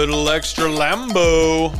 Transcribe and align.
little 0.00 0.30
extra 0.30 0.64
Lambo. 0.64 1.78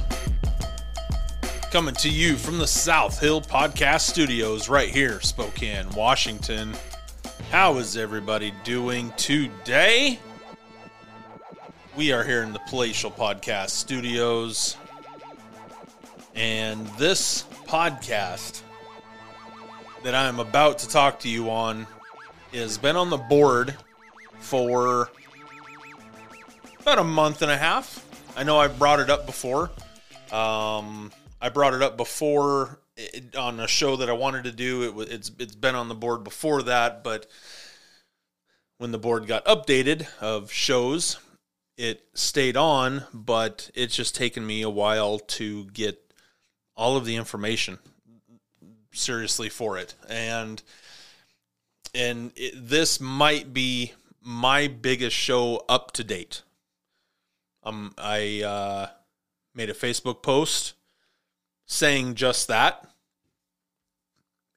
Coming 1.70 1.94
to 1.94 2.10
you 2.10 2.36
from 2.36 2.58
the 2.58 2.66
South 2.66 3.18
Hill 3.18 3.40
Podcast 3.40 4.02
Studios 4.02 4.68
right 4.68 4.90
here, 4.90 5.22
Spokane, 5.22 5.88
Washington. 5.92 6.74
How 7.50 7.78
is 7.78 7.96
everybody 7.96 8.52
doing 8.62 9.10
today? 9.16 10.18
We 11.96 12.12
are 12.12 12.22
here 12.22 12.42
in 12.42 12.52
the 12.52 12.58
Palatial 12.68 13.10
Podcast 13.10 13.70
Studios. 13.70 14.76
And 16.34 16.86
this 16.98 17.44
podcast 17.66 18.60
that 20.04 20.14
I 20.14 20.26
am 20.26 20.40
about 20.40 20.78
to 20.80 20.88
talk 20.90 21.20
to 21.20 21.28
you 21.30 21.48
on 21.48 21.86
has 22.52 22.76
been 22.76 22.96
on 22.96 23.08
the 23.08 23.16
board 23.16 23.74
for 24.40 25.08
about 26.80 26.98
a 26.98 27.04
month 27.04 27.40
and 27.40 27.50
a 27.50 27.56
half. 27.56 28.08
I 28.36 28.44
know 28.44 28.58
I 28.58 28.68
brought 28.68 29.00
it 29.00 29.10
up 29.10 29.26
before. 29.26 29.70
Um, 30.32 31.12
I 31.40 31.48
brought 31.48 31.74
it 31.74 31.82
up 31.82 31.96
before 31.96 32.80
it, 32.96 33.34
on 33.36 33.60
a 33.60 33.66
show 33.66 33.96
that 33.96 34.08
I 34.08 34.12
wanted 34.12 34.44
to 34.44 34.52
do. 34.52 35.00
It 35.00 35.10
it's 35.10 35.30
it's 35.38 35.54
been 35.54 35.74
on 35.74 35.88
the 35.88 35.94
board 35.94 36.24
before 36.24 36.62
that, 36.62 37.02
but 37.02 37.26
when 38.78 38.92
the 38.92 38.98
board 38.98 39.26
got 39.26 39.44
updated 39.44 40.06
of 40.20 40.50
shows, 40.52 41.18
it 41.76 42.04
stayed 42.14 42.56
on, 42.56 43.04
but 43.12 43.70
it's 43.74 43.96
just 43.96 44.14
taken 44.14 44.46
me 44.46 44.62
a 44.62 44.70
while 44.70 45.18
to 45.18 45.64
get 45.66 45.98
all 46.76 46.96
of 46.96 47.04
the 47.04 47.16
information 47.16 47.78
seriously 48.92 49.48
for 49.48 49.78
it. 49.78 49.94
And 50.08 50.62
and 51.94 52.32
it, 52.36 52.54
this 52.56 53.00
might 53.00 53.52
be 53.52 53.92
my 54.22 54.68
biggest 54.68 55.16
show 55.16 55.64
up 55.68 55.92
to 55.92 56.04
date. 56.04 56.42
Um, 57.70 57.94
I 57.96 58.42
uh, 58.42 58.88
made 59.54 59.70
a 59.70 59.74
Facebook 59.74 60.22
post 60.22 60.74
saying 61.66 62.16
just 62.16 62.48
that. 62.48 62.84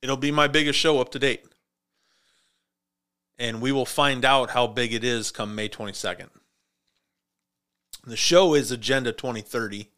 It'll 0.02 0.18
be 0.18 0.32
my 0.32 0.48
biggest 0.48 0.80
show 0.80 1.00
up 1.00 1.12
to 1.12 1.20
date. 1.20 1.46
And 3.38 3.62
we 3.62 3.72
will 3.72 3.86
find 3.86 4.26
out 4.26 4.50
how 4.50 4.66
big 4.66 4.94
it 4.94 5.04
is 5.04 5.30
come 5.30 5.54
May 5.54 5.70
22nd. 5.70 6.30
The 8.06 8.18
show 8.18 8.56
is 8.56 8.72
Agenda 8.72 9.12
2030. 9.12 9.90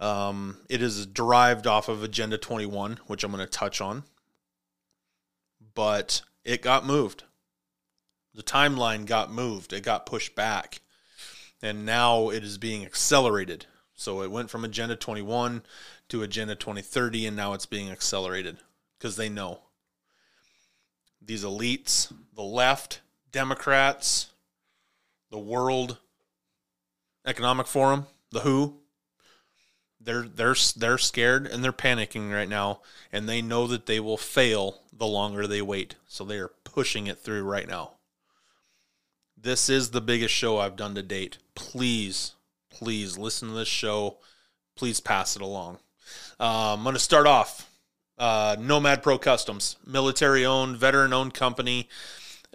Um, 0.00 0.58
it 0.68 0.82
is 0.82 1.06
derived 1.06 1.68
off 1.68 1.88
of 1.88 2.02
Agenda 2.02 2.36
21, 2.36 2.98
which 3.06 3.22
I'm 3.22 3.30
going 3.30 3.44
to 3.44 3.50
touch 3.50 3.80
on. 3.80 4.02
But 5.74 6.22
it 6.44 6.62
got 6.62 6.84
moved. 6.84 7.22
The 8.34 8.42
timeline 8.42 9.06
got 9.06 9.32
moved, 9.32 9.72
it 9.72 9.84
got 9.84 10.04
pushed 10.04 10.34
back 10.34 10.80
and 11.62 11.84
now 11.84 12.30
it 12.30 12.44
is 12.44 12.58
being 12.58 12.84
accelerated. 12.84 13.66
So 13.94 14.22
it 14.22 14.30
went 14.30 14.50
from 14.50 14.64
Agenda 14.64 14.96
21 14.96 15.62
to 16.08 16.22
Agenda 16.22 16.54
2030, 16.54 17.26
and 17.26 17.36
now 17.36 17.52
it's 17.52 17.66
being 17.66 17.90
accelerated 17.90 18.58
because 18.98 19.16
they 19.16 19.28
know 19.28 19.60
these 21.20 21.44
elites, 21.44 22.12
the 22.34 22.42
left, 22.42 23.00
Democrats, 23.32 24.28
the 25.30 25.38
World 25.38 25.98
Economic 27.26 27.66
Forum, 27.66 28.06
the 28.30 28.40
WHO, 28.40 28.78
they're 30.00 30.22
they're 30.22 30.54
they're 30.76 30.98
scared 30.98 31.46
and 31.46 31.62
they're 31.62 31.72
panicking 31.72 32.32
right 32.32 32.48
now, 32.48 32.80
and 33.12 33.28
they 33.28 33.42
know 33.42 33.66
that 33.66 33.86
they 33.86 34.00
will 34.00 34.16
fail 34.16 34.82
the 34.92 35.06
longer 35.06 35.46
they 35.46 35.60
wait. 35.60 35.96
So 36.06 36.24
they 36.24 36.38
are 36.38 36.52
pushing 36.64 37.06
it 37.06 37.18
through 37.18 37.42
right 37.42 37.68
now. 37.68 37.97
This 39.40 39.68
is 39.68 39.90
the 39.90 40.00
biggest 40.00 40.34
show 40.34 40.58
I've 40.58 40.74
done 40.74 40.96
to 40.96 41.02
date. 41.02 41.38
Please, 41.54 42.34
please 42.70 43.16
listen 43.16 43.48
to 43.48 43.54
this 43.54 43.68
show. 43.68 44.18
Please 44.74 44.98
pass 44.98 45.36
it 45.36 45.42
along. 45.42 45.78
Uh, 46.40 46.74
I'm 46.74 46.82
going 46.82 46.94
to 46.94 47.00
start 47.00 47.26
off. 47.26 47.70
Uh, 48.18 48.56
Nomad 48.58 49.00
Pro 49.00 49.16
Customs, 49.16 49.76
military 49.86 50.44
owned, 50.44 50.76
veteran 50.76 51.12
owned 51.12 51.34
company. 51.34 51.88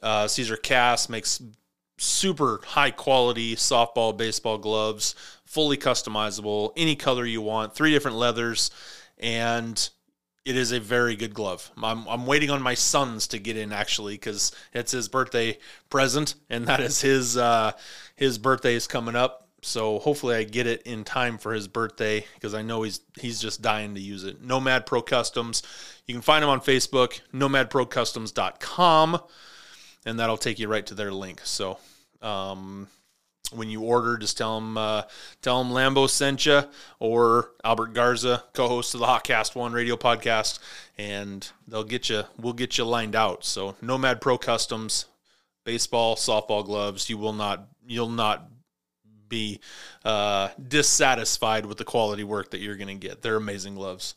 Uh, 0.02 0.28
Caesar 0.28 0.58
Cass 0.58 1.08
makes 1.08 1.42
super 1.98 2.60
high 2.66 2.92
quality 2.92 3.56
softball, 3.56 4.16
baseball 4.16 4.58
gloves, 4.58 5.16
fully 5.46 5.78
customizable, 5.78 6.74
any 6.76 6.98
color 6.98 7.26
you 7.26 7.42
want, 7.42 7.74
three 7.74 7.92
different 7.92 8.18
leathers, 8.18 8.72
and 9.18 9.90
it 10.46 10.58
is 10.58 10.72
a 10.72 10.80
very 10.80 11.16
good 11.16 11.34
glove. 11.34 11.72
I'm, 11.82 12.08
I'm 12.08 12.26
waiting 12.26 12.50
on 12.50 12.62
my 12.62 12.74
sons 12.74 13.28
to 13.28 13.40
get 13.40 13.56
in 13.56 13.72
actually 13.72 14.16
because 14.16 14.52
it's 14.74 14.92
his 14.92 15.08
birthday 15.08 15.58
present, 15.90 16.36
and 16.50 16.68
that 16.68 16.80
is 16.80 17.02
his 17.02 17.38
uh, 17.38 17.72
his 18.16 18.38
birthday 18.38 18.76
is 18.76 18.88
coming 18.88 19.16
up. 19.16 19.48
So 19.62 20.00
hopefully 20.00 20.36
I 20.36 20.44
get 20.44 20.68
it 20.68 20.82
in 20.82 21.06
time 21.06 21.38
for 21.38 21.54
his 21.54 21.70
birthday 21.70 22.26
because 22.36 22.54
I 22.54 22.62
know 22.62 22.84
he's 22.84 23.00
he's 23.20 23.42
just 23.42 23.62
dying 23.62 23.96
to 23.96 24.02
use 24.02 24.26
it. 24.26 24.44
Nomad 24.44 24.86
Pro 24.86 25.02
Customs. 25.02 25.64
You 26.06 26.14
can 26.14 26.22
find 26.22 26.44
him 26.44 26.50
on 26.50 26.60
Facebook, 26.60 27.22
nomadprocustoms.com, 27.34 29.22
and 30.06 30.20
that'll 30.20 30.38
take 30.38 30.60
you 30.60 30.68
right 30.68 30.86
to 30.86 30.94
their 30.94 31.14
link. 31.14 31.40
So 31.46 31.78
um, 32.22 32.90
when 33.56 33.70
you 33.70 33.82
order, 33.82 34.18
just 34.18 34.38
tell 34.38 34.60
them 34.60 34.78
uh, 34.78 35.04
tell 35.42 35.64
them 35.64 35.74
Lambo 35.74 36.10
sent 36.10 36.46
you 36.46 36.64
or 37.00 37.52
Albert 37.64 37.94
Garza, 37.94 38.44
co-host 38.54 38.94
of 38.94 39.00
the 39.00 39.06
Hotcast 39.06 39.56
One 39.56 39.74
radio 39.74 39.96
podcast, 39.96 40.60
and 40.98 41.50
they'll 41.68 41.84
get 41.84 42.10
you. 42.10 42.24
We'll 42.38 42.54
get 42.54 42.78
you 42.78 42.86
lined 42.86 43.16
out. 43.16 43.46
So 43.46 43.76
Nomad 43.82 44.22
Pro 44.22 44.38
Customs, 44.38 45.06
baseball, 45.64 46.16
softball 46.16 46.66
gloves. 46.66 47.10
You 47.10 47.18
will 47.18 47.34
not. 47.34 47.68
You'll 47.86 48.10
not 48.10 48.50
be 49.30 49.60
uh, 50.06 50.50
dissatisfied 50.68 51.66
with 51.66 51.78
the 51.78 51.84
quality 51.84 52.24
work 52.24 52.52
that 52.52 52.60
you're 52.60 52.76
going 52.76 53.00
to 53.00 53.08
get. 53.08 53.22
They're 53.22 53.36
amazing 53.36 53.76
gloves. 53.76 54.16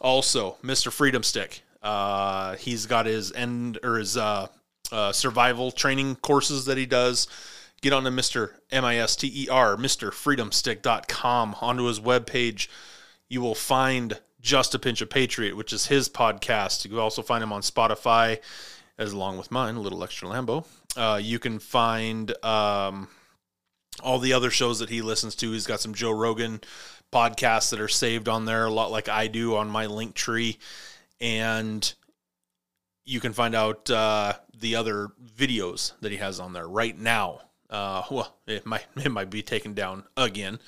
Also, 0.00 0.56
Mr. 0.62 0.92
Freedom 0.92 1.22
Stick. 1.22 1.62
Uh, 1.82 2.56
he's 2.56 2.86
got 2.86 3.06
his 3.06 3.32
end 3.32 3.78
or 3.82 3.98
his 3.98 4.16
uh, 4.16 4.46
uh, 4.92 5.12
survival 5.12 5.70
training 5.72 6.16
courses 6.16 6.66
that 6.66 6.78
he 6.78 6.86
does 6.86 7.26
get 7.82 7.92
onto 7.92 8.10
Mr. 8.10 8.52
M-I-S-T-E-R, 8.70 9.76
MrFreedomStick.com, 9.76 11.56
onto 11.60 11.84
his 11.84 12.00
webpage. 12.00 12.68
You 13.28 13.40
will 13.40 13.54
find 13.54 14.20
Just 14.40 14.74
a 14.74 14.78
Pinch 14.78 15.00
of 15.00 15.10
Patriot, 15.10 15.56
which 15.56 15.72
is 15.72 15.86
his 15.86 16.08
podcast. 16.08 16.84
You 16.84 16.90
can 16.90 16.98
also 16.98 17.22
find 17.22 17.42
him 17.42 17.52
on 17.52 17.62
Spotify, 17.62 18.40
as 18.98 19.12
along 19.12 19.38
with 19.38 19.50
mine, 19.50 19.76
a 19.76 19.80
little 19.80 20.02
extra 20.02 20.28
Lambo. 20.28 20.66
Uh, 20.96 21.20
you 21.22 21.38
can 21.38 21.58
find 21.58 22.32
um, 22.44 23.08
all 24.02 24.18
the 24.18 24.32
other 24.32 24.50
shows 24.50 24.78
that 24.78 24.88
he 24.88 25.02
listens 25.02 25.34
to. 25.36 25.52
He's 25.52 25.66
got 25.66 25.80
some 25.80 25.94
Joe 25.94 26.12
Rogan 26.12 26.60
podcasts 27.12 27.70
that 27.70 27.80
are 27.80 27.88
saved 27.88 28.28
on 28.28 28.44
there, 28.44 28.66
a 28.66 28.70
lot 28.70 28.90
like 28.90 29.08
I 29.08 29.26
do 29.26 29.56
on 29.56 29.68
my 29.68 29.86
link 29.86 30.14
tree. 30.14 30.58
And 31.20 31.92
you 33.04 33.20
can 33.20 33.32
find 33.32 33.54
out 33.54 33.88
uh, 33.90 34.34
the 34.58 34.76
other 34.76 35.08
videos 35.36 35.92
that 36.00 36.12
he 36.12 36.18
has 36.18 36.40
on 36.40 36.52
there 36.52 36.68
right 36.68 36.96
now. 36.98 37.40
Uh, 37.70 38.02
well, 38.10 38.36
it 38.46 38.66
might 38.66 38.86
it 38.96 39.10
might 39.10 39.30
be 39.30 39.42
taken 39.42 39.74
down 39.74 40.04
again, 40.16 40.58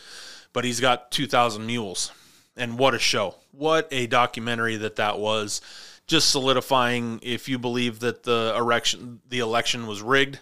but 0.53 0.65
he's 0.65 0.81
got 0.81 1.11
2,000 1.11 1.67
mules, 1.67 2.13
and 2.57 2.79
what 2.79 2.95
a 2.95 2.99
show! 2.99 3.37
What 3.53 3.89
a 3.91 4.07
documentary 4.07 4.77
that 4.77 4.97
that 4.97 5.19
was. 5.19 5.61
Just 6.07 6.31
solidifying 6.31 7.21
if 7.23 7.51
you 7.51 7.59
believe 7.59 8.01
that 8.01 8.23
the 8.23 8.55
election 8.57 9.21
the 9.29 9.41
election 9.41 9.87
was 9.87 10.01
rigged, 10.01 10.39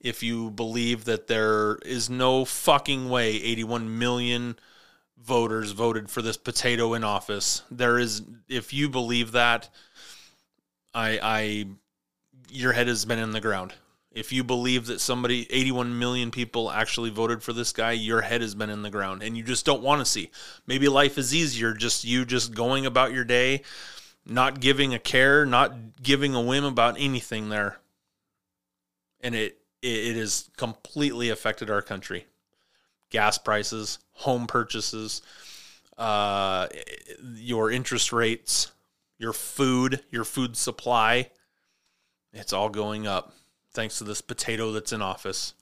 if 0.00 0.22
you 0.22 0.50
believe 0.50 1.04
that 1.06 1.26
there 1.26 1.76
is 1.84 2.08
no 2.10 2.44
fucking 2.44 3.08
way 3.08 3.30
81 3.30 3.98
million 3.98 4.56
voters 5.22 5.72
voted 5.72 6.10
for 6.10 6.22
this 6.22 6.36
potato 6.36 6.94
in 6.94 7.04
office. 7.04 7.62
There 7.70 7.98
is 7.98 8.22
if 8.48 8.72
you 8.72 8.88
believe 8.88 9.32
that 9.32 9.68
I 10.94 11.18
I 11.22 11.66
your 12.50 12.72
head 12.72 12.88
has 12.88 13.04
been 13.04 13.18
in 13.18 13.30
the 13.30 13.40
ground. 13.40 13.74
If 14.14 14.32
you 14.32 14.44
believe 14.44 14.86
that 14.86 15.00
somebody, 15.00 15.46
81 15.50 15.98
million 15.98 16.30
people 16.30 16.70
actually 16.70 17.10
voted 17.10 17.42
for 17.42 17.52
this 17.52 17.72
guy, 17.72 17.92
your 17.92 18.20
head 18.20 18.42
has 18.42 18.54
been 18.54 18.68
in 18.68 18.82
the 18.82 18.90
ground 18.90 19.22
and 19.22 19.36
you 19.36 19.42
just 19.42 19.64
don't 19.64 19.82
want 19.82 20.00
to 20.00 20.04
see. 20.04 20.30
Maybe 20.66 20.88
life 20.88 21.16
is 21.16 21.34
easier, 21.34 21.72
just 21.72 22.04
you 22.04 22.24
just 22.24 22.54
going 22.54 22.84
about 22.84 23.12
your 23.12 23.24
day, 23.24 23.62
not 24.26 24.60
giving 24.60 24.92
a 24.92 24.98
care, 24.98 25.46
not 25.46 26.02
giving 26.02 26.34
a 26.34 26.42
whim 26.42 26.64
about 26.64 26.96
anything 26.98 27.48
there. 27.48 27.78
And 29.20 29.34
it, 29.34 29.58
it 29.80 30.16
has 30.16 30.50
completely 30.56 31.30
affected 31.30 31.70
our 31.70 31.82
country. 31.82 32.26
Gas 33.08 33.38
prices, 33.38 33.98
home 34.12 34.46
purchases, 34.46 35.22
uh, 35.96 36.68
your 37.34 37.70
interest 37.70 38.12
rates, 38.12 38.72
your 39.18 39.32
food, 39.32 40.02
your 40.10 40.24
food 40.24 40.56
supply, 40.56 41.30
it's 42.32 42.52
all 42.52 42.68
going 42.68 43.06
up 43.06 43.32
thanks 43.74 43.98
to 43.98 44.04
this 44.04 44.20
potato 44.20 44.72
that's 44.72 44.92
in 44.92 45.02
office. 45.02 45.54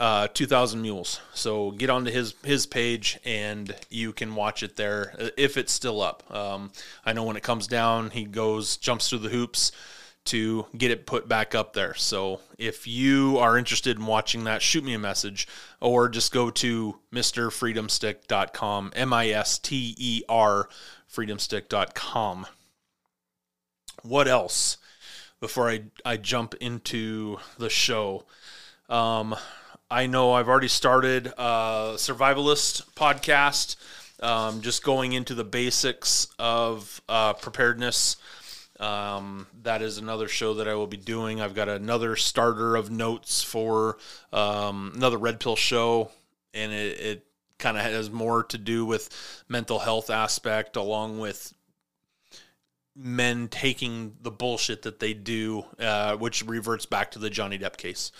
Uh, 0.00 0.26
2000 0.28 0.82
mules. 0.82 1.20
So 1.34 1.70
get 1.70 1.88
onto 1.88 2.10
his 2.10 2.34
his 2.42 2.66
page 2.66 3.18
and 3.24 3.74
you 3.90 4.12
can 4.12 4.34
watch 4.34 4.64
it 4.64 4.74
there 4.74 5.14
uh, 5.18 5.28
if 5.36 5.56
it's 5.56 5.72
still 5.72 6.02
up. 6.02 6.24
Um, 6.34 6.72
I 7.06 7.12
know 7.12 7.22
when 7.22 7.36
it 7.36 7.44
comes 7.44 7.68
down, 7.68 8.10
he 8.10 8.24
goes 8.24 8.76
jumps 8.76 9.08
through 9.08 9.20
the 9.20 9.28
hoops 9.28 9.70
to 10.24 10.66
get 10.76 10.90
it 10.90 11.06
put 11.06 11.28
back 11.28 11.54
up 11.54 11.74
there. 11.74 11.94
So 11.94 12.40
if 12.58 12.88
you 12.88 13.38
are 13.38 13.56
interested 13.56 13.96
in 13.96 14.06
watching 14.06 14.44
that, 14.44 14.62
shoot 14.62 14.82
me 14.82 14.94
a 14.94 14.98
message 14.98 15.46
or 15.80 16.08
just 16.08 16.32
go 16.32 16.50
to 16.50 16.98
misterfreedomstick.com, 17.12 18.92
M 18.96 19.12
I 19.12 19.28
S 19.28 19.58
T 19.58 19.94
E 19.96 20.22
R 20.28 20.68
freedomstick.com. 21.14 22.46
What 24.02 24.26
else 24.26 24.78
before 25.44 25.68
I, 25.68 25.82
I 26.06 26.16
jump 26.16 26.54
into 26.54 27.36
the 27.58 27.68
show? 27.68 28.24
Um, 28.88 29.36
I 29.90 30.06
know 30.06 30.32
I've 30.32 30.48
already 30.48 30.68
started 30.68 31.26
a 31.26 31.96
survivalist 31.96 32.94
podcast, 32.94 33.76
um, 34.22 34.62
just 34.62 34.82
going 34.82 35.12
into 35.12 35.34
the 35.34 35.44
basics 35.44 36.28
of 36.38 37.02
uh, 37.10 37.34
preparedness 37.34 38.16
um, 38.80 39.46
that 39.64 39.82
is 39.82 39.98
another 39.98 40.28
show 40.28 40.54
that 40.54 40.66
I 40.66 40.76
will 40.76 40.86
be 40.86 40.96
doing. 40.96 41.42
I've 41.42 41.54
got 41.54 41.68
another 41.68 42.16
starter 42.16 42.74
of 42.74 42.90
notes 42.90 43.42
for 43.42 43.98
um, 44.32 44.92
another 44.96 45.18
Red 45.18 45.40
Pill 45.40 45.56
show, 45.56 46.10
and 46.54 46.72
it, 46.72 47.00
it 47.00 47.26
kind 47.58 47.76
of 47.76 47.82
has 47.84 48.10
more 48.10 48.44
to 48.44 48.56
do 48.56 48.86
with 48.86 49.44
mental 49.46 49.80
health 49.80 50.08
aspect, 50.08 50.76
along 50.76 51.18
with 51.18 51.52
men 52.96 53.48
taking 53.48 54.16
the 54.22 54.30
bullshit 54.30 54.82
that 54.82 55.00
they 55.00 55.14
do, 55.14 55.64
uh, 55.78 56.16
which 56.16 56.44
reverts 56.44 56.86
back 56.86 57.10
to 57.12 57.18
the 57.18 57.30
Johnny 57.30 57.58
Depp 57.58 57.76
case. 57.76 58.12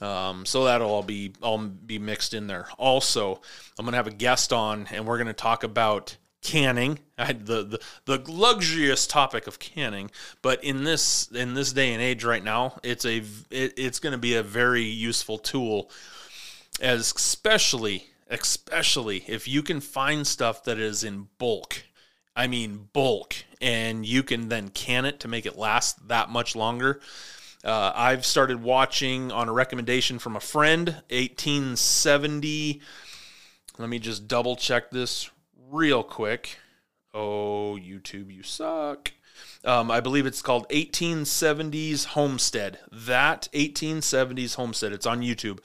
Um, 0.00 0.44
so 0.44 0.64
that'll 0.64 0.90
all 0.90 1.02
be 1.02 1.32
all 1.40 1.58
be 1.58 1.98
mixed 1.98 2.34
in 2.34 2.46
there. 2.46 2.66
Also, 2.78 3.40
I'm 3.78 3.84
gonna 3.84 3.96
have 3.96 4.06
a 4.06 4.12
guest 4.12 4.52
on, 4.52 4.88
and 4.90 5.06
we're 5.06 5.18
gonna 5.18 5.32
talk 5.32 5.62
about 5.62 6.16
canning 6.44 6.98
I 7.16 7.24
had 7.24 7.46
the, 7.46 7.64
the 7.64 7.80
the 8.04 8.30
luxurious 8.30 9.06
topic 9.06 9.46
of 9.46 9.58
canning 9.58 10.10
but 10.42 10.62
in 10.62 10.84
this 10.84 11.26
in 11.32 11.54
this 11.54 11.72
day 11.72 11.94
and 11.94 12.02
age 12.02 12.22
right 12.22 12.44
now 12.44 12.78
it's 12.82 13.06
a 13.06 13.22
it, 13.50 13.72
it's 13.78 13.98
going 13.98 14.12
to 14.12 14.18
be 14.18 14.34
a 14.34 14.42
very 14.42 14.82
useful 14.82 15.38
tool 15.38 15.90
as 16.82 17.12
especially 17.16 18.10
especially 18.28 19.24
if 19.26 19.48
you 19.48 19.62
can 19.62 19.80
find 19.80 20.26
stuff 20.26 20.64
that 20.64 20.78
is 20.78 21.02
in 21.02 21.28
bulk 21.38 21.82
i 22.36 22.46
mean 22.46 22.88
bulk 22.92 23.34
and 23.60 24.04
you 24.06 24.22
can 24.22 24.48
then 24.48 24.68
can 24.68 25.04
it 25.04 25.20
to 25.20 25.28
make 25.28 25.46
it 25.46 25.56
last 25.56 26.08
that 26.08 26.30
much 26.30 26.54
longer 26.54 27.00
uh, 27.64 27.92
i've 27.94 28.24
started 28.26 28.62
watching 28.62 29.32
on 29.32 29.48
a 29.48 29.52
recommendation 29.52 30.18
from 30.18 30.36
a 30.36 30.40
friend 30.40 30.88
1870 31.10 32.80
let 33.78 33.88
me 33.88 33.98
just 33.98 34.28
double 34.28 34.54
check 34.54 34.90
this 34.90 35.30
real 35.70 36.04
quick. 36.04 36.58
Oh, 37.12 37.76
YouTube, 37.80 38.32
you 38.32 38.42
suck. 38.44 39.12
Um, 39.64 39.90
I 39.90 40.00
believe 40.00 40.26
it's 40.26 40.42
called 40.42 40.68
1870s 40.68 42.06
Homestead. 42.06 42.78
That 42.92 43.48
1870s 43.52 44.54
Homestead. 44.54 44.92
It's 44.92 45.06
on 45.06 45.22
YouTube. 45.22 45.58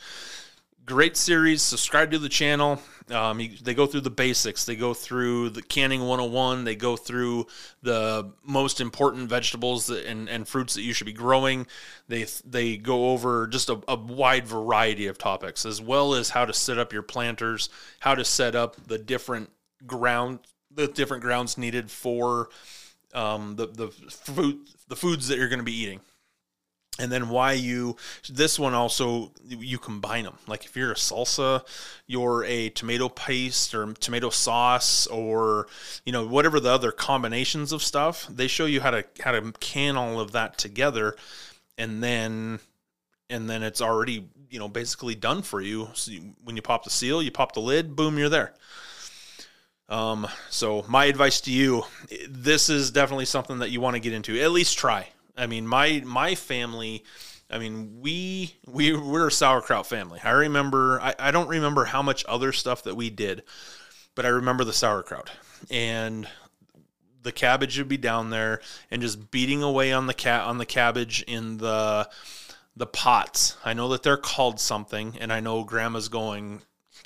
Great 0.90 1.16
series. 1.16 1.62
Subscribe 1.62 2.10
to 2.10 2.18
the 2.18 2.28
channel. 2.28 2.82
Um, 3.12 3.40
they 3.62 3.76
go 3.76 3.86
through 3.86 4.02
the 4.02 4.10
basics. 4.10 4.66
They 4.66 4.76
go 4.76 4.96
through 4.96 5.52
the 5.52 5.62
canning 5.62 6.02
101. 6.02 6.64
They 6.64 6.76
go 6.76 6.96
through 6.96 7.46
the 7.84 8.32
most 8.44 8.82
important 8.82 9.30
vegetables 9.30 9.92
and, 9.92 10.28
and 10.28 10.48
fruits 10.48 10.74
that 10.74 10.82
you 10.82 10.94
should 10.94 11.06
be 11.06 11.14
growing. 11.14 11.68
They 12.08 12.26
they 12.44 12.78
go 12.78 13.12
over 13.12 13.46
just 13.46 13.70
a, 13.70 13.80
a 13.88 13.98
wide 13.98 14.48
variety 14.48 15.06
of 15.06 15.20
topics, 15.20 15.64
as 15.64 15.80
well 15.80 16.16
as 16.16 16.32
how 16.32 16.46
to 16.46 16.54
set 16.54 16.80
up 16.80 16.92
your 16.92 17.04
planters, 17.04 17.70
how 18.00 18.16
to 18.16 18.26
set 18.26 18.56
up 18.56 18.76
the 18.88 18.98
different 18.98 19.52
ground 19.86 20.40
the 20.72 20.88
different 20.88 21.22
grounds 21.22 21.56
needed 21.56 21.92
for 21.92 22.50
um, 23.14 23.58
the 23.58 23.68
the 23.68 23.90
food 23.90 24.58
the 24.88 24.96
foods 24.96 25.28
that 25.28 25.38
you're 25.38 25.50
going 25.50 25.60
to 25.60 25.64
be 25.64 25.80
eating 25.80 26.00
and 27.00 27.12
then 27.12 27.30
why 27.30 27.54
you 27.54 27.96
this 28.30 28.60
one 28.60 28.74
also 28.74 29.32
you 29.48 29.80
combine 29.80 30.26
them 30.26 30.38
like 30.48 30.66
if 30.66 30.76
you're 30.76 30.92
a 30.92 30.96
salsa 30.96 31.62
you're 32.06 32.44
a 32.44 32.70
tomato 32.70 33.10
paste 33.10 33.74
or 33.74 33.94
tomato 33.94 34.30
sauce 34.30 35.08
or 35.08 35.68
you 36.06 36.12
know 36.12 36.28
whatever 36.28 36.60
the 36.60 36.70
other 36.70 36.92
combinations 36.92 37.72
of 37.72 37.82
stuff 37.82 38.28
they 38.30 38.48
show 38.48 38.66
you 38.66 38.82
how 38.82 38.92
to 38.92 39.04
how 39.22 39.32
to 39.32 39.52
can 39.60 39.98
all 39.98 40.20
of 40.20 40.34
that 40.34 40.58
together 40.58 41.16
and 41.78 42.04
then 42.04 42.60
and 43.30 43.50
then 43.50 43.64
it's 43.64 43.82
already 43.82 44.28
you 44.50 44.60
know 44.60 44.68
basically 44.68 45.16
done 45.16 45.42
for 45.42 45.62
you, 45.62 45.90
so 45.94 46.12
you 46.12 46.36
when 46.44 46.56
you 46.56 46.62
pop 46.62 46.84
the 46.84 46.90
seal 46.90 47.24
you 47.24 47.32
pop 47.32 47.54
the 47.54 47.60
lid 47.60 47.96
boom 47.96 48.18
you're 48.18 48.30
there 48.30 48.54
um, 49.88 50.28
so 50.52 50.86
my 50.88 51.06
advice 51.06 51.42
to 51.42 51.52
you, 51.52 51.84
this 52.30 52.70
is 52.70 52.92
definitely 52.92 53.26
something 53.26 53.58
that 53.58 53.72
you 53.72 53.82
want 53.82 53.96
to 53.96 54.00
get 54.00 54.14
into. 54.14 54.40
At 54.40 54.52
least 54.52 54.78
try. 54.78 55.10
I 55.40 55.48
mean, 55.48 55.66
my 55.66 56.04
my 56.06 56.36
family, 56.36 57.04
I 57.50 57.58
mean, 57.60 58.02
we 58.02 58.56
we 58.68 58.96
we're 58.96 59.28
a 59.28 59.32
sauerkraut 59.32 59.88
family. 59.88 60.20
I 60.24 60.32
remember 60.32 61.00
I, 61.02 61.16
I 61.18 61.32
don't 61.32 61.48
remember 61.48 61.86
how 61.86 62.02
much 62.02 62.26
other 62.28 62.52
stuff 62.52 62.84
that 62.84 62.96
we 62.96 63.10
did, 63.10 63.44
but 64.16 64.26
I 64.26 64.30
remember 64.30 64.64
the 64.64 64.74
sauerkraut. 64.74 65.32
And 65.72 66.28
the 67.24 67.32
cabbage 67.32 67.78
would 67.78 67.88
be 67.88 67.98
down 67.98 68.30
there 68.30 68.62
and 68.92 69.02
just 69.02 69.32
beating 69.32 69.64
away 69.64 69.92
on 69.92 70.08
the 70.08 70.14
cat 70.14 70.44
on 70.44 70.58
the 70.58 70.66
cabbage 70.66 71.24
in 71.24 71.58
the 71.58 72.10
the 72.76 72.88
pots. 72.88 73.58
I 73.64 73.74
know 73.74 73.90
that 73.90 74.04
they're 74.04 74.18
called 74.18 74.60
something, 74.60 75.18
and 75.20 75.32
I 75.32 75.40
know 75.40 75.64
grandma's 75.64 76.08
going, 76.08 76.62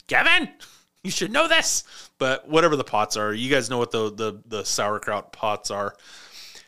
Kevin, 0.07 0.49
you 1.03 1.11
should 1.11 1.31
know 1.31 1.47
this. 1.47 1.83
But 2.19 2.47
whatever 2.47 2.75
the 2.75 2.83
pots 2.83 3.17
are, 3.17 3.33
you 3.33 3.49
guys 3.49 3.69
know 3.69 3.77
what 3.77 3.91
the 3.91 4.11
the, 4.11 4.41
the 4.45 4.63
sauerkraut 4.65 5.31
pots 5.31 5.71
are, 5.71 5.95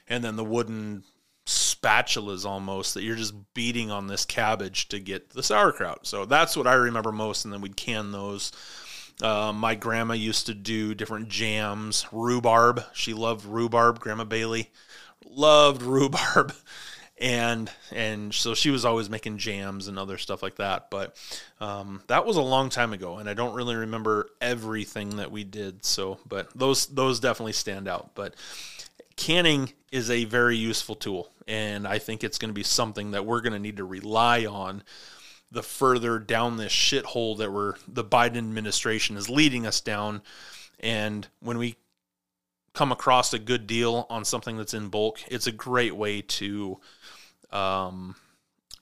and 0.07 0.23
then 0.23 0.35
the 0.35 0.43
wooden 0.43 1.03
spatulas 1.45 2.45
almost 2.45 2.93
that 2.93 3.03
you're 3.03 3.15
just 3.15 3.33
beating 3.53 3.91
on 3.91 4.07
this 4.07 4.25
cabbage 4.25 4.87
to 4.89 4.99
get 4.99 5.29
the 5.29 5.43
sauerkraut. 5.43 6.07
So 6.07 6.25
that's 6.25 6.57
what 6.57 6.67
I 6.67 6.73
remember 6.73 7.11
most, 7.11 7.45
and 7.45 7.53
then 7.53 7.61
we'd 7.61 7.77
can 7.77 8.11
those. 8.11 8.51
Uh, 9.21 9.53
my 9.53 9.75
grandma 9.75 10.13
used 10.13 10.47
to 10.47 10.53
do 10.53 10.93
different 10.93 11.29
jams, 11.29 12.05
rhubarb. 12.11 12.83
She 12.93 13.13
loved 13.13 13.45
rhubarb. 13.45 13.99
Grandma 13.99 14.25
Bailey 14.25 14.71
loved 15.25 15.81
rhubarb 15.81 16.53
and 17.17 17.71
and 17.91 18.33
so 18.33 18.53
she 18.53 18.69
was 18.69 18.83
always 18.83 19.09
making 19.09 19.37
jams 19.37 19.87
and 19.87 19.97
other 19.97 20.17
stuff 20.17 20.43
like 20.43 20.55
that 20.55 20.89
but 20.89 21.15
um, 21.61 22.01
that 22.07 22.25
was 22.25 22.35
a 22.35 22.41
long 22.41 22.69
time 22.69 22.91
ago 22.93 23.17
and 23.17 23.29
i 23.29 23.33
don't 23.33 23.55
really 23.55 23.75
remember 23.75 24.29
everything 24.41 25.17
that 25.17 25.31
we 25.31 25.43
did 25.43 25.85
so 25.85 26.19
but 26.27 26.49
those 26.57 26.87
those 26.87 27.19
definitely 27.19 27.53
stand 27.53 27.87
out 27.87 28.11
but 28.15 28.35
canning 29.15 29.71
is 29.91 30.09
a 30.09 30.25
very 30.25 30.57
useful 30.57 30.95
tool 30.95 31.31
and 31.47 31.87
i 31.87 31.97
think 31.97 32.23
it's 32.23 32.37
going 32.37 32.49
to 32.49 32.53
be 32.53 32.63
something 32.63 33.11
that 33.11 33.25
we're 33.25 33.41
going 33.41 33.53
to 33.53 33.59
need 33.59 33.77
to 33.77 33.85
rely 33.85 34.45
on 34.45 34.83
the 35.51 35.63
further 35.63 36.19
down 36.19 36.57
this 36.57 36.73
shithole 36.73 37.37
that 37.37 37.51
we're 37.51 37.75
the 37.87 38.03
biden 38.03 38.37
administration 38.37 39.15
is 39.15 39.29
leading 39.29 39.65
us 39.65 39.79
down 39.79 40.21
and 40.79 41.27
when 41.39 41.57
we 41.57 41.75
come 42.75 42.91
across 42.91 43.33
a 43.33 43.39
good 43.39 43.65
deal 43.65 44.05
on 44.09 44.25
something 44.25 44.57
that's 44.57 44.73
in 44.73 44.89
bulk, 44.89 45.19
it's 45.27 45.47
a 45.47 45.51
great 45.51 45.95
way 45.95 46.21
to 46.21 46.79
um, 47.51 48.15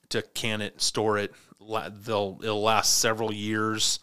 to 0.10 0.22
can 0.22 0.62
it, 0.62 0.82
store 0.82 1.18
it. 1.18 1.34
They'll 1.60 2.40
it'll 2.42 2.62
last 2.62 2.98
several 2.98 3.34
years. 3.34 4.00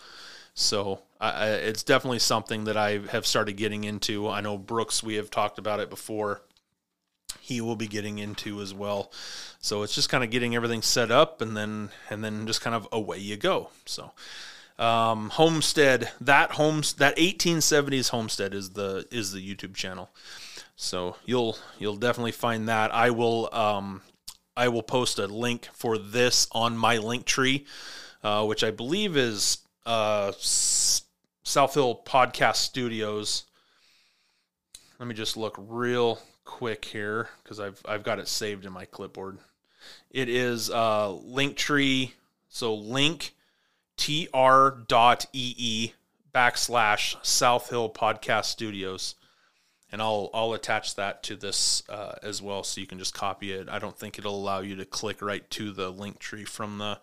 So 0.55 1.01
I, 1.21 1.49
it's 1.49 1.83
definitely 1.83 2.19
something 2.19 2.65
that 2.65 2.77
I 2.77 2.99
have 3.11 3.27
started 3.27 3.55
getting 3.55 3.85
into. 3.85 4.29
I 4.29 4.41
know 4.41 4.59
Brooks, 4.59 5.03
we 5.03 5.15
have 5.15 5.31
talked 5.31 5.59
about 5.59 5.81
it 5.81 5.91
before. 5.91 6.43
He 7.41 7.61
will 7.61 7.77
be 7.77 7.89
getting 7.89 8.19
into 8.19 8.61
as 8.61 8.75
well. 8.75 9.13
So 9.61 9.83
it's 9.83 9.95
just 9.95 10.09
kind 10.09 10.25
of 10.25 10.31
getting 10.31 10.55
everything 10.55 10.83
set 10.83 11.11
up, 11.11 11.41
and 11.41 11.57
then 11.57 11.91
and 12.09 12.23
then 12.23 12.47
just 12.47 12.61
kind 12.61 12.77
of 12.77 12.89
away 12.93 13.19
you 13.19 13.37
go. 13.37 13.71
So 13.87 14.13
um, 14.81 15.29
homestead 15.29 16.11
that 16.23 16.53
homes 16.53 16.95
that 16.95 17.17
1870s 17.19 18.09
homestead 18.09 18.55
is 18.55 18.71
the 18.71 19.07
is 19.11 19.31
the 19.31 19.55
youtube 19.55 19.75
channel 19.75 20.11
so 20.75 21.17
you'll 21.27 21.59
you'll 21.79 21.97
definitely 21.97 22.33
find 22.33 22.67
that 22.69 22.93
i 22.95 23.11
will 23.11 23.55
um, 23.55 24.01
i 24.57 24.69
will 24.69 24.83
post 24.83 25.19
a 25.19 25.27
link 25.27 25.69
for 25.75 25.99
this 25.99 26.49
on 26.53 26.79
my 26.79 26.97
link 26.97 27.27
tree 27.27 27.67
uh, 28.25 28.45
which 28.47 28.65
i 28.65 28.71
believe 28.71 29.19
is 29.19 29.59
uh, 29.87 30.33
south 30.39 31.75
hill 31.75 32.01
podcast 32.05 32.57
studios 32.57 33.45
let 34.99 35.09
me 35.09 35.15
just 35.15 35.37
look 35.37 35.57
real 35.59 36.19
quick 36.45 36.85
here 36.85 37.29
because 37.43 37.61
i've 37.61 37.81
i've 37.89 38.03
got 38.03 38.19
it 38.19 38.29
saved 38.29 38.65
in 38.65 38.73
my 38.73 38.85
clipboard 38.85 39.39
it 40.11 40.29
is 40.29 40.71
uh, 40.71 41.11
link 41.11 41.57
tree 41.57 42.15
so 42.49 42.75
link 42.75 43.35
tr.ee 44.01 45.93
backslash 46.35 47.17
South 47.25 47.71
Hill 47.71 47.91
Podcast 47.91 48.47
Studios. 48.47 49.15
And 49.93 50.01
I'll 50.01 50.31
I'll 50.33 50.53
attach 50.53 50.95
that 50.95 51.25
to 51.25 51.37
this 51.37 51.83
uh, 51.89 52.15
as 52.23 52.41
well, 52.41 52.63
so 52.63 52.81
you 52.81 52.87
can 52.87 52.99
just 52.99 53.13
copy 53.13 53.53
it. 53.53 53.69
I 53.69 53.81
don't 53.81 53.99
think 53.99 54.19
it'll 54.19 54.37
allow 54.37 54.61
you 54.61 54.77
to 54.77 54.85
click 54.85 55.21
right 55.21 55.49
to 55.51 55.73
the 55.73 55.91
link 55.91 56.21
tree 56.21 56.45
from 56.45 56.79
the 56.79 57.01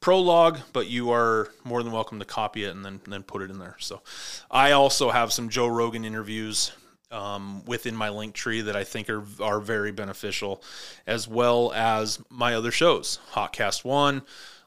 prologue, 0.00 0.58
but 0.72 0.88
you 0.88 1.10
are 1.10 1.50
more 1.64 1.82
than 1.82 1.92
welcome 1.92 2.18
to 2.18 2.24
copy 2.24 2.64
it 2.64 2.74
and 2.74 2.84
then 2.84 3.00
then 3.06 3.22
put 3.22 3.42
it 3.42 3.50
in 3.50 3.58
there. 3.58 3.76
So, 3.78 4.02
I 4.50 4.72
also 4.72 5.10
have 5.10 5.32
some 5.32 5.48
Joe 5.48 5.66
Rogan 5.66 6.04
interviews 6.04 6.72
um, 7.10 7.64
within 7.64 7.94
my 7.94 8.08
link 8.10 8.34
tree 8.34 8.60
that 8.62 8.76
I 8.76 8.84
think 8.84 9.08
are 9.10 9.24
are 9.40 9.60
very 9.60 9.92
beneficial, 9.92 10.62
as 11.06 11.28
well 11.28 11.72
as 11.74 12.20
my 12.30 12.54
other 12.54 12.70
shows, 12.70 13.18
Hotcast 13.32 13.84
One, 13.84 14.22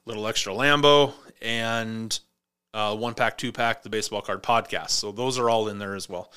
Little 0.05 0.27
Extra 0.27 0.53
Lambo, 0.53 1.13
and 1.41 2.17
uh, 2.73 2.95
One 2.95 3.13
Pack, 3.13 3.37
Two 3.37 3.51
Pack, 3.51 3.83
the 3.83 3.89
Baseball 3.89 4.21
Card 4.21 4.43
Podcast. 4.43 4.91
So 4.91 5.11
those 5.11 5.37
are 5.37 5.49
all 5.49 5.67
in 5.67 5.79
there 5.79 5.95
as 5.95 6.07
well. 6.09 6.31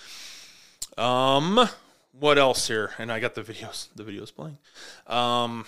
Um, 0.99 1.69
what 2.13 2.39
else 2.39 2.69
here? 2.69 2.93
And 2.99 3.11
I 3.11 3.21
got 3.21 3.35
the 3.35 3.43
videos. 3.43 3.89
The 3.95 4.05
videos 4.05 4.35
playing. 4.35 4.59
Um, 5.07 5.65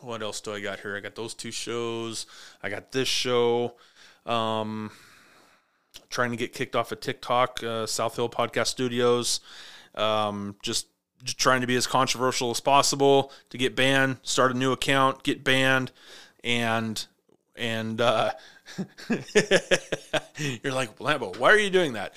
what 0.00 0.22
else 0.22 0.40
do 0.40 0.52
I 0.52 0.60
got 0.60 0.80
here? 0.80 0.96
I 0.96 1.00
got 1.00 1.14
those 1.14 1.34
two 1.34 1.50
shows. 1.50 2.26
I 2.62 2.68
got 2.68 2.92
this 2.92 3.08
show. 3.08 3.74
Um, 4.26 4.90
trying 6.10 6.30
to 6.30 6.36
get 6.36 6.52
kicked 6.52 6.76
off 6.76 6.92
of 6.92 7.00
TikTok, 7.00 7.62
uh, 7.62 7.86
South 7.86 8.16
Hill 8.16 8.28
Podcast 8.28 8.68
Studios. 8.68 9.40
Um, 9.94 10.56
just, 10.62 10.86
trying 11.36 11.60
to 11.60 11.66
be 11.66 11.76
as 11.76 11.86
controversial 11.86 12.50
as 12.50 12.60
possible 12.60 13.32
to 13.50 13.58
get 13.58 13.74
banned. 13.74 14.18
Start 14.22 14.52
a 14.52 14.58
new 14.58 14.72
account, 14.72 15.22
get 15.22 15.44
banned, 15.44 15.92
and 16.44 17.06
and 17.56 18.00
uh, 18.00 18.30
you're 19.08 20.72
like 20.72 20.96
Lambo, 20.98 21.36
why 21.38 21.50
are 21.52 21.58
you 21.58 21.70
doing 21.70 21.94
that? 21.94 22.14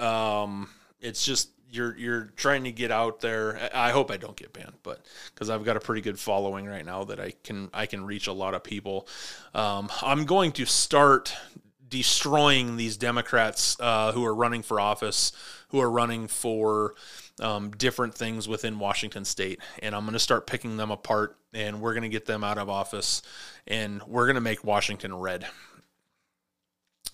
Um, 0.00 0.68
it's 1.00 1.24
just 1.24 1.50
you're 1.70 1.96
you're 1.96 2.24
trying 2.36 2.64
to 2.64 2.72
get 2.72 2.90
out 2.90 3.20
there. 3.20 3.70
I 3.74 3.90
hope 3.90 4.10
I 4.10 4.16
don't 4.16 4.36
get 4.36 4.52
banned, 4.52 4.74
but 4.82 5.04
because 5.34 5.50
I've 5.50 5.64
got 5.64 5.76
a 5.76 5.80
pretty 5.80 6.00
good 6.00 6.18
following 6.18 6.66
right 6.66 6.84
now 6.84 7.04
that 7.04 7.20
I 7.20 7.32
can 7.44 7.70
I 7.72 7.86
can 7.86 8.04
reach 8.04 8.26
a 8.26 8.32
lot 8.32 8.54
of 8.54 8.62
people. 8.62 9.06
Um, 9.54 9.90
I'm 10.02 10.24
going 10.24 10.52
to 10.52 10.64
start 10.64 11.34
destroying 11.88 12.76
these 12.76 12.96
Democrats 12.96 13.76
uh, 13.80 14.12
who 14.12 14.24
are 14.24 14.34
running 14.34 14.62
for 14.62 14.80
office, 14.80 15.32
who 15.68 15.80
are 15.80 15.90
running 15.90 16.28
for 16.28 16.94
um, 17.40 17.70
different 17.70 18.14
things 18.14 18.48
within 18.48 18.78
Washington 18.78 19.24
State, 19.24 19.60
and 19.82 19.94
I'm 19.94 20.02
going 20.02 20.12
to 20.12 20.18
start 20.18 20.46
picking 20.46 20.76
them 20.76 20.90
apart, 20.90 21.36
and 21.52 21.80
we're 21.80 21.94
going 21.94 22.02
to 22.02 22.08
get 22.08 22.26
them 22.26 22.44
out 22.44 22.58
of 22.58 22.68
office, 22.68 23.22
and 23.66 24.02
we're 24.06 24.26
going 24.26 24.34
to 24.34 24.40
make 24.40 24.64
Washington 24.64 25.14
red. 25.14 25.46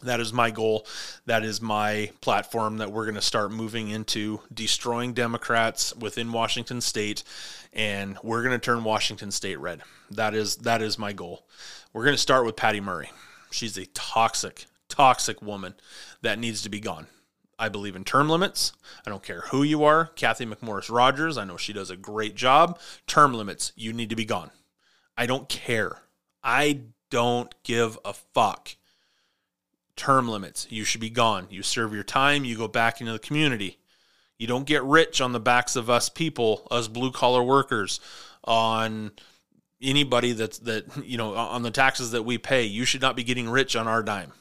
That 0.04 0.20
is 0.20 0.32
my 0.32 0.50
goal. 0.50 0.86
That 1.26 1.44
is 1.44 1.60
my 1.60 2.10
platform 2.20 2.78
that 2.78 2.92
we're 2.92 3.04
going 3.04 3.14
to 3.14 3.22
start 3.22 3.52
moving 3.52 3.88
into 3.88 4.40
destroying 4.52 5.14
Democrats 5.14 5.94
within 5.96 6.32
Washington 6.32 6.80
state 6.80 7.24
and 7.74 8.16
we're 8.22 8.42
going 8.42 8.58
to 8.58 8.64
turn 8.64 8.84
Washington 8.84 9.30
state 9.30 9.58
red. 9.58 9.82
That 10.10 10.34
is 10.34 10.56
that 10.56 10.80
is 10.80 10.98
my 10.98 11.12
goal. 11.12 11.46
We're 11.92 12.04
going 12.04 12.14
to 12.14 12.22
start 12.22 12.46
with 12.46 12.56
Patty 12.56 12.80
Murray. 12.80 13.10
She's 13.50 13.76
a 13.76 13.86
toxic 13.86 14.66
toxic 14.88 15.42
woman 15.42 15.74
that 16.22 16.38
needs 16.38 16.62
to 16.62 16.68
be 16.68 16.80
gone. 16.80 17.08
I 17.58 17.68
believe 17.68 17.96
in 17.96 18.04
term 18.04 18.28
limits. 18.28 18.72
I 19.06 19.10
don't 19.10 19.22
care 19.22 19.42
who 19.42 19.62
you 19.62 19.84
are. 19.84 20.06
Cathy 20.16 20.44
McMorris 20.44 20.90
Rodgers, 20.90 21.38
I 21.38 21.44
know 21.44 21.56
she 21.56 21.72
does 21.72 21.90
a 21.90 21.96
great 21.96 22.34
job. 22.34 22.78
Term 23.06 23.32
limits, 23.32 23.72
you 23.76 23.92
need 23.92 24.10
to 24.10 24.16
be 24.16 24.24
gone. 24.24 24.50
I 25.16 25.26
don't 25.26 25.48
care. 25.48 26.02
I 26.42 26.82
don't 27.10 27.54
give 27.62 27.98
a 28.04 28.12
fuck 28.12 28.76
term 29.96 30.28
limits. 30.28 30.66
You 30.70 30.84
should 30.84 31.00
be 31.00 31.10
gone. 31.10 31.46
You 31.50 31.62
serve 31.62 31.94
your 31.94 32.04
time, 32.04 32.44
you 32.44 32.56
go 32.56 32.68
back 32.68 33.00
into 33.00 33.12
the 33.12 33.18
community. 33.18 33.78
You 34.38 34.46
don't 34.46 34.66
get 34.66 34.82
rich 34.82 35.20
on 35.20 35.32
the 35.32 35.40
backs 35.40 35.76
of 35.76 35.88
us 35.88 36.08
people, 36.08 36.66
us 36.70 36.88
blue 36.88 37.12
collar 37.12 37.42
workers, 37.42 38.00
on 38.42 39.12
anybody 39.80 40.32
that's 40.32 40.58
that 40.60 40.84
you 41.04 41.16
know 41.16 41.34
on 41.34 41.62
the 41.62 41.70
taxes 41.70 42.10
that 42.10 42.24
we 42.24 42.38
pay. 42.38 42.64
You 42.64 42.84
should 42.84 43.00
not 43.00 43.16
be 43.16 43.24
getting 43.24 43.48
rich 43.48 43.76
on 43.76 43.86
our 43.86 44.02
dime. 44.02 44.32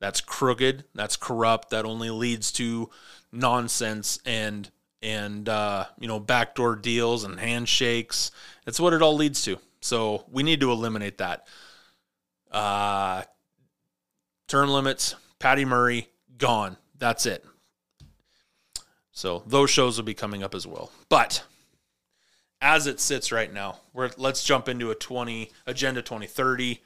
That's 0.00 0.20
crooked. 0.20 0.84
That's 0.94 1.16
corrupt. 1.16 1.70
That 1.70 1.84
only 1.84 2.10
leads 2.10 2.52
to 2.52 2.90
nonsense 3.32 4.18
and 4.24 4.70
and 5.02 5.48
uh, 5.48 5.86
you 5.98 6.08
know 6.08 6.20
backdoor 6.20 6.76
deals 6.76 7.24
and 7.24 7.38
handshakes. 7.38 8.30
That's 8.64 8.80
what 8.80 8.92
it 8.92 9.02
all 9.02 9.14
leads 9.14 9.42
to. 9.44 9.58
So 9.80 10.24
we 10.30 10.42
need 10.42 10.60
to 10.60 10.72
eliminate 10.72 11.18
that. 11.18 11.46
Uh, 12.50 13.22
term 14.48 14.68
limits, 14.70 15.14
Patty 15.38 15.64
Murray, 15.64 16.08
gone. 16.36 16.76
That's 16.98 17.26
it. 17.26 17.44
So 19.12 19.42
those 19.46 19.70
shows 19.70 19.96
will 19.96 20.04
be 20.04 20.14
coming 20.14 20.42
up 20.42 20.54
as 20.54 20.66
well. 20.66 20.90
But 21.08 21.44
as 22.60 22.86
it 22.86 23.00
sits 23.00 23.30
right 23.30 23.52
now, 23.52 23.78
we're, 23.92 24.10
let's 24.16 24.42
jump 24.42 24.68
into 24.68 24.90
a 24.90 24.94
20 24.94 25.50
agenda 25.66 26.02
2030. 26.02 26.80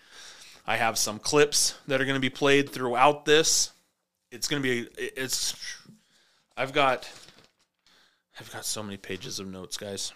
I 0.66 0.76
have 0.76 0.99
some 0.99 1.19
clips 1.19 1.75
that 1.88 2.00
are 2.00 2.04
going 2.04 2.16
to 2.16 2.21
be 2.21 2.31
played 2.31 2.71
throughout 2.71 3.25
this. 3.25 3.73
It's 4.31 4.49
going 4.49 4.62
to 4.62 4.69
be 4.69 4.88
it's 4.97 5.54
I've 6.57 6.73
got 6.73 7.11
I've 8.38 8.50
got 8.52 8.64
so 8.64 8.83
many 8.83 8.97
pages 8.97 9.38
of 9.38 9.47
notes, 9.47 9.76
guys. 9.76 10.12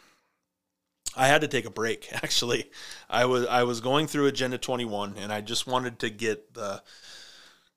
I 1.16 1.26
had 1.28 1.40
to 1.42 1.48
take 1.48 1.64
a 1.64 1.70
break 1.70 2.08
actually. 2.12 2.70
I 3.10 3.24
was 3.24 3.46
I 3.46 3.64
was 3.64 3.80
going 3.80 4.06
through 4.06 4.26
agenda 4.26 4.58
21 4.58 5.16
and 5.18 5.32
I 5.32 5.40
just 5.40 5.66
wanted 5.66 5.98
to 6.00 6.10
get 6.10 6.54
the 6.54 6.82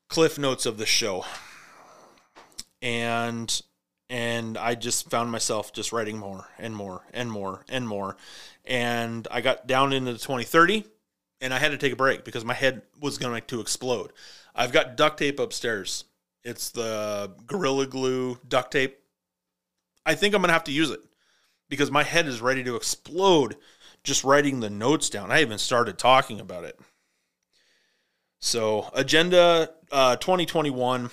cliff 0.10 0.38
notes 0.38 0.66
of 0.66 0.78
the 0.78 0.86
show. 0.86 1.26
And 2.82 3.62
and 4.10 4.58
I 4.58 4.74
just 4.76 5.10
found 5.10 5.32
myself 5.32 5.72
just 5.72 5.94
writing 5.94 6.18
more 6.18 6.48
and 6.58 6.76
more 6.76 7.04
and 7.14 7.32
more 7.32 7.64
and 7.70 7.88
more. 7.88 8.18
And 8.66 9.28
I 9.30 9.42
got 9.42 9.68
down 9.68 9.94
into 9.94 10.12
the 10.12 10.20
2030 10.20 10.84
and 11.42 11.54
I 11.54 11.60
had 11.60 11.72
to 11.72 11.78
take 11.78 11.94
a 11.94 11.98
break 11.98 12.26
because 12.26 12.44
my 12.44 12.56
head 12.56 12.82
was 13.00 13.18
going 13.20 13.42
to 13.42 13.62
explode. 13.62 14.12
I've 14.56 14.72
got 14.72 14.98
duct 14.98 15.20
tape 15.20 15.40
upstairs. 15.40 16.06
It's 16.44 16.72
the 16.72 17.32
Gorilla 17.46 17.86
Glue 17.86 18.40
duct 18.48 18.72
tape. 18.72 18.98
I 20.06 20.16
think 20.16 20.34
I'm 20.34 20.42
going 20.42 20.50
to 20.50 20.54
have 20.54 20.64
to 20.66 20.72
use 20.72 20.90
it 20.90 21.02
because 21.70 21.92
my 21.92 22.04
head 22.04 22.28
is 22.28 22.42
ready 22.42 22.64
to 22.64 22.76
explode 22.76 23.58
just 24.04 24.24
writing 24.24 24.60
the 24.60 24.70
notes 24.70 25.10
down. 25.10 25.32
I 25.32 25.42
even 25.42 25.60
started 25.60 26.00
talking 26.00 26.40
about 26.40 26.64
it. 26.64 26.80
So, 28.40 28.90
Agenda 28.94 29.70
uh, 29.92 30.16
2021, 30.16 31.10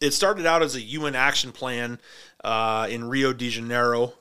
it 0.00 0.10
started 0.12 0.44
out 0.44 0.62
as 0.62 0.74
a 0.74 0.80
UN 0.80 1.14
action 1.14 1.52
plan 1.52 2.00
uh, 2.42 2.88
in 2.90 3.04
Rio 3.04 3.32
de 3.32 3.48
Janeiro 3.48 4.14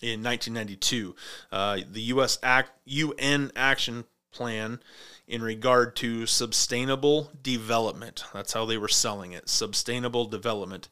in 0.00 0.22
1992. 0.22 1.16
Uh, 1.50 1.78
the 1.90 2.02
US 2.02 2.38
Act, 2.42 2.70
UN 2.84 3.50
action 3.56 4.04
plan 4.32 4.80
in 5.26 5.42
regard 5.42 5.96
to 5.96 6.24
sustainable 6.24 7.32
development. 7.42 8.24
That's 8.32 8.52
how 8.52 8.64
they 8.64 8.78
were 8.78 8.88
selling 8.88 9.32
it 9.32 9.48
sustainable 9.48 10.24
development. 10.24 10.88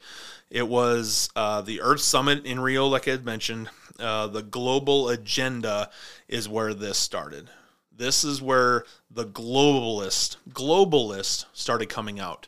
It 0.51 0.69
was 0.69 1.31
uh, 1.37 1.63
the 1.63 1.81
Earth 1.81 2.01
Summit 2.01 2.45
in 2.45 2.61
Rio, 2.61 2.87
like 2.87 3.07
I 3.07 3.13
had 3.13 3.25
mentioned. 3.25 3.71
Uh, 3.99 4.27
the 4.27 4.43
global 4.43 5.09
agenda 5.09 5.91
is 6.29 6.49
where 6.49 6.75
this 6.75 6.99
started. 6.99 7.49
This 7.97 8.25
is 8.25 8.43
where 8.43 8.85
the 9.11 9.25
globalist 9.25 10.37
globalist 10.51 11.47
started 11.55 11.89
coming 11.89 12.21
out. 12.21 12.47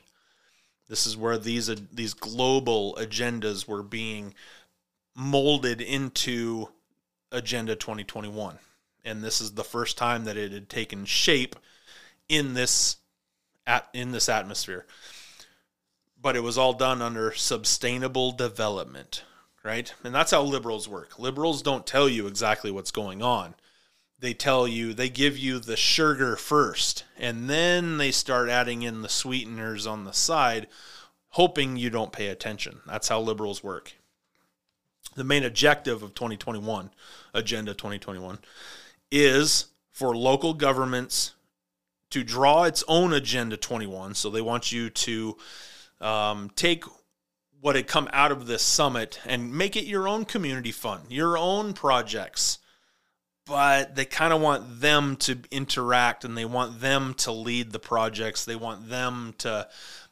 This 0.88 1.06
is 1.06 1.16
where 1.16 1.38
these 1.38 1.70
uh, 1.70 1.76
these 1.92 2.14
global 2.14 2.96
agendas 3.00 3.66
were 3.66 3.82
being 3.82 4.34
molded 5.14 5.80
into 5.80 6.68
Agenda 7.32 7.76
2021. 7.76 8.58
And 9.04 9.24
this 9.24 9.40
is 9.40 9.52
the 9.52 9.64
first 9.64 9.96
time 9.96 10.24
that 10.24 10.36
it 10.36 10.52
had 10.52 10.68
taken 10.68 11.06
shape 11.06 11.56
in 12.28 12.52
this 12.52 12.96
at 13.66 13.88
in 13.94 14.12
this 14.12 14.28
atmosphere. 14.28 14.86
But 16.20 16.36
it 16.36 16.42
was 16.42 16.58
all 16.58 16.74
done 16.74 17.00
under 17.00 17.32
sustainable 17.32 18.32
development, 18.32 19.24
right? 19.62 19.94
And 20.04 20.14
that's 20.14 20.32
how 20.32 20.42
liberals 20.42 20.88
work. 20.88 21.18
Liberals 21.18 21.62
don't 21.62 21.86
tell 21.86 22.08
you 22.08 22.26
exactly 22.26 22.70
what's 22.70 22.90
going 22.90 23.22
on 23.22 23.54
they 24.20 24.34
tell 24.34 24.66
you 24.66 24.92
they 24.92 25.08
give 25.08 25.38
you 25.38 25.58
the 25.58 25.76
sugar 25.76 26.37
first 26.37 27.04
and 27.16 27.48
then 27.48 27.98
they 27.98 28.10
start 28.10 28.48
adding 28.48 28.82
in 28.82 29.02
the 29.02 29.08
sweeteners 29.08 29.87
on 29.87 30.04
the 30.04 30.12
side 30.12 30.66
hoping 31.30 31.76
you 31.76 31.90
don't 31.90 32.12
pay 32.12 32.28
attention. 32.28 32.80
That's 32.87 33.08
how 33.08 33.20
liberals 33.20 33.62
work. 33.62 33.92
The 35.14 35.25
main 35.25 35.44
objective 35.44 36.02
of 36.02 36.14
2021 36.14 36.90
agenda 37.34 37.75
2021 37.75 38.38
is 39.10 39.66
for 39.92 40.16
local 40.16 40.54
governments 40.54 41.34
to 42.10 42.25
draw 42.25 42.64
its 42.64 42.84
own 42.88 43.12
agenda 43.12 43.56
21 43.56 44.14
so 44.14 44.30
they 44.30 44.40
want 44.40 44.72
you 44.72 44.90
to 44.90 45.37
um, 46.00 46.50
take 46.54 46.84
what 47.60 47.76
had 47.76 47.87
come 47.87 48.08
out 48.12 48.32
of 48.32 48.46
this 48.46 48.62
summit 48.62 49.20
and 49.26 49.52
make 49.52 49.76
it 49.76 49.84
your 49.84 50.06
own 50.06 50.25
community 50.25 50.72
fund 50.72 51.02
your 51.08 51.37
own 51.37 51.72
projects 51.72 52.58
but 53.48 53.94
they 53.96 54.04
kind 54.04 54.32
of 54.32 54.40
want 54.40 54.80
them 54.80 55.16
to 55.16 55.38
interact 55.50 56.24
and 56.24 56.36
they 56.36 56.44
want 56.44 56.80
them 56.80 57.14
to 57.14 57.32
lead 57.32 57.72
the 57.72 57.78
projects. 57.78 58.44
They 58.44 58.56
want 58.56 58.90
them 58.90 59.34
to 59.38 59.68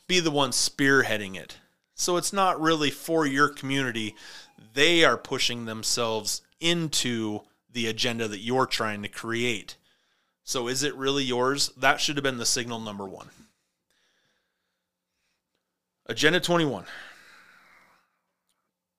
be 0.09 0.21
the 0.21 0.31
ones 0.31 0.57
spearheading 0.57 1.37
it. 1.37 1.59
So 1.95 2.17
it's 2.17 2.33
not 2.33 2.61
really 2.61 2.91
for 2.91 3.27
your 3.27 3.49
community. 3.49 4.15
They 4.75 5.05
are 5.05 5.17
pushing 5.17 5.67
themselves 5.67 6.43
into 6.61 7.43
the 7.73 7.87
agenda 7.87 8.27
that 8.29 8.41
you're 8.41 8.67
trying 8.67 9.03
to 9.03 9.09
create. 9.09 9.77
So 10.43 10.69
is 10.69 10.83
it 10.83 10.95
really 10.95 11.25
yours? 11.25 11.71
That 11.77 12.01
should 12.01 12.17
have 12.17 12.25
been 12.25 12.39
the 12.39 12.47
signal 12.47 12.81
number 12.81 13.05
one. 13.05 13.29
Agenda 16.07 16.41
21. 16.41 16.85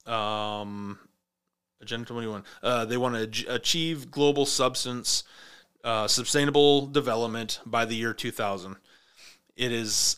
Um, 0.06 1.00
Agenda 1.82 2.06
21. 2.06 2.44
Uh, 2.64 2.86
they 2.86 2.98
want 2.98 3.34
to 3.34 3.46
achieve 3.54 4.12
global 4.12 4.46
substance 4.46 5.24
uh, 5.84 6.08
sustainable 6.08 6.88
development 6.88 7.60
by 7.66 7.86
the 7.86 7.96
year 7.96 8.14
2000. 8.14 8.76
It 9.56 9.72
is 9.72 10.18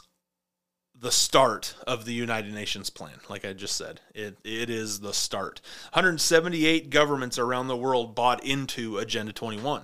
the 1.00 1.12
start 1.12 1.75
of 1.88 2.06
the 2.06 2.13
United 2.13 2.54
Nations 2.54 2.89
plan, 2.89 3.20
like 3.30 3.46
I 3.46 3.54
just 3.54 3.75
said. 3.75 4.01
It, 4.13 4.38
it 4.44 4.70
is 4.70 5.00
the 5.00 5.13
start. 5.13 5.62
178 5.94 6.89
governments 6.89 7.38
around 7.38 7.68
the 7.68 7.78
world 7.78 8.16
bought 8.16 8.44
into 8.44 8.98
Agenda 8.98 9.32
21. 9.32 9.84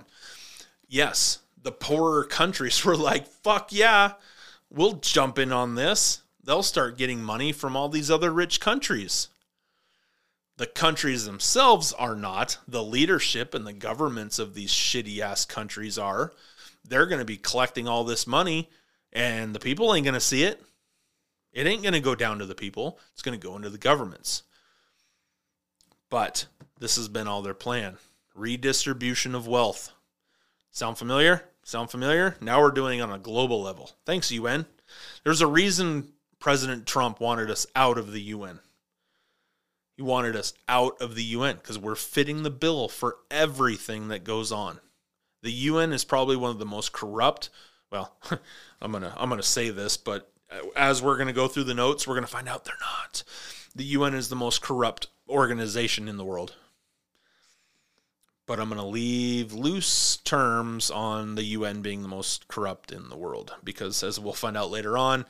Yes, 0.88 1.38
the 1.62 1.72
poorer 1.72 2.24
countries 2.24 2.84
were 2.84 2.96
like, 2.96 3.26
fuck 3.26 3.72
yeah, 3.72 4.12
we'll 4.70 4.94
jump 4.94 5.38
in 5.38 5.52
on 5.52 5.74
this. 5.74 6.22
They'll 6.42 6.62
start 6.62 6.98
getting 6.98 7.22
money 7.22 7.52
from 7.52 7.76
all 7.76 7.88
these 7.88 8.10
other 8.10 8.30
rich 8.30 8.60
countries. 8.60 9.28
The 10.58 10.66
countries 10.66 11.26
themselves 11.26 11.92
are 11.92 12.16
not. 12.16 12.58
The 12.66 12.82
leadership 12.82 13.54
and 13.54 13.66
the 13.66 13.72
governments 13.72 14.38
of 14.38 14.54
these 14.54 14.70
shitty 14.70 15.18
ass 15.18 15.44
countries 15.44 15.98
are. 15.98 16.32
They're 16.88 17.06
going 17.06 17.18
to 17.18 17.26
be 17.26 17.36
collecting 17.36 17.86
all 17.86 18.04
this 18.04 18.26
money, 18.26 18.70
and 19.12 19.54
the 19.54 19.60
people 19.60 19.94
ain't 19.94 20.04
going 20.04 20.14
to 20.14 20.20
see 20.20 20.44
it. 20.44 20.62
It 21.52 21.66
ain't 21.66 21.82
going 21.82 21.94
to 21.94 22.00
go 22.00 22.14
down 22.14 22.38
to 22.38 22.46
the 22.46 22.54
people, 22.54 22.98
it's 23.12 23.22
going 23.22 23.38
to 23.38 23.46
go 23.46 23.56
into 23.56 23.70
the 23.70 23.78
governments. 23.78 24.42
But 26.10 26.46
this 26.78 26.96
has 26.96 27.08
been 27.08 27.26
all 27.26 27.42
their 27.42 27.54
plan 27.54 27.98
redistribution 28.34 29.34
of 29.34 29.46
wealth. 29.46 29.92
Sound 30.70 30.98
familiar? 30.98 31.42
Sound 31.64 31.90
familiar? 31.90 32.36
Now 32.40 32.60
we're 32.60 32.70
doing 32.70 32.98
it 32.98 33.02
on 33.02 33.10
a 33.10 33.18
global 33.18 33.62
level. 33.62 33.90
Thanks, 34.04 34.30
UN. 34.30 34.66
There's 35.24 35.40
a 35.40 35.46
reason 35.46 36.12
President 36.38 36.86
Trump 36.86 37.18
wanted 37.18 37.50
us 37.50 37.66
out 37.74 37.96
of 37.96 38.12
the 38.12 38.20
UN. 38.20 38.60
He 39.96 40.02
wanted 40.02 40.36
us 40.36 40.52
out 40.68 41.00
of 41.00 41.14
the 41.14 41.24
UN 41.24 41.56
because 41.56 41.78
we're 41.78 41.94
fitting 41.94 42.42
the 42.42 42.50
bill 42.50 42.88
for 42.88 43.16
everything 43.30 44.08
that 44.08 44.24
goes 44.24 44.52
on. 44.52 44.80
The 45.42 45.50
UN 45.50 45.92
is 45.92 46.04
probably 46.04 46.36
one 46.36 46.50
of 46.50 46.58
the 46.58 46.66
most 46.66 46.92
corrupt. 46.92 47.48
Well, 47.90 48.14
I'm 48.80 48.92
gonna 48.92 49.14
I'm 49.16 49.30
gonna 49.30 49.42
say 49.42 49.70
this, 49.70 49.96
but 49.96 50.30
as 50.74 51.02
we're 51.02 51.16
gonna 51.16 51.32
go 51.32 51.48
through 51.48 51.64
the 51.64 51.74
notes, 51.74 52.06
we're 52.06 52.14
gonna 52.14 52.26
find 52.26 52.48
out 52.48 52.64
they're 52.66 52.74
not. 52.80 53.22
The 53.74 53.84
UN 53.84 54.14
is 54.14 54.28
the 54.28 54.36
most 54.36 54.60
corrupt 54.60 55.06
organization 55.28 56.08
in 56.08 56.18
the 56.18 56.24
world. 56.24 56.54
But 58.46 58.60
I'm 58.60 58.70
to 58.70 58.82
leave 58.84 59.52
loose 59.52 60.18
terms 60.18 60.90
on 60.90 61.34
the 61.34 61.42
UN 61.42 61.82
being 61.82 62.02
the 62.02 62.08
most 62.08 62.46
corrupt 62.46 62.92
in 62.92 63.08
the 63.08 63.16
world 63.16 63.54
because, 63.64 64.04
as 64.04 64.20
we'll 64.20 64.34
find 64.34 64.56
out 64.56 64.70
later 64.70 64.96
on, 64.96 65.26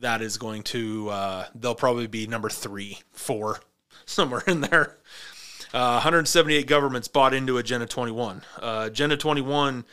that 0.00 0.20
is 0.20 0.36
going 0.36 0.62
to, 0.64 1.08
uh, 1.08 1.46
they'll 1.54 1.74
probably 1.74 2.08
be 2.08 2.26
number 2.26 2.50
three, 2.50 2.98
four 3.10 3.60
somewhere 4.06 4.42
in 4.46 4.60
there. 4.62 4.98
Uh, 5.72 5.96
178 6.02 6.66
governments 6.66 7.08
bought 7.08 7.32
into 7.32 7.56
Agenda 7.56 7.86
21. 7.86 8.42
Uh, 8.60 8.84
Agenda 8.86 9.16
21 9.16 9.84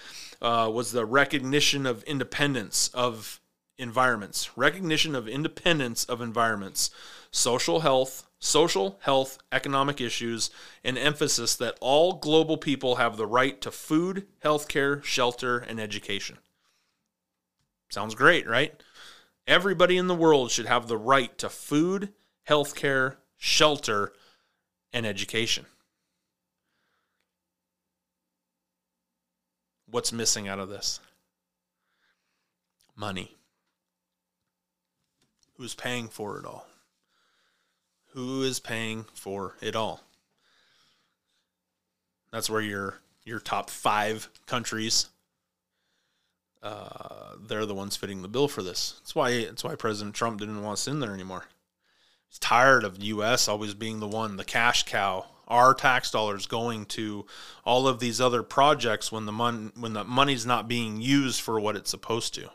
uh, 0.42 0.70
was 0.74 0.92
the 0.92 1.06
recognition 1.06 1.86
of 1.86 2.04
independence 2.04 2.90
of 2.94 3.40
environments, 3.78 4.58
recognition 4.58 5.16
of 5.16 5.28
independence 5.28 6.04
of 6.04 6.22
environments, 6.22 6.92
social 7.32 7.80
health, 7.80 8.28
social, 8.40 9.00
health, 9.04 9.38
economic 9.52 10.02
issues, 10.02 10.50
and 10.84 10.98
emphasis 10.98 11.56
that 11.56 11.78
all 11.80 12.14
global 12.14 12.58
people 12.58 12.96
have 12.96 13.18
the 13.18 13.28
right 13.28 13.62
to 13.62 13.72
food, 13.72 14.28
healthcare, 14.44 15.04
shelter, 15.04 15.60
and 15.60 15.80
education. 15.80 16.38
Sounds 17.90 18.16
great, 18.16 18.48
right? 18.48 18.82
Everybody 19.48 19.98
in 19.98 20.08
the 20.08 20.16
world 20.16 20.52
should 20.52 20.68
have 20.68 20.88
the 20.88 20.98
right 20.98 21.36
to 21.40 21.50
food, 21.50 22.14
healthcare, 22.48 23.16
shelter, 23.40 24.14
and 24.94 25.06
education. 25.06 25.66
What's 29.90 30.12
missing 30.12 30.48
out 30.48 30.60
of 30.60 30.70
this? 30.70 31.00
Money. 32.96 33.36
Who's 35.58 35.74
paying 35.74 36.08
for 36.08 36.38
it 36.38 36.46
all? 36.46 36.68
Who 38.10 38.44
is 38.44 38.60
paying 38.60 39.06
for 39.14 39.56
it 39.62 39.76
all? 39.76 40.04
That's 42.32 42.50
where 42.50 42.62
your 42.62 43.00
your 43.26 43.40
top 43.40 43.70
five 43.70 44.30
countries 44.46 45.08
uh, 46.62 47.36
they're 47.48 47.66
the 47.66 47.76
ones 47.76 47.96
fitting 47.96 48.22
the 48.22 48.28
bill 48.28 48.48
for 48.48 48.62
this. 48.62 48.96
That's 49.00 49.16
why 49.16 49.46
that's 49.46 49.64
why 49.64 49.76
President 49.76 50.16
Trump 50.16 50.40
didn't 50.40 50.62
want 50.62 50.74
us 50.74 50.88
in 50.88 51.00
there 51.00 51.14
anymore. 51.14 51.46
He's 52.30 52.40
tired 52.40 52.84
of 52.84 53.02
U.S. 53.04 53.48
always 53.48 53.74
being 53.74 54.00
the 54.00 54.08
one, 54.08 54.38
the 54.38 54.46
cash 54.46 54.84
cow. 54.84 55.26
Our 55.48 55.74
tax 55.74 56.12
dollars 56.12 56.46
going 56.46 56.86
to 56.88 57.26
all 57.66 57.88
of 57.88 58.00
these 58.00 58.22
other 58.22 58.44
projects 58.44 59.12
when 59.12 59.26
the 59.26 59.32
mon- 59.32 59.72
when 59.76 59.94
the 59.94 60.04
money's 60.04 60.46
not 60.46 60.68
being 60.68 61.02
used 61.02 61.42
for 61.42 61.60
what 61.60 61.76
it's 61.76 61.90
supposed 61.90 62.36
to. 62.36 62.52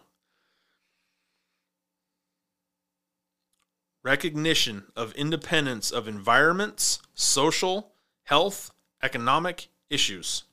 Recognition 4.05 4.85
of 4.95 5.13
independence 5.15 5.91
of 5.91 6.07
environments, 6.07 7.01
social, 7.15 7.93
health, 8.25 8.71
economic 9.03 9.69
issues. 9.91 10.45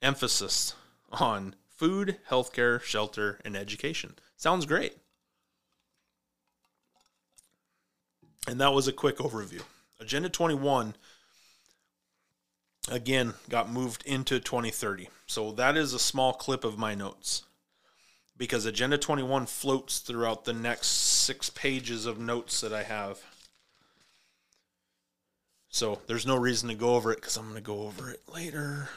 Emphasis 0.00 0.74
on 1.12 1.56
food, 1.68 2.18
healthcare, 2.30 2.80
shelter, 2.80 3.38
and 3.44 3.54
education. 3.54 4.14
Sounds 4.36 4.64
great. 4.64 4.96
And 8.46 8.60
that 8.60 8.72
was 8.72 8.86
a 8.86 8.92
quick 8.92 9.18
overview. 9.18 9.62
Agenda 10.00 10.28
21 10.28 10.94
again 12.88 13.34
got 13.48 13.70
moved 13.70 14.04
into 14.06 14.38
2030. 14.38 15.08
So 15.26 15.52
that 15.52 15.76
is 15.76 15.92
a 15.92 15.98
small 15.98 16.32
clip 16.32 16.64
of 16.64 16.78
my 16.78 16.94
notes 16.94 17.42
because 18.36 18.66
Agenda 18.66 18.98
21 18.98 19.46
floats 19.46 19.98
throughout 19.98 20.44
the 20.44 20.52
next 20.52 20.88
six 20.88 21.50
pages 21.50 22.06
of 22.06 22.18
notes 22.18 22.60
that 22.60 22.72
I 22.72 22.82
have. 22.82 23.18
So 25.68 26.00
there's 26.06 26.26
no 26.26 26.36
reason 26.36 26.68
to 26.68 26.74
go 26.74 26.94
over 26.94 27.12
it 27.12 27.16
because 27.16 27.36
I'm 27.36 27.44
going 27.44 27.56
to 27.56 27.60
go 27.60 27.82
over 27.82 28.10
it 28.10 28.22
later. 28.32 28.88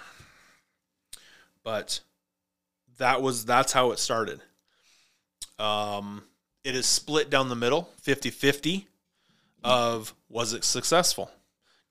But 1.63 1.99
that 2.97 3.21
was 3.21 3.45
that's 3.45 3.73
how 3.73 3.91
it 3.91 3.99
started. 3.99 4.41
Um, 5.57 6.23
it 6.63 6.75
is 6.75 6.85
split 6.85 7.29
down 7.29 7.49
the 7.49 7.55
middle, 7.55 7.89
50 8.01 8.29
50 8.29 8.88
of 9.63 10.13
was 10.29 10.53
it 10.53 10.63
successful? 10.63 11.31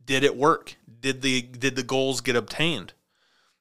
Did 0.04 0.24
it 0.24 0.36
work? 0.36 0.76
Did 1.00 1.22
the 1.22 1.42
did 1.42 1.76
the 1.76 1.82
goals 1.82 2.20
get 2.20 2.36
obtained? 2.36 2.92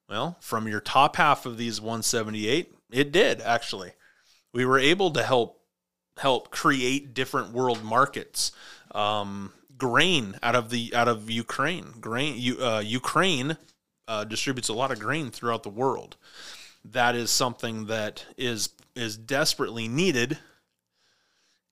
Well, 0.09 0.37
from 0.39 0.67
your 0.67 0.79
top 0.79 1.17
half 1.17 1.45
of 1.45 1.57
these 1.57 1.81
178, 1.81 2.73
it 2.91 3.11
did 3.11 3.41
actually. 3.41 3.91
We 4.53 4.65
were 4.65 4.79
able 4.79 5.11
to 5.11 5.23
help 5.23 5.61
help 6.17 6.49
create 6.49 7.13
different 7.13 7.51
world 7.51 7.83
markets. 7.83 8.51
Um, 8.91 9.51
grain 9.77 10.37
out 10.41 10.55
of 10.55 10.69
the 10.69 10.93
out 10.95 11.07
of 11.07 11.29
Ukraine. 11.29 11.93
Grain 11.99 12.59
uh, 12.59 12.79
Ukraine 12.79 13.57
uh, 14.07 14.23
distributes 14.23 14.69
a 14.69 14.73
lot 14.73 14.91
of 14.91 14.99
grain 14.99 15.29
throughout 15.31 15.63
the 15.63 15.69
world. 15.69 16.17
That 16.85 17.15
is 17.15 17.29
something 17.29 17.87
that 17.87 18.25
is 18.37 18.69
is 18.95 19.17
desperately 19.17 19.87
needed, 19.87 20.37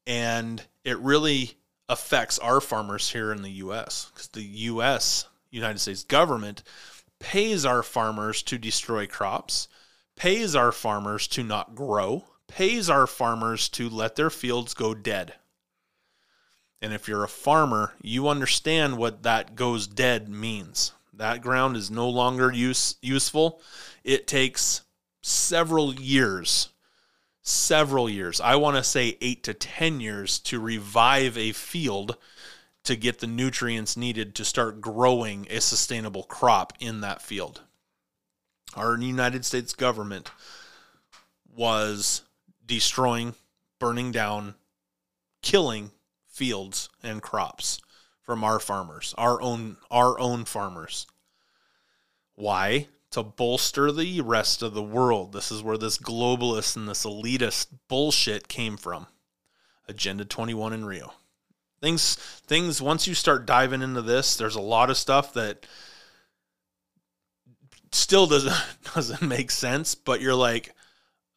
and 0.06 0.62
it 0.84 1.00
really 1.00 1.56
affects 1.88 2.40
our 2.40 2.60
farmers 2.62 3.10
here 3.12 3.32
in 3.32 3.42
the 3.42 3.52
U.S. 3.52 4.10
because 4.12 4.28
the 4.30 4.44
U.S. 4.44 5.28
United 5.52 5.80
States 5.80 6.04
government 6.04 6.64
pays 7.20 7.66
our 7.66 7.84
farmers 7.84 8.44
to 8.44 8.58
destroy 8.58 9.08
crops, 9.08 9.68
pays 10.16 10.56
our 10.56 10.72
farmers 10.72 11.28
to 11.30 11.44
not 11.44 11.76
grow, 11.76 12.26
pays 12.48 12.90
our 12.90 13.08
farmers 13.08 13.70
to 13.70 13.90
let 13.90 14.16
their 14.16 14.30
fields 14.30 14.74
go 14.74 14.94
dead. 14.94 15.34
And 16.82 16.94
if 16.94 17.08
you're 17.08 17.24
a 17.24 17.30
farmer, 17.30 17.94
you 18.02 18.28
understand 18.28 18.98
what 18.98 19.24
that 19.24 19.56
goes 19.56 19.88
dead 19.88 20.30
means. 20.30 20.92
That 21.14 21.42
ground 21.42 21.78
is 21.78 21.90
no 21.90 22.10
longer 22.10 22.52
use, 22.52 22.96
useful. 23.02 23.62
It 24.04 24.28
takes 24.28 24.82
several 25.24 25.94
years 25.96 26.70
several 27.46 28.10
years. 28.10 28.42
I 28.42 28.56
want 28.56 28.76
to 28.76 28.84
say 28.84 29.18
eight 29.22 29.44
to 29.44 29.54
10 29.54 30.02
years 30.02 30.40
to 30.40 30.60
revive 30.60 31.38
a 31.38 31.52
field 31.52 32.18
to 32.84 32.96
get 32.96 33.20
the 33.20 33.28
nutrients 33.28 33.96
needed 33.96 34.36
to 34.36 34.46
start 34.46 34.82
growing 34.82 35.48
a 35.50 35.62
sustainable 35.62 36.24
crop 36.24 36.74
in 36.80 37.02
that 37.02 37.22
field. 37.22 37.62
Our 38.76 38.98
United 38.98 39.46
States 39.46 39.74
government 39.74 40.32
was 41.56 42.24
destroying, 42.66 43.36
burning 43.80 44.12
down, 44.12 44.56
killing 45.42 45.92
fields 46.28 46.90
and 47.04 47.22
crops 47.22 47.80
from 48.24 48.44
our 48.44 48.60
farmers, 48.60 49.14
our 49.18 49.40
own 49.42 49.78
our 49.92 50.20
own 50.20 50.46
farmers. 50.46 51.06
Why? 52.34 52.88
To 53.16 53.24
bolster 53.24 53.94
the 53.94 54.20
rest 54.20 54.62
of 54.62 54.74
the 54.74 54.84
world. 54.84 55.32
This 55.32 55.50
is 55.50 55.64
where 55.64 55.78
this 55.78 55.98
globalist 55.98 56.76
and 56.76 56.86
this 56.86 57.06
elitist 57.06 57.68
bullshit 57.88 58.50
came 58.50 58.76
from. 58.76 59.08
Agenda 59.88 60.26
21 60.26 60.74
in 60.74 60.84
Rio. 60.84 61.14
Things 61.82 62.16
things 62.16 62.82
once 62.82 63.08
you 63.08 63.14
start 63.14 63.46
diving 63.46 63.82
into 63.82 64.02
this, 64.02 64.36
there's 64.36 64.58
a 64.58 64.62
lot 64.62 64.90
of 64.90 64.98
stuff 64.98 65.32
that 65.32 65.66
still 67.94 68.28
doesn't 68.28 68.54
doesn't 68.94 69.22
make 69.22 69.50
sense, 69.50 69.96
but 69.96 70.20
you're 70.20 70.36
like, 70.36 70.76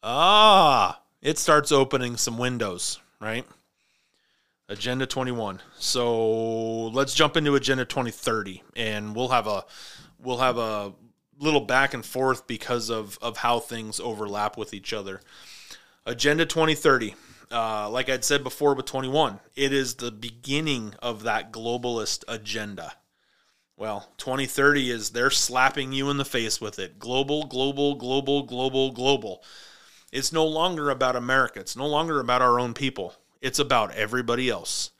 ah, 0.03 1.01
it 1.21 1.37
starts 1.37 1.71
opening 1.71 2.17
some 2.17 2.37
windows, 2.37 2.99
right? 3.21 3.45
Agenda 4.67 5.05
21. 5.05 5.61
So 5.77 6.87
let's 6.89 7.13
jump 7.13 7.37
into 7.37 7.55
Agenda 7.55 7.85
2030, 7.85 8.63
and 8.75 9.15
we'll 9.15 9.29
have 9.29 9.47
a 9.47 9.63
we'll 10.21 10.39
have 10.39 10.57
a 10.57 10.91
little 11.39 11.61
back 11.61 11.93
and 11.93 12.05
forth 12.05 12.45
because 12.47 12.89
of 12.89 13.17
of 13.21 13.37
how 13.37 13.59
things 13.59 13.99
overlap 13.99 14.57
with 14.57 14.73
each 14.73 14.93
other. 14.93 15.21
Agenda 16.05 16.45
2030. 16.45 17.15
Uh, 17.51 17.89
like 17.89 18.09
I'd 18.09 18.23
said 18.23 18.43
before 18.43 18.75
with 18.75 18.85
21, 18.85 19.39
it 19.55 19.73
is 19.73 19.95
the 19.95 20.11
beginning 20.11 20.93
of 21.01 21.23
that 21.23 21.51
globalist 21.51 22.23
agenda. 22.27 22.93
Well, 23.75 24.09
2030 24.17 24.91
is 24.91 25.09
they're 25.11 25.31
slapping 25.31 25.91
you 25.91 26.11
in 26.11 26.17
the 26.17 26.25
face 26.25 26.61
with 26.61 26.77
it. 26.77 26.99
Global, 26.99 27.45
global, 27.45 27.95
global, 27.95 28.43
global, 28.43 28.91
global. 28.91 29.43
It's 30.11 30.33
no 30.33 30.45
longer 30.45 30.89
about 30.89 31.15
America. 31.15 31.59
It's 31.59 31.75
no 31.75 31.87
longer 31.87 32.19
about 32.19 32.41
our 32.41 32.59
own 32.59 32.73
people. 32.73 33.15
It's 33.41 33.57
about 33.57 33.95
everybody 33.95 34.49
else. 34.49 34.91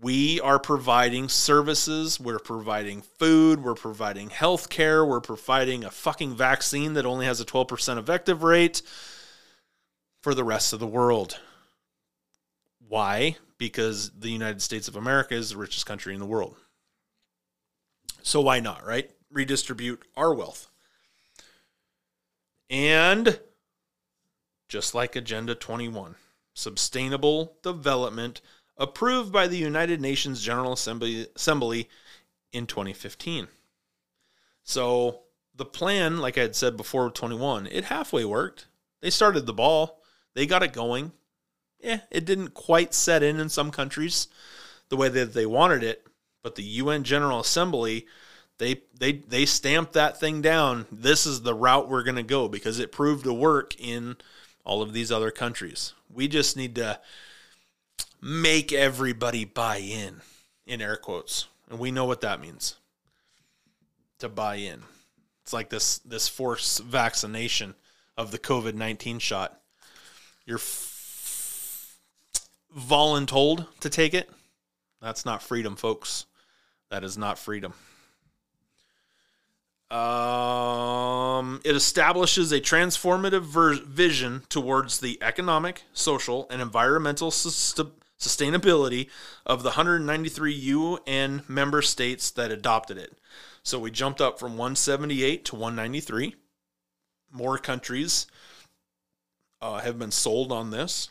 We 0.00 0.40
are 0.40 0.58
providing 0.58 1.28
services, 1.28 2.20
we're 2.20 2.38
providing 2.38 3.00
food, 3.00 3.64
we're 3.64 3.74
providing 3.74 4.28
health 4.28 4.68
care, 4.68 5.04
we're 5.04 5.20
providing 5.20 5.84
a 5.84 5.90
fucking 5.90 6.36
vaccine 6.36 6.94
that 6.94 7.06
only 7.06 7.24
has 7.24 7.40
a 7.40 7.46
12% 7.46 7.98
effective 7.98 8.42
rate 8.42 8.82
for 10.22 10.34
the 10.34 10.44
rest 10.44 10.74
of 10.74 10.80
the 10.80 10.86
world. 10.86 11.40
Why? 12.88 13.36
Because 13.56 14.10
the 14.10 14.30
United 14.30 14.60
States 14.60 14.86
of 14.86 14.96
America 14.96 15.34
is 15.34 15.50
the 15.50 15.56
richest 15.56 15.86
country 15.86 16.12
in 16.12 16.20
the 16.20 16.26
world. 16.26 16.56
So 18.22 18.42
why 18.42 18.60
not, 18.60 18.84
right? 18.84 19.10
Redistribute 19.30 20.02
our 20.16 20.34
wealth. 20.34 20.68
And 22.68 23.40
just 24.68 24.94
like 24.94 25.16
Agenda 25.16 25.54
21, 25.54 26.16
sustainable 26.52 27.56
development 27.62 28.40
approved 28.76 29.32
by 29.32 29.46
the 29.46 29.56
United 29.56 30.00
Nations 30.00 30.42
General 30.42 30.72
Assembly, 30.72 31.26
Assembly 31.34 31.88
in 32.52 32.66
2015. 32.66 33.48
So 34.62 35.20
the 35.54 35.64
plan, 35.64 36.18
like 36.18 36.36
I 36.36 36.42
had 36.42 36.56
said 36.56 36.76
before, 36.76 37.10
21, 37.10 37.68
it 37.68 37.84
halfway 37.84 38.24
worked. 38.24 38.66
They 39.00 39.10
started 39.10 39.46
the 39.46 39.52
ball, 39.52 40.02
they 40.34 40.46
got 40.46 40.62
it 40.62 40.72
going. 40.72 41.12
Yeah, 41.80 42.00
it 42.10 42.24
didn't 42.24 42.54
quite 42.54 42.94
set 42.94 43.22
in 43.22 43.38
in 43.38 43.48
some 43.48 43.70
countries 43.70 44.28
the 44.88 44.96
way 44.96 45.08
that 45.08 45.34
they 45.34 45.46
wanted 45.46 45.82
it, 45.82 46.06
but 46.42 46.54
the 46.54 46.62
UN 46.62 47.04
General 47.04 47.40
Assembly 47.40 48.06
they 48.58 48.82
they 48.98 49.12
they 49.12 49.44
stamped 49.46 49.92
that 49.92 50.18
thing 50.18 50.40
down. 50.40 50.86
This 50.90 51.26
is 51.26 51.42
the 51.42 51.54
route 51.54 51.88
we're 51.88 52.02
going 52.02 52.16
to 52.16 52.22
go 52.22 52.48
because 52.48 52.78
it 52.78 52.92
proved 52.92 53.24
to 53.24 53.32
work 53.32 53.78
in 53.78 54.16
all 54.64 54.82
of 54.82 54.92
these 54.92 55.12
other 55.12 55.30
countries. 55.30 55.92
We 56.12 56.28
just 56.28 56.56
need 56.56 56.74
to 56.76 57.00
make 58.20 58.72
everybody 58.72 59.44
buy 59.44 59.78
in 59.78 60.20
in 60.66 60.80
air 60.80 60.96
quotes. 60.96 61.46
And 61.70 61.78
we 61.78 61.90
know 61.90 62.04
what 62.04 62.20
that 62.20 62.40
means. 62.40 62.76
To 64.20 64.28
buy 64.28 64.56
in. 64.56 64.82
It's 65.42 65.52
like 65.52 65.70
this 65.70 65.98
this 65.98 66.28
forced 66.28 66.82
vaccination 66.82 67.74
of 68.16 68.30
the 68.30 68.38
COVID-19 68.38 69.20
shot. 69.20 69.60
You're 70.44 70.58
f- 70.58 71.98
voluntold 72.76 73.66
to 73.80 73.90
take 73.90 74.14
it. 74.14 74.30
That's 75.02 75.24
not 75.24 75.42
freedom, 75.42 75.76
folks. 75.76 76.26
That 76.90 77.04
is 77.04 77.18
not 77.18 77.38
freedom. 77.38 77.74
Um, 79.90 81.60
it 81.64 81.76
establishes 81.76 82.50
a 82.50 82.60
transformative 82.60 83.42
ver- 83.42 83.74
vision 83.74 84.42
towards 84.48 84.98
the 84.98 85.18
economic, 85.22 85.84
social, 85.92 86.48
and 86.50 86.60
environmental 86.60 87.30
sustainability 88.18 89.08
of 89.44 89.62
the 89.62 89.70
193 89.70 90.52
UN 90.52 91.42
member 91.48 91.82
states 91.82 92.30
that 92.30 92.50
adopted 92.50 92.98
it. 92.98 93.18
So 93.62 93.78
we 93.78 93.90
jumped 93.90 94.20
up 94.20 94.38
from 94.38 94.52
178 94.52 95.44
to 95.46 95.56
193. 95.56 96.36
More 97.32 97.58
countries 97.58 98.26
uh, 99.60 99.80
have 99.80 99.98
been 99.98 100.10
sold 100.12 100.52
on 100.52 100.70
this, 100.70 101.10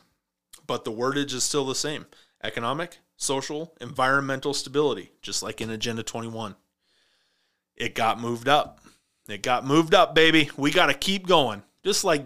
but 0.65 0.85
the 0.85 0.91
wordage 0.91 1.33
is 1.33 1.43
still 1.43 1.65
the 1.65 1.75
same 1.75 2.05
economic, 2.43 2.99
social, 3.17 3.73
environmental 3.81 4.53
stability, 4.53 5.11
just 5.21 5.43
like 5.43 5.61
in 5.61 5.69
Agenda 5.69 6.03
21 6.03 6.55
it 7.75 7.95
got 7.95 8.19
moved 8.19 8.47
up. 8.47 8.79
It 9.27 9.41
got 9.41 9.65
moved 9.65 9.93
up, 9.93 10.15
baby. 10.15 10.49
We 10.55 10.71
got 10.71 10.87
to 10.87 10.93
keep 10.93 11.27
going. 11.27 11.63
Just 11.83 12.03
like 12.03 12.23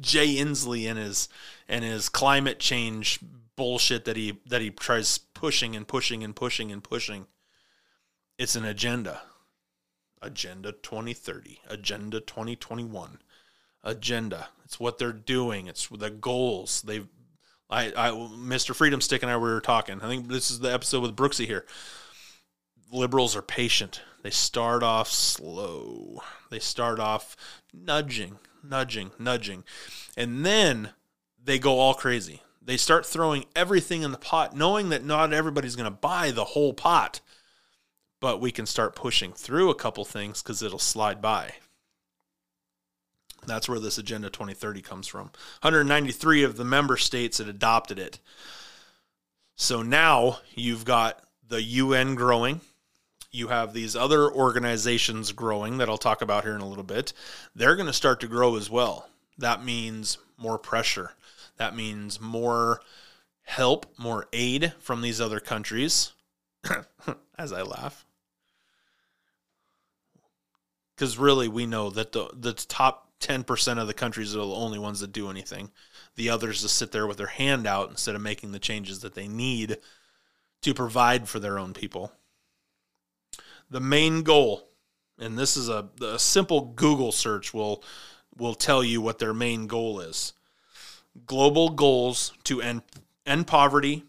Jay 0.00 0.36
Inslee 0.36 0.88
and 0.88 0.98
his 0.98 1.28
and 1.68 1.84
his 1.84 2.08
climate 2.08 2.58
change 2.58 3.20
bullshit 3.62 4.04
that 4.06 4.16
he 4.16 4.40
that 4.46 4.60
he 4.60 4.70
tries 4.70 5.18
pushing 5.18 5.76
and 5.76 5.86
pushing 5.86 6.24
and 6.24 6.34
pushing 6.34 6.72
and 6.72 6.82
pushing. 6.82 7.26
It's 8.36 8.56
an 8.56 8.64
agenda. 8.64 9.22
Agenda 10.20 10.72
2030, 10.72 11.60
Agenda 11.68 12.20
2021. 12.20 13.18
Agenda. 13.84 14.48
It's 14.64 14.80
what 14.80 14.98
they're 14.98 15.12
doing. 15.12 15.68
It's 15.68 15.86
the 15.86 16.10
goals. 16.10 16.82
They've 16.82 17.06
I, 17.70 17.92
I 17.96 18.10
Mr. 18.10 18.74
Freedom 18.74 19.00
Stick 19.00 19.22
and 19.22 19.30
I 19.30 19.36
were 19.36 19.60
talking. 19.60 20.00
I 20.00 20.08
think 20.08 20.26
this 20.26 20.50
is 20.50 20.58
the 20.58 20.72
episode 20.72 21.02
with 21.02 21.14
Brooksy 21.14 21.46
here. 21.46 21.64
Liberals 22.90 23.36
are 23.36 23.42
patient 23.42 24.02
they 24.22 24.30
start 24.30 24.82
off 24.82 25.10
slow. 25.10 26.22
They 26.50 26.60
start 26.60 27.00
off 27.00 27.36
nudging, 27.72 28.38
nudging, 28.62 29.10
nudging. 29.18 29.64
And 30.16 30.46
then 30.46 30.90
they 31.42 31.58
go 31.58 31.78
all 31.80 31.94
crazy. 31.94 32.42
They 32.64 32.76
start 32.76 33.04
throwing 33.04 33.46
everything 33.56 34.02
in 34.02 34.12
the 34.12 34.18
pot, 34.18 34.56
knowing 34.56 34.90
that 34.90 35.04
not 35.04 35.32
everybody's 35.32 35.76
going 35.76 35.90
to 35.90 35.90
buy 35.90 36.30
the 36.30 36.44
whole 36.44 36.72
pot. 36.72 37.20
But 38.20 38.40
we 38.40 38.52
can 38.52 38.66
start 38.66 38.94
pushing 38.94 39.32
through 39.32 39.70
a 39.70 39.74
couple 39.74 40.04
things 40.04 40.42
because 40.42 40.62
it'll 40.62 40.78
slide 40.78 41.20
by. 41.20 41.54
That's 43.44 43.68
where 43.68 43.80
this 43.80 43.98
Agenda 43.98 44.30
2030 44.30 44.80
comes 44.82 45.08
from. 45.08 45.32
193 45.62 46.44
of 46.44 46.56
the 46.56 46.64
member 46.64 46.96
states 46.96 47.38
had 47.38 47.48
adopted 47.48 47.98
it. 47.98 48.20
So 49.56 49.82
now 49.82 50.38
you've 50.54 50.84
got 50.84 51.20
the 51.48 51.62
UN 51.62 52.14
growing, 52.14 52.60
you 53.32 53.48
have 53.48 53.72
these 53.72 53.96
other 53.96 54.30
organizations 54.30 55.32
growing 55.32 55.78
that 55.78 55.88
I'll 55.88 55.98
talk 55.98 56.20
about 56.20 56.44
here 56.44 56.54
in 56.54 56.60
a 56.60 56.68
little 56.68 56.84
bit. 56.84 57.12
They're 57.54 57.76
going 57.76 57.86
to 57.86 57.92
start 57.92 58.20
to 58.20 58.28
grow 58.28 58.56
as 58.56 58.70
well. 58.70 59.08
That 59.38 59.64
means 59.64 60.18
more 60.36 60.58
pressure. 60.58 61.12
That 61.56 61.76
means 61.76 62.20
more 62.20 62.80
help, 63.42 63.98
more 63.98 64.28
aid 64.32 64.72
from 64.78 65.00
these 65.00 65.20
other 65.20 65.40
countries. 65.40 66.12
As 67.38 67.52
I 67.52 67.62
laugh. 67.62 68.06
Because 70.94 71.18
really, 71.18 71.48
we 71.48 71.66
know 71.66 71.90
that 71.90 72.12
the, 72.12 72.30
the 72.32 72.52
top 72.52 73.08
10% 73.20 73.78
of 73.78 73.86
the 73.86 73.94
countries 73.94 74.34
are 74.34 74.40
the 74.40 74.46
only 74.46 74.78
ones 74.78 75.00
that 75.00 75.12
do 75.12 75.30
anything. 75.30 75.70
The 76.16 76.30
others 76.30 76.62
just 76.62 76.76
sit 76.76 76.92
there 76.92 77.06
with 77.06 77.16
their 77.16 77.26
hand 77.26 77.66
out 77.66 77.90
instead 77.90 78.14
of 78.14 78.20
making 78.20 78.52
the 78.52 78.58
changes 78.58 79.00
that 79.00 79.14
they 79.14 79.28
need 79.28 79.78
to 80.62 80.74
provide 80.74 81.28
for 81.28 81.40
their 81.40 81.58
own 81.58 81.72
people 81.72 82.12
the 83.72 83.80
main 83.80 84.22
goal, 84.22 84.68
and 85.18 85.38
this 85.38 85.56
is 85.56 85.68
a, 85.68 85.88
a 86.02 86.18
simple 86.18 86.72
Google 86.76 87.10
search 87.10 87.52
will 87.52 87.82
will 88.36 88.54
tell 88.54 88.84
you 88.84 89.00
what 89.00 89.18
their 89.18 89.34
main 89.34 89.66
goal 89.66 90.00
is. 90.00 90.34
Global 91.26 91.70
goals 91.70 92.32
to 92.44 92.60
end 92.62 92.82
end 93.26 93.46
poverty, 93.46 94.04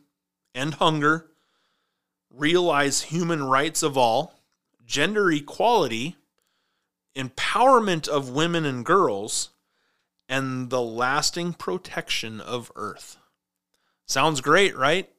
end 0.55 0.75
hunger, 0.75 1.27
realize 2.29 3.03
human 3.03 3.43
rights 3.43 3.83
of 3.83 3.97
all, 3.97 4.39
gender 4.85 5.31
equality, 5.31 6.15
empowerment 7.15 8.07
of 8.07 8.29
women 8.29 8.65
and 8.65 8.85
girls, 8.85 9.49
and 10.27 10.69
the 10.69 10.81
lasting 10.81 11.53
protection 11.53 12.41
of 12.41 12.71
Earth. 12.75 13.17
Sounds 14.05 14.41
great, 14.41 14.75
right? 14.75 15.09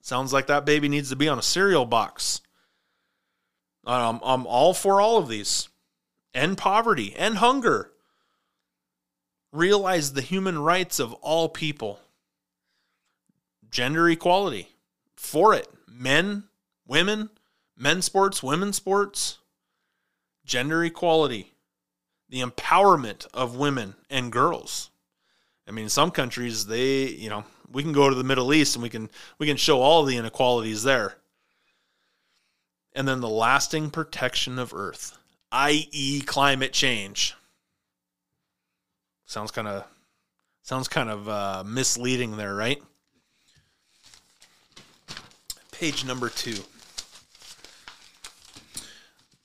Sounds 0.00 0.32
like 0.32 0.46
that 0.48 0.64
baby 0.64 0.88
needs 0.88 1.10
to 1.10 1.16
be 1.16 1.28
on 1.28 1.38
a 1.38 1.42
cereal 1.42 1.86
box. 1.86 2.40
Um, 3.84 4.20
I'm 4.24 4.46
all 4.46 4.74
for 4.74 5.00
all 5.00 5.18
of 5.18 5.28
these. 5.28 5.68
End 6.34 6.56
poverty, 6.58 7.14
end 7.16 7.38
hunger. 7.38 7.91
Realize 9.52 10.12
the 10.12 10.22
human 10.22 10.58
rights 10.58 10.98
of 10.98 11.12
all 11.14 11.48
people. 11.48 12.00
Gender 13.70 14.08
equality. 14.08 14.68
For 15.14 15.54
it. 15.54 15.68
Men, 15.86 16.44
women, 16.86 17.30
men's 17.76 18.06
sports, 18.06 18.42
women's 18.42 18.76
sports. 18.76 19.38
Gender 20.44 20.82
equality. 20.82 21.52
The 22.28 22.40
empowerment 22.40 23.26
of 23.34 23.56
women 23.56 23.94
and 24.08 24.32
girls. 24.32 24.90
I 25.68 25.70
mean, 25.70 25.88
some 25.88 26.10
countries, 26.10 26.66
they, 26.66 27.06
you 27.06 27.28
know, 27.28 27.44
We 27.70 27.82
can 27.82 27.92
go 27.92 28.08
to 28.08 28.14
the 28.14 28.24
Middle 28.24 28.52
East 28.52 28.74
and 28.76 28.82
we 28.82 28.90
can 28.90 29.08
we 29.38 29.46
can 29.46 29.56
show 29.56 29.80
all 29.80 30.04
the 30.04 30.16
inequalities 30.16 30.82
there. 30.82 31.16
And 32.94 33.08
then 33.08 33.20
the 33.20 33.28
lasting 33.28 33.90
protection 33.90 34.58
of 34.58 34.74
Earth, 34.74 35.16
i.e., 35.50 36.20
climate 36.22 36.72
change. 36.72 37.34
Sounds 39.32 39.50
kind 39.50 39.66
of 39.66 39.84
sounds 40.60 40.88
kind 40.88 41.08
of 41.08 41.26
uh, 41.26 41.64
misleading 41.64 42.36
there, 42.36 42.54
right? 42.54 42.82
Page 45.70 46.04
number 46.04 46.28
two. 46.28 46.58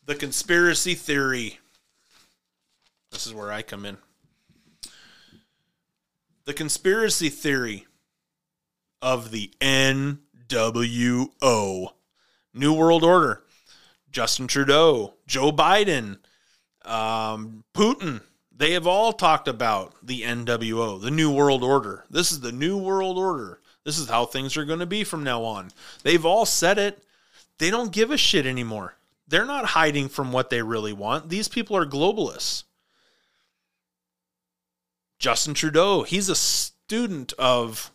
The 0.05 0.15
conspiracy 0.15 0.93
theory. 0.93 1.59
This 3.11 3.25
is 3.25 3.33
where 3.33 3.49
I 3.49 3.61
come 3.61 3.85
in. 3.85 3.95
The 6.43 6.53
conspiracy 6.53 7.29
theory 7.29 7.87
of 9.01 9.31
the 9.31 9.51
NWO, 9.61 10.19
New 12.53 12.73
World 12.73 13.05
Order, 13.05 13.41
Justin 14.11 14.47
Trudeau, 14.47 15.13
Joe 15.27 15.53
Biden, 15.53 16.17
um, 16.83 17.63
Putin, 17.73 18.19
they 18.57 18.71
have 18.71 18.87
all 18.87 19.13
talked 19.13 19.47
about 19.47 19.93
the 20.01 20.23
NWO, 20.23 20.99
the 20.99 21.11
New 21.11 21.31
World 21.31 21.63
Order. 21.63 22.05
This 22.09 22.31
is 22.31 22.39
the 22.39 22.51
New 22.51 22.77
World 22.77 23.17
Order. 23.17 23.59
This 23.83 23.99
is 23.99 24.09
how 24.09 24.25
things 24.25 24.57
are 24.57 24.65
going 24.65 24.79
to 24.79 24.85
be 24.85 25.03
from 25.03 25.23
now 25.23 25.43
on. 25.43 25.71
They've 26.03 26.25
all 26.25 26.45
said 26.45 26.77
it. 26.77 27.03
They 27.59 27.69
don't 27.69 27.91
give 27.91 28.11
a 28.11 28.17
shit 28.17 28.45
anymore. 28.45 28.95
They're 29.27 29.45
not 29.45 29.65
hiding 29.65 30.09
from 30.09 30.31
what 30.31 30.49
they 30.49 30.61
really 30.61 30.93
want. 30.93 31.29
These 31.29 31.47
people 31.47 31.77
are 31.77 31.85
globalists. 31.85 32.63
Justin 35.19 35.53
Trudeau, 35.53 36.03
he's 36.03 36.29
a 36.29 36.35
student 36.35 37.33
of 37.33 37.91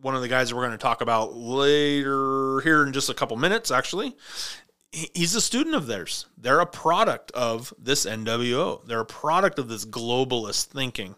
one 0.00 0.14
of 0.14 0.22
the 0.22 0.28
guys 0.28 0.48
that 0.48 0.56
we're 0.56 0.66
going 0.66 0.72
to 0.72 0.78
talk 0.78 1.00
about 1.00 1.34
later 1.34 2.60
here 2.60 2.84
in 2.86 2.92
just 2.92 3.10
a 3.10 3.14
couple 3.14 3.36
minutes, 3.36 3.70
actually. 3.70 4.16
He's 4.92 5.36
a 5.36 5.40
student 5.40 5.76
of 5.76 5.86
theirs. 5.86 6.26
They're 6.36 6.60
a 6.60 6.66
product 6.66 7.30
of 7.32 7.72
this 7.78 8.04
NWO. 8.04 8.84
They're 8.84 9.00
a 9.00 9.04
product 9.04 9.58
of 9.58 9.68
this 9.68 9.84
globalist 9.84 10.66
thinking. 10.66 11.14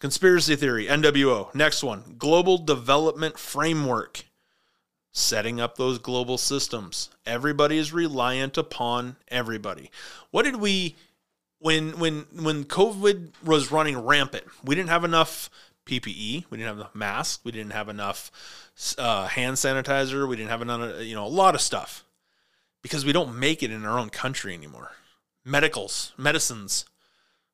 Conspiracy 0.00 0.56
theory, 0.56 0.86
NWO. 0.86 1.54
Next 1.54 1.82
one, 1.82 2.16
global 2.18 2.58
development 2.58 3.38
framework. 3.38 4.24
Setting 5.14 5.60
up 5.60 5.76
those 5.76 5.98
global 5.98 6.38
systems. 6.38 7.10
Everybody 7.26 7.76
is 7.76 7.92
reliant 7.92 8.56
upon 8.56 9.16
everybody. 9.28 9.90
What 10.30 10.44
did 10.44 10.56
we 10.56 10.96
when 11.58 11.98
when 11.98 12.26
when 12.34 12.64
COVID 12.64 13.30
was 13.44 13.70
running 13.70 13.98
rampant, 13.98 14.44
we 14.64 14.74
didn't 14.74 14.88
have 14.88 15.04
enough 15.04 15.50
PPE, 15.86 16.46
we 16.50 16.58
didn't 16.58 16.66
have 16.66 16.78
enough 16.78 16.94
masks, 16.94 17.44
we 17.44 17.52
didn't 17.52 17.72
have 17.72 17.88
enough 17.88 18.30
uh, 18.98 19.26
hand 19.26 19.56
sanitizer, 19.56 20.28
we 20.28 20.36
didn't 20.36 20.50
have 20.50 20.62
enough, 20.62 21.02
you 21.02 21.14
know, 21.14 21.26
a 21.26 21.28
lot 21.28 21.54
of 21.54 21.60
stuff 21.60 22.04
because 22.82 23.04
we 23.04 23.12
don't 23.12 23.38
make 23.38 23.62
it 23.62 23.70
in 23.70 23.84
our 23.84 23.98
own 23.98 24.10
country 24.10 24.54
anymore. 24.54 24.92
Medicals, 25.44 26.12
medicines, 26.16 26.84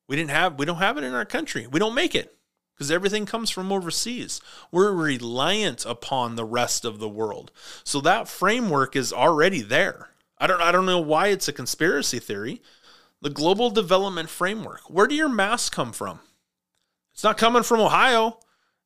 we 0.06 0.16
didn't 0.16 0.30
have, 0.30 0.58
we 0.58 0.66
don't 0.66 0.78
have 0.78 0.96
it 0.96 1.04
in 1.04 1.14
our 1.14 1.24
country. 1.24 1.66
We 1.66 1.78
don't 1.78 1.94
make 1.94 2.14
it 2.14 2.36
because 2.74 2.90
everything 2.90 3.26
comes 3.26 3.50
from 3.50 3.72
overseas. 3.72 4.40
We're 4.70 4.92
reliant 4.92 5.84
upon 5.84 6.36
the 6.36 6.44
rest 6.44 6.84
of 6.84 6.98
the 6.98 7.08
world. 7.08 7.50
So 7.84 8.00
that 8.00 8.28
framework 8.28 8.96
is 8.96 9.12
already 9.12 9.60
there. 9.60 10.10
I 10.38 10.46
don't, 10.46 10.62
I 10.62 10.72
don't 10.72 10.86
know 10.86 11.00
why 11.00 11.28
it's 11.28 11.48
a 11.48 11.52
conspiracy 11.52 12.18
theory 12.18 12.62
the 13.20 13.30
global 13.30 13.70
development 13.70 14.28
framework. 14.28 14.88
Where 14.88 15.08
do 15.08 15.14
your 15.14 15.28
masks 15.28 15.68
come 15.68 15.92
from? 15.92 16.20
It's 17.12 17.24
not 17.24 17.36
coming 17.36 17.64
from 17.64 17.80
Ohio. 17.80 18.38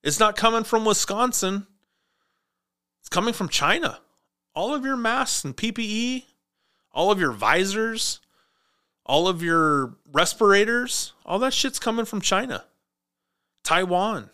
It's 0.02 0.18
not 0.18 0.36
coming 0.36 0.64
from 0.64 0.86
Wisconsin. 0.86 1.66
Coming 3.12 3.34
from 3.34 3.50
China. 3.50 4.00
All 4.54 4.74
of 4.74 4.86
your 4.86 4.96
masks 4.96 5.44
and 5.44 5.54
PPE, 5.54 6.24
all 6.92 7.10
of 7.10 7.20
your 7.20 7.32
visors, 7.32 8.20
all 9.04 9.28
of 9.28 9.42
your 9.42 9.96
respirators, 10.10 11.12
all 11.26 11.38
that 11.40 11.52
shit's 11.52 11.78
coming 11.78 12.06
from 12.06 12.22
China, 12.22 12.64
Taiwan. 13.64 14.30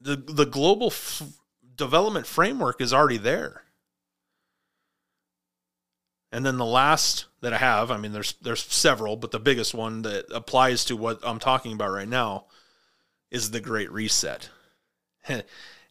The, 0.00 0.16
the 0.16 0.46
global 0.46 0.88
f- 0.88 1.22
development 1.76 2.26
framework 2.26 2.80
is 2.80 2.92
already 2.92 3.18
there. 3.18 3.62
And 6.32 6.44
then 6.44 6.56
the 6.56 6.66
last 6.66 7.26
that 7.40 7.52
I 7.52 7.58
have, 7.58 7.92
I 7.92 7.98
mean, 7.98 8.10
there's 8.10 8.34
there's 8.42 8.64
several, 8.64 9.16
but 9.16 9.30
the 9.30 9.38
biggest 9.38 9.74
one 9.74 10.02
that 10.02 10.26
applies 10.34 10.84
to 10.86 10.96
what 10.96 11.20
I'm 11.22 11.38
talking 11.38 11.72
about 11.72 11.92
right 11.92 12.08
now 12.08 12.46
is 13.30 13.52
the 13.52 13.60
Great 13.60 13.92
Reset, 13.92 14.50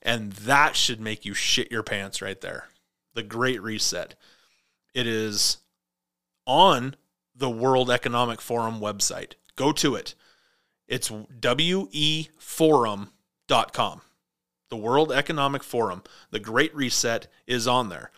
and 0.06 0.32
that 0.34 0.76
should 0.76 1.02
make 1.02 1.26
you 1.26 1.34
shit 1.34 1.72
your 1.72 1.84
pants 1.84 2.22
right 2.22 2.40
there. 2.40 2.68
The 3.16 3.24
Great 3.24 3.62
Reset. 3.62 4.16
It 4.94 5.08
is 5.08 5.58
on 6.46 6.96
the 7.36 7.50
World 7.50 7.90
Economic 7.90 8.40
Forum 8.40 8.80
website. 8.80 9.34
Go 9.56 9.72
to 9.74 9.96
it. 9.96 10.14
It's 10.88 11.10
weforum.com. 11.10 12.32
The 14.70 14.78
World 14.78 15.12
Economic 15.12 15.64
Forum. 15.64 16.04
The 16.30 16.40
Great 16.40 16.76
Reset 16.76 17.28
is 17.48 17.68
on 17.68 17.90
there. 17.90 18.12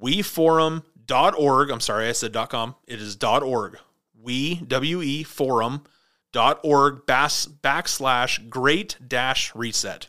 WeForum 0.00 0.84
dot 1.06 1.34
org. 1.36 1.70
I'm 1.70 1.80
sorry, 1.80 2.08
I 2.08 2.12
said 2.12 2.36
com. 2.48 2.76
It 2.86 3.00
is 3.00 3.16
org. 3.22 3.78
We 4.20 4.56
W 4.56 5.02
E 5.02 5.24
forum 5.24 5.84
dot 6.32 6.60
org 6.62 7.06
bass, 7.06 7.46
backslash 7.46 8.48
great 8.48 8.96
dash 9.06 9.54
reset. 9.54 10.08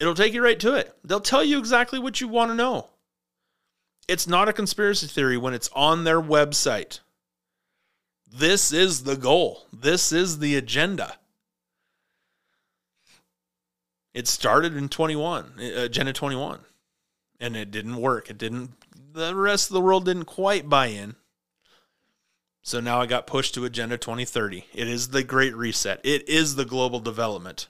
It'll 0.00 0.14
take 0.14 0.32
you 0.32 0.42
right 0.42 0.58
to 0.60 0.74
it. 0.74 0.96
They'll 1.04 1.20
tell 1.20 1.44
you 1.44 1.58
exactly 1.58 1.98
what 1.98 2.20
you 2.20 2.26
want 2.26 2.50
to 2.50 2.54
know. 2.54 2.88
It's 4.08 4.26
not 4.26 4.48
a 4.48 4.52
conspiracy 4.52 5.06
theory 5.06 5.36
when 5.36 5.54
it's 5.54 5.70
on 5.74 6.04
their 6.04 6.20
website. 6.20 7.00
This 8.32 8.72
is 8.72 9.04
the 9.04 9.16
goal. 9.16 9.66
This 9.72 10.10
is 10.10 10.38
the 10.38 10.56
agenda. 10.56 11.14
It 14.14 14.26
started 14.26 14.76
in 14.76 14.88
21, 14.88 15.52
uh, 15.58 15.82
Agenda 15.82 16.12
21, 16.12 16.60
and 17.38 17.54
it 17.54 17.70
didn't 17.70 17.96
work. 17.96 18.30
It 18.30 18.38
didn't 18.38 18.72
the 19.12 19.34
rest 19.34 19.70
of 19.70 19.74
the 19.74 19.80
world 19.80 20.04
didn't 20.04 20.24
quite 20.24 20.68
buy 20.68 20.86
in. 20.86 21.16
So 22.62 22.80
now 22.80 23.00
I 23.00 23.06
got 23.06 23.26
pushed 23.26 23.54
to 23.54 23.64
Agenda 23.64 23.96
2030. 23.96 24.66
It 24.74 24.88
is 24.88 25.08
the 25.08 25.22
Great 25.22 25.54
Reset. 25.54 26.00
It 26.04 26.28
is 26.28 26.56
the 26.56 26.64
global 26.64 27.00
development. 27.00 27.68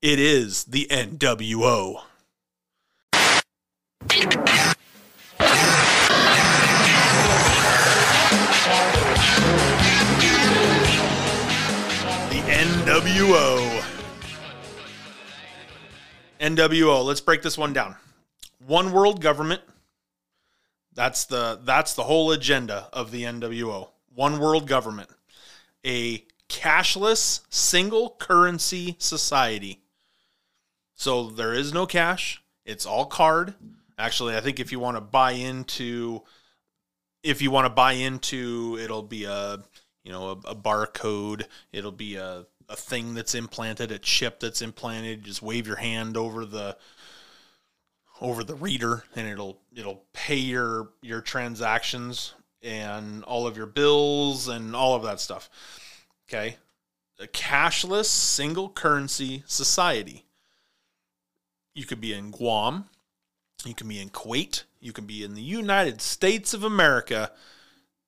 It 0.00 0.20
is 0.20 0.64
the 0.64 0.86
NWO. 0.90 2.02
The 4.08 4.14
NWO. 12.46 13.84
NWO. 16.40 17.04
Let's 17.04 17.20
break 17.20 17.42
this 17.42 17.58
one 17.58 17.72
down. 17.72 17.96
One 18.64 18.92
world 18.92 19.20
government 19.20 19.62
that's 20.98 21.26
the 21.26 21.60
that's 21.62 21.94
the 21.94 22.02
whole 22.02 22.32
agenda 22.32 22.88
of 22.92 23.12
the 23.12 23.22
NWO. 23.22 23.90
One 24.14 24.40
world 24.40 24.66
government. 24.66 25.10
A 25.84 26.24
cashless 26.48 27.40
single 27.50 28.16
currency 28.18 28.96
society. 28.98 29.80
So 30.98 31.28
there 31.30 31.54
is 31.54 31.72
no 31.72 31.86
cash. 31.86 32.42
It's 32.66 32.84
all 32.84 33.06
card. 33.06 33.54
Actually, 33.96 34.36
I 34.36 34.40
think 34.40 34.58
if 34.58 34.72
you 34.72 34.80
want 34.80 34.96
to 34.96 35.00
buy 35.00 35.30
into 35.30 36.22
if 37.22 37.40
you 37.40 37.52
want 37.52 37.66
to 37.66 37.70
buy 37.70 37.92
into 37.92 38.76
it'll 38.82 39.04
be 39.04 39.24
a 39.24 39.58
you 40.02 40.10
know 40.10 40.30
a, 40.30 40.50
a 40.50 40.56
barcode, 40.56 41.44
it'll 41.72 41.92
be 41.92 42.16
a 42.16 42.46
a 42.68 42.74
thing 42.74 43.14
that's 43.14 43.36
implanted, 43.36 43.92
a 43.92 43.98
chip 44.00 44.40
that's 44.40 44.60
implanted. 44.60 45.22
Just 45.22 45.40
wave 45.40 45.68
your 45.68 45.76
hand 45.76 46.16
over 46.16 46.44
the 46.44 46.76
over 48.20 48.42
the 48.42 48.56
reader 48.56 49.04
and 49.14 49.28
it'll 49.28 49.60
it'll 49.76 50.02
pay 50.12 50.36
your 50.36 50.90
your 51.00 51.20
transactions 51.20 52.34
and 52.60 53.22
all 53.22 53.46
of 53.46 53.56
your 53.56 53.66
bills 53.66 54.48
and 54.48 54.74
all 54.74 54.96
of 54.96 55.04
that 55.04 55.20
stuff. 55.20 55.48
Okay? 56.28 56.56
A 57.20 57.28
cashless 57.28 58.06
single 58.06 58.68
currency 58.68 59.44
society. 59.46 60.24
You 61.78 61.86
could 61.86 62.00
be 62.00 62.12
in 62.12 62.32
Guam, 62.32 62.86
you 63.64 63.72
can 63.72 63.86
be 63.86 64.00
in 64.00 64.10
Kuwait, 64.10 64.64
you 64.80 64.92
can 64.92 65.06
be 65.06 65.22
in 65.22 65.36
the 65.36 65.40
United 65.40 66.00
States 66.00 66.52
of 66.52 66.64
America. 66.64 67.30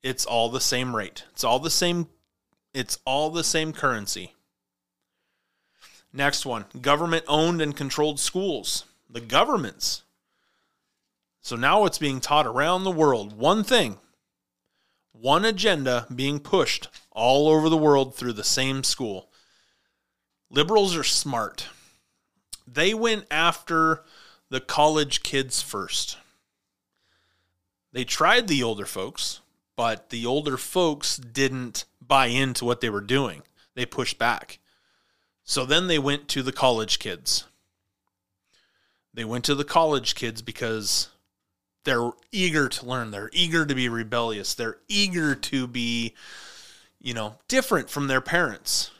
It's 0.03 0.27
all 0.27 0.49
the 0.49 0.61
same 0.61 0.97
rate. 0.97 1.23
It's 1.31 1.45
all 1.45 1.61
the 1.61 1.71
same 1.71 2.09
it's 2.75 2.99
all 3.05 3.31
the 3.31 3.45
same 3.45 3.73
currency. 3.73 4.35
Next 6.13 6.45
one, 6.45 6.65
government 6.81 7.25
owned 7.29 7.63
and 7.63 7.77
controlled 7.77 8.19
schools 8.19 8.87
the 9.09 9.21
governments. 9.21 10.03
So 11.41 11.55
now 11.55 11.85
it's 11.85 11.99
being 11.99 12.21
taught 12.21 12.49
around 12.49 12.83
the 12.83 12.91
world. 12.91 13.39
One 13.39 13.63
thing, 13.63 13.99
one 15.13 15.45
agenda 15.45 16.09
being 16.13 16.41
pushed 16.41 16.89
all 17.13 17.47
over 17.47 17.69
the 17.69 17.77
world 17.77 18.17
through 18.17 18.33
the 18.33 18.43
same 18.43 18.83
school. 18.83 19.31
Liberals 20.51 20.97
are 20.97 21.05
smart. 21.05 21.69
They 22.73 22.95
went 22.95 23.27
after 23.31 24.05
the 24.49 24.61
college 24.61 25.23
kids 25.23 25.61
first. 25.61 26.19
They 27.93 28.05
tried 28.05 28.47
the 28.47 28.63
older 28.63 28.87
folks, 28.87 29.41
but 29.77 30.11
the 30.11 30.27
older 30.27 30.57
folks 30.57 31.17
didn't 31.17 31.85
buy 32.01 32.27
into 32.27 32.65
what 32.65 32.81
they 32.81 32.91
were 32.91 33.01
doing. 33.01 33.43
They 33.75 33.87
pushed 33.87 34.19
back. 34.19 34.61
So 35.43 35.65
then 35.65 35.89
they 35.89 35.99
went 35.99 36.29
to 36.29 36.43
the 36.43 36.53
college 36.53 36.99
kids. 37.01 37.45
They 39.13 39.25
went 39.25 39.45
to 39.47 39.57
the 39.57 39.65
college 39.65 40.15
kids 40.15 40.41
because 40.41 41.09
they're 41.85 42.11
eager 42.31 42.69
to 42.69 42.87
learn. 42.87 43.11
They're 43.11 43.31
eager 43.33 43.67
to 43.67 43.75
be 43.75 43.89
rebellious. 43.89 44.55
They're 44.55 44.79
eager 44.87 45.35
to 45.35 45.67
be, 45.67 46.15
you 47.01 47.15
know, 47.15 47.37
different 47.49 47.91
from 47.91 48.07
their 48.07 48.21
parents. 48.21 48.93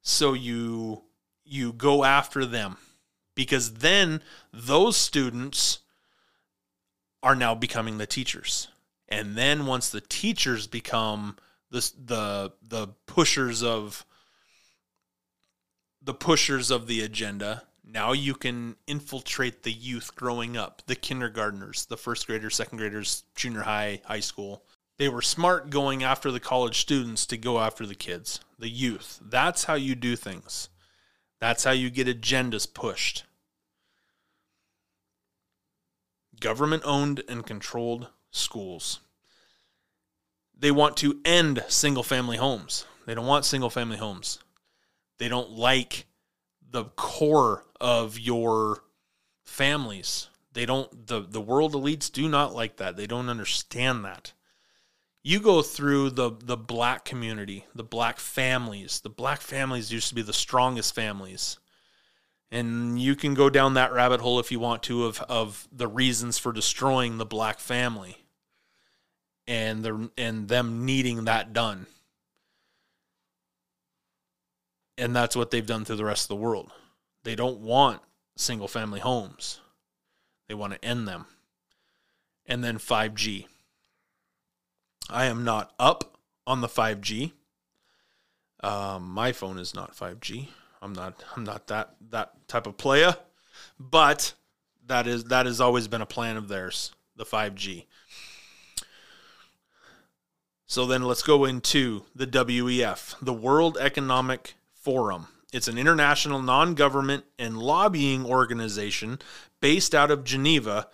So 0.00 0.32
you 0.32 1.02
you 1.50 1.72
go 1.72 2.04
after 2.04 2.46
them 2.46 2.76
because 3.34 3.74
then 3.74 4.22
those 4.52 4.96
students 4.96 5.80
are 7.22 7.34
now 7.34 7.54
becoming 7.54 7.98
the 7.98 8.06
teachers. 8.06 8.68
And 9.08 9.36
then 9.36 9.66
once 9.66 9.90
the 9.90 10.00
teachers 10.00 10.66
become 10.66 11.36
the 11.70 11.90
the 12.04 12.52
the 12.62 12.88
pushers 13.06 13.62
of 13.62 14.04
the 16.02 16.14
pushers 16.14 16.70
of 16.70 16.86
the 16.86 17.02
agenda, 17.02 17.64
now 17.84 18.12
you 18.12 18.34
can 18.34 18.76
infiltrate 18.86 19.62
the 19.62 19.72
youth 19.72 20.14
growing 20.14 20.56
up, 20.56 20.82
the 20.86 20.94
kindergartners, 20.94 21.86
the 21.86 21.96
first 21.96 22.26
graders, 22.26 22.54
second 22.54 22.78
graders, 22.78 23.24
junior 23.34 23.62
high, 23.62 24.00
high 24.04 24.20
school. 24.20 24.64
They 24.96 25.08
were 25.08 25.22
smart 25.22 25.70
going 25.70 26.04
after 26.04 26.30
the 26.30 26.40
college 26.40 26.78
students 26.80 27.26
to 27.26 27.36
go 27.36 27.58
after 27.58 27.86
the 27.86 27.94
kids, 27.94 28.40
the 28.58 28.68
youth. 28.68 29.18
That's 29.22 29.64
how 29.64 29.74
you 29.74 29.94
do 29.94 30.14
things. 30.14 30.68
That's 31.40 31.64
how 31.64 31.70
you 31.72 31.90
get 31.90 32.06
agendas 32.06 32.72
pushed. 32.72 33.24
Government 36.38 36.82
owned 36.84 37.22
and 37.28 37.44
controlled 37.44 38.08
schools. 38.30 39.00
They 40.56 40.70
want 40.70 40.96
to 40.98 41.20
end 41.24 41.64
single 41.68 42.02
family 42.02 42.36
homes. 42.36 42.84
They 43.06 43.14
don't 43.14 43.26
want 43.26 43.44
single 43.46 43.70
family 43.70 43.96
homes. 43.96 44.38
They 45.18 45.28
don't 45.28 45.50
like 45.50 46.06
the 46.70 46.84
core 46.84 47.64
of 47.80 48.18
your 48.18 48.84
families. 49.44 50.28
They 50.52 50.66
don't 50.66 51.06
the 51.06 51.20
the 51.20 51.40
world 51.40 51.72
elites 51.72 52.12
do 52.12 52.28
not 52.28 52.54
like 52.54 52.76
that. 52.76 52.96
They 52.96 53.06
don't 53.06 53.28
understand 53.28 54.04
that. 54.04 54.32
You 55.22 55.40
go 55.40 55.62
through 55.62 56.10
the 56.10 56.30
the 56.30 56.56
black 56.56 57.04
community, 57.04 57.66
the 57.74 57.84
black 57.84 58.18
families. 58.18 59.00
The 59.00 59.10
black 59.10 59.40
families 59.40 59.92
used 59.92 60.08
to 60.08 60.14
be 60.14 60.22
the 60.22 60.32
strongest 60.32 60.94
families. 60.94 61.58
And 62.52 63.00
you 63.00 63.14
can 63.14 63.34
go 63.34 63.48
down 63.48 63.74
that 63.74 63.92
rabbit 63.92 64.20
hole 64.20 64.40
if 64.40 64.50
you 64.50 64.58
want 64.58 64.82
to 64.84 65.04
of 65.04 65.20
of 65.22 65.68
the 65.70 65.88
reasons 65.88 66.38
for 66.38 66.52
destroying 66.52 67.18
the 67.18 67.26
black 67.26 67.60
family 67.60 68.24
and 69.46 69.82
the 69.82 70.10
and 70.16 70.48
them 70.48 70.84
needing 70.84 71.24
that 71.24 71.52
done 71.52 71.86
and 75.00 75.16
that's 75.16 75.34
what 75.34 75.50
they've 75.50 75.66
done 75.66 75.84
to 75.86 75.96
the 75.96 76.04
rest 76.04 76.24
of 76.24 76.28
the 76.28 76.36
world. 76.36 76.70
They 77.24 77.34
don't 77.34 77.60
want 77.60 78.02
single 78.36 78.68
family 78.68 79.00
homes. 79.00 79.60
They 80.46 80.54
want 80.54 80.74
to 80.74 80.84
end 80.84 81.08
them. 81.08 81.24
And 82.44 82.62
then 82.62 82.78
5G. 82.78 83.46
I 85.10 85.26
am 85.26 85.44
not 85.44 85.72
up 85.78 86.16
on 86.46 86.60
the 86.60 86.68
5G. 86.68 87.32
Um, 88.62 89.10
my 89.10 89.32
phone 89.32 89.58
is 89.58 89.74
not 89.74 89.96
5G. 89.96 90.48
I'm 90.82 90.92
not 90.92 91.22
I'm 91.36 91.44
not 91.44 91.66
that 91.66 91.94
that 92.10 92.48
type 92.48 92.66
of 92.66 92.76
player, 92.76 93.16
but 93.78 94.32
that 94.86 95.06
is 95.06 95.24
that 95.24 95.46
has 95.46 95.60
always 95.60 95.88
been 95.88 96.00
a 96.00 96.06
plan 96.06 96.36
of 96.36 96.48
theirs, 96.48 96.92
the 97.16 97.24
5G. 97.24 97.84
So 100.66 100.86
then 100.86 101.02
let's 101.02 101.22
go 101.22 101.44
into 101.44 102.04
the 102.14 102.26
WEF, 102.26 103.16
the 103.20 103.32
World 103.32 103.76
Economic 103.78 104.54
Forum. 104.72 105.26
It's 105.52 105.68
an 105.68 105.78
international 105.78 106.40
non 106.40 106.74
government 106.74 107.24
and 107.38 107.58
lobbying 107.58 108.24
organization 108.24 109.18
based 109.60 109.94
out 109.94 110.10
of 110.10 110.24
Geneva, 110.24 110.88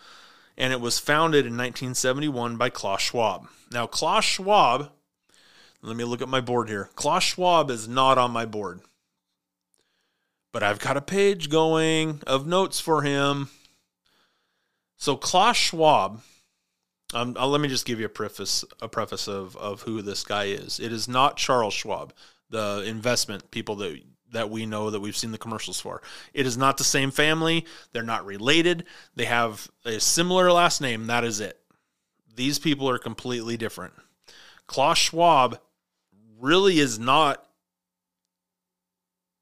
and 0.57 0.73
it 0.73 0.81
was 0.81 0.99
founded 0.99 1.47
in 1.47 1.53
1971 1.53 2.57
by 2.57 2.71
Klaus 2.71 3.03
Schwab. 3.03 3.49
Now, 3.71 3.87
Klaus 3.87 4.25
Schwab, 4.25 4.91
let 5.83 5.97
me 5.97 6.05
look 6.05 6.23
at 6.23 6.29
my 6.29 6.41
board 6.41 6.69
here. 6.69 6.91
Klaus 6.95 7.25
Schwab 7.25 7.71
is 7.71 7.87
not 7.89 8.19
on 8.19 8.31
my 8.31 8.47
board, 8.47 8.81
but 10.53 10.63
I've 10.63 10.79
got 10.79 10.97
a 10.97 11.03
page 11.03 11.51
going 11.51 12.23
of 12.27 12.47
notes 12.47 12.81
for 12.81 13.03
him. 13.03 13.51
So, 14.97 15.17
Klaus 15.17 15.57
Schwab. 15.57 16.23
Um, 17.15 17.37
uh, 17.39 17.47
let 17.47 17.61
me 17.61 17.69
just 17.69 17.87
give 17.87 18.01
you 18.01 18.07
a 18.07 18.09
preface, 18.09 18.65
a 18.83 18.89
preface 18.89 19.29
of, 19.29 19.57
of 19.59 19.83
who 19.83 20.03
this 20.03 20.25
guy 20.25 20.47
is. 20.47 20.81
It 20.81 20.93
is 20.93 21.07
not 21.07 21.37
Charles 21.37 21.73
Schwab 21.73 22.13
the 22.51 22.83
investment 22.87 23.51
people 23.51 23.77
that 23.77 24.01
that 24.37 24.51
we 24.51 24.67
know 24.67 24.91
that 24.91 25.01
we've 25.01 25.17
seen 25.17 25.33
the 25.33 25.39
commercials 25.39 25.81
for. 25.81 26.03
It 26.35 26.47
is 26.47 26.57
not 26.57 26.77
the 26.77 26.85
same 26.85 27.11
family. 27.11 27.65
They're 27.93 28.03
not 28.03 28.27
related. 28.27 28.85
They 29.15 29.25
have 29.25 29.69
a 29.85 29.99
similar 29.99 30.53
last 30.53 30.81
name. 30.81 31.07
That 31.07 31.25
is 31.25 31.41
it. 31.41 31.59
These 32.35 32.59
people 32.59 32.89
are 32.89 32.99
completely 32.99 33.57
different. 33.57 33.95
Klaus 34.67 34.99
Schwab 34.99 35.59
really 36.39 36.79
is 36.79 36.99
not 36.99 37.43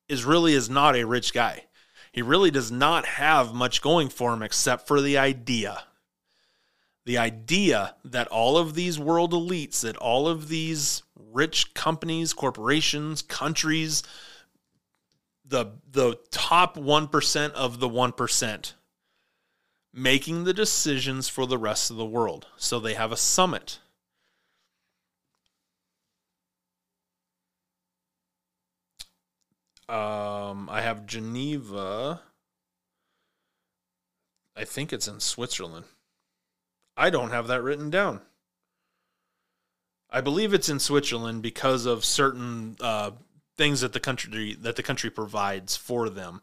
is 0.08 0.24
really 0.24 0.52
is 0.52 0.70
not 0.70 0.94
a 0.94 1.04
rich 1.04 1.32
guy. 1.32 1.64
He 2.12 2.22
really 2.22 2.52
does 2.52 2.70
not 2.70 3.04
have 3.04 3.52
much 3.52 3.82
going 3.82 4.10
for 4.10 4.32
him 4.32 4.42
except 4.42 4.86
for 4.86 5.00
the 5.00 5.18
idea 5.18 5.82
the 7.06 7.18
idea 7.18 7.94
that 8.04 8.28
all 8.28 8.56
of 8.56 8.74
these 8.74 8.98
world 8.98 9.32
elites, 9.32 9.82
that 9.82 9.96
all 9.96 10.26
of 10.26 10.48
these 10.48 11.02
rich 11.16 11.74
companies, 11.74 12.32
corporations, 12.32 13.22
countries, 13.22 14.02
the 15.44 15.72
the 15.90 16.18
top 16.30 16.76
1% 16.76 17.52
of 17.52 17.80
the 17.80 17.88
1% 17.88 18.72
making 19.92 20.44
the 20.44 20.54
decisions 20.54 21.28
for 21.28 21.46
the 21.46 21.58
rest 21.58 21.90
of 21.90 21.96
the 21.96 22.04
world. 22.04 22.46
So 22.56 22.80
they 22.80 22.94
have 22.94 23.12
a 23.12 23.16
summit. 23.16 23.78
Um, 29.88 30.68
I 30.70 30.80
have 30.80 31.06
Geneva. 31.06 32.22
I 34.56 34.64
think 34.64 34.92
it's 34.92 35.06
in 35.06 35.20
Switzerland. 35.20 35.84
I 36.96 37.10
don't 37.10 37.30
have 37.30 37.46
that 37.48 37.62
written 37.62 37.90
down. 37.90 38.20
I 40.10 40.20
believe 40.20 40.54
it's 40.54 40.68
in 40.68 40.78
Switzerland 40.78 41.42
because 41.42 41.86
of 41.86 42.04
certain 42.04 42.76
uh, 42.80 43.10
things 43.56 43.80
that 43.80 43.92
the 43.92 44.00
country 44.00 44.54
that 44.60 44.76
the 44.76 44.82
country 44.82 45.10
provides 45.10 45.76
for 45.76 46.08
them. 46.08 46.40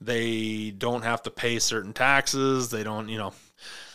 They 0.00 0.70
don't 0.70 1.02
have 1.02 1.22
to 1.24 1.30
pay 1.30 1.58
certain 1.58 1.92
taxes. 1.92 2.70
They 2.70 2.82
don't, 2.82 3.08
you 3.08 3.18
know, 3.18 3.34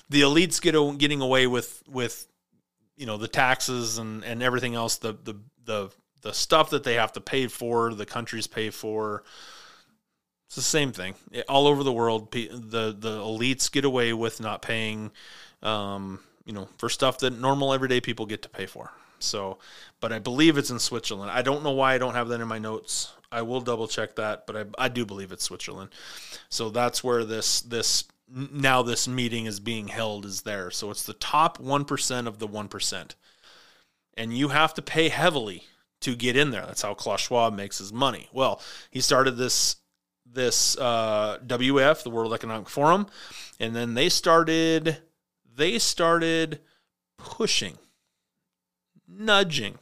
the 0.10 0.22
elites 0.22 0.62
get 0.62 0.76
getting 0.98 1.22
away 1.22 1.48
with 1.48 1.84
with 1.88 2.28
you 2.96 3.06
know 3.06 3.18
the 3.18 3.28
taxes 3.28 3.98
and 3.98 4.24
and 4.24 4.42
everything 4.42 4.76
else. 4.76 4.98
The 4.98 5.14
the 5.24 5.36
the 5.66 5.90
the 6.22 6.34
stuff 6.34 6.72
that 6.72 6.84
they 6.84 6.96
have 6.96 7.14
to 7.14 7.22
pay 7.22 7.48
for, 7.48 7.94
the 7.94 8.06
countries 8.06 8.48
pay 8.48 8.70
for. 8.70 9.24
It's 10.48 10.56
the 10.56 10.62
same 10.62 10.94
thing 10.94 11.16
all 11.50 11.68
over 11.68 11.84
the 11.84 11.92
world. 11.92 12.32
The 12.32 12.96
the 12.98 13.20
elites 13.20 13.70
get 13.72 13.84
away 13.84 14.14
with 14.14 14.40
not 14.40 14.62
paying 14.62 15.12
um, 15.62 16.20
you 16.46 16.54
know, 16.54 16.68
for 16.78 16.90
stuff 16.90 17.20
that 17.20 17.32
normal 17.32 17.74
everyday 17.74 18.02
people 18.02 18.26
get 18.26 18.42
to 18.44 18.50
pay 18.50 18.66
for. 18.66 18.92
So, 19.20 19.58
but 20.00 20.12
I 20.14 20.20
believe 20.20 20.58
it's 20.58 20.70
in 20.70 20.80
Switzerland. 20.80 21.32
I 21.32 21.42
don't 21.42 21.64
know 21.64 21.72
why 21.72 21.94
I 21.94 21.98
don't 21.98 22.16
have 22.16 22.28
that 22.30 22.42
in 22.42 22.48
my 22.48 22.60
notes. 22.60 23.14
I 23.32 23.42
will 23.42 23.62
double 23.62 23.88
check 23.88 24.16
that, 24.16 24.48
but 24.48 24.56
I, 24.56 24.86
I 24.86 24.88
do 24.90 25.06
believe 25.06 25.32
it's 25.32 25.44
Switzerland. 25.44 25.90
So 26.50 26.70
that's 26.70 27.04
where 27.04 27.26
this 27.26 27.62
this 27.62 28.06
now 28.30 28.82
this 28.82 29.08
meeting 29.08 29.46
is 29.46 29.60
being 29.60 29.88
held 29.88 30.26
is 30.26 30.42
there. 30.42 30.72
So 30.72 30.92
it's 30.92 31.04
the 31.04 31.14
top 31.14 31.58
1% 31.60 32.28
of 32.28 32.40
the 32.40 32.48
1%. 32.48 33.16
And 34.16 34.38
you 34.38 34.50
have 34.50 34.74
to 34.74 34.82
pay 34.82 35.10
heavily 35.10 35.64
to 36.02 36.16
get 36.16 36.36
in 36.36 36.52
there. 36.52 36.66
That's 36.66 36.82
how 36.82 36.94
Klaus 36.94 37.22
Schwab 37.22 37.56
makes 37.56 37.78
his 37.78 37.94
money. 37.94 38.30
Well, 38.34 38.62
he 38.92 39.02
started 39.02 39.32
this 39.32 39.78
this 40.30 40.78
uh, 40.78 41.40
WF, 41.46 42.04
the 42.04 42.10
World 42.10 42.34
Economic 42.34 42.68
Forum, 42.70 43.08
and 43.60 43.76
then 43.76 43.94
they 43.94 44.10
started 44.10 44.98
they 45.56 45.80
started 45.80 46.60
pushing, 47.18 47.78
nudging. 49.08 49.78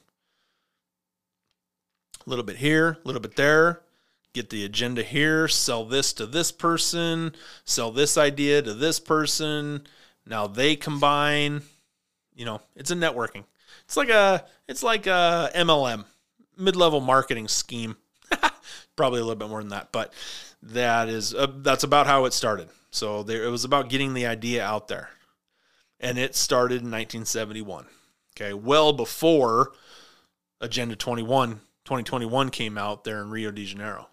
A 2.26 2.30
little 2.30 2.46
bit 2.46 2.58
here, 2.58 2.98
a 3.04 3.08
little 3.08 3.22
bit 3.22 3.36
there. 3.36 3.82
Get 4.34 4.50
the 4.50 4.66
agenda 4.66 5.02
here, 5.02 5.48
sell 5.48 5.86
this 5.86 6.12
to 6.14 6.26
this 6.26 6.52
person, 6.52 7.34
sell 7.64 7.92
this 7.92 8.18
idea 8.18 8.62
to 8.62 8.74
this 8.74 9.00
person. 9.00 9.88
Now 10.26 10.48
they 10.48 10.76
combine. 10.76 11.62
You 12.36 12.46
know, 12.46 12.62
it's 12.76 12.92
a 12.92 12.96
networking. 12.96 13.46
It's 13.86 13.96
like 13.96 14.10
a 14.10 14.46
it's 14.68 14.84
like 14.84 15.08
a 15.08 15.52
MLM, 15.56 16.06
mid-level 16.58 17.00
marketing 17.00 17.48
scheme. 17.48 17.96
probably 18.96 19.20
a 19.20 19.24
little 19.24 19.40
bit 19.40 19.50
more 19.50 19.62
than 19.62 19.70
that, 19.70 19.92
but 19.92 20.14
that 20.62 21.08
is 21.08 21.34
uh, 21.34 21.48
that's 21.58 21.84
about 21.84 22.08
how 22.08 22.26
it 22.26 22.34
started. 22.34 22.70
So 22.92 23.24
there, 23.24 23.44
it 23.44 23.50
was 23.50 23.64
about 23.64 23.90
getting 23.90 24.14
the 24.14 24.26
idea 24.26 24.66
out 24.66 24.88
there, 24.88 25.10
and 26.00 26.18
it 26.18 26.36
started 26.36 26.82
in 26.82 26.92
1971. 26.92 27.86
Okay, 28.38 28.54
well 28.54 28.92
before 28.92 29.72
Agenda 30.60 30.96
21 30.96 31.62
2021 31.86 32.50
came 32.50 32.78
out 32.78 33.04
there 33.04 33.22
in 33.22 33.30
Rio 33.30 33.52
de 33.52 33.64
Janeiro. 33.64 34.08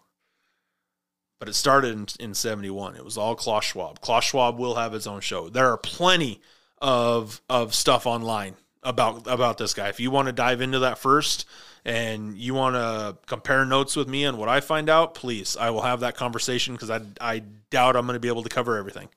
But 1.40 1.48
it 1.48 1.54
started 1.54 1.92
in, 2.20 2.28
in 2.28 2.34
71. 2.34 2.96
It 2.96 3.04
was 3.04 3.18
all 3.18 3.34
Klaus 3.34 3.64
Schwab. 3.64 4.00
Klaus 4.00 4.24
Schwab 4.24 4.58
will 4.58 4.76
have 4.76 4.92
his 4.92 5.06
own 5.06 5.20
show. 5.20 5.48
There 5.48 5.68
are 5.70 5.78
plenty 5.78 6.40
of 6.80 7.40
of 7.48 7.74
stuff 7.74 8.06
online 8.06 8.56
about 8.82 9.26
about 9.26 9.58
this 9.58 9.74
guy. 9.74 9.88
If 9.88 9.98
you 9.98 10.10
want 10.10 10.26
to 10.26 10.32
dive 10.32 10.60
into 10.60 10.80
that 10.80 10.98
first 10.98 11.46
and 11.84 12.36
you 12.36 12.54
want 12.54 12.76
to 12.76 13.16
compare 13.26 13.64
notes 13.64 13.96
with 13.96 14.08
me 14.08 14.24
on 14.24 14.36
what 14.36 14.48
I 14.48 14.60
find 14.60 14.88
out, 14.88 15.14
please, 15.14 15.56
I 15.56 15.70
will 15.70 15.82
have 15.82 16.00
that 16.00 16.16
conversation 16.16 16.74
because 16.74 16.90
I 16.90 17.00
I 17.20 17.42
doubt 17.70 17.96
I'm 17.96 18.06
going 18.06 18.14
to 18.14 18.20
be 18.20 18.28
able 18.28 18.44
to 18.44 18.48
cover 18.48 18.76
everything. 18.76 19.08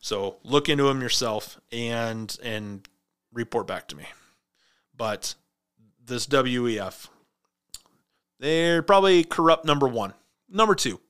So 0.00 0.36
look 0.44 0.70
into 0.70 0.88
him 0.88 1.02
yourself 1.02 1.60
and 1.72 2.34
and 2.42 2.88
report 3.32 3.66
back 3.66 3.88
to 3.88 3.96
me. 3.96 4.06
But 5.00 5.34
this 6.04 6.26
WEF, 6.26 7.08
they're 8.38 8.82
probably 8.82 9.24
corrupt 9.24 9.64
number 9.64 9.88
one, 9.88 10.12
number 10.46 10.74
two, 10.74 11.00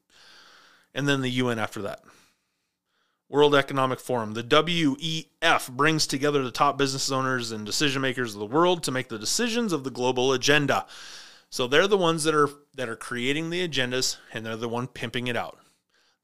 and 0.94 1.08
then 1.08 1.22
the 1.22 1.28
UN 1.28 1.58
after 1.58 1.82
that. 1.82 2.04
World 3.28 3.52
Economic 3.52 3.98
Forum. 3.98 4.34
The 4.34 4.44
WEF 4.44 5.70
brings 5.70 6.06
together 6.06 6.44
the 6.44 6.52
top 6.52 6.78
business 6.78 7.10
owners 7.10 7.50
and 7.50 7.66
decision 7.66 8.00
makers 8.00 8.32
of 8.34 8.38
the 8.38 8.46
world 8.46 8.84
to 8.84 8.92
make 8.92 9.08
the 9.08 9.18
decisions 9.18 9.72
of 9.72 9.82
the 9.82 9.90
global 9.90 10.32
agenda. 10.32 10.86
So 11.48 11.66
they're 11.66 11.88
the 11.88 11.98
ones 11.98 12.22
that 12.22 12.34
are 12.34 12.50
that 12.76 12.88
are 12.88 12.94
creating 12.94 13.50
the 13.50 13.66
agendas 13.66 14.18
and 14.32 14.46
they're 14.46 14.54
the 14.54 14.68
one 14.68 14.86
pimping 14.86 15.26
it 15.26 15.36
out. 15.36 15.58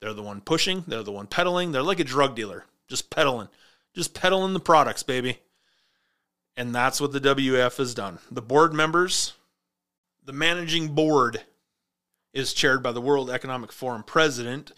They're 0.00 0.14
the 0.14 0.22
one 0.22 0.40
pushing, 0.40 0.84
they're 0.86 1.02
the 1.02 1.10
one 1.10 1.26
peddling. 1.26 1.72
They're 1.72 1.82
like 1.82 1.98
a 1.98 2.04
drug 2.04 2.36
dealer, 2.36 2.66
just 2.86 3.10
peddling. 3.10 3.48
Just 3.92 4.14
peddling 4.14 4.52
the 4.52 4.60
products, 4.60 5.02
baby. 5.02 5.40
And 6.56 6.74
that's 6.74 7.00
what 7.00 7.12
the 7.12 7.20
WEF 7.20 7.76
has 7.76 7.94
done. 7.94 8.18
The 8.30 8.42
board 8.42 8.72
members, 8.72 9.34
the 10.24 10.32
managing 10.32 10.94
board 10.94 11.42
is 12.32 12.54
chaired 12.54 12.82
by 12.82 12.92
the 12.92 13.00
World 13.00 13.30
Economic 13.30 13.72
Forum 13.72 14.02
president, 14.02 14.72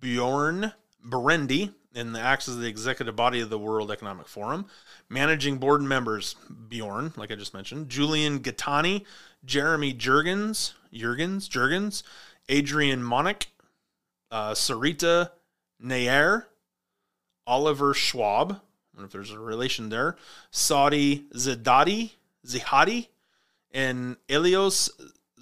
Bjorn 0.00 0.72
Berendi 1.04 1.72
and 1.96 2.16
acts 2.16 2.46
as 2.46 2.58
the 2.58 2.66
executive 2.66 3.16
body 3.16 3.40
of 3.40 3.48
the 3.48 3.58
World 3.58 3.90
Economic 3.90 4.28
Forum. 4.28 4.66
Managing 5.08 5.56
board 5.56 5.80
members 5.82 6.36
Bjorn, 6.68 7.12
like 7.16 7.32
I 7.32 7.36
just 7.36 7.54
mentioned, 7.54 7.88
Julian 7.88 8.40
Gattani, 8.40 9.04
Jeremy 9.44 9.94
Jurgens, 9.94 10.74
Jurgens, 10.92 11.48
Jurgens, 11.48 12.02
Adrian 12.48 13.02
Monick, 13.02 13.46
uh, 14.30 14.52
Sarita 14.52 15.30
Nair, 15.80 16.48
Oliver 17.46 17.94
Schwab. 17.94 18.60
If 18.98 19.10
there's 19.10 19.30
a 19.30 19.38
relation 19.38 19.88
there. 19.88 20.16
Saudi 20.50 21.26
Zidadi, 21.34 22.12
Zihadi, 22.46 23.08
and 23.72 24.16
Elios 24.28 24.90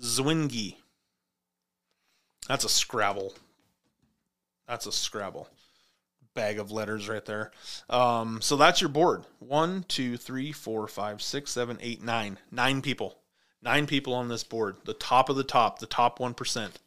Zwingi. 0.01 0.77
That's 2.49 2.65
a 2.65 2.69
Scrabble 2.69 3.35
that's 4.67 4.87
a 4.87 4.93
Scrabble 4.93 5.49
bag 6.35 6.59
of 6.59 6.73
letters 6.73 7.09
right 7.09 7.25
there. 7.25 7.53
Um, 7.89 8.41
so 8.41 8.57
that's 8.57 8.81
your 8.81 8.91
board. 8.91 9.25
One, 9.39 9.85
two, 9.87 10.17
three, 10.17 10.53
four, 10.53 10.89
five, 10.89 11.23
six, 11.23 11.51
seven, 11.51 11.79
eight, 11.81 12.03
nine. 12.03 12.39
Nine 12.51 12.83
people. 12.83 13.19
Nine 13.63 13.87
people 13.87 14.15
on 14.15 14.29
this 14.29 14.45
board. 14.45 14.77
The 14.85 14.95
top 14.95 15.29
of 15.29 15.37
the 15.37 15.45
top, 15.45 15.79
the 15.79 15.87
top 15.87 16.21
one 16.21 16.35
percent. 16.35 16.81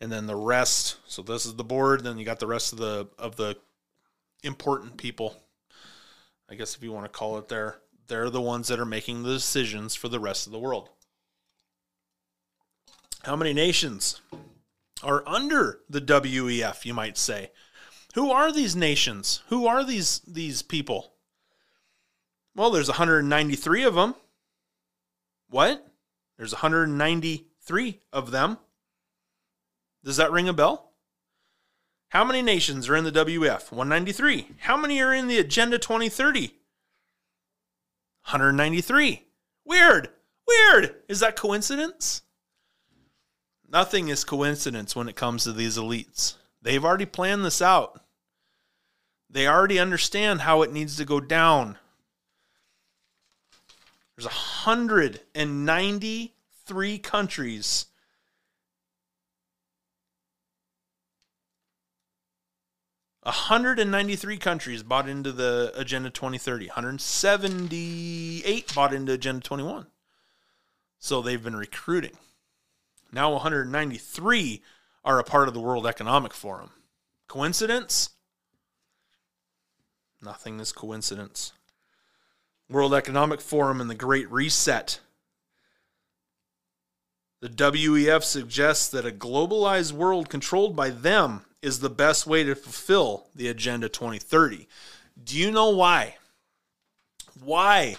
And 0.00 0.12
then 0.12 0.26
the 0.26 0.36
rest. 0.36 0.96
So 1.06 1.22
this 1.22 1.46
is 1.46 1.54
the 1.56 1.64
board. 1.64 2.04
Then 2.04 2.18
you 2.18 2.24
got 2.24 2.38
the 2.38 2.46
rest 2.46 2.72
of 2.72 2.78
the 2.78 3.08
of 3.18 3.36
the 3.36 3.56
important 4.44 4.96
people. 4.96 5.36
I 6.50 6.54
guess 6.54 6.76
if 6.76 6.82
you 6.82 6.92
want 6.92 7.04
to 7.04 7.18
call 7.18 7.38
it 7.38 7.48
there. 7.48 7.78
They're 8.06 8.30
the 8.30 8.40
ones 8.40 8.68
that 8.68 8.80
are 8.80 8.86
making 8.86 9.22
the 9.22 9.34
decisions 9.34 9.94
for 9.94 10.08
the 10.08 10.20
rest 10.20 10.46
of 10.46 10.52
the 10.52 10.58
world. 10.58 10.88
How 13.24 13.36
many 13.36 13.52
nations? 13.52 14.20
are 15.02 15.22
under 15.26 15.80
the 15.88 16.00
WEF, 16.00 16.84
you 16.84 16.94
might 16.94 17.16
say. 17.16 17.50
Who 18.14 18.30
are 18.30 18.52
these 18.52 18.74
nations? 18.74 19.42
Who 19.48 19.66
are 19.66 19.84
these 19.84 20.20
these 20.20 20.62
people? 20.62 21.14
Well, 22.54 22.70
there's 22.70 22.88
193 22.88 23.84
of 23.84 23.94
them. 23.94 24.14
What? 25.48 25.86
There's 26.36 26.52
193 26.52 28.00
of 28.12 28.30
them. 28.30 28.58
Does 30.04 30.16
that 30.16 30.32
ring 30.32 30.48
a 30.48 30.52
bell? 30.52 30.87
How 32.10 32.24
many 32.24 32.40
nations 32.40 32.88
are 32.88 32.96
in 32.96 33.04
the 33.04 33.12
WF? 33.12 33.70
193. 33.70 34.52
How 34.60 34.76
many 34.76 35.00
are 35.02 35.12
in 35.12 35.28
the 35.28 35.38
Agenda 35.38 35.78
2030? 35.78 36.54
193. 38.24 39.26
Weird. 39.64 40.08
Weird. 40.46 40.94
Is 41.08 41.20
that 41.20 41.36
coincidence? 41.36 42.22
Nothing 43.70 44.08
is 44.08 44.24
coincidence 44.24 44.96
when 44.96 45.08
it 45.08 45.16
comes 45.16 45.44
to 45.44 45.52
these 45.52 45.76
elites. 45.76 46.36
They've 46.62 46.84
already 46.84 47.04
planned 47.04 47.44
this 47.44 47.60
out. 47.60 48.00
They 49.28 49.46
already 49.46 49.78
understand 49.78 50.40
how 50.40 50.62
it 50.62 50.72
needs 50.72 50.96
to 50.96 51.04
go 51.04 51.20
down. 51.20 51.76
There's 54.16 54.24
193 54.24 56.98
countries. 56.98 57.86
A 63.28 63.30
hundred 63.30 63.78
and 63.78 63.90
ninety-three 63.90 64.38
countries 64.38 64.82
bought 64.82 65.06
into 65.06 65.32
the 65.32 65.70
Agenda 65.76 66.08
2030. 66.08 66.68
178 66.68 68.74
bought 68.74 68.94
into 68.94 69.12
Agenda 69.12 69.42
21. 69.42 69.86
So 70.98 71.20
they've 71.20 71.44
been 71.44 71.54
recruiting. 71.54 72.16
Now 73.12 73.32
193 73.32 74.62
are 75.04 75.18
a 75.18 75.24
part 75.24 75.46
of 75.46 75.52
the 75.52 75.60
World 75.60 75.86
Economic 75.86 76.32
Forum. 76.32 76.70
Coincidence? 77.28 78.08
Nothing 80.22 80.58
is 80.58 80.72
coincidence. 80.72 81.52
World 82.70 82.94
Economic 82.94 83.42
Forum 83.42 83.82
and 83.82 83.90
the 83.90 83.94
Great 83.94 84.32
Reset. 84.32 85.00
The 87.42 87.50
WEF 87.50 88.22
suggests 88.22 88.88
that 88.88 89.04
a 89.04 89.10
globalized 89.10 89.92
world 89.92 90.30
controlled 90.30 90.74
by 90.74 90.88
them 90.88 91.44
is 91.62 91.80
the 91.80 91.90
best 91.90 92.26
way 92.26 92.44
to 92.44 92.54
fulfill 92.54 93.28
the 93.34 93.48
Agenda 93.48 93.88
2030. 93.88 94.68
Do 95.22 95.36
you 95.36 95.50
know 95.50 95.70
why? 95.70 96.16
Why 97.42 97.96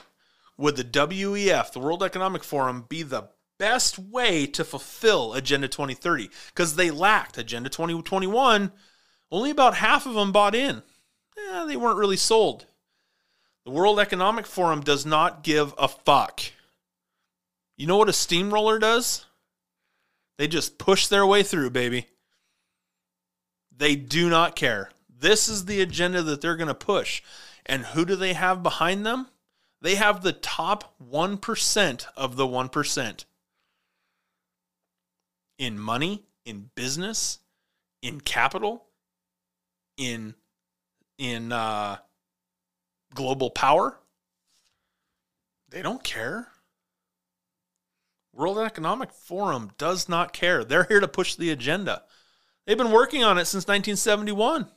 would 0.58 0.76
the 0.76 0.84
WEF, 0.84 1.72
the 1.72 1.80
World 1.80 2.04
Economic 2.04 2.44
Forum, 2.44 2.86
be 2.88 3.04
the 3.04 3.30
best 3.60 4.00
way 4.00 4.48
to 4.48 4.64
fulfill 4.64 5.34
Agenda 5.34 5.68
2030 5.68 6.30
because 6.48 6.76
they 6.76 6.90
lacked 6.90 7.38
Agenda 7.38 7.70
2021. 7.70 8.72
Only 9.32 9.52
about 9.52 9.76
half 9.76 10.08
of 10.08 10.16
them 10.16 10.32
bought 10.32 10.56
in. 10.56 10.82
Eh, 11.38 11.66
they 11.66 11.76
weren't 11.76 12.00
really 12.00 12.18
sold. 12.18 12.66
The 13.66 13.72
World 13.72 14.00
Economic 14.00 14.48
Forum 14.48 14.82
does 14.82 15.06
not 15.06 15.44
give 15.44 15.76
a 15.78 15.88
fuck. 15.88 16.42
You 17.78 17.86
know 17.86 17.98
what 17.98 18.10
a 18.10 18.14
steamroller 18.14 18.80
does? 18.80 19.26
They 20.38 20.48
just 20.48 20.78
push 20.78 21.08
their 21.08 21.26
way 21.26 21.44
through, 21.44 21.70
baby. 21.70 22.08
They 23.80 23.96
do 23.96 24.30
not 24.30 24.58
care. 24.58 24.92
This 25.10 25.48
is 25.48 25.66
the 25.66 25.82
agenda 25.82 26.22
that 26.22 26.42
they're 26.42 26.58
going 26.58 26.68
to 26.68 26.76
push. 26.76 27.24
And 27.66 27.86
who 27.86 28.04
do 28.04 28.16
they 28.16 28.34
have 28.34 28.62
behind 28.62 29.06
them? 29.06 29.28
They 29.82 29.96
have 29.96 30.22
the 30.22 30.34
top 30.34 30.94
1% 31.02 32.06
of 32.18 32.36
the 32.36 32.46
1% 32.46 33.26
in 35.58 35.80
money, 35.80 36.26
in 36.46 36.70
business, 36.76 37.40
in 38.02 38.22
capital, 38.22 38.86
in 39.98 40.36
in 41.18 41.52
uh, 41.52 41.98
global 43.14 43.50
power. 43.50 43.98
They 45.70 45.82
don't 45.82 46.04
care. 46.04 46.48
World 48.34 48.58
Economic 48.58 49.12
Forum 49.12 49.72
does 49.78 50.08
not 50.08 50.32
care. 50.32 50.64
They're 50.64 50.86
here 50.86 51.02
to 51.02 51.10
push 51.10 51.36
the 51.36 51.50
agenda. 51.50 52.04
They've 52.70 52.78
been 52.78 52.92
working 52.92 53.24
on 53.24 53.40
it 53.40 53.46
since 53.46 53.64
1971. 53.64 54.68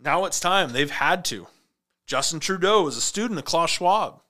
Now 0.00 0.24
it's 0.24 0.40
time. 0.40 0.72
They've 0.72 0.90
had 0.90 1.24
to. 1.26 1.46
Justin 2.08 2.40
Trudeau 2.40 2.88
is 2.88 2.96
a 2.96 3.00
student 3.00 3.38
of 3.38 3.44
Klaus 3.44 3.70
Schwab. 3.70 4.20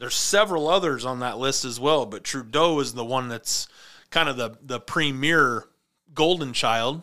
There's 0.00 0.16
several 0.16 0.66
others 0.66 1.04
on 1.04 1.20
that 1.20 1.38
list 1.38 1.64
as 1.64 1.78
well, 1.78 2.06
but 2.06 2.24
Trudeau 2.24 2.80
is 2.80 2.94
the 2.94 3.04
one 3.04 3.28
that's 3.28 3.68
kind 4.10 4.28
of 4.28 4.36
the 4.36 4.58
the 4.60 4.80
premier 4.80 5.68
golden 6.12 6.52
child 6.52 7.02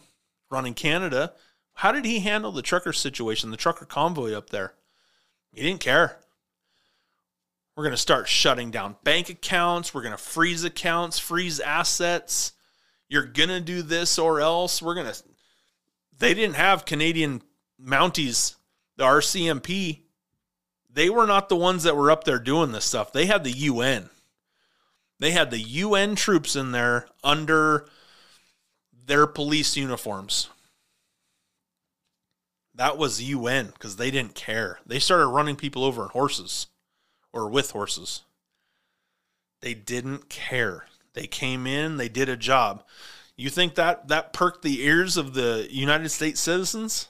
running 0.49 0.74
Canada. 0.74 1.32
How 1.76 1.93
did 1.93 2.03
he 2.03 2.20
handle 2.20 2.51
the 2.51 2.62
trucker 2.62 2.91
situation, 2.91 3.51
the 3.51 3.58
trucker 3.58 3.86
convoy 3.86 4.34
up 4.34 4.49
there? 4.49 4.74
He 5.53 5.64
didn't 5.64 5.80
care. 5.80 6.18
We're 7.78 7.86
going 7.86 7.91
to 7.91 7.97
start 7.97 8.28
shutting 8.28 8.70
down 8.70 8.97
bank 9.06 9.30
accounts. 9.30 9.93
We're 9.93 10.01
going 10.01 10.12
to 10.12 10.18
freeze 10.18 10.66
accounts, 10.66 11.20
freeze 11.20 11.62
assets. 11.62 12.51
You're 13.16 13.24
going 13.24 13.47
to 13.47 13.61
do 13.61 13.82
this 13.82 14.20
or 14.20 14.41
else. 14.41 14.82
We're 14.82 14.93
going 14.93 15.07
to. 15.07 15.24
They 16.20 16.34
didn't 16.34 16.57
have 16.57 16.84
Canadian 16.84 17.43
Mounties, 17.82 18.55
the 18.97 19.05
RCMP. 19.05 20.01
They 20.91 21.09
were 21.09 21.26
not 21.26 21.47
the 21.47 21.55
ones 21.55 21.84
that 21.84 21.95
were 21.95 22.11
up 22.11 22.26
there 22.26 22.39
doing 22.39 22.74
this 22.74 22.84
stuff. 22.84 23.13
They 23.13 23.26
had 23.26 23.45
the 23.45 23.53
UN. 23.53 24.09
They 25.18 25.32
had 25.32 25.49
the 25.49 25.61
UN 25.61 26.16
troops 26.16 26.57
in 26.57 26.74
there 26.74 27.07
under 27.24 27.88
their 29.05 29.28
police 29.28 29.78
uniforms. 29.78 30.49
That 32.74 32.97
was 32.97 33.24
UN 33.24 33.68
because 33.68 33.95
they 33.95 34.11
didn't 34.11 34.36
care. 34.36 34.80
They 34.86 34.99
started 34.99 35.28
running 35.28 35.55
people 35.55 35.86
over 35.86 36.01
on 36.01 36.09
horses 36.09 36.68
or 37.32 37.49
with 37.49 37.72
horses. 37.72 38.24
They 39.61 39.74
didn't 39.74 40.28
care. 40.28 40.88
They 41.16 41.28
came 41.28 41.66
in, 41.66 41.97
they 41.97 42.09
did 42.09 42.30
a 42.30 42.38
job. 42.38 42.84
You 43.36 43.49
think 43.49 43.76
that 43.76 44.09
that 44.09 44.34
perked 44.34 44.61
the 44.61 44.84
ears 44.84 45.18
of 45.18 45.34
the 45.34 45.68
United 45.72 46.09
States 46.09 46.39
citizens? 46.39 47.07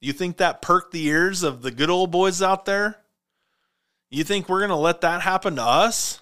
You 0.00 0.12
think 0.12 0.36
that 0.36 0.62
perked 0.62 0.92
the 0.92 1.06
ears 1.06 1.42
of 1.42 1.62
the 1.62 1.70
good 1.70 1.90
old 1.90 2.10
boys 2.10 2.42
out 2.42 2.64
there? 2.64 2.98
You 4.10 4.24
think 4.24 4.48
we're 4.48 4.60
going 4.60 4.70
to 4.70 4.76
let 4.76 5.00
that 5.00 5.22
happen 5.22 5.56
to 5.56 5.62
us? 5.62 6.20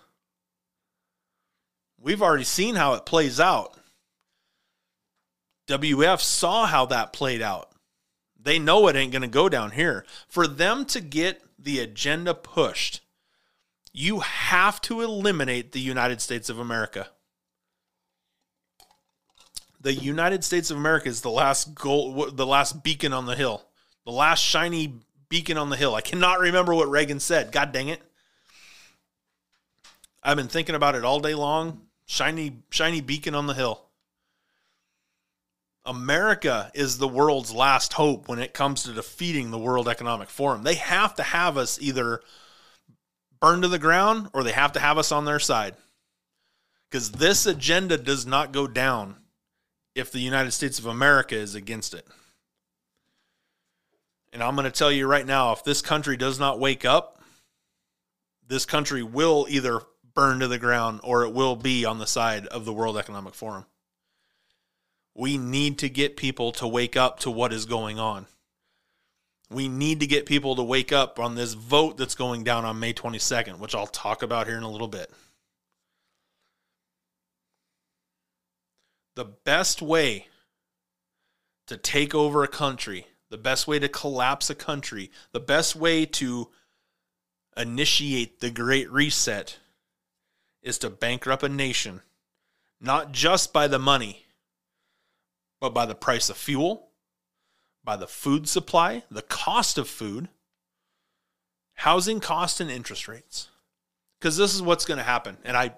We've 2.00 2.22
already 2.22 2.44
seen 2.44 2.76
how 2.76 2.94
it 2.94 3.06
plays 3.06 3.40
out. 3.40 3.76
WF 5.68 6.20
saw 6.20 6.66
how 6.66 6.86
that 6.86 7.12
played 7.12 7.42
out. 7.42 7.70
They 8.40 8.58
know 8.58 8.86
it 8.86 8.96
ain't 8.96 9.12
going 9.12 9.22
to 9.22 9.28
go 9.28 9.48
down 9.48 9.72
here. 9.72 10.04
For 10.28 10.46
them 10.46 10.84
to 10.86 11.00
get 11.00 11.42
the 11.58 11.80
agenda 11.80 12.32
pushed, 12.32 13.00
you 13.98 14.20
have 14.20 14.78
to 14.82 15.00
eliminate 15.00 15.72
the 15.72 15.80
United 15.80 16.20
States 16.20 16.50
of 16.50 16.58
America. 16.58 17.08
The 19.80 19.94
United 19.94 20.44
States 20.44 20.70
of 20.70 20.76
America 20.76 21.08
is 21.08 21.22
the 21.22 21.30
last 21.30 21.74
goal, 21.74 22.30
the 22.30 22.46
last 22.46 22.84
beacon 22.84 23.14
on 23.14 23.24
the 23.24 23.34
hill, 23.34 23.64
the 24.04 24.12
last 24.12 24.40
shiny 24.40 25.00
beacon 25.30 25.56
on 25.56 25.70
the 25.70 25.76
hill. 25.76 25.94
I 25.94 26.02
cannot 26.02 26.40
remember 26.40 26.74
what 26.74 26.90
Reagan 26.90 27.20
said. 27.20 27.52
God 27.52 27.72
dang 27.72 27.88
it. 27.88 28.02
I've 30.22 30.36
been 30.36 30.48
thinking 30.48 30.74
about 30.74 30.94
it 30.94 31.04
all 31.04 31.20
day 31.20 31.34
long. 31.34 31.80
Shiny, 32.04 32.58
shiny 32.68 33.00
beacon 33.00 33.34
on 33.34 33.46
the 33.46 33.54
hill. 33.54 33.80
America 35.86 36.70
is 36.74 36.98
the 36.98 37.08
world's 37.08 37.52
last 37.52 37.94
hope 37.94 38.28
when 38.28 38.40
it 38.40 38.52
comes 38.52 38.82
to 38.82 38.92
defeating 38.92 39.50
the 39.50 39.58
World 39.58 39.88
Economic 39.88 40.28
Forum. 40.28 40.64
They 40.64 40.74
have 40.74 41.14
to 41.14 41.22
have 41.22 41.56
us 41.56 41.80
either 41.80 42.20
burned 43.40 43.62
to 43.62 43.68
the 43.68 43.78
ground 43.78 44.30
or 44.32 44.42
they 44.42 44.52
have 44.52 44.72
to 44.72 44.80
have 44.80 44.98
us 44.98 45.12
on 45.12 45.24
their 45.24 45.38
side. 45.38 45.74
Because 46.88 47.12
this 47.12 47.46
agenda 47.46 47.96
does 47.98 48.26
not 48.26 48.52
go 48.52 48.66
down 48.66 49.16
if 49.94 50.12
the 50.12 50.20
United 50.20 50.52
States 50.52 50.78
of 50.78 50.86
America 50.86 51.34
is 51.34 51.54
against 51.54 51.94
it. 51.94 52.06
And 54.32 54.42
I'm 54.42 54.54
going 54.54 54.64
to 54.64 54.70
tell 54.70 54.92
you 54.92 55.06
right 55.06 55.26
now 55.26 55.52
if 55.52 55.64
this 55.64 55.80
country 55.80 56.16
does 56.16 56.38
not 56.38 56.60
wake 56.60 56.84
up, 56.84 57.20
this 58.46 58.66
country 58.66 59.02
will 59.02 59.46
either 59.48 59.80
burn 60.14 60.40
to 60.40 60.48
the 60.48 60.58
ground 60.58 61.00
or 61.02 61.24
it 61.24 61.32
will 61.32 61.56
be 61.56 61.84
on 61.84 61.98
the 61.98 62.06
side 62.06 62.46
of 62.46 62.64
the 62.64 62.72
World 62.72 62.96
Economic 62.96 63.34
Forum. 63.34 63.66
We 65.14 65.38
need 65.38 65.78
to 65.78 65.88
get 65.88 66.16
people 66.16 66.52
to 66.52 66.66
wake 66.68 66.96
up 66.96 67.20
to 67.20 67.30
what 67.30 67.52
is 67.52 67.64
going 67.64 67.98
on. 67.98 68.26
We 69.50 69.68
need 69.68 70.00
to 70.00 70.06
get 70.06 70.26
people 70.26 70.56
to 70.56 70.62
wake 70.62 70.92
up 70.92 71.18
on 71.18 71.34
this 71.34 71.54
vote 71.54 71.96
that's 71.96 72.14
going 72.14 72.42
down 72.42 72.64
on 72.64 72.80
May 72.80 72.92
22nd, 72.92 73.58
which 73.58 73.74
I'll 73.74 73.86
talk 73.86 74.22
about 74.22 74.46
here 74.46 74.56
in 74.56 74.64
a 74.64 74.70
little 74.70 74.88
bit. 74.88 75.10
The 79.14 79.24
best 79.24 79.80
way 79.80 80.26
to 81.68 81.76
take 81.76 82.14
over 82.14 82.42
a 82.42 82.48
country, 82.48 83.06
the 83.30 83.38
best 83.38 83.66
way 83.66 83.78
to 83.78 83.88
collapse 83.88 84.50
a 84.50 84.54
country, 84.54 85.10
the 85.32 85.40
best 85.40 85.76
way 85.76 86.06
to 86.06 86.48
initiate 87.56 88.40
the 88.40 88.50
Great 88.50 88.90
Reset 88.90 89.58
is 90.62 90.78
to 90.78 90.90
bankrupt 90.90 91.44
a 91.44 91.48
nation, 91.48 92.02
not 92.80 93.12
just 93.12 93.52
by 93.52 93.68
the 93.68 93.78
money 93.78 94.26
but 95.60 95.70
by 95.70 95.86
the 95.86 95.94
price 95.94 96.28
of 96.28 96.36
fuel, 96.36 96.85
by 97.86 97.96
the 97.96 98.06
food 98.06 98.46
supply, 98.46 99.04
the 99.10 99.22
cost 99.22 99.78
of 99.78 99.88
food, 99.88 100.28
housing 101.76 102.20
cost, 102.20 102.60
and 102.60 102.70
interest 102.70 103.08
rates. 103.08 103.48
Because 104.18 104.36
this 104.36 104.54
is 104.54 104.60
what's 104.60 104.84
going 104.84 104.98
to 104.98 105.04
happen. 105.04 105.38
And 105.44 105.56
I, 105.56 105.72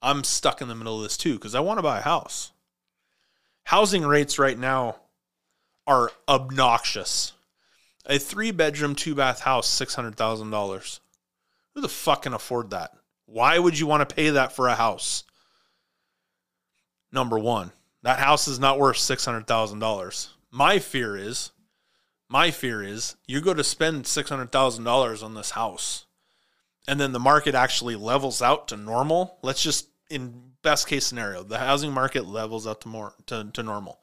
I'm 0.00 0.24
stuck 0.24 0.62
in 0.62 0.68
the 0.68 0.74
middle 0.74 0.96
of 0.96 1.02
this 1.02 1.18
too 1.18 1.34
because 1.34 1.54
I 1.54 1.60
want 1.60 1.78
to 1.78 1.82
buy 1.82 1.98
a 1.98 2.02
house. 2.02 2.52
Housing 3.64 4.06
rates 4.06 4.38
right 4.38 4.58
now 4.58 4.96
are 5.86 6.10
obnoxious. 6.26 7.32
A 8.06 8.18
three 8.18 8.50
bedroom, 8.52 8.94
two 8.94 9.14
bath 9.14 9.40
house, 9.40 9.68
$600,000. 9.78 11.00
Who 11.74 11.80
the 11.82 11.88
fuck 11.88 12.22
can 12.22 12.32
afford 12.32 12.70
that? 12.70 12.92
Why 13.26 13.58
would 13.58 13.78
you 13.78 13.86
want 13.86 14.08
to 14.08 14.14
pay 14.14 14.30
that 14.30 14.52
for 14.52 14.68
a 14.68 14.74
house? 14.74 15.24
number 17.14 17.38
one. 17.38 17.70
That 18.04 18.18
house 18.18 18.46
is 18.48 18.60
not 18.60 18.78
worth 18.78 18.98
$600,000. 18.98 20.28
My 20.50 20.78
fear 20.78 21.16
is, 21.16 21.52
my 22.28 22.50
fear 22.50 22.82
is 22.82 23.16
you 23.26 23.40
go 23.40 23.54
to 23.54 23.64
spend 23.64 24.04
$600,000 24.04 25.22
on 25.22 25.34
this 25.34 25.52
house 25.52 26.04
and 26.86 27.00
then 27.00 27.12
the 27.12 27.18
market 27.18 27.54
actually 27.54 27.96
levels 27.96 28.42
out 28.42 28.68
to 28.68 28.76
normal. 28.76 29.38
Let's 29.42 29.62
just, 29.62 29.88
in 30.10 30.52
best 30.62 30.86
case 30.86 31.06
scenario, 31.06 31.42
the 31.42 31.58
housing 31.58 31.92
market 31.92 32.26
levels 32.26 32.66
out 32.66 32.82
to 32.82 32.88
more 32.88 33.14
to, 33.26 33.48
to 33.54 33.62
normal. 33.62 34.00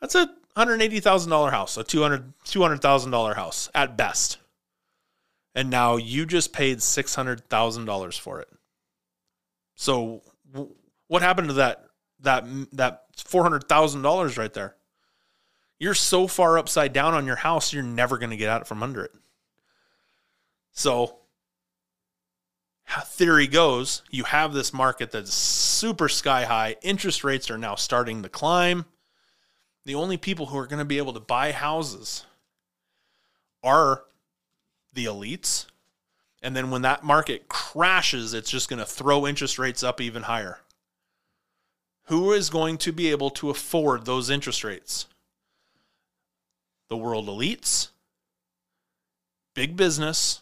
That's 0.00 0.14
a 0.14 0.30
$180,000 0.56 1.50
house, 1.50 1.76
a 1.76 1.84
$200,000 1.84 2.32
$200, 2.46 3.36
house 3.36 3.68
at 3.74 3.98
best. 3.98 4.38
And 5.54 5.68
now 5.68 5.96
you 5.96 6.24
just 6.24 6.54
paid 6.54 6.78
$600,000 6.78 8.18
for 8.18 8.40
it. 8.40 8.48
So 9.74 10.22
what 11.08 11.20
happened 11.20 11.48
to 11.48 11.54
that 11.54 11.84
that 12.20 12.44
that 12.72 13.04
four 13.16 13.42
hundred 13.42 13.68
thousand 13.68 14.02
dollars 14.02 14.38
right 14.38 14.52
there. 14.52 14.76
You're 15.78 15.94
so 15.94 16.26
far 16.26 16.58
upside 16.58 16.92
down 16.92 17.14
on 17.14 17.26
your 17.26 17.36
house, 17.36 17.72
you're 17.72 17.82
never 17.82 18.16
going 18.16 18.30
to 18.30 18.36
get 18.36 18.48
out 18.48 18.66
from 18.66 18.82
under 18.82 19.04
it. 19.04 19.12
So, 20.72 21.18
theory 23.04 23.46
goes, 23.46 24.02
you 24.10 24.24
have 24.24 24.52
this 24.52 24.72
market 24.72 25.10
that's 25.10 25.34
super 25.34 26.08
sky 26.08 26.44
high. 26.44 26.76
Interest 26.82 27.24
rates 27.24 27.50
are 27.50 27.58
now 27.58 27.74
starting 27.74 28.22
to 28.22 28.28
climb. 28.28 28.86
The 29.84 29.94
only 29.94 30.16
people 30.16 30.46
who 30.46 30.58
are 30.58 30.66
going 30.66 30.78
to 30.78 30.84
be 30.84 30.98
able 30.98 31.12
to 31.12 31.20
buy 31.20 31.52
houses 31.52 32.24
are 33.62 34.04
the 34.94 35.04
elites. 35.04 35.66
And 36.42 36.56
then 36.56 36.70
when 36.70 36.82
that 36.82 37.04
market 37.04 37.48
crashes, 37.48 38.34
it's 38.34 38.50
just 38.50 38.68
going 38.68 38.78
to 38.78 38.86
throw 38.86 39.26
interest 39.26 39.58
rates 39.58 39.82
up 39.82 40.00
even 40.00 40.22
higher. 40.22 40.58
Who 42.08 42.32
is 42.32 42.50
going 42.50 42.78
to 42.78 42.92
be 42.92 43.10
able 43.10 43.30
to 43.30 43.50
afford 43.50 44.04
those 44.04 44.30
interest 44.30 44.62
rates? 44.62 45.06
The 46.88 46.96
world 46.96 47.26
elites, 47.26 47.88
big 49.54 49.76
business, 49.76 50.40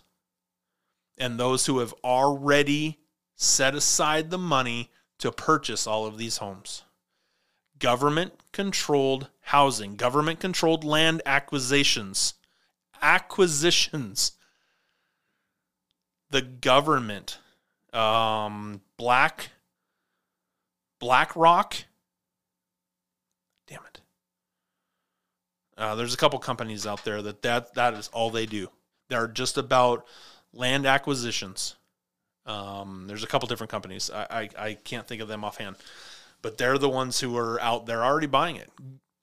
and 1.16 1.38
those 1.38 1.64
who 1.66 1.78
have 1.78 1.94
already 2.04 2.98
set 3.34 3.74
aside 3.74 4.30
the 4.30 4.38
money 4.38 4.90
to 5.18 5.32
purchase 5.32 5.86
all 5.86 6.04
of 6.06 6.18
these 6.18 6.38
homes. 6.38 6.82
Government 7.78 8.34
controlled 8.52 9.28
housing, 9.40 9.96
government 9.96 10.40
controlled 10.40 10.84
land 10.84 11.22
acquisitions, 11.24 12.34
acquisitions. 13.00 14.32
The 16.30 16.42
government, 16.42 17.38
um, 17.92 18.82
black 18.96 19.50
BlackRock. 21.04 21.76
Damn 23.66 23.82
it. 23.86 24.00
Uh, 25.76 25.94
there's 25.96 26.14
a 26.14 26.16
couple 26.16 26.38
companies 26.38 26.86
out 26.86 27.04
there 27.04 27.20
that, 27.20 27.42
that 27.42 27.74
that 27.74 27.92
is 27.92 28.08
all 28.08 28.30
they 28.30 28.46
do. 28.46 28.70
They're 29.10 29.28
just 29.28 29.58
about 29.58 30.06
land 30.54 30.86
acquisitions. 30.86 31.76
Um, 32.46 33.04
there's 33.06 33.22
a 33.22 33.26
couple 33.26 33.46
different 33.48 33.70
companies. 33.70 34.10
I, 34.10 34.26
I, 34.30 34.48
I 34.66 34.74
can't 34.74 35.06
think 35.06 35.20
of 35.20 35.28
them 35.28 35.44
offhand, 35.44 35.76
but 36.40 36.56
they're 36.56 36.78
the 36.78 36.88
ones 36.88 37.20
who 37.20 37.36
are 37.36 37.60
out 37.60 37.84
there 37.84 38.02
already 38.02 38.26
buying 38.26 38.56
it. 38.56 38.70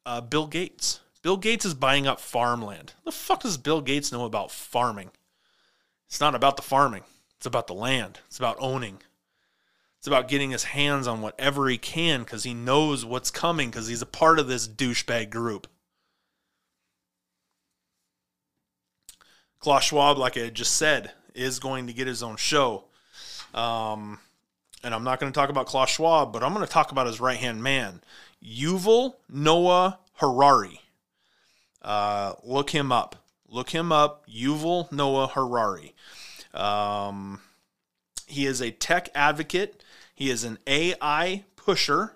Uh, 0.06 0.22
Bill 0.22 0.46
Gates. 0.46 1.00
Bill 1.24 1.38
Gates 1.38 1.66
is 1.66 1.74
buying 1.74 2.06
up 2.06 2.20
farmland. 2.20 2.94
The 3.06 3.12
fuck 3.12 3.42
does 3.42 3.58
Bill 3.58 3.82
Gates 3.82 4.12
know 4.12 4.26
about 4.26 4.52
farming? 4.52 5.10
It's 6.06 6.22
not 6.22 6.36
about 6.36 6.58
the 6.58 6.64
farming. 6.64 7.06
It's 7.38 7.48
about 7.48 7.66
the 7.66 7.74
land. 7.74 8.20
It's 8.28 8.38
about 8.38 8.58
owning. 8.60 9.00
It's 10.02 10.08
about 10.08 10.28
getting 10.28 10.50
his 10.50 10.64
hands 10.64 11.06
on 11.06 11.22
whatever 11.22 11.70
he 11.70 11.78
can 11.78 12.22
because 12.22 12.44
he 12.44 12.56
knows 12.56 13.06
what's 13.06 13.30
coming 13.30 13.70
because 13.70 13.86
he's 13.88 14.02
a 14.02 14.08
part 14.08 14.40
of 14.40 14.48
this 14.48 14.68
douchebag 14.68 15.30
group. 15.30 15.68
Klaus 19.60 19.84
Schwab, 19.84 20.18
like 20.18 20.36
I 20.38 20.50
just 20.50 20.76
said, 20.76 21.12
is 21.36 21.60
going 21.60 21.86
to 21.86 21.94
get 21.94 22.08
his 22.08 22.24
own 22.24 22.36
show. 22.38 22.86
Um, 23.54 24.18
and 24.84 24.96
I'm 24.96 25.04
not 25.04 25.20
going 25.20 25.32
to 25.32 25.40
talk 25.40 25.52
about 25.52 25.68
Klaus 25.68 25.92
Schwab, 25.92 26.34
but 26.34 26.42
I'm 26.42 26.56
going 26.56 26.66
to 26.66 26.74
talk 26.74 26.92
about 26.92 27.06
his 27.06 27.22
right 27.22 27.38
hand 27.38 27.62
man, 27.62 28.02
Yuval 28.44 29.18
Noah 29.30 30.00
Harari. 30.14 30.82
Uh, 31.80 32.34
look 32.44 32.72
him 32.72 32.92
up. 32.92 33.18
Look 33.48 33.70
him 33.70 33.92
up, 33.92 34.26
Yuval 34.28 34.92
Noah 34.92 35.28
Harari. 35.28 35.94
Um, 36.56 37.40
he 38.26 38.48
is 38.48 38.62
a 38.62 38.72
tech 38.72 39.10
advocate. 39.14 39.84
He 40.22 40.30
is 40.30 40.44
an 40.44 40.60
AI 40.68 41.46
pusher. 41.56 42.16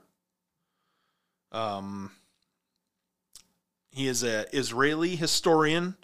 Um, 1.51 2.11
he 3.89 4.05
is 4.05 4.21
an 4.21 4.45
Israeli 4.53 5.15
historian, 5.15 5.95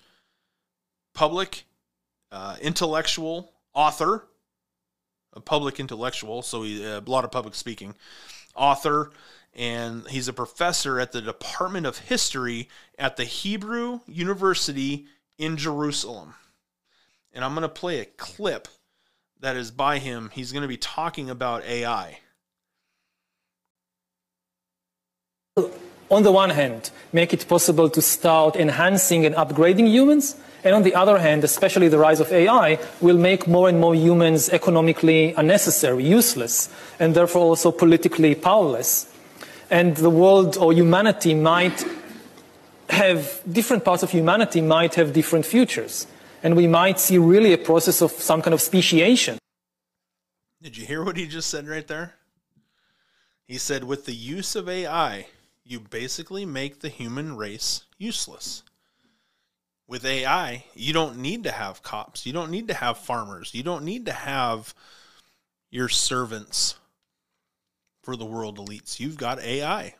public 1.13 1.65
uh, 2.31 2.55
intellectual, 2.59 3.53
author, 3.75 4.25
a 5.33 5.41
public 5.41 5.79
intellectual, 5.79 6.41
so 6.41 6.63
he 6.63 6.83
uh, 6.83 7.01
a 7.01 7.05
lot 7.07 7.23
of 7.23 7.29
public 7.29 7.53
speaking, 7.53 7.93
author, 8.55 9.11
and 9.53 10.07
he's 10.07 10.27
a 10.27 10.33
professor 10.33 10.99
at 10.99 11.11
the 11.11 11.21
Department 11.21 11.85
of 11.85 11.99
History 11.99 12.67
at 12.97 13.15
the 13.15 13.25
Hebrew 13.25 13.99
University 14.07 15.05
in 15.37 15.55
Jerusalem. 15.55 16.33
And 17.31 17.45
I'm 17.45 17.53
going 17.53 17.61
to 17.61 17.69
play 17.69 17.99
a 17.99 18.05
clip 18.05 18.67
that 19.41 19.57
is 19.57 19.71
by 19.71 19.97
him. 19.97 20.29
He's 20.33 20.51
going 20.51 20.61
to 20.61 20.67
be 20.67 20.77
talking 20.77 21.29
about 21.29 21.63
AI. 21.65 22.19
On 26.09 26.23
the 26.23 26.31
one 26.31 26.51
hand, 26.51 26.91
make 27.11 27.33
it 27.33 27.47
possible 27.47 27.89
to 27.89 28.01
start 28.01 28.55
enhancing 28.55 29.25
and 29.25 29.33
upgrading 29.35 29.87
humans 29.87 30.35
and 30.63 30.75
on 30.75 30.83
the 30.83 30.93
other 30.93 31.17
hand, 31.17 31.43
especially 31.43 31.87
the 31.87 31.97
rise 31.97 32.19
of 32.19 32.31
AI 32.31 32.77
will 32.99 33.17
make 33.17 33.47
more 33.47 33.67
and 33.67 33.79
more 33.79 33.95
humans 33.95 34.49
economically 34.49 35.33
unnecessary, 35.33 36.03
useless, 36.03 36.69
and 36.99 37.15
therefore 37.15 37.41
also 37.41 37.71
politically 37.71 38.35
powerless. 38.35 39.11
And 39.71 39.97
the 39.97 40.09
world 40.09 40.57
or 40.57 40.71
humanity 40.71 41.33
might 41.33 41.83
have, 42.89 43.41
different 43.51 43.83
parts 43.83 44.03
of 44.03 44.11
humanity 44.11 44.61
might 44.61 44.95
have 44.95 45.13
different 45.13 45.45
futures. 45.45 46.05
And 46.43 46.55
we 46.55 46.67
might 46.67 46.99
see 46.99 47.17
really 47.17 47.53
a 47.53 47.57
process 47.57 48.01
of 48.01 48.11
some 48.11 48.41
kind 48.41 48.53
of 48.53 48.61
speciation. 48.61 49.37
Did 50.61 50.77
you 50.77 50.85
hear 50.85 51.03
what 51.03 51.17
he 51.17 51.27
just 51.27 51.49
said 51.49 51.67
right 51.67 51.87
there? 51.87 52.15
He 53.45 53.57
said, 53.57 53.83
with 53.83 54.05
the 54.05 54.13
use 54.13 54.55
of 54.55 54.69
AI, 54.69 55.27
you 55.63 55.79
basically 55.79 56.45
make 56.45 56.79
the 56.79 56.89
human 56.89 57.35
race 57.35 57.85
useless 57.97 58.63
with 59.91 60.05
AI, 60.05 60.63
you 60.73 60.93
don't 60.93 61.17
need 61.17 61.43
to 61.43 61.51
have 61.51 61.83
cops. 61.83 62.25
You 62.25 62.31
don't 62.31 62.49
need 62.49 62.69
to 62.69 62.73
have 62.73 62.97
farmers. 62.97 63.53
You 63.53 63.61
don't 63.61 63.83
need 63.83 64.05
to 64.05 64.13
have 64.13 64.73
your 65.69 65.89
servants 65.89 66.75
for 68.01 68.15
the 68.15 68.23
world 68.23 68.57
elites. 68.57 69.01
You've 69.01 69.17
got 69.17 69.41
AI. 69.41 69.95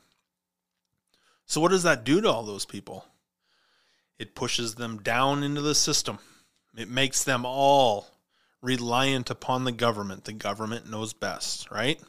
So, 1.45 1.59
what 1.59 1.71
does 1.71 1.83
that 1.83 2.05
do 2.05 2.21
to 2.21 2.29
all 2.29 2.43
those 2.43 2.65
people? 2.65 3.03
It 4.17 4.33
pushes 4.33 4.75
them 4.75 5.01
down 5.01 5.43
into 5.43 5.59
the 5.59 5.75
system. 5.75 6.19
It 6.75 6.89
makes 6.89 7.23
them 7.23 7.45
all 7.45 8.07
reliant 8.61 9.29
upon 9.29 9.63
the 9.63 9.71
government. 9.71 10.25
The 10.25 10.33
government 10.33 10.89
knows 10.89 11.13
best, 11.13 11.69
right? 11.71 11.99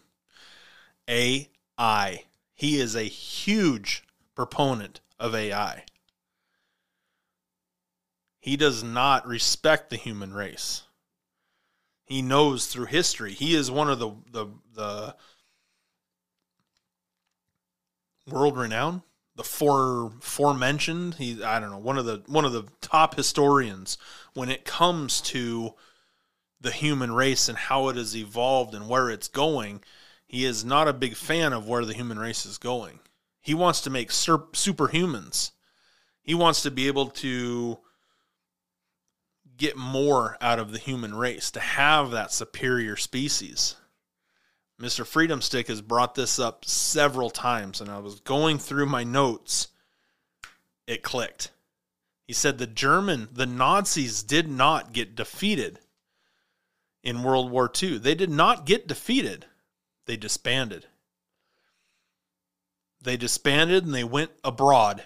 AI. 1.08 2.24
He 2.54 2.78
is 2.78 2.94
a 2.94 3.02
huge 3.02 4.04
proponent 4.34 5.00
of 5.18 5.34
AI. 5.34 5.84
He 8.40 8.56
does 8.56 8.82
not 8.82 9.26
respect 9.26 9.90
the 9.90 9.96
human 9.96 10.32
race. 10.32 10.82
He 12.04 12.22
knows 12.22 12.66
through 12.66 12.86
history. 12.86 13.32
He 13.32 13.54
is 13.54 13.70
one 13.70 13.88
of 13.88 13.98
the 13.98 14.10
the, 14.30 14.46
the 14.74 15.14
world 18.26 18.56
renowned, 18.56 19.02
the 19.36 19.44
four 19.44 20.12
forementioned. 20.20 21.14
He 21.14 21.42
I 21.42 21.58
don't 21.60 21.70
know 21.70 21.78
one 21.78 21.98
of 21.98 22.04
the 22.04 22.22
one 22.26 22.44
of 22.44 22.52
the 22.52 22.66
top 22.80 23.14
historians 23.14 23.98
when 24.34 24.50
it 24.50 24.64
comes 24.64 25.20
to 25.22 25.74
the 26.60 26.70
human 26.70 27.12
race 27.12 27.48
and 27.48 27.58
how 27.58 27.88
it 27.88 27.96
has 27.96 28.16
evolved 28.16 28.74
and 28.74 28.88
where 28.88 29.10
it's 29.10 29.28
going. 29.28 29.82
He 30.26 30.44
is 30.44 30.64
not 30.64 30.88
a 30.88 30.92
big 30.92 31.16
fan 31.16 31.52
of 31.52 31.68
where 31.68 31.84
the 31.84 31.92
human 31.92 32.18
race 32.18 32.46
is 32.46 32.56
going. 32.56 33.00
He 33.40 33.54
wants 33.54 33.80
to 33.82 33.90
make 33.90 34.12
sur- 34.12 34.46
superhumans. 34.52 35.50
He 36.22 36.34
wants 36.34 36.62
to 36.62 36.70
be 36.70 36.86
able 36.86 37.06
to 37.06 37.78
get 39.56 39.76
more 39.76 40.36
out 40.40 40.58
of 40.58 40.72
the 40.72 40.78
human 40.78 41.14
race, 41.14 41.50
to 41.50 41.60
have 41.60 42.10
that 42.10 42.32
superior 42.32 42.96
species. 42.96 43.76
Mr. 44.82 45.06
Freedom 45.06 45.40
Stick 45.40 45.68
has 45.68 45.80
brought 45.80 46.14
this 46.14 46.38
up 46.38 46.64
several 46.64 47.30
times, 47.30 47.80
and 47.80 47.88
I 47.88 47.98
was 47.98 48.20
going 48.20 48.58
through 48.58 48.86
my 48.86 49.04
notes. 49.04 49.68
It 50.86 51.02
clicked. 51.02 51.52
He 52.26 52.32
said 52.32 52.58
the 52.58 52.66
German, 52.66 53.28
the 53.32 53.46
Nazis 53.46 54.22
did 54.22 54.48
not 54.48 54.92
get 54.92 55.14
defeated 55.14 55.78
in 57.04 57.22
World 57.22 57.50
War 57.50 57.70
II. 57.80 57.98
They 57.98 58.14
did 58.14 58.30
not 58.30 58.66
get 58.66 58.88
defeated, 58.88 59.46
they 60.06 60.16
disbanded. 60.16 60.86
They 63.00 63.16
disbanded 63.16 63.84
and 63.84 63.94
they 63.94 64.04
went 64.04 64.30
abroad 64.44 65.04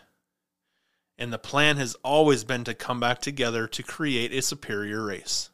and 1.19 1.33
the 1.33 1.39
plan 1.39 1.77
has 1.79 1.97
always 2.03 2.45
been 2.45 2.65
to 2.65 2.75
come 2.75 3.01
back 3.01 3.21
together 3.21 3.67
to 3.67 3.83
create 3.83 4.33
a 4.33 4.43
superior 4.43 5.05
race. 5.05 5.51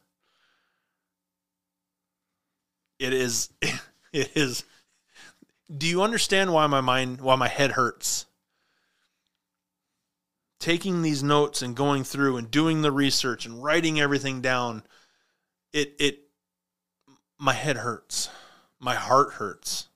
It 2.99 3.13
is 3.13 3.49
it 4.13 4.31
is 4.35 4.63
do 5.75 5.87
you 5.87 6.03
understand 6.03 6.53
why 6.53 6.67
my 6.67 6.81
mind 6.81 7.21
why 7.21 7.35
my 7.35 7.47
head 7.47 7.71
hurts? 7.71 8.25
Taking 10.59 11.01
these 11.01 11.23
notes 11.23 11.61
and 11.61 11.75
going 11.75 12.03
through 12.03 12.37
and 12.37 12.49
doing 12.49 12.81
the 12.81 12.91
research 12.91 13.45
and 13.45 13.61
writing 13.61 13.99
everything 13.99 14.41
down, 14.41 14.83
it 15.73 15.95
it 15.99 16.19
my 17.37 17.53
head 17.53 17.77
hurts. 17.77 18.29
My 18.79 18.95
heart 18.95 19.33
hurts. 19.33 19.89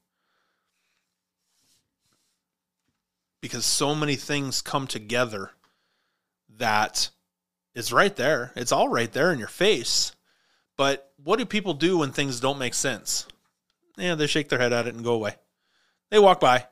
Because 3.39 3.65
so 3.65 3.93
many 3.93 4.15
things 4.15 4.61
come 4.61 4.87
together 4.87 5.51
that 6.57 7.09
is 7.75 7.93
right 7.93 8.15
there. 8.15 8.51
It's 8.55 8.71
all 8.71 8.89
right 8.89 9.11
there 9.11 9.31
in 9.31 9.39
your 9.39 9.47
face. 9.47 10.11
But 10.75 11.11
what 11.23 11.39
do 11.39 11.45
people 11.45 11.73
do 11.73 11.99
when 11.99 12.11
things 12.11 12.39
don't 12.39 12.59
make 12.59 12.73
sense? 12.73 13.27
Yeah, 13.97 14.15
they 14.15 14.27
shake 14.27 14.49
their 14.49 14.59
head 14.59 14.73
at 14.73 14.87
it 14.87 14.95
and 14.95 15.03
go 15.03 15.13
away. 15.13 15.35
They 16.09 16.19
walk 16.19 16.39
by. 16.39 16.67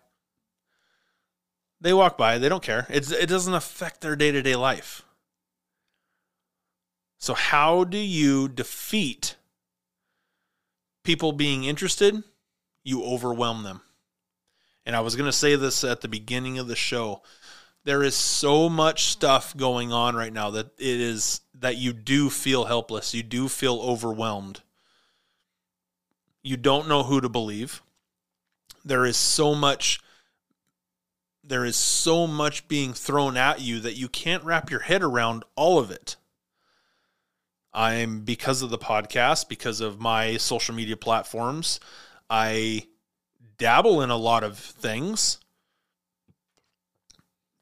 They 1.81 1.93
walk 1.93 2.17
by. 2.17 2.37
They 2.37 2.49
don't 2.49 2.63
care. 2.63 2.85
It's, 2.89 3.11
it 3.11 3.27
doesn't 3.27 3.53
affect 3.53 4.01
their 4.01 4.15
day 4.15 4.31
to 4.31 4.41
day 4.41 4.55
life. 4.55 5.03
So, 7.17 7.33
how 7.33 7.83
do 7.83 7.97
you 7.97 8.47
defeat 8.47 9.35
people 11.03 11.31
being 11.31 11.63
interested? 11.63 12.23
You 12.83 13.03
overwhelm 13.03 13.63
them. 13.63 13.81
And 14.85 14.95
I 14.95 14.99
was 14.99 15.15
going 15.15 15.25
to 15.25 15.35
say 15.35 15.55
this 15.55 15.83
at 15.83 16.01
the 16.01 16.07
beginning 16.07 16.59
of 16.59 16.67
the 16.67 16.75
show 16.75 17.23
there 17.85 18.01
is 18.01 18.15
so 18.15 18.67
much 18.67 19.05
stuff 19.05 19.55
going 19.55 19.93
on 19.93 20.15
right 20.15 20.33
now 20.33 20.49
that 20.49 20.65
it 20.79 20.99
is 20.99 21.41
that 21.53 21.77
you 21.77 21.93
do 21.93 22.29
feel 22.31 22.65
helpless. 22.65 23.13
You 23.13 23.21
do 23.23 23.47
feel 23.47 23.79
overwhelmed. 23.79 24.61
You 26.45 26.57
don't 26.57 26.87
know 26.87 27.01
who 27.01 27.21
to 27.21 27.27
believe. 27.27 27.81
There 28.85 29.03
is 29.03 29.17
so 29.17 29.55
much 29.55 29.99
there 31.43 31.65
is 31.65 31.75
so 31.75 32.27
much 32.27 32.67
being 32.67 32.93
thrown 32.93 33.35
at 33.35 33.61
you 33.61 33.79
that 33.79 33.95
you 33.95 34.07
can't 34.07 34.43
wrap 34.43 34.69
your 34.69 34.81
head 34.81 35.01
around 35.01 35.43
all 35.55 35.79
of 35.79 35.89
it. 35.89 36.15
I'm 37.73 38.21
because 38.21 38.61
of 38.61 38.69
the 38.69 38.77
podcast, 38.77 39.49
because 39.49 39.81
of 39.81 39.99
my 39.99 40.37
social 40.37 40.73
media 40.73 40.97
platforms, 40.97 41.79
I 42.29 42.87
dabble 43.57 44.01
in 44.01 44.11
a 44.11 44.15
lot 44.15 44.43
of 44.43 44.57
things 44.57 45.39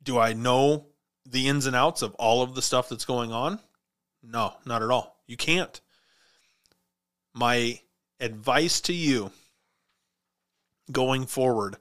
do 0.03 0.19
I 0.19 0.33
know 0.33 0.87
the 1.25 1.47
ins 1.47 1.65
and 1.65 1.75
outs 1.75 2.01
of 2.01 2.13
all 2.15 2.41
of 2.41 2.53
the 2.55 2.61
stuff 2.61 2.89
that's 2.89 3.05
going 3.05 3.31
on? 3.31 3.59
No, 4.21 4.55
not 4.65 4.83
at 4.83 4.91
all. 4.91 5.21
You 5.25 5.37
can't. 5.37 5.79
My 7.33 7.79
advice 8.23 8.81
to 8.81 8.93
you 8.93 9.31
going 10.91 11.25
forward 11.25 11.77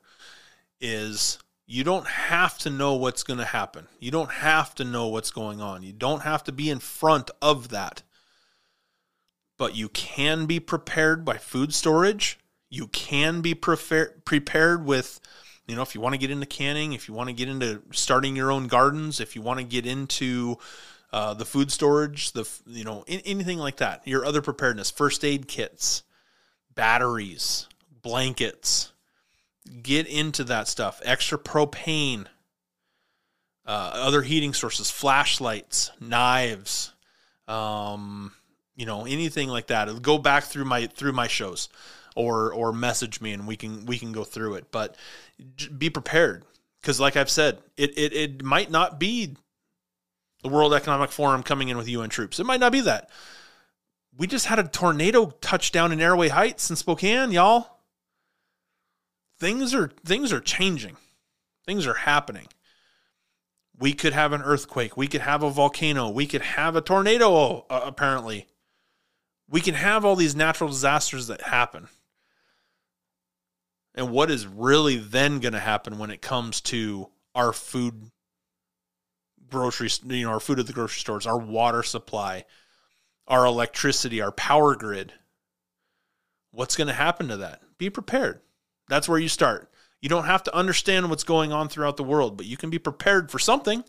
is 0.80 1.38
you 1.66 1.84
don't 1.84 2.06
have 2.06 2.58
to 2.58 2.70
know 2.70 2.94
what's 2.94 3.22
going 3.22 3.38
to 3.38 3.44
happen. 3.44 3.86
You 4.00 4.10
don't 4.10 4.30
have 4.30 4.74
to 4.76 4.84
know 4.84 5.08
what's 5.08 5.30
going 5.30 5.60
on. 5.60 5.82
You 5.82 5.92
don't 5.92 6.22
have 6.22 6.44
to 6.44 6.52
be 6.52 6.68
in 6.68 6.80
front 6.80 7.30
of 7.40 7.68
that. 7.68 8.02
But 9.56 9.76
you 9.76 9.88
can 9.88 10.46
be 10.46 10.58
prepared 10.58 11.24
by 11.24 11.38
food 11.38 11.72
storage. 11.72 12.38
You 12.68 12.88
can 12.88 13.40
be 13.40 13.54
prefer- 13.54 14.14
prepared 14.24 14.84
with 14.84 15.20
you 15.68 15.76
know, 15.76 15.82
if 15.82 15.94
you 15.94 16.00
want 16.00 16.14
to 16.14 16.18
get 16.18 16.32
into 16.32 16.44
canning, 16.44 16.92
if 16.92 17.06
you 17.08 17.14
want 17.14 17.28
to 17.28 17.32
get 17.32 17.48
into 17.48 17.82
starting 17.92 18.34
your 18.34 18.50
own 18.50 18.66
gardens, 18.66 19.20
if 19.20 19.36
you 19.36 19.42
want 19.42 19.60
to 19.60 19.64
get 19.64 19.86
into 19.86 20.58
uh, 21.12 21.34
the 21.34 21.44
food 21.44 21.70
storage, 21.70 22.32
the 22.32 22.48
you 22.66 22.82
know 22.84 23.04
in, 23.06 23.20
anything 23.20 23.58
like 23.58 23.76
that. 23.76 24.06
Your 24.06 24.24
other 24.24 24.42
preparedness, 24.42 24.90
first 24.90 25.24
aid 25.24 25.46
kits, 25.46 26.02
batteries, 26.74 27.68
blankets. 28.02 28.92
Get 29.82 30.06
into 30.06 30.44
that 30.44 30.68
stuff. 30.68 31.00
Extra 31.04 31.38
propane, 31.38 32.26
uh, 33.64 33.90
other 33.94 34.22
heating 34.22 34.54
sources, 34.54 34.90
flashlights, 34.90 35.92
knives, 36.00 36.92
um, 37.46 38.32
you 38.74 38.86
know 38.86 39.04
anything 39.04 39.48
like 39.48 39.68
that. 39.68 40.02
Go 40.02 40.18
back 40.18 40.44
through 40.44 40.64
my 40.64 40.86
through 40.86 41.12
my 41.12 41.28
shows, 41.28 41.68
or 42.16 42.52
or 42.52 42.72
message 42.72 43.20
me 43.20 43.32
and 43.32 43.46
we 43.46 43.56
can 43.56 43.86
we 43.86 43.98
can 43.98 44.12
go 44.12 44.24
through 44.24 44.54
it. 44.54 44.70
But 44.70 44.96
be 45.78 45.90
prepared 45.90 46.44
because, 46.80 46.98
like 46.98 47.16
I've 47.16 47.30
said, 47.30 47.58
it, 47.76 47.96
it 47.96 48.12
it 48.12 48.44
might 48.44 48.70
not 48.70 48.98
be 48.98 49.36
the 50.42 50.48
World 50.48 50.74
Economic 50.74 51.12
Forum 51.12 51.42
coming 51.42 51.68
in 51.68 51.76
with 51.76 51.88
UN 51.88 52.08
troops. 52.08 52.40
It 52.40 52.46
might 52.46 52.60
not 52.60 52.72
be 52.72 52.80
that. 52.80 53.10
We 54.16 54.26
just 54.26 54.46
had 54.46 54.58
a 54.58 54.64
tornado 54.64 55.30
touchdown 55.40 55.92
in 55.92 56.00
Airway 56.00 56.28
Heights 56.28 56.68
in 56.68 56.76
Spokane, 56.76 57.32
y'all. 57.32 57.78
Things 59.38 59.74
are 59.74 59.90
things 60.04 60.32
are 60.32 60.40
changing. 60.40 60.96
Things 61.66 61.86
are 61.86 61.94
happening. 61.94 62.48
We 63.78 63.94
could 63.94 64.12
have 64.12 64.32
an 64.32 64.42
earthquake. 64.42 64.96
We 64.96 65.08
could 65.08 65.22
have 65.22 65.42
a 65.42 65.50
volcano. 65.50 66.10
We 66.10 66.26
could 66.26 66.42
have 66.42 66.76
a 66.76 66.80
tornado, 66.80 67.64
uh, 67.68 67.80
apparently. 67.84 68.46
We 69.48 69.60
can 69.60 69.74
have 69.74 70.04
all 70.04 70.14
these 70.14 70.36
natural 70.36 70.70
disasters 70.70 71.26
that 71.26 71.42
happen. 71.42 71.88
And 73.94 74.10
what 74.10 74.30
is 74.30 74.46
really 74.46 74.96
then 74.96 75.40
going 75.40 75.52
to 75.52 75.60
happen 75.60 75.98
when 75.98 76.10
it 76.10 76.22
comes 76.22 76.60
to 76.62 77.08
our 77.34 77.52
food 77.52 78.10
grocery, 79.50 79.90
you 80.04 80.24
know, 80.24 80.32
our 80.32 80.40
food 80.40 80.58
at 80.58 80.66
the 80.66 80.72
grocery 80.72 81.00
stores, 81.00 81.26
our 81.26 81.38
water 81.38 81.82
supply, 81.82 82.44
our 83.28 83.44
electricity, 83.44 84.20
our 84.20 84.32
power 84.32 84.74
grid? 84.74 85.12
What's 86.50 86.76
going 86.76 86.88
to 86.88 86.94
happen 86.94 87.28
to 87.28 87.36
that? 87.38 87.62
Be 87.78 87.90
prepared. 87.90 88.40
That's 88.88 89.08
where 89.08 89.18
you 89.18 89.28
start. 89.28 89.70
You 90.00 90.08
don't 90.08 90.24
have 90.24 90.42
to 90.44 90.54
understand 90.54 91.08
what's 91.08 91.24
going 91.24 91.52
on 91.52 91.68
throughout 91.68 91.96
the 91.96 92.04
world, 92.04 92.36
but 92.36 92.46
you 92.46 92.56
can 92.56 92.70
be 92.70 92.78
prepared 92.78 93.30
for 93.30 93.38
something. 93.38 93.84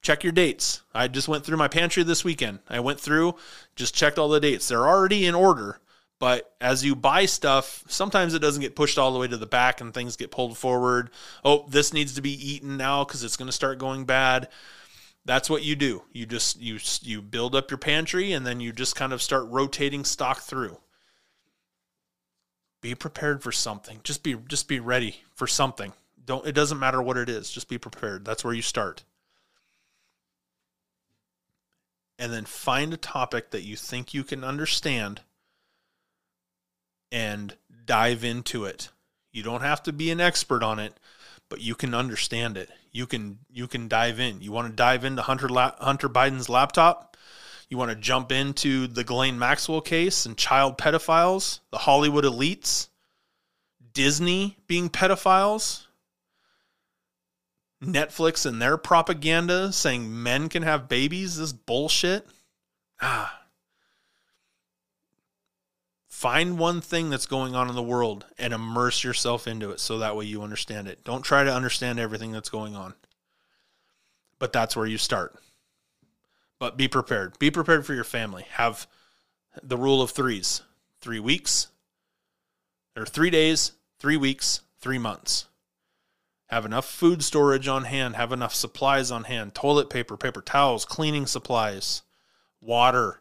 Check 0.00 0.22
your 0.22 0.32
dates. 0.32 0.82
I 0.94 1.08
just 1.08 1.26
went 1.26 1.44
through 1.44 1.56
my 1.56 1.68
pantry 1.68 2.04
this 2.04 2.24
weekend. 2.24 2.60
I 2.68 2.80
went 2.80 3.00
through, 3.00 3.34
just 3.74 3.94
checked 3.94 4.18
all 4.18 4.28
the 4.28 4.38
dates. 4.38 4.68
They're 4.68 4.86
already 4.86 5.26
in 5.26 5.34
order, 5.34 5.80
but 6.20 6.54
as 6.60 6.84
you 6.84 6.94
buy 6.94 7.26
stuff, 7.26 7.82
sometimes 7.88 8.32
it 8.32 8.38
doesn't 8.38 8.62
get 8.62 8.76
pushed 8.76 8.98
all 8.98 9.12
the 9.12 9.18
way 9.18 9.26
to 9.26 9.36
the 9.36 9.46
back 9.46 9.80
and 9.80 9.92
things 9.92 10.16
get 10.16 10.30
pulled 10.30 10.56
forward. 10.56 11.10
Oh, 11.44 11.66
this 11.68 11.92
needs 11.92 12.14
to 12.14 12.22
be 12.22 12.52
eaten 12.52 12.76
now 12.76 13.04
because 13.04 13.24
it's 13.24 13.36
going 13.36 13.48
to 13.48 13.52
start 13.52 13.78
going 13.78 14.04
bad. 14.04 14.48
That's 15.26 15.50
what 15.50 15.62
you 15.64 15.76
do. 15.76 16.04
You 16.12 16.24
just 16.24 16.60
you 16.60 16.78
you 17.02 17.20
build 17.20 17.54
up 17.54 17.70
your 17.70 17.78
pantry 17.78 18.32
and 18.32 18.46
then 18.46 18.60
you 18.60 18.72
just 18.72 18.96
kind 18.96 19.12
of 19.12 19.20
start 19.20 19.46
rotating 19.48 20.04
stock 20.04 20.40
through 20.40 20.78
be 22.80 22.94
prepared 22.94 23.42
for 23.42 23.50
something. 23.50 24.00
Just 24.04 24.22
be 24.22 24.36
just 24.46 24.68
be 24.68 24.78
ready 24.78 25.22
for 25.34 25.46
something. 25.46 25.92
Don't 26.24 26.46
it 26.46 26.52
doesn't 26.52 26.78
matter 26.78 27.02
what 27.02 27.16
it 27.16 27.28
is. 27.28 27.50
Just 27.50 27.68
be 27.68 27.78
prepared. 27.78 28.24
That's 28.24 28.44
where 28.44 28.54
you 28.54 28.62
start. 28.62 29.02
And 32.18 32.32
then 32.32 32.44
find 32.44 32.94
a 32.94 32.96
topic 32.96 33.50
that 33.50 33.64
you 33.64 33.76
think 33.76 34.14
you 34.14 34.22
can 34.22 34.44
understand 34.44 35.22
and 37.10 37.56
dive 37.84 38.24
into 38.24 38.64
it. 38.64 38.90
You 39.32 39.42
don't 39.42 39.62
have 39.62 39.82
to 39.82 39.92
be 39.92 40.10
an 40.10 40.20
expert 40.20 40.62
on 40.62 40.78
it, 40.78 40.98
but 41.48 41.60
you 41.60 41.74
can 41.74 41.92
understand 41.92 42.56
it. 42.56 42.70
You 42.96 43.06
can 43.06 43.40
you 43.52 43.68
can 43.68 43.88
dive 43.88 44.18
in. 44.20 44.40
You 44.40 44.52
want 44.52 44.68
to 44.68 44.74
dive 44.74 45.04
into 45.04 45.20
Hunter 45.20 45.50
La- 45.50 45.76
Hunter 45.78 46.08
Biden's 46.08 46.48
laptop? 46.48 47.14
You 47.68 47.76
want 47.76 47.90
to 47.90 47.94
jump 47.94 48.32
into 48.32 48.86
the 48.86 49.04
Ghislaine 49.04 49.38
Maxwell 49.38 49.82
case 49.82 50.24
and 50.24 50.34
child 50.34 50.78
pedophiles, 50.78 51.60
the 51.70 51.78
Hollywood 51.78 52.24
elites, 52.24 52.88
Disney 53.92 54.56
being 54.66 54.88
pedophiles, 54.88 55.84
Netflix 57.84 58.46
and 58.46 58.62
their 58.62 58.78
propaganda 58.78 59.74
saying 59.74 60.22
men 60.22 60.48
can 60.48 60.62
have 60.62 60.88
babies, 60.88 61.36
this 61.36 61.52
bullshit. 61.52 62.26
Ah. 63.02 63.35
Find 66.16 66.58
one 66.58 66.80
thing 66.80 67.10
that's 67.10 67.26
going 67.26 67.54
on 67.54 67.68
in 67.68 67.74
the 67.74 67.82
world 67.82 68.24
and 68.38 68.54
immerse 68.54 69.04
yourself 69.04 69.46
into 69.46 69.70
it 69.70 69.80
so 69.80 69.98
that 69.98 70.16
way 70.16 70.24
you 70.24 70.40
understand 70.40 70.88
it. 70.88 71.04
Don't 71.04 71.20
try 71.20 71.44
to 71.44 71.52
understand 71.52 71.98
everything 71.98 72.32
that's 72.32 72.48
going 72.48 72.74
on. 72.74 72.94
But 74.38 74.50
that's 74.50 74.74
where 74.74 74.86
you 74.86 74.96
start. 74.96 75.36
But 76.58 76.78
be 76.78 76.88
prepared. 76.88 77.38
Be 77.38 77.50
prepared 77.50 77.84
for 77.84 77.92
your 77.92 78.02
family. 78.02 78.46
Have 78.52 78.86
the 79.62 79.76
rule 79.76 80.00
of 80.00 80.10
threes 80.10 80.62
three 81.02 81.20
weeks, 81.20 81.66
or 82.96 83.04
three 83.04 83.28
days, 83.28 83.72
three 83.98 84.16
weeks, 84.16 84.62
three 84.80 84.98
months. 84.98 85.44
Have 86.46 86.64
enough 86.64 86.86
food 86.86 87.22
storage 87.22 87.68
on 87.68 87.84
hand, 87.84 88.16
have 88.16 88.32
enough 88.32 88.54
supplies 88.54 89.10
on 89.10 89.24
hand 89.24 89.54
toilet 89.54 89.90
paper, 89.90 90.16
paper 90.16 90.40
towels, 90.40 90.86
cleaning 90.86 91.26
supplies, 91.26 92.00
water. 92.62 93.20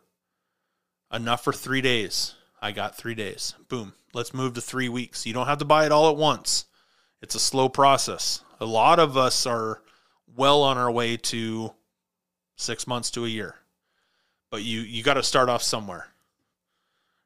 Enough 1.12 1.44
for 1.44 1.52
three 1.52 1.82
days. 1.82 2.36
I 2.66 2.72
got 2.72 2.98
three 2.98 3.14
days. 3.14 3.54
Boom. 3.70 3.94
Let's 4.16 4.34
move 4.34 4.56
to 4.56 4.62
three 4.62 4.90
weeks. 4.90 5.28
You 5.28 5.34
don't 5.34 5.46
have 5.46 5.60
to 5.60 5.66
buy 5.66 5.86
it 5.86 5.92
all 5.92 6.10
at 6.10 6.18
once, 6.18 6.66
it's 7.22 7.36
a 7.36 7.40
slow 7.40 7.70
process. 7.70 8.44
A 8.60 8.66
lot 8.66 8.98
of 8.98 9.16
us 9.16 9.46
are 9.46 9.84
well 10.36 10.64
on 10.64 10.76
our 10.76 10.90
way 10.90 11.16
to 11.18 11.74
six 12.56 12.88
months 12.88 13.12
to 13.12 13.26
a 13.26 13.30
year. 13.30 13.54
But 14.50 14.64
you 14.64 14.80
you 14.80 15.04
got 15.04 15.14
to 15.14 15.22
start 15.22 15.48
off 15.48 15.62
somewhere. 15.62 16.08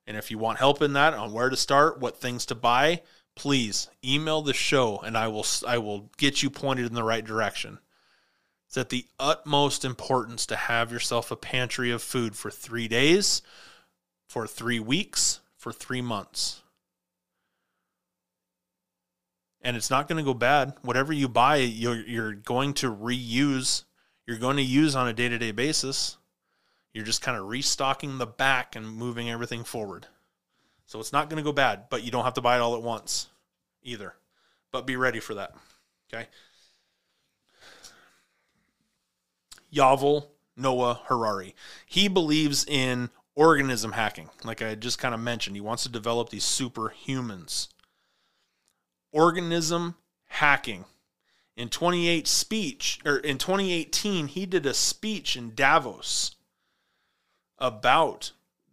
And 0.06 0.18
if 0.18 0.30
you 0.30 0.38
want 0.38 0.60
help 0.60 0.82
in 0.82 0.92
that 0.94 1.14
on 1.14 1.32
where 1.32 1.50
to 1.50 1.56
start, 1.56 2.02
what 2.02 2.18
things 2.18 2.46
to 2.48 2.56
buy, 2.56 3.02
please 3.38 3.88
email 4.04 4.42
the 4.42 4.54
show 4.54 4.98
and 4.98 5.18
I 5.18 5.30
will 5.30 5.46
I 5.66 5.78
will 5.78 6.12
get 6.18 6.44
you 6.44 6.50
pointed 6.50 6.86
in 6.86 6.96
the 6.96 7.04
right 7.04 7.24
direction. 7.24 7.80
It's 8.68 8.78
at 8.78 8.90
the 8.90 9.06
utmost 9.18 9.86
importance 9.86 10.46
to 10.48 10.58
have 10.58 10.92
yourself 10.92 11.32
a 11.32 11.38
pantry 11.38 11.92
of 11.92 12.04
food 12.04 12.36
for 12.36 12.52
3 12.52 12.90
days, 12.90 13.42
for 14.30 14.48
3 14.48 14.80
weeks, 14.80 15.42
for 15.58 15.74
3 15.74 16.00
months. 16.00 16.62
And 19.62 19.76
it's 19.76 19.90
not 19.90 20.08
going 20.08 20.18
to 20.18 20.24
go 20.24 20.34
bad. 20.34 20.76
Whatever 20.84 21.12
you 21.12 21.28
buy, 21.28 21.58
you're 21.58 21.98
you're 21.98 22.32
going 22.32 22.74
to 22.76 22.90
reuse 22.90 23.84
you're 24.30 24.38
going 24.38 24.58
to 24.58 24.64
use 24.64 24.96
on 24.96 25.08
a 25.08 25.14
day 25.14 25.28
to 25.28 25.40
day 25.40 25.50
basis. 25.50 26.16
You're 26.94 27.04
just 27.04 27.24
kind 27.24 27.36
of 27.36 27.48
restocking 27.48 28.20
the 28.20 28.28
back 28.28 28.76
and 28.76 28.88
moving 28.88 29.28
everything 29.28 29.64
forward. 29.64 30.06
So 30.86 31.00
it's 31.00 31.12
not 31.12 31.32
going 31.32 31.38
to 31.38 31.44
go 31.44 31.52
bad, 31.52 31.86
but 31.90 32.04
you 32.04 32.12
don't 32.12 32.26
have 32.26 32.36
to 32.36 32.42
buy 32.42 32.58
it 32.58 32.60
all 32.60 32.76
at 32.76 32.84
once 32.84 33.30
either. 33.82 34.14
But 34.72 34.86
be 34.86 34.98
ready 34.98 35.20
for 35.20 35.34
that. 35.34 35.56
Okay. 36.14 36.28
Yuval 39.74 40.28
Noah 40.56 41.02
Harari. 41.06 41.56
He 41.88 42.08
believes 42.08 42.68
in 42.68 43.10
organism 43.36 43.94
hacking. 43.94 44.30
Like 44.44 44.62
I 44.62 44.76
just 44.76 45.00
kind 45.00 45.14
of 45.14 45.22
mentioned, 45.22 45.56
he 45.56 45.62
wants 45.62 45.84
to 45.84 45.90
develop 45.90 46.30
these 46.30 46.46
superhumans. 46.46 47.68
Organism 49.12 49.96
hacking 50.28 50.86
in 51.56 51.68
28 51.68 52.28
speech 52.28 53.00
or 53.04 53.18
in 53.18 53.38
2018 53.38 54.28
he 54.28 54.46
did 54.46 54.66
a 54.66 54.74
speech 54.74 55.36
in 55.36 55.54
Davos 55.56 56.36
about 57.58 58.32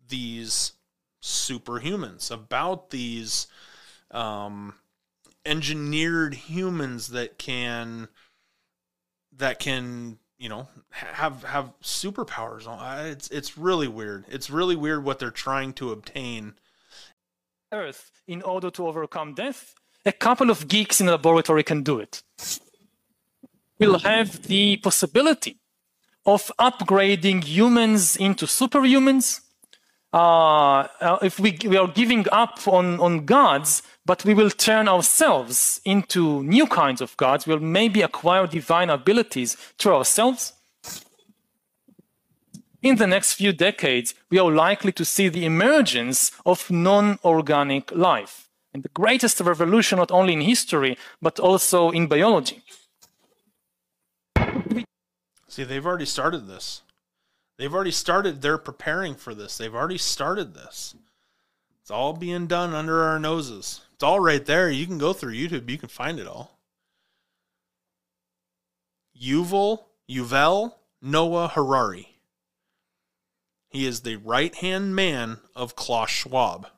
these 0.08 0.72
superhumans 1.20 2.30
about 2.30 2.90
these 2.90 3.48
um, 4.12 4.74
engineered 5.44 6.34
humans 6.34 7.08
that 7.08 7.38
can 7.38 8.06
that 9.32 9.58
can 9.58 10.18
you 10.38 10.48
know 10.48 10.68
have 10.90 11.42
have 11.44 11.72
superpowers 11.82 12.66
on 12.66 13.06
it's 13.06 13.28
it's 13.30 13.56
really 13.56 13.88
weird 13.88 14.24
it's 14.28 14.50
really 14.50 14.76
weird 14.76 15.02
what 15.04 15.18
they're 15.18 15.30
trying 15.30 15.72
to 15.72 15.92
obtain 15.92 16.54
earth 17.72 18.10
in 18.26 18.42
order 18.42 18.70
to 18.70 18.86
overcome 18.86 19.34
death 19.34 19.74
a 20.04 20.12
couple 20.12 20.50
of 20.50 20.68
geeks 20.68 21.00
in 21.00 21.08
a 21.08 21.12
laboratory 21.12 21.62
can 21.62 21.82
do 21.82 21.98
it 21.98 22.22
we'll 23.78 23.98
have 23.98 24.42
the 24.44 24.76
possibility 24.78 25.58
of 26.26 26.50
upgrading 26.58 27.44
humans 27.44 28.16
into 28.16 28.46
superhumans. 28.46 29.40
Uh, 30.16 30.88
if 31.20 31.38
we, 31.38 31.58
we 31.66 31.76
are 31.76 31.88
giving 31.88 32.24
up 32.32 32.66
on, 32.66 32.98
on 33.00 33.26
gods, 33.26 33.82
but 34.06 34.24
we 34.24 34.32
will 34.32 34.48
turn 34.48 34.88
ourselves 34.88 35.78
into 35.84 36.42
new 36.42 36.66
kinds 36.66 37.02
of 37.02 37.14
gods, 37.18 37.46
we'll 37.46 37.58
maybe 37.58 38.00
acquire 38.00 38.46
divine 38.46 38.88
abilities 38.88 39.56
through 39.78 39.94
ourselves. 39.94 40.54
In 42.82 42.96
the 42.96 43.06
next 43.06 43.34
few 43.34 43.52
decades, 43.52 44.14
we 44.30 44.38
are 44.38 44.50
likely 44.50 44.90
to 44.92 45.04
see 45.04 45.28
the 45.28 45.44
emergence 45.44 46.30
of 46.46 46.70
non 46.70 47.18
organic 47.22 47.92
life, 47.92 48.48
and 48.72 48.82
the 48.82 48.88
greatest 48.94 49.38
revolution 49.40 49.98
not 49.98 50.10
only 50.10 50.32
in 50.32 50.40
history, 50.40 50.96
but 51.20 51.38
also 51.38 51.90
in 51.90 52.06
biology. 52.06 52.62
See, 55.46 55.64
they've 55.64 55.84
already 55.84 56.06
started 56.06 56.46
this. 56.46 56.80
They've 57.58 57.72
already 57.72 57.90
started. 57.90 58.42
They're 58.42 58.58
preparing 58.58 59.14
for 59.14 59.34
this. 59.34 59.56
They've 59.56 59.74
already 59.74 59.98
started 59.98 60.54
this. 60.54 60.94
It's 61.80 61.90
all 61.90 62.12
being 62.12 62.46
done 62.46 62.74
under 62.74 63.02
our 63.04 63.18
noses. 63.18 63.80
It's 63.94 64.02
all 64.02 64.20
right 64.20 64.44
there. 64.44 64.68
You 64.70 64.86
can 64.86 64.98
go 64.98 65.12
through 65.12 65.34
YouTube. 65.34 65.70
You 65.70 65.78
can 65.78 65.88
find 65.88 66.18
it 66.18 66.26
all. 66.26 66.58
Yuval, 69.20 69.84
Yuval 70.10 70.74
Noah 71.00 71.48
Harari. 71.48 72.16
He 73.68 73.86
is 73.86 74.00
the 74.00 74.16
right 74.16 74.54
hand 74.54 74.94
man 74.94 75.38
of 75.54 75.76
Klaus 75.76 76.10
Schwab. 76.10 76.68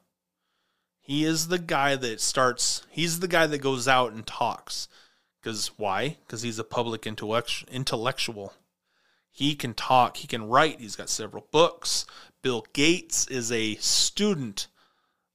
He 1.01 1.25
is 1.25 1.49
the 1.49 1.59
guy 1.59 1.97
that 1.97 2.21
starts, 2.21 2.83
he's 2.91 3.21
the 3.21 3.29
guy 3.29 3.47
that 3.47 3.63
goes 3.63 3.89
out 3.89 4.13
and 4.13 4.27
talks. 4.27 4.89
Because 5.41 5.69
why? 5.79 6.19
Because 6.27 6.43
he's 6.43 6.59
a 6.59 6.65
public 6.65 7.07
intellectual. 7.07 8.53
He 9.39 9.55
can 9.55 9.73
talk, 9.73 10.17
he 10.17 10.27
can 10.27 10.49
write, 10.49 10.81
he's 10.81 10.97
got 10.97 11.09
several 11.09 11.47
books. 11.53 12.07
Bill 12.43 12.67
Gates 12.73 13.29
is 13.29 13.53
a 13.53 13.77
student 13.77 14.67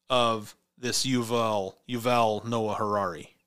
of 0.10 0.58
this 0.78 1.06
Yuval, 1.06 1.76
Yuval 1.88 2.44
Noah 2.44 2.76
Harari. 2.76 3.38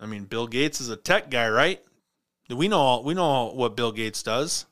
I 0.00 0.06
mean, 0.06 0.24
Bill 0.24 0.46
Gates 0.46 0.80
is 0.80 0.88
a 0.88 0.96
tech 0.96 1.30
guy, 1.30 1.46
right? 1.50 1.84
We 2.48 2.68
know 2.68 3.02
we 3.04 3.12
know 3.12 3.52
what 3.52 3.76
Bill 3.76 3.92
Gates 3.92 4.22
does. 4.22 4.64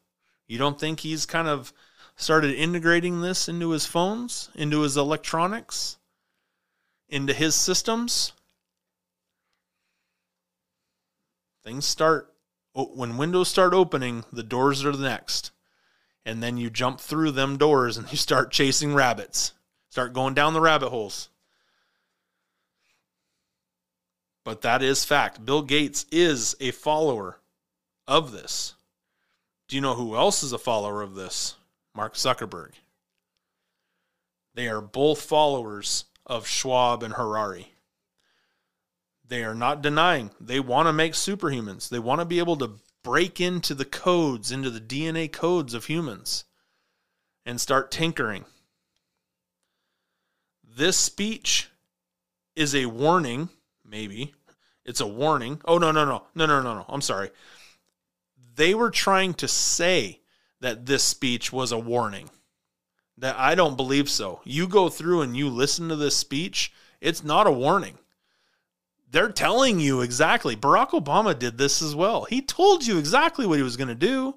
You 0.47 0.57
don't 0.57 0.81
think 0.81 1.01
he's 1.01 1.27
kind 1.27 1.47
of 1.47 1.75
started 2.17 2.55
integrating 2.55 3.21
this 3.21 3.47
into 3.47 3.73
his 3.73 3.85
phones, 3.85 4.49
into 4.55 4.81
his 4.81 4.97
electronics, 4.97 5.99
into 7.11 7.35
his 7.35 7.55
systems? 7.55 8.33
Things 11.63 11.85
start 11.85 12.32
when 12.75 13.17
windows 13.17 13.49
start 13.49 13.75
opening, 13.75 14.25
the 14.33 14.43
doors 14.43 14.85
are 14.85 14.93
the 14.93 15.09
next. 15.09 15.51
And 16.25 16.43
then 16.43 16.57
you 16.57 16.71
jump 16.71 17.01
through 17.01 17.33
them 17.33 17.57
doors 17.57 17.97
and 17.97 18.09
you 18.11 18.17
start 18.17 18.51
chasing 18.51 18.95
rabbits. 18.95 19.53
Start 19.91 20.13
going 20.13 20.35
down 20.35 20.55
the 20.55 20.61
rabbit 20.61 20.89
holes. 20.89 21.29
But 24.45 24.63
that 24.63 24.83
is 24.83 25.05
fact. 25.05 25.45
Bill 25.45 25.63
Gates 25.63 26.07
is 26.11 26.57
a 26.61 26.71
follower 26.73 27.39
of 28.09 28.33
this. 28.33 28.75
Do 29.69 29.77
you 29.77 29.83
know 29.83 29.95
who 29.95 30.17
else 30.17 30.43
is 30.43 30.53
a 30.53 30.59
follower 30.59 31.03
of 31.03 31.15
this? 31.15 31.57
Mark 31.95 32.15
Zuckerberg. 32.15 32.73
They 34.55 34.69
are 34.69 34.81
both 34.81 35.23
followers 35.23 36.07
of 36.27 36.47
Schwab 36.47 37.03
and 37.03 37.15
Harari. 37.15 37.72
They 39.33 39.45
are 39.45 39.55
not 39.55 39.81
denying 39.81 40.31
they 40.39 40.61
want 40.61 40.89
to 40.89 40.93
make 40.93 41.15
superhumans. 41.15 41.89
They 41.89 41.99
want 41.99 42.21
to 42.21 42.27
be 42.27 42.39
able 42.39 42.57
to 42.57 42.73
break 43.03 43.41
into 43.41 43.75
the 43.75 43.87
codes, 43.87 44.53
into 44.53 44.69
the 44.69 44.79
DNA 44.79 45.33
codes 45.33 45.73
of 45.73 45.87
humans 45.87 46.45
and 47.47 47.59
start 47.59 47.91
tinkering. 47.91 48.45
This 50.63 50.99
speech 50.99 51.71
is 52.55 52.75
a 52.75 52.85
warning, 52.85 53.49
maybe. 53.83 54.35
It's 54.85 55.01
a 55.01 55.07
warning. 55.07 55.63
Oh, 55.65 55.79
no, 55.79 55.93
no, 55.93 56.05
no. 56.05 56.25
No, 56.35 56.45
no, 56.45 56.61
no, 56.61 56.75
no. 56.75 56.85
I'm 56.87 57.01
sorry. 57.01 57.31
They 58.57 58.75
were 58.75 58.91
trying 58.91 59.33
to 59.33 59.49
say 59.49 60.21
that 60.61 60.85
this 60.85 61.05
speech 61.05 61.51
was 61.51 61.73
a 61.73 61.79
warning. 61.79 62.29
That 63.17 63.39
I 63.39 63.55
don't 63.55 63.79
believe 63.79 64.11
so. 64.11 64.43
You 64.45 64.69
go 64.69 64.91
through 64.91 65.23
and 65.23 65.35
you 65.35 65.49
listen 65.49 65.89
to 65.89 65.97
this 65.97 66.19
speech, 66.19 66.71
it's 67.01 67.25
not 67.25 67.47
a 67.47 67.51
warning. 67.51 67.97
They're 69.13 69.31
telling 69.31 69.79
you 69.79 70.01
exactly. 70.01 70.57
Barack 70.57 70.91
Obama 70.91 71.39
did 71.39 71.59
this 71.59 71.83
as 71.83 71.95
well. 71.95 72.25
He 72.25 72.41
told 72.41 72.87
you 72.87 72.99
exactly 72.99 73.47
what 73.47 73.59
he 73.59 73.63
was 73.63 73.77
going 73.77 73.89
to 73.89 73.95
do. 73.95 74.37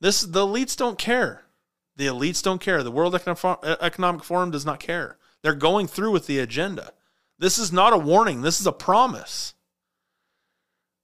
This 0.00 0.22
the 0.22 0.46
elites 0.46 0.76
don't 0.76 0.98
care. 0.98 1.44
The 1.96 2.06
elites 2.06 2.42
don't 2.42 2.60
care. 2.60 2.82
The 2.82 2.90
World 2.90 3.14
Economic 3.14 4.24
Forum 4.24 4.50
does 4.50 4.64
not 4.64 4.80
care. 4.80 5.18
They're 5.42 5.54
going 5.54 5.88
through 5.88 6.10
with 6.10 6.26
the 6.26 6.38
agenda. 6.38 6.92
This 7.38 7.58
is 7.58 7.70
not 7.70 7.92
a 7.92 7.98
warning. 7.98 8.40
This 8.40 8.60
is 8.60 8.66
a 8.66 8.72
promise. 8.72 9.54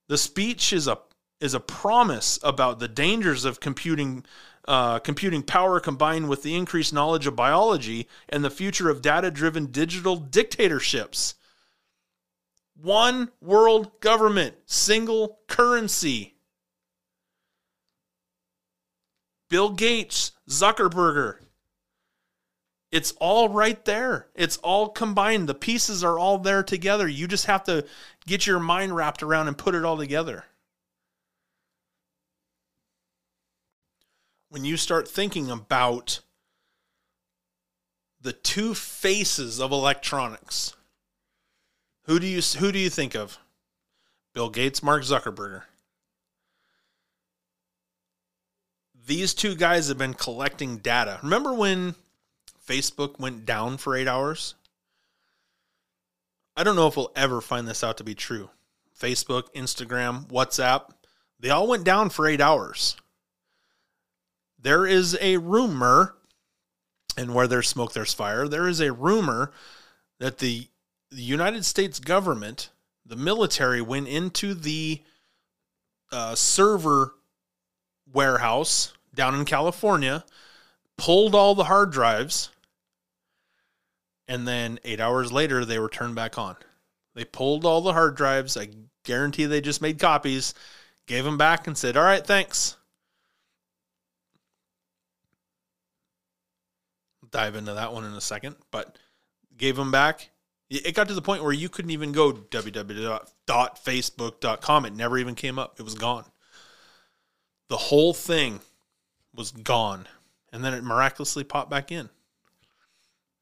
The 0.07 0.17
speech 0.17 0.73
is 0.73 0.87
a 0.87 0.97
is 1.39 1.53
a 1.53 1.59
promise 1.59 2.39
about 2.43 2.79
the 2.79 2.87
dangers 2.87 3.45
of 3.45 3.59
computing 3.59 4.25
uh, 4.67 4.97
computing 4.97 5.43
power 5.43 5.79
combined 5.79 6.27
with 6.27 6.41
the 6.41 6.55
increased 6.55 6.91
knowledge 6.91 7.27
of 7.27 7.35
biology 7.35 8.07
and 8.29 8.43
the 8.43 8.49
future 8.49 8.89
of 8.89 9.03
data 9.03 9.29
driven 9.29 9.67
digital 9.67 10.15
dictatorships. 10.15 11.35
One 12.81 13.31
world 13.41 13.99
government, 13.99 14.55
single 14.65 15.39
currency. 15.47 16.35
Bill 19.49 19.71
Gates, 19.71 20.31
Zuckerberger. 20.47 21.37
It's 22.91 23.13
all 23.19 23.49
right 23.49 23.83
there. 23.85 24.27
It's 24.35 24.57
all 24.57 24.89
combined. 24.89 25.47
The 25.47 25.55
pieces 25.55 26.03
are 26.03 26.17
all 26.17 26.39
there 26.39 26.63
together. 26.63 27.07
You 27.07 27.27
just 27.27 27.45
have 27.45 27.63
to 27.65 27.85
get 28.25 28.47
your 28.47 28.59
mind 28.59 28.95
wrapped 28.95 29.21
around 29.21 29.47
and 29.47 29.57
put 29.57 29.75
it 29.75 29.85
all 29.85 29.97
together. 29.97 30.45
when 34.49 34.65
you 34.65 34.75
start 34.75 35.07
thinking 35.07 35.49
about 35.49 36.21
the 38.19 38.33
two 38.33 38.73
faces 38.73 39.61
of 39.61 39.71
electronics, 39.71 40.75
who 42.09 42.19
do 42.19 42.27
you 42.27 42.41
who 42.41 42.71
do 42.71 42.79
you 42.79 42.89
think 42.89 43.15
of? 43.15 43.37
Bill 44.33 44.49
Gates, 44.49 44.83
Mark 44.83 45.03
Zuckerberg. 45.03 45.61
These 49.05 49.33
two 49.33 49.55
guys 49.55 49.87
have 49.87 49.97
been 49.97 50.13
collecting 50.13 50.77
data. 50.77 51.19
Remember 51.23 51.53
when 51.53 51.95
Facebook 52.67 53.19
went 53.19 53.45
down 53.45 53.77
for 53.77 53.95
8 53.95 54.07
hours? 54.07 54.53
I 56.55 56.63
don't 56.63 56.75
know 56.75 56.87
if 56.87 56.97
we'll 56.97 57.11
ever 57.15 57.41
find 57.41 57.67
this 57.67 57.83
out 57.83 57.97
to 57.97 58.03
be 58.03 58.13
true. 58.13 58.49
Facebook, 58.99 59.51
Instagram, 59.55 60.27
WhatsApp, 60.27 60.91
they 61.39 61.49
all 61.49 61.67
went 61.67 61.85
down 61.85 62.09
for 62.09 62.27
8 62.27 62.41
hours 62.41 62.97
there 64.61 64.85
is 64.85 65.17
a 65.21 65.37
rumor, 65.37 66.15
and 67.17 67.33
where 67.33 67.47
there's 67.47 67.67
smoke, 67.67 67.93
there's 67.93 68.13
fire. 68.13 68.47
There 68.47 68.67
is 68.67 68.79
a 68.79 68.93
rumor 68.93 69.51
that 70.19 70.39
the, 70.39 70.67
the 71.11 71.21
United 71.21 71.65
States 71.65 71.99
government, 71.99 72.69
the 73.05 73.15
military, 73.15 73.81
went 73.81 74.07
into 74.07 74.53
the 74.53 75.01
uh, 76.11 76.35
server 76.35 77.13
warehouse 78.11 78.93
down 79.15 79.35
in 79.35 79.45
California, 79.45 80.23
pulled 80.97 81.35
all 81.35 81.55
the 81.55 81.63
hard 81.65 81.91
drives, 81.91 82.49
and 84.27 84.47
then 84.47 84.79
eight 84.83 84.99
hours 84.99 85.31
later, 85.31 85.65
they 85.65 85.79
were 85.79 85.89
turned 85.89 86.15
back 86.15 86.37
on. 86.37 86.55
They 87.15 87.25
pulled 87.25 87.65
all 87.65 87.81
the 87.81 87.93
hard 87.93 88.15
drives. 88.15 88.55
I 88.55 88.69
guarantee 89.03 89.45
they 89.45 89.61
just 89.61 89.81
made 89.81 89.99
copies, 89.99 90.53
gave 91.07 91.23
them 91.23 91.37
back, 91.37 91.65
and 91.65 91.77
said, 91.77 91.97
All 91.97 92.03
right, 92.03 92.25
thanks. 92.25 92.75
dive 97.31 97.55
into 97.55 97.73
that 97.73 97.93
one 97.93 98.05
in 98.05 98.13
a 98.13 98.21
second, 98.21 98.55
but 98.71 98.97
gave 99.57 99.75
them 99.75 99.91
back. 99.91 100.29
It 100.69 100.93
got 100.93 101.07
to 101.07 101.15
the 101.15 101.21
point 101.21 101.43
where 101.43 101.51
you 101.51 101.67
couldn't 101.67 101.91
even 101.91 102.11
go 102.11 102.31
www.facebook.com. 102.31 104.85
It 104.85 104.95
never 104.95 105.17
even 105.17 105.33
came 105.33 105.57
up. 105.57 105.79
It 105.79 105.83
was 105.83 105.95
gone. 105.95 106.25
The 107.69 107.77
whole 107.77 108.13
thing 108.13 108.59
was 109.33 109.49
gone. 109.51 110.07
And 110.53 110.63
then 110.63 110.75
it 110.75 110.83
miraculously 110.83 111.43
popped 111.43 111.71
back 111.71 111.91
in. 111.91 112.09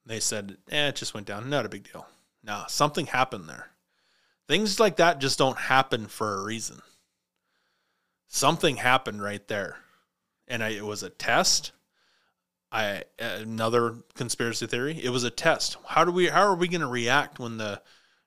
They 0.05 0.21
said, 0.21 0.55
eh, 0.71 0.87
it 0.87 0.95
just 0.95 1.13
went 1.13 1.27
down. 1.27 1.49
Not 1.49 1.65
a 1.65 1.69
big 1.69 1.91
deal. 1.91 2.07
Nah, 2.43 2.67
something 2.67 3.07
happened 3.07 3.49
there. 3.49 3.71
Things 4.47 4.79
like 4.79 4.95
that 4.97 5.19
just 5.19 5.37
don't 5.37 5.57
happen 5.57 6.07
for 6.07 6.35
a 6.35 6.43
reason. 6.43 6.79
Something 8.29 8.77
happened 8.77 9.21
right 9.21 9.45
there. 9.49 9.75
And 10.47 10.63
I, 10.63 10.69
it 10.69 10.85
was 10.85 11.03
a 11.03 11.09
test 11.09 11.73
I 12.71 13.03
another 13.19 13.95
conspiracy 14.15 14.67
theory. 14.67 14.99
It 15.01 15.09
was 15.09 15.23
a 15.23 15.29
test. 15.29 15.77
How 15.85 16.03
do 16.03 16.11
we? 16.11 16.27
How 16.27 16.41
are 16.41 16.55
we 16.55 16.67
going 16.67 16.81
to 16.81 16.87
react 16.87 17.39
when 17.39 17.57
the 17.57 17.81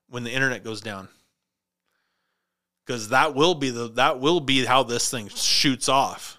when 0.09 0.23
the 0.23 0.31
internet 0.31 0.63
goes 0.63 0.81
down? 0.81 1.09
Because 2.85 3.09
that 3.09 3.35
will 3.35 3.55
be 3.55 3.69
the 3.69 3.87
that 3.89 4.19
will 4.19 4.39
be 4.39 4.65
how 4.65 4.83
this 4.83 5.09
thing 5.09 5.29
shoots 5.29 5.87
off. 5.87 6.37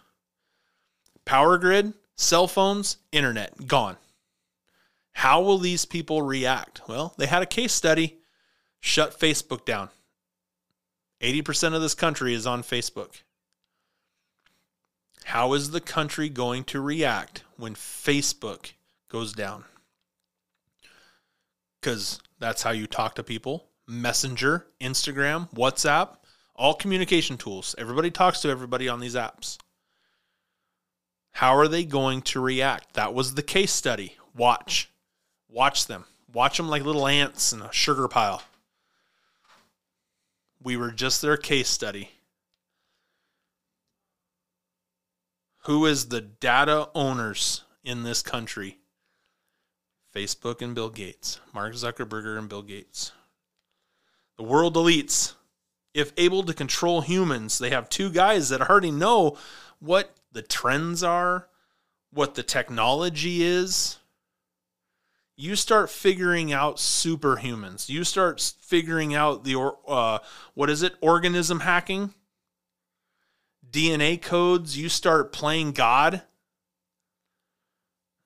Power 1.25 1.59
grid, 1.59 1.95
cell 2.17 2.49
phones, 2.49 2.97
internet 3.13 3.67
gone. 3.67 3.97
How 5.13 5.43
will 5.43 5.59
these 5.59 5.85
people 5.85 6.23
react? 6.23 6.83
Well, 6.89 7.15
they 7.19 7.27
had 7.27 7.43
a 7.43 7.47
case 7.47 7.73
study. 7.73 8.19
Shut 8.81 9.19
Facebook 9.19 9.65
down. 9.65 9.91
80% 11.21 11.75
of 11.75 11.83
this 11.83 11.95
country 11.95 12.35
is 12.35 12.49
on 12.49 12.65
Facebook. 12.65 13.23
How 15.25 15.53
is 15.55 15.71
the 15.71 15.81
country 15.81 16.29
going 16.29 16.65
to 16.65 16.81
react 16.81 17.45
when 17.57 17.75
Facebook 17.75 18.73
goes 19.09 19.33
down? 19.33 19.65
Because 21.81 22.21
that's 22.39 22.63
how 22.63 22.71
you 22.71 22.87
talk 22.87 23.15
to 23.17 23.23
people. 23.23 23.67
Messenger, 23.87 24.67
Instagram, 24.81 25.53
WhatsApp, 25.55 26.17
all 26.55 26.75
communication 26.75 27.37
tools. 27.37 27.75
Everybody 27.79 28.11
talks 28.11 28.41
to 28.43 28.49
everybody 28.49 28.89
on 28.89 29.01
these 29.01 29.15
apps. 29.15 29.59
How 31.33 31.57
are 31.57 31.69
they 31.69 31.85
going 31.85 32.23
to 32.23 32.41
react? 32.41 32.95
That 32.95 33.15
was 33.15 33.35
the 33.35 33.43
case 33.43 33.73
study. 33.73 34.17
Watch. 34.37 34.91
Watch 35.49 35.87
them. 35.87 36.05
Watch 36.33 36.57
them 36.57 36.69
like 36.69 36.85
little 36.85 37.07
ants 37.07 37.53
in 37.53 37.63
a 37.63 37.73
sugar 37.73 38.09
pile. 38.09 38.43
We 40.63 40.77
were 40.77 40.91
just 40.91 41.21
their 41.21 41.37
case 41.37 41.69
study. 41.69 42.11
Who 45.65 45.87
is 45.87 46.09
the 46.09 46.21
data 46.21 46.89
owners 46.95 47.63
in 47.85 48.03
this 48.03 48.21
country? 48.21 48.79
Facebook 50.15 50.61
and 50.61 50.75
Bill 50.75 50.91
Gates, 50.91 51.41
Mark 51.55 51.75
Zuckerberg 51.75 52.37
and 52.37 52.49
Bill 52.49 52.63
Gates. 52.63 53.13
The 54.37 54.43
world 54.43 54.75
elites, 54.75 55.35
if 55.95 56.13
able 56.17 56.43
to 56.43 56.53
control 56.53 57.01
humans, 57.01 57.59
they 57.59 57.71
have 57.71 57.89
two 57.89 58.11
guys 58.11 58.49
that 58.49 58.69
already 58.69 58.91
know 58.91 59.39
what 59.79 60.17
the 60.33 60.43
trends 60.43 61.03
are, 61.03 61.49
what 62.11 62.35
the 62.35 62.43
technology 62.43 63.43
is. 63.43 63.99
You 65.37 65.55
start 65.55 65.91
figuring 65.91 66.53
out 66.53 66.77
superhumans. 66.77 67.89
You 67.89 68.05
start 68.05 68.55
figuring 68.61 69.15
out 69.15 69.45
the 69.45 69.59
uh, 69.87 70.19
what 70.55 70.71
is 70.71 70.83
it? 70.83 70.95
Organism 71.01 71.61
hacking, 71.61 72.15
DNA 73.73 74.21
codes. 74.21 74.77
You 74.77 74.89
start 74.89 75.33
playing 75.33 75.73
God 75.73 76.23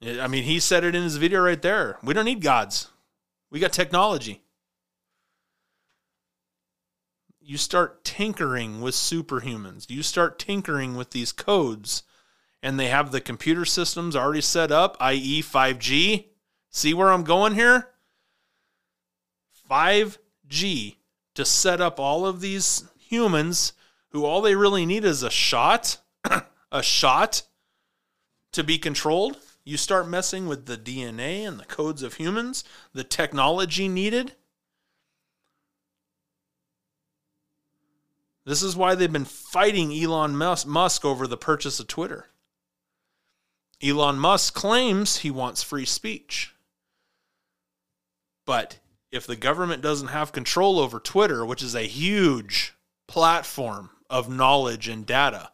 I 0.02 0.26
mean, 0.26 0.44
he 0.44 0.60
said 0.60 0.84
it 0.84 0.94
in 0.94 1.02
his 1.02 1.16
video 1.16 1.40
right 1.40 1.60
there. 1.60 1.98
We 2.02 2.14
don't 2.14 2.26
need 2.26 2.42
gods. 2.42 2.88
We 3.50 3.60
got 3.60 3.72
technology. 3.72 4.42
You 7.40 7.56
start 7.56 8.04
tinkering 8.04 8.80
with 8.80 8.94
superhumans. 8.94 9.88
You 9.88 10.02
start 10.02 10.38
tinkering 10.38 10.96
with 10.96 11.10
these 11.10 11.32
codes, 11.32 12.02
and 12.62 12.78
they 12.78 12.88
have 12.88 13.10
the 13.10 13.20
computer 13.20 13.64
systems 13.64 14.16
already 14.16 14.40
set 14.40 14.70
up, 14.70 14.96
i.e., 15.00 15.42
5G. 15.42 16.26
See 16.70 16.94
where 16.94 17.12
I'm 17.12 17.24
going 17.24 17.54
here? 17.54 17.88
5G 19.70 20.96
to 21.34 21.44
set 21.44 21.80
up 21.80 21.98
all 21.98 22.26
of 22.26 22.40
these 22.40 22.84
humans 22.98 23.72
who 24.16 24.24
all 24.24 24.40
they 24.40 24.54
really 24.54 24.86
need 24.86 25.04
is 25.04 25.22
a 25.22 25.30
shot, 25.30 25.98
a 26.72 26.82
shot 26.82 27.42
to 28.52 28.64
be 28.64 28.78
controlled 28.78 29.38
you 29.66 29.76
start 29.76 30.08
messing 30.08 30.46
with 30.46 30.66
the 30.66 30.78
DNA 30.78 31.46
and 31.46 31.58
the 31.58 31.64
codes 31.64 32.04
of 32.04 32.14
humans, 32.14 32.62
the 32.94 33.02
technology 33.02 33.88
needed. 33.88 34.36
This 38.44 38.62
is 38.62 38.76
why 38.76 38.94
they've 38.94 39.12
been 39.12 39.24
fighting 39.24 39.92
Elon 39.92 40.36
Musk 40.36 41.04
over 41.04 41.26
the 41.26 41.36
purchase 41.36 41.80
of 41.80 41.88
Twitter. 41.88 42.28
Elon 43.82 44.20
Musk 44.20 44.54
claims 44.54 45.18
he 45.18 45.32
wants 45.32 45.64
free 45.64 45.84
speech. 45.84 46.54
But 48.46 48.78
if 49.10 49.26
the 49.26 49.34
government 49.34 49.82
doesn't 49.82 50.08
have 50.08 50.30
control 50.30 50.78
over 50.78 51.00
Twitter, 51.00 51.44
which 51.44 51.62
is 51.62 51.74
a 51.74 51.88
huge 51.88 52.74
platform 53.08 53.90
of 54.08 54.28
knowledge 54.28 54.88
and 54.88 55.06
data, 55.06 55.50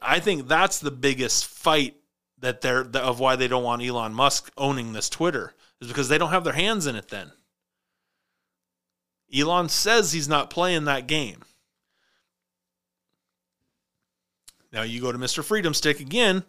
I 0.00 0.20
think 0.20 0.48
that's 0.48 0.80
the 0.80 0.90
biggest 0.90 1.46
fight 1.46 1.96
that 2.38 2.60
they're 2.60 2.86
of 2.96 3.20
why 3.20 3.36
they 3.36 3.48
don't 3.48 3.62
want 3.62 3.82
Elon 3.82 4.14
Musk 4.14 4.52
owning 4.56 4.92
this 4.92 5.08
Twitter 5.08 5.54
is 5.80 5.88
because 5.88 6.08
they 6.08 6.18
don't 6.18 6.30
have 6.30 6.44
their 6.44 6.52
hands 6.52 6.86
in 6.86 6.96
it 6.96 7.08
then. 7.08 7.32
Elon 9.34 9.68
says 9.68 10.12
he's 10.12 10.28
not 10.28 10.50
playing 10.50 10.84
that 10.84 11.06
game. 11.06 11.42
Now 14.72 14.82
you 14.82 15.00
go 15.00 15.12
to 15.12 15.18
Mr. 15.18 15.44
Freedom 15.44 15.74
Stick 15.74 16.00
again, 16.00 16.44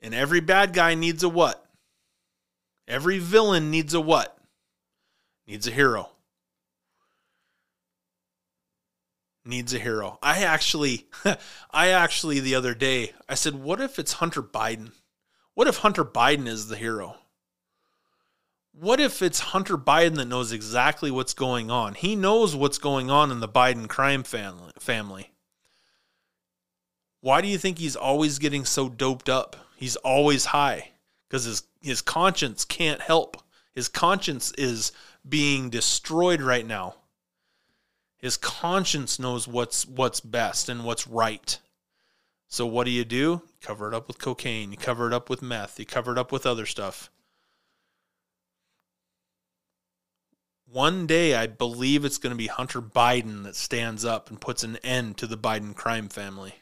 and 0.00 0.14
every 0.14 0.40
bad 0.40 0.72
guy 0.72 0.94
needs 0.94 1.22
a 1.22 1.28
what? 1.28 1.64
Every 2.88 3.18
villain 3.18 3.70
needs 3.70 3.94
a 3.94 4.00
what? 4.00 4.36
Needs 5.46 5.66
a 5.66 5.70
hero. 5.70 6.10
Needs 9.46 9.72
a 9.74 9.78
hero. 9.78 10.18
I 10.22 10.42
actually, 10.42 11.06
I 11.70 11.88
actually 11.88 12.40
the 12.40 12.54
other 12.54 12.74
day, 12.74 13.12
I 13.28 13.34
said, 13.34 13.54
what 13.54 13.80
if 13.80 13.98
it's 13.98 14.14
Hunter 14.14 14.42
Biden? 14.42 14.92
What 15.54 15.68
if 15.68 15.78
Hunter 15.78 16.04
Biden 16.04 16.46
is 16.46 16.68
the 16.68 16.76
hero? 16.76 17.16
What 18.72 19.00
if 19.00 19.22
it's 19.22 19.40
Hunter 19.40 19.78
Biden 19.78 20.16
that 20.16 20.28
knows 20.28 20.52
exactly 20.52 21.10
what's 21.10 21.32
going 21.32 21.70
on? 21.70 21.94
He 21.94 22.14
knows 22.14 22.54
what's 22.54 22.76
going 22.76 23.10
on 23.10 23.30
in 23.30 23.40
the 23.40 23.48
Biden 23.48 23.88
crime 23.88 24.22
family. 24.22 25.32
Why 27.20 27.40
do 27.40 27.48
you 27.48 27.56
think 27.56 27.78
he's 27.78 27.96
always 27.96 28.38
getting 28.38 28.66
so 28.66 28.90
doped 28.90 29.30
up? 29.30 29.56
He's 29.76 29.96
always 29.96 30.46
high 30.46 30.90
because 31.28 31.44
his 31.44 31.62
his 31.80 32.02
conscience 32.02 32.64
can't 32.64 33.00
help. 33.00 33.42
His 33.74 33.88
conscience 33.88 34.52
is 34.58 34.92
being 35.26 35.70
destroyed 35.70 36.42
right 36.42 36.66
now 36.66 36.96
his 38.18 38.36
conscience 38.36 39.18
knows 39.18 39.46
what's 39.46 39.86
what's 39.86 40.20
best 40.20 40.68
and 40.68 40.84
what's 40.84 41.06
right. 41.06 41.58
So 42.48 42.66
what 42.66 42.84
do 42.84 42.90
you 42.90 43.04
do? 43.04 43.42
Cover 43.60 43.88
it 43.88 43.94
up 43.94 44.08
with 44.08 44.18
cocaine, 44.18 44.70
you 44.70 44.76
cover 44.76 45.06
it 45.06 45.12
up 45.12 45.28
with 45.28 45.42
meth, 45.42 45.78
you 45.78 45.86
cover 45.86 46.12
it 46.12 46.18
up 46.18 46.32
with 46.32 46.46
other 46.46 46.66
stuff. 46.66 47.10
One 50.64 51.06
day 51.06 51.34
I 51.34 51.46
believe 51.46 52.04
it's 52.04 52.18
going 52.18 52.32
to 52.32 52.36
be 52.36 52.48
Hunter 52.48 52.82
Biden 52.82 53.44
that 53.44 53.56
stands 53.56 54.04
up 54.04 54.30
and 54.30 54.40
puts 54.40 54.64
an 54.64 54.76
end 54.78 55.16
to 55.18 55.26
the 55.26 55.38
Biden 55.38 55.74
crime 55.74 56.08
family. 56.08 56.54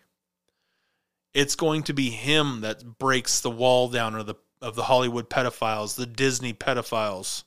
It's 1.32 1.56
going 1.56 1.82
to 1.84 1.94
be 1.94 2.10
him 2.10 2.60
that 2.60 2.98
breaks 2.98 3.40
the 3.40 3.50
wall 3.50 3.88
down 3.88 4.14
of 4.14 4.26
the 4.26 4.36
of 4.60 4.76
the 4.76 4.84
Hollywood 4.84 5.28
pedophiles, 5.28 5.94
the 5.94 6.06
Disney 6.06 6.54
pedophiles 6.54 7.44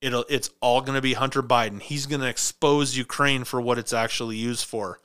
it'll 0.00 0.24
it's 0.28 0.50
all 0.60 0.80
going 0.80 0.96
to 0.96 1.02
be 1.02 1.14
Hunter 1.14 1.42
Biden. 1.42 1.80
He's 1.80 2.06
going 2.06 2.20
to 2.20 2.28
expose 2.28 2.96
Ukraine 2.96 3.44
for 3.44 3.60
what 3.60 3.78
it's 3.78 3.92
actually 3.92 4.36
used 4.36 4.64
for. 4.64 4.98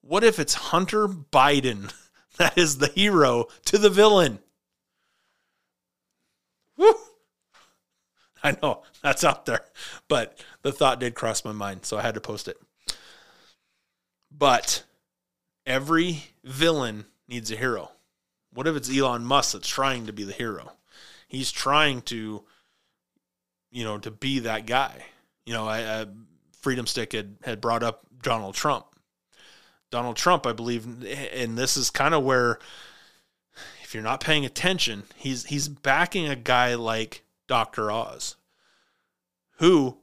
What 0.00 0.24
if 0.24 0.38
it's 0.38 0.54
Hunter 0.54 1.08
Biden 1.08 1.92
that 2.38 2.56
is 2.56 2.78
the 2.78 2.88
hero 2.88 3.46
to 3.66 3.78
the 3.78 3.90
villain? 3.90 4.38
Woo! 6.76 6.94
I 8.44 8.56
know 8.60 8.82
that's 9.02 9.22
out 9.22 9.46
there, 9.46 9.64
but 10.08 10.42
the 10.62 10.72
thought 10.72 10.98
did 10.98 11.14
cross 11.14 11.44
my 11.44 11.52
mind, 11.52 11.84
so 11.84 11.96
I 11.96 12.02
had 12.02 12.14
to 12.14 12.20
post 12.20 12.48
it. 12.48 12.56
But 14.36 14.82
every 15.64 16.24
villain 16.42 17.06
needs 17.28 17.52
a 17.52 17.56
hero. 17.56 17.92
What 18.52 18.66
if 18.66 18.74
it's 18.74 18.94
Elon 18.94 19.24
Musk 19.24 19.52
that's 19.52 19.68
trying 19.68 20.06
to 20.06 20.12
be 20.12 20.24
the 20.24 20.32
hero? 20.32 20.72
He's 21.28 21.52
trying 21.52 22.02
to 22.02 22.44
you 23.72 23.84
know, 23.84 23.98
to 23.98 24.10
be 24.10 24.40
that 24.40 24.66
guy. 24.66 25.04
You 25.46 25.54
know, 25.54 25.66
I, 25.66 26.02
I, 26.02 26.06
Freedom 26.60 26.86
Stick 26.86 27.12
had, 27.12 27.36
had 27.42 27.60
brought 27.60 27.82
up 27.82 28.06
Donald 28.22 28.54
Trump. 28.54 28.86
Donald 29.90 30.16
Trump, 30.16 30.46
I 30.46 30.52
believe, 30.52 30.86
and 31.34 31.58
this 31.58 31.76
is 31.76 31.90
kind 31.90 32.14
of 32.14 32.22
where, 32.22 32.58
if 33.82 33.92
you're 33.92 34.02
not 34.02 34.20
paying 34.22 34.46
attention, 34.46 35.02
he's 35.16 35.44
he's 35.44 35.68
backing 35.68 36.26
a 36.26 36.36
guy 36.36 36.74
like 36.74 37.24
Dr. 37.46 37.90
Oz, 37.90 38.36
who 39.58 39.98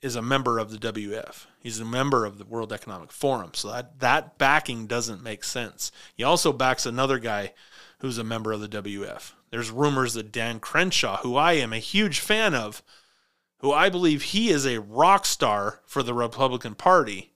is 0.00 0.16
a 0.16 0.22
member 0.22 0.58
of 0.58 0.70
the 0.70 0.78
WF. 0.78 1.46
He's 1.58 1.80
a 1.80 1.84
member 1.84 2.24
of 2.24 2.38
the 2.38 2.44
World 2.44 2.72
Economic 2.72 3.10
Forum. 3.10 3.50
So 3.54 3.72
that, 3.72 3.98
that 4.00 4.38
backing 4.38 4.86
doesn't 4.86 5.22
make 5.22 5.42
sense. 5.42 5.90
He 6.14 6.22
also 6.22 6.52
backs 6.52 6.86
another 6.86 7.18
guy 7.18 7.52
who's 7.98 8.16
a 8.16 8.24
member 8.24 8.52
of 8.52 8.60
the 8.60 8.68
WF. 8.68 9.32
There's 9.50 9.70
rumors 9.70 10.14
that 10.14 10.32
Dan 10.32 10.60
Crenshaw, 10.60 11.18
who 11.18 11.36
I 11.36 11.54
am 11.54 11.72
a 11.72 11.78
huge 11.78 12.20
fan 12.20 12.54
of, 12.54 12.82
who 13.58 13.72
I 13.72 13.88
believe 13.88 14.22
he 14.22 14.50
is 14.50 14.66
a 14.66 14.80
rock 14.80 15.24
star 15.24 15.80
for 15.86 16.02
the 16.02 16.14
Republican 16.14 16.74
Party, 16.74 17.32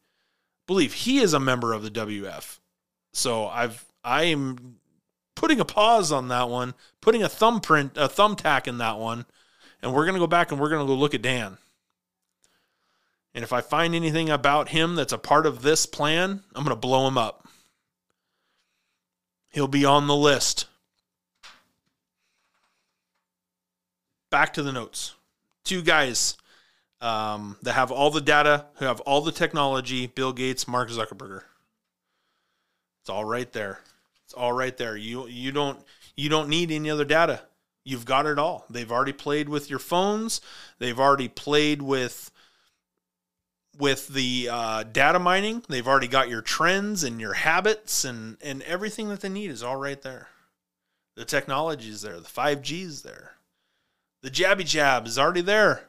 believe 0.67 0.93
he 0.93 1.19
is 1.19 1.33
a 1.33 1.41
member 1.41 1.73
of 1.73 1.83
the 1.83 1.91
WF. 1.91 2.59
So 3.13 3.47
I've 3.49 3.85
I 4.05 4.25
am 4.25 4.77
putting 5.35 5.61
a 5.61 5.65
pause 5.65 6.13
on 6.13 6.29
that 6.29 6.49
one, 6.49 6.75
putting 7.01 7.23
a 7.23 7.29
thumbprint, 7.29 7.97
a 7.97 8.09
thumbtack 8.09 8.67
in 8.67 8.79
that 8.79 8.99
one, 8.99 9.27
and 9.83 9.93
we're 9.93 10.07
gonna 10.07 10.19
go 10.19 10.27
back 10.27 10.51
and 10.51 10.61
we're 10.61 10.71
gonna 10.71 10.87
go 10.87 10.95
look 10.95 11.15
at 11.15 11.23
Dan. 11.23 11.59
And 13.35 13.45
if 13.45 13.53
I 13.53 13.61
find 13.61 13.95
anything 13.95 14.29
about 14.29 14.71
him 14.71 14.97
that's 14.97 15.13
a 15.13 15.19
part 15.19 15.47
of 15.47 15.63
this 15.63 15.87
plan, 15.87 16.43
I'm 16.55 16.65
gonna 16.65 16.77
blow 16.77 17.07
him 17.07 17.17
up. 17.17 17.47
He'll 19.51 19.69
be 19.69 19.85
on 19.85 20.07
the 20.07 20.17
list. 20.17 20.67
Back 24.31 24.55
to 24.55 24.63
the 24.63 24.73
notes. 24.73 25.15
Two 25.65 25.83
guys 25.83 26.37
um, 27.01 27.57
that 27.63 27.73
have 27.73 27.91
all 27.91 28.11
the 28.11 28.21
data, 28.21 28.67
who 28.75 28.85
have 28.85 29.01
all 29.01 29.21
the 29.21 29.33
technology 29.33 30.07
Bill 30.07 30.33
Gates, 30.33 30.67
Mark 30.67 30.91
Zuckerberg. 30.91 31.43
It's 33.03 33.11
all 33.11 33.25
right 33.25 33.51
there. 33.53 33.81
It's 34.25 34.35
all 34.35 34.53
right 34.53 34.77
there. 34.77 34.97
You 34.97 35.27
you 35.27 35.53
don't 35.53 35.79
you 36.17 36.29
don't 36.29 36.49
need 36.49 36.71
any 36.71 36.91
other 36.91 37.05
data. 37.05 37.43
You've 37.85 38.05
got 38.05 38.27
it 38.27 38.39
all. 38.39 38.67
They've 38.71 38.93
already 38.93 39.13
played 39.13 39.49
with 39.49 39.71
your 39.71 39.79
phones. 39.79 40.41
They've 40.79 40.99
already 41.01 41.29
played 41.29 41.83
with 41.83 42.31
with 43.79 44.09
the 44.09 44.49
uh, 44.53 44.83
data 44.85 45.19
mining. 45.19 45.65
They've 45.69 45.89
already 45.89 46.09
got 46.09 46.29
your 46.29 46.43
trends 46.43 47.03
and 47.03 47.21
your 47.21 47.33
habits 47.33 48.05
and, 48.05 48.37
and 48.43 48.63
everything 48.63 49.09
that 49.09 49.21
they 49.21 49.31
need 49.31 49.51
is 49.51 49.63
all 49.63 49.77
right 49.77 50.01
there. 50.01 50.29
The 51.17 51.25
technology 51.25 51.89
is 51.89 52.03
there. 52.03 52.21
The 52.21 52.29
5G 52.29 52.83
is 52.83 53.03
there. 53.03 53.33
The 54.23 54.31
jabby 54.31 54.65
jab 54.65 55.07
is 55.07 55.19
already 55.19 55.41
there. 55.41 55.87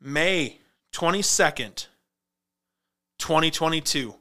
May 0.00 0.58
22nd, 0.92 1.86
2022 3.18 4.14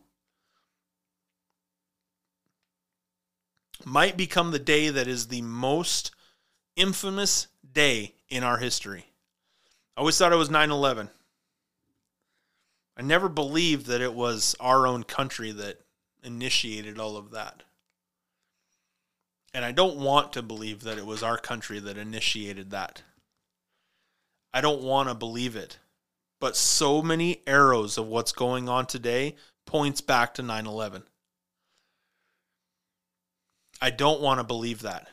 might 3.84 4.18
become 4.18 4.52
the 4.52 4.60
day 4.60 4.90
that 4.90 5.08
is 5.08 5.28
the 5.28 5.42
most 5.42 6.12
infamous 6.76 7.48
day 7.72 8.14
in 8.30 8.44
our 8.44 8.58
history. 8.58 9.06
I 9.96 10.02
always 10.02 10.18
thought 10.18 10.34
it 10.34 10.38
was 10.38 10.50
9 10.50 10.72
11. 10.72 11.10
I 12.98 13.02
never 13.02 13.30
believed 13.30 13.88
that 13.88 14.02
it 14.02 14.14
was 14.14 14.56
our 14.60 14.88
own 14.88 15.04
country 15.04 15.52
that 15.52 15.82
initiated 16.24 17.00
all 17.00 17.18
of 17.18 17.32
that. 17.32 17.64
And 19.56 19.64
I 19.64 19.72
don't 19.72 19.96
want 19.96 20.34
to 20.34 20.42
believe 20.42 20.84
that 20.84 20.98
it 20.98 21.06
was 21.06 21.24
our 21.24 21.38
country 21.38 21.80
that 21.80 21.98
initiated 21.98 22.72
that. 22.72 23.04
I 24.54 24.60
don't 24.60 24.82
want 24.82 25.08
to 25.08 25.16
believe 25.16 25.56
it. 25.56 25.80
But 26.42 26.58
so 26.58 27.02
many 27.02 27.42
arrows 27.48 27.98
of 27.98 28.06
what's 28.06 28.34
going 28.34 28.68
on 28.68 28.86
today 28.86 29.38
points 29.66 30.02
back 30.02 30.34
to 30.34 30.44
9/11. 30.44 31.04
I 33.82 33.92
don't 33.92 34.20
want 34.20 34.42
to 34.42 34.44
believe 34.44 34.82
that. 34.82 35.08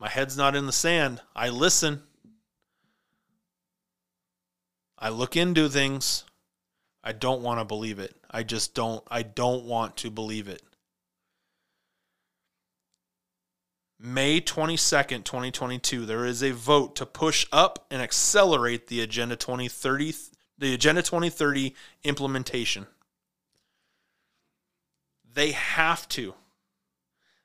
My 0.00 0.08
head's 0.08 0.38
not 0.38 0.56
in 0.56 0.64
the 0.64 0.72
sand. 0.72 1.20
I 1.36 1.50
listen. 1.50 2.02
I 4.98 5.10
look 5.10 5.36
into 5.36 5.68
things. 5.68 6.24
I 7.02 7.12
don't 7.12 7.42
want 7.42 7.60
to 7.60 7.66
believe 7.66 7.98
it. 7.98 8.16
I 8.30 8.42
just 8.42 8.74
don't 8.74 9.04
I 9.10 9.22
don't 9.22 9.66
want 9.66 9.98
to 9.98 10.10
believe 10.10 10.48
it. 10.48 10.62
May 13.98 14.40
22nd, 14.40 15.24
2022, 15.24 16.04
there 16.04 16.24
is 16.24 16.42
a 16.42 16.50
vote 16.50 16.96
to 16.96 17.06
push 17.06 17.46
up 17.52 17.86
and 17.90 18.02
accelerate 18.02 18.88
the 18.88 19.00
Agenda 19.00 19.36
2030 19.36 20.12
the 20.58 20.74
Agenda 20.74 21.02
2030 21.02 21.74
implementation. 22.04 22.86
They 25.32 25.52
have 25.52 26.08
to. 26.10 26.34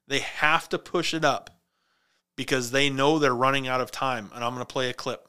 They 0.07 0.19
have 0.19 0.69
to 0.69 0.79
push 0.79 1.13
it 1.13 1.25
up 1.25 1.59
because 2.35 2.71
they 2.71 2.89
know 2.89 3.19
they're 3.19 3.33
running 3.35 3.67
out 3.67 3.81
of 3.81 3.91
time. 3.91 4.31
And 4.33 4.43
I'm 4.43 4.53
going 4.53 4.65
to 4.65 4.71
play 4.71 4.89
a 4.89 4.93
clip. 4.93 5.28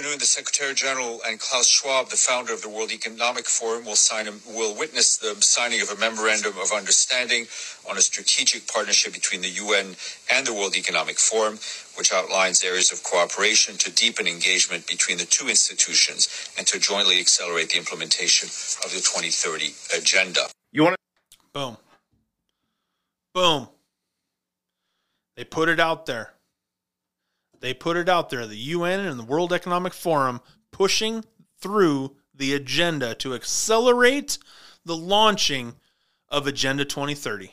Afternoon, 0.00 0.18
the 0.18 0.24
Secretary 0.24 0.72
General 0.74 1.20
and 1.28 1.38
Klaus 1.38 1.68
Schwab, 1.68 2.08
the 2.08 2.16
founder 2.16 2.54
of 2.54 2.62
the 2.62 2.70
World 2.70 2.90
Economic 2.90 3.44
Forum, 3.44 3.84
will 3.84 3.96
sign 3.96 4.28
a, 4.28 4.32
will 4.46 4.74
witness 4.74 5.18
the 5.18 5.36
signing 5.42 5.82
of 5.82 5.90
a 5.90 6.00
memorandum 6.00 6.54
of 6.56 6.72
understanding 6.74 7.44
on 7.88 7.98
a 7.98 8.00
strategic 8.00 8.66
partnership 8.66 9.12
between 9.12 9.42
the 9.42 9.50
UN 9.50 9.94
and 10.32 10.46
the 10.46 10.54
World 10.54 10.74
Economic 10.74 11.18
Forum, 11.18 11.58
which 11.98 12.14
outlines 12.14 12.64
areas 12.64 12.90
of 12.92 13.02
cooperation 13.02 13.76
to 13.76 13.92
deepen 13.92 14.26
engagement 14.26 14.86
between 14.86 15.18
the 15.18 15.26
two 15.26 15.48
institutions 15.48 16.48
and 16.56 16.66
to 16.66 16.78
jointly 16.78 17.20
accelerate 17.20 17.68
the 17.68 17.76
implementation 17.76 18.48
of 18.82 18.90
the 18.92 19.04
2030 19.04 19.74
agenda. 19.98 20.40
You 20.72 20.84
want 20.84 20.96
to 20.96 21.50
boom, 21.52 21.76
boom. 23.34 23.68
They 25.36 25.44
put 25.44 25.68
it 25.68 25.78
out 25.78 26.06
there. 26.06 26.32
They 27.60 27.74
put 27.74 27.96
it 27.96 28.08
out 28.08 28.30
there, 28.30 28.46
the 28.46 28.56
UN 28.56 29.00
and 29.00 29.18
the 29.18 29.24
World 29.24 29.52
Economic 29.52 29.92
Forum 29.92 30.40
pushing 30.72 31.24
through 31.58 32.16
the 32.34 32.54
agenda 32.54 33.14
to 33.16 33.34
accelerate 33.34 34.38
the 34.84 34.96
launching 34.96 35.74
of 36.28 36.46
Agenda 36.46 36.84
2030. 36.84 37.52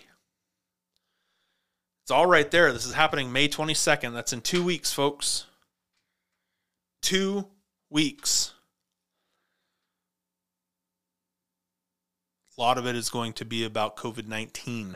It's 2.04 2.12
all 2.12 2.26
right 2.26 2.50
there. 2.50 2.72
This 2.72 2.86
is 2.86 2.94
happening 2.94 3.34
May 3.34 3.50
22nd. 3.50 4.14
That's 4.14 4.32
in 4.32 4.40
two 4.40 4.64
weeks, 4.64 4.94
folks. 4.94 5.46
Two 7.02 7.50
weeks. 7.90 8.54
A 12.58 12.62
lot 12.62 12.78
of 12.78 12.88
it 12.88 12.96
is 12.96 13.10
going 13.10 13.34
to 13.34 13.46
be 13.46 13.66
about 13.66 13.98
COVID 13.98 14.26
19. 14.26 14.96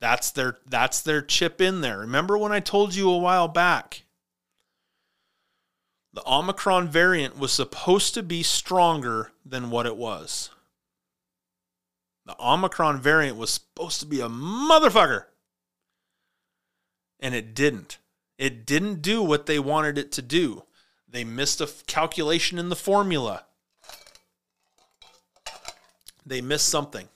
That's 0.00 0.30
their 0.30 0.58
that's 0.66 1.00
their 1.00 1.22
chip 1.22 1.60
in 1.60 1.80
there. 1.80 1.98
Remember 1.98 2.38
when 2.38 2.52
I 2.52 2.60
told 2.60 2.94
you 2.94 3.10
a 3.10 3.18
while 3.18 3.48
back? 3.48 4.04
The 6.12 6.22
Omicron 6.26 6.88
variant 6.88 7.38
was 7.38 7.52
supposed 7.52 8.14
to 8.14 8.22
be 8.22 8.42
stronger 8.42 9.32
than 9.44 9.70
what 9.70 9.86
it 9.86 9.96
was. 9.96 10.50
The 12.26 12.36
Omicron 12.40 13.00
variant 13.00 13.36
was 13.36 13.50
supposed 13.50 14.00
to 14.00 14.06
be 14.06 14.20
a 14.20 14.28
motherfucker. 14.28 15.24
And 17.20 17.34
it 17.34 17.54
didn't. 17.54 17.98
It 18.36 18.66
didn't 18.66 19.02
do 19.02 19.22
what 19.22 19.46
they 19.46 19.58
wanted 19.58 19.98
it 19.98 20.12
to 20.12 20.22
do. 20.22 20.64
They 21.08 21.24
missed 21.24 21.60
a 21.60 21.68
calculation 21.86 22.58
in 22.58 22.68
the 22.68 22.76
formula. 22.76 23.44
They 26.24 26.40
missed 26.40 26.68
something. 26.68 27.08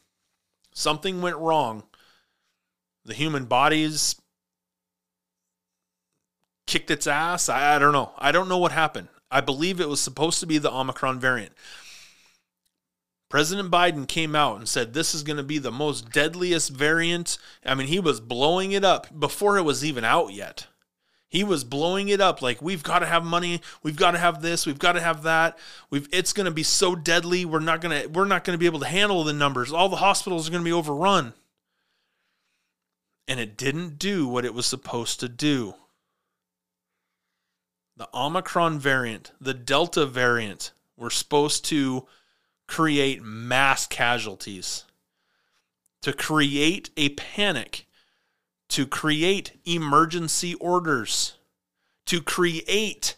Something 0.72 1.20
went 1.22 1.36
wrong 1.36 1.84
the 3.04 3.14
human 3.14 3.46
body's 3.46 4.16
kicked 6.66 6.90
its 6.90 7.06
ass. 7.06 7.48
I, 7.48 7.76
I 7.76 7.78
don't 7.78 7.92
know. 7.92 8.12
I 8.18 8.32
don't 8.32 8.48
know 8.48 8.58
what 8.58 8.72
happened. 8.72 9.08
I 9.30 9.40
believe 9.40 9.80
it 9.80 9.88
was 9.88 10.00
supposed 10.00 10.40
to 10.40 10.46
be 10.46 10.58
the 10.58 10.72
Omicron 10.72 11.18
variant. 11.18 11.52
President 13.28 13.70
Biden 13.70 14.06
came 14.06 14.36
out 14.36 14.58
and 14.58 14.68
said 14.68 14.92
this 14.92 15.14
is 15.14 15.22
going 15.22 15.38
to 15.38 15.42
be 15.42 15.56
the 15.58 15.72
most 15.72 16.12
deadliest 16.12 16.70
variant. 16.70 17.38
I 17.64 17.74
mean, 17.74 17.86
he 17.86 17.98
was 17.98 18.20
blowing 18.20 18.72
it 18.72 18.84
up 18.84 19.18
before 19.18 19.56
it 19.56 19.62
was 19.62 19.82
even 19.84 20.04
out 20.04 20.34
yet. 20.34 20.66
He 21.30 21.42
was 21.42 21.64
blowing 21.64 22.10
it 22.10 22.20
up 22.20 22.42
like 22.42 22.60
we've 22.60 22.82
got 22.82 22.98
to 22.98 23.06
have 23.06 23.24
money, 23.24 23.62
we've 23.82 23.96
got 23.96 24.10
to 24.10 24.18
have 24.18 24.42
this, 24.42 24.66
we've 24.66 24.78
got 24.78 24.92
to 24.92 25.00
have 25.00 25.22
that. 25.22 25.58
We've 25.88 26.06
it's 26.12 26.34
going 26.34 26.44
to 26.44 26.50
be 26.50 26.62
so 26.62 26.94
deadly, 26.94 27.46
we're 27.46 27.60
not 27.60 27.80
going 27.80 28.02
to 28.02 28.08
we're 28.08 28.26
not 28.26 28.44
going 28.44 28.54
to 28.54 28.60
be 28.60 28.66
able 28.66 28.80
to 28.80 28.86
handle 28.86 29.24
the 29.24 29.32
numbers. 29.32 29.72
All 29.72 29.88
the 29.88 29.96
hospitals 29.96 30.46
are 30.46 30.50
going 30.50 30.62
to 30.62 30.68
be 30.68 30.72
overrun 30.72 31.32
and 33.28 33.38
it 33.38 33.56
didn't 33.56 33.98
do 33.98 34.26
what 34.26 34.44
it 34.44 34.54
was 34.54 34.66
supposed 34.66 35.20
to 35.20 35.28
do. 35.28 35.74
The 37.96 38.08
Omicron 38.14 38.78
variant, 38.78 39.32
the 39.40 39.54
Delta 39.54 40.06
variant, 40.06 40.72
were 40.96 41.10
supposed 41.10 41.64
to 41.66 42.06
create 42.66 43.22
mass 43.22 43.86
casualties, 43.86 44.84
to 46.00 46.12
create 46.12 46.90
a 46.96 47.10
panic, 47.10 47.86
to 48.70 48.86
create 48.86 49.58
emergency 49.64 50.54
orders, 50.54 51.34
to 52.06 52.20
create 52.22 53.16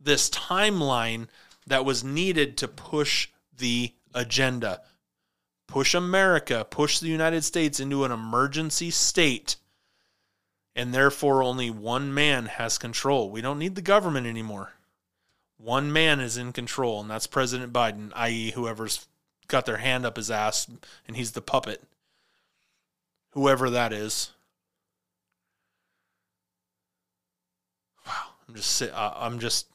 this 0.00 0.30
timeline 0.30 1.26
that 1.66 1.84
was 1.84 2.04
needed 2.04 2.56
to 2.56 2.68
push 2.68 3.28
the 3.56 3.92
agenda 4.14 4.80
push 5.66 5.94
America, 5.94 6.66
push 6.68 6.98
the 6.98 7.08
United 7.08 7.44
States 7.44 7.80
into 7.80 8.04
an 8.04 8.12
emergency 8.12 8.90
state, 8.90 9.56
and 10.74 10.92
therefore 10.92 11.42
only 11.42 11.70
one 11.70 12.12
man 12.12 12.46
has 12.46 12.78
control. 12.78 13.30
We 13.30 13.40
don't 13.40 13.58
need 13.58 13.74
the 13.74 13.82
government 13.82 14.26
anymore. 14.26 14.72
One 15.58 15.92
man 15.92 16.20
is 16.20 16.36
in 16.36 16.52
control, 16.52 17.00
and 17.00 17.10
that's 17.10 17.26
President 17.26 17.72
Biden, 17.72 18.12
i.e., 18.14 18.50
whoever's 18.50 19.06
got 19.48 19.66
their 19.66 19.78
hand 19.78 20.04
up 20.04 20.16
his 20.16 20.30
ass 20.30 20.68
and 21.06 21.16
he's 21.16 21.32
the 21.32 21.40
puppet. 21.40 21.82
Whoever 23.30 23.70
that 23.70 23.92
is. 23.92 24.32
Wow, 28.06 28.12
I'm 28.48 28.54
just 28.54 28.82
uh, 28.82 29.12
I'm 29.16 29.38
just 29.38 29.66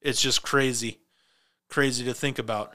it's 0.00 0.20
just 0.20 0.42
crazy. 0.42 0.98
Crazy 1.68 2.04
to 2.04 2.14
think 2.14 2.38
about 2.38 2.74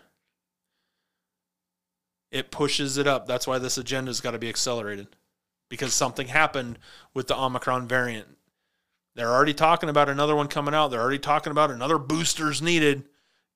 it 2.31 2.51
pushes 2.51 2.97
it 2.97 3.07
up. 3.07 3.27
That's 3.27 3.47
why 3.47 3.59
this 3.59 3.77
agenda's 3.77 4.21
got 4.21 4.31
to 4.31 4.39
be 4.39 4.49
accelerated 4.49 5.07
because 5.69 5.93
something 5.93 6.27
happened 6.27 6.79
with 7.13 7.27
the 7.27 7.37
Omicron 7.37 7.87
variant. 7.87 8.27
They're 9.15 9.31
already 9.31 9.53
talking 9.53 9.89
about 9.89 10.09
another 10.09 10.35
one 10.35 10.47
coming 10.47 10.73
out. 10.73 10.89
They're 10.89 11.01
already 11.01 11.19
talking 11.19 11.51
about 11.51 11.71
another 11.71 11.97
boosters 11.97 12.61
needed. 12.61 13.05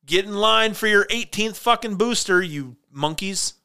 Get 0.05 0.25
in 0.25 0.35
line 0.35 0.73
for 0.73 0.87
your 0.87 1.05
18th 1.05 1.57
fucking 1.57 1.95
booster, 1.95 2.41
you 2.41 2.77
monkeys. 2.91 3.55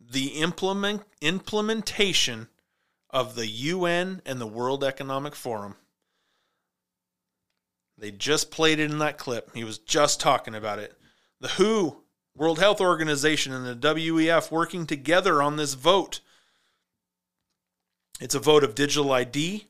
The 0.00 0.28
implement 0.40 1.02
implementation 1.20 2.48
of 3.10 3.34
the 3.34 3.46
UN 3.46 4.22
and 4.24 4.40
the 4.40 4.46
World 4.46 4.84
Economic 4.84 5.34
Forum 5.34 5.76
they 7.98 8.10
just 8.10 8.50
played 8.50 8.78
it 8.78 8.90
in 8.90 8.98
that 8.98 9.18
clip. 9.18 9.54
He 9.54 9.64
was 9.64 9.78
just 9.78 10.20
talking 10.20 10.54
about 10.54 10.78
it. 10.78 10.96
The 11.40 11.48
WHO 11.48 12.02
World 12.36 12.60
Health 12.60 12.80
Organization 12.80 13.52
and 13.52 13.66
the 13.66 13.88
WEF 13.88 14.50
working 14.50 14.86
together 14.86 15.42
on 15.42 15.56
this 15.56 15.74
vote. 15.74 16.20
It's 18.20 18.34
a 18.34 18.40
vote 18.40 18.62
of 18.62 18.76
digital 18.76 19.12
ID, 19.12 19.66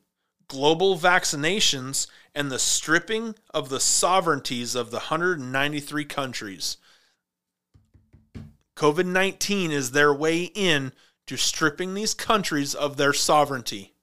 global 0.48 0.98
vaccinations, 0.98 2.06
and 2.34 2.50
the 2.50 2.58
stripping 2.58 3.34
of 3.54 3.70
the 3.70 3.80
sovereignties 3.80 4.74
of 4.74 4.90
the 4.90 4.98
193 4.98 6.04
countries. 6.04 6.76
COVID 8.76 9.06
19 9.06 9.72
is 9.72 9.90
their 9.90 10.12
way 10.14 10.44
in 10.54 10.92
to 11.26 11.36
stripping 11.36 11.94
these 11.94 12.14
countries 12.14 12.74
of 12.74 12.96
their 12.96 13.12
sovereignty. 13.12 13.94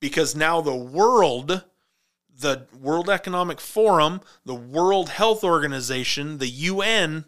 Because 0.00 0.36
now 0.36 0.60
the 0.60 0.74
world, 0.76 1.64
the 2.38 2.66
World 2.78 3.08
Economic 3.08 3.60
Forum, 3.60 4.20
the 4.44 4.54
World 4.54 5.08
Health 5.10 5.42
Organization, 5.42 6.38
the 6.38 6.48
UN, 6.48 7.24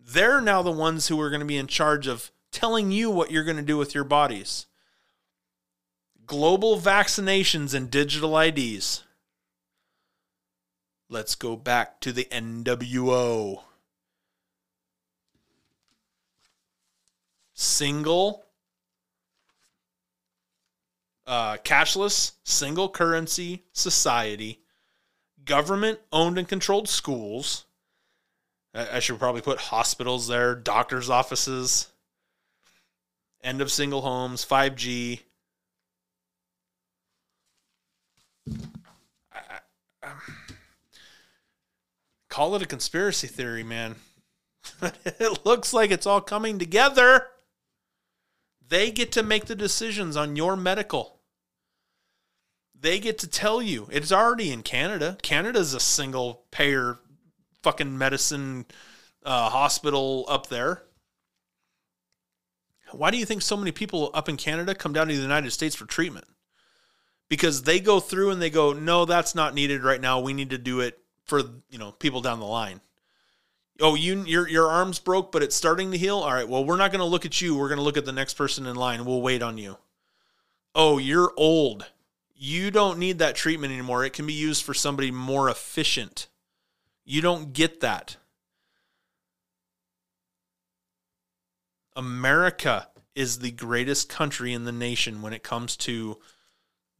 they're 0.00 0.40
now 0.40 0.62
the 0.62 0.70
ones 0.70 1.08
who 1.08 1.20
are 1.20 1.30
going 1.30 1.40
to 1.40 1.46
be 1.46 1.56
in 1.56 1.66
charge 1.66 2.06
of 2.06 2.30
telling 2.50 2.90
you 2.90 3.10
what 3.10 3.30
you're 3.30 3.44
going 3.44 3.56
to 3.56 3.62
do 3.62 3.76
with 3.76 3.94
your 3.94 4.04
bodies. 4.04 4.66
Global 6.26 6.78
vaccinations 6.78 7.74
and 7.74 7.90
digital 7.90 8.38
IDs. 8.38 9.04
Let's 11.08 11.34
go 11.34 11.56
back 11.56 12.00
to 12.00 12.12
the 12.12 12.24
NWO. 12.30 13.62
Single, 17.52 18.44
uh, 21.26 21.56
cashless, 21.58 22.32
single 22.44 22.88
currency 22.88 23.64
society, 23.72 24.60
government 25.44 25.98
owned 26.12 26.38
and 26.38 26.48
controlled 26.48 26.88
schools. 26.88 27.66
I 28.74 29.00
should 29.00 29.18
probably 29.18 29.42
put 29.42 29.58
hospitals 29.58 30.28
there, 30.28 30.54
doctors' 30.54 31.10
offices, 31.10 31.88
end 33.42 33.60
of 33.60 33.70
single 33.70 34.00
homes, 34.00 34.46
5G. 34.46 35.20
call 42.32 42.56
it 42.56 42.62
a 42.62 42.66
conspiracy 42.66 43.26
theory, 43.26 43.62
man. 43.62 43.94
it 45.04 45.44
looks 45.44 45.74
like 45.74 45.90
it's 45.90 46.06
all 46.06 46.22
coming 46.22 46.58
together. 46.58 47.26
They 48.72 48.90
get 48.90 49.12
to 49.12 49.22
make 49.22 49.44
the 49.44 49.54
decisions 49.54 50.16
on 50.16 50.34
your 50.34 50.56
medical. 50.56 51.20
They 52.74 53.00
get 53.00 53.18
to 53.18 53.28
tell 53.28 53.60
you. 53.60 53.86
It's 53.92 54.10
already 54.10 54.50
in 54.50 54.62
Canada. 54.62 55.18
Canada's 55.20 55.74
a 55.74 55.78
single 55.78 56.46
payer 56.50 56.98
fucking 57.62 57.98
medicine 57.98 58.64
uh, 59.26 59.50
hospital 59.50 60.24
up 60.26 60.46
there. 60.46 60.84
Why 62.92 63.10
do 63.10 63.18
you 63.18 63.26
think 63.26 63.42
so 63.42 63.58
many 63.58 63.72
people 63.72 64.10
up 64.14 64.30
in 64.30 64.38
Canada 64.38 64.74
come 64.74 64.94
down 64.94 65.08
to 65.08 65.14
the 65.14 65.20
United 65.20 65.50
States 65.50 65.74
for 65.74 65.84
treatment? 65.84 66.24
Because 67.28 67.64
they 67.64 67.78
go 67.78 68.00
through 68.00 68.30
and 68.30 68.40
they 68.40 68.48
go, 68.48 68.72
no, 68.72 69.04
that's 69.04 69.34
not 69.34 69.52
needed 69.52 69.84
right 69.84 70.00
now. 70.00 70.18
We 70.18 70.32
need 70.32 70.48
to 70.48 70.56
do 70.56 70.80
it 70.80 70.98
for 71.24 71.42
you 71.68 71.76
know 71.78 71.92
people 71.92 72.22
down 72.22 72.40
the 72.40 72.46
line. 72.46 72.80
Oh, 73.82 73.96
you 73.96 74.22
your 74.24 74.48
your 74.48 74.68
arm's 74.68 75.00
broke, 75.00 75.32
but 75.32 75.42
it's 75.42 75.56
starting 75.56 75.90
to 75.90 75.98
heal. 75.98 76.18
All 76.18 76.32
right, 76.32 76.48
well, 76.48 76.64
we're 76.64 76.76
not 76.76 76.92
going 76.92 77.00
to 77.00 77.04
look 77.04 77.26
at 77.26 77.40
you. 77.40 77.56
We're 77.56 77.68
going 77.68 77.78
to 77.78 77.84
look 77.84 77.96
at 77.96 78.04
the 78.04 78.12
next 78.12 78.34
person 78.34 78.64
in 78.64 78.76
line. 78.76 79.04
We'll 79.04 79.20
wait 79.20 79.42
on 79.42 79.58
you. 79.58 79.76
Oh, 80.74 80.98
you're 80.98 81.32
old. 81.36 81.86
You 82.34 82.70
don't 82.70 82.98
need 82.98 83.18
that 83.18 83.34
treatment 83.34 83.72
anymore. 83.72 84.04
It 84.04 84.12
can 84.12 84.26
be 84.26 84.32
used 84.32 84.62
for 84.62 84.72
somebody 84.72 85.10
more 85.10 85.50
efficient. 85.50 86.28
You 87.04 87.20
don't 87.20 87.52
get 87.52 87.80
that. 87.80 88.16
America 91.96 92.88
is 93.14 93.40
the 93.40 93.50
greatest 93.50 94.08
country 94.08 94.52
in 94.52 94.64
the 94.64 94.72
nation 94.72 95.22
when 95.22 95.32
it 95.32 95.42
comes 95.42 95.76
to 95.76 96.18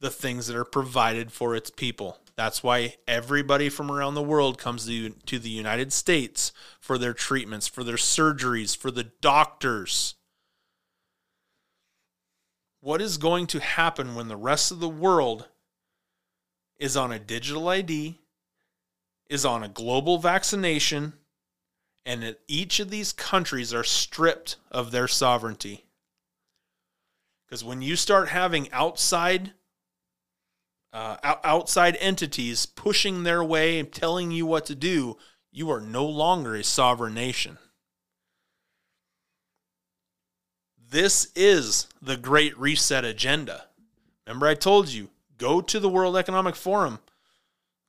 the 0.01 0.11
things 0.11 0.47
that 0.47 0.55
are 0.55 0.65
provided 0.65 1.31
for 1.31 1.55
its 1.55 1.69
people. 1.69 2.19
That's 2.35 2.63
why 2.63 2.95
everybody 3.07 3.69
from 3.69 3.91
around 3.91 4.15
the 4.15 4.23
world 4.23 4.57
comes 4.57 4.87
to, 4.87 5.09
to 5.09 5.37
the 5.37 5.49
United 5.49 5.93
States 5.93 6.51
for 6.79 6.97
their 6.97 7.13
treatments, 7.13 7.67
for 7.67 7.83
their 7.83 7.95
surgeries, 7.95 8.75
for 8.75 8.89
the 8.89 9.03
doctors. 9.03 10.15
What 12.81 13.01
is 13.01 13.17
going 13.17 13.47
to 13.47 13.59
happen 13.59 14.15
when 14.15 14.27
the 14.27 14.35
rest 14.35 14.71
of 14.71 14.79
the 14.79 14.89
world 14.89 15.47
is 16.77 16.97
on 16.97 17.11
a 17.11 17.19
digital 17.19 17.69
ID, 17.69 18.19
is 19.29 19.45
on 19.45 19.63
a 19.63 19.69
global 19.69 20.17
vaccination, 20.17 21.13
and 22.05 22.35
each 22.47 22.79
of 22.79 22.89
these 22.89 23.13
countries 23.13 23.73
are 23.73 23.83
stripped 23.83 24.57
of 24.71 24.91
their 24.91 25.07
sovereignty? 25.07 25.85
Because 27.45 27.63
when 27.63 27.83
you 27.83 27.95
start 27.95 28.29
having 28.29 28.71
outside 28.71 29.53
uh, 30.93 31.17
outside 31.43 31.97
entities 31.99 32.67
pushing 32.67 33.23
their 33.23 33.43
way 33.43 33.79
and 33.79 33.91
telling 33.91 34.31
you 34.31 34.45
what 34.45 34.65
to 34.67 34.75
do, 34.75 35.17
you 35.51 35.69
are 35.71 35.81
no 35.81 36.05
longer 36.05 36.55
a 36.55 36.63
sovereign 36.63 37.15
nation. 37.15 37.57
This 40.89 41.31
is 41.35 41.87
the 41.99 42.15
Great 42.15 42.57
Reset 42.59 43.03
agenda. 43.03 43.65
Remember, 44.27 44.45
I 44.45 44.53
told 44.53 44.89
you 44.89 45.09
go 45.39 45.59
to 45.59 45.79
the 45.79 45.89
World 45.89 46.15
Economic 46.15 46.55
Forum, 46.55 46.99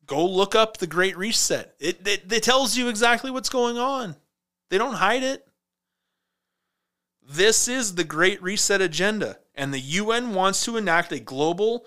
go 0.06 0.24
look 0.24 0.54
up 0.54 0.78
the 0.78 0.86
Great 0.86 1.16
Reset. 1.16 1.74
It, 1.78 2.06
it, 2.06 2.32
it 2.32 2.42
tells 2.42 2.76
you 2.76 2.88
exactly 2.88 3.30
what's 3.30 3.50
going 3.50 3.76
on, 3.76 4.16
they 4.70 4.78
don't 4.78 4.94
hide 4.94 5.22
it. 5.22 5.46
This 7.26 7.68
is 7.68 7.94
the 7.94 8.04
Great 8.04 8.42
Reset 8.42 8.80
agenda, 8.80 9.38
and 9.54 9.72
the 9.72 9.80
UN 9.80 10.32
wants 10.32 10.64
to 10.64 10.78
enact 10.78 11.12
a 11.12 11.20
global 11.20 11.84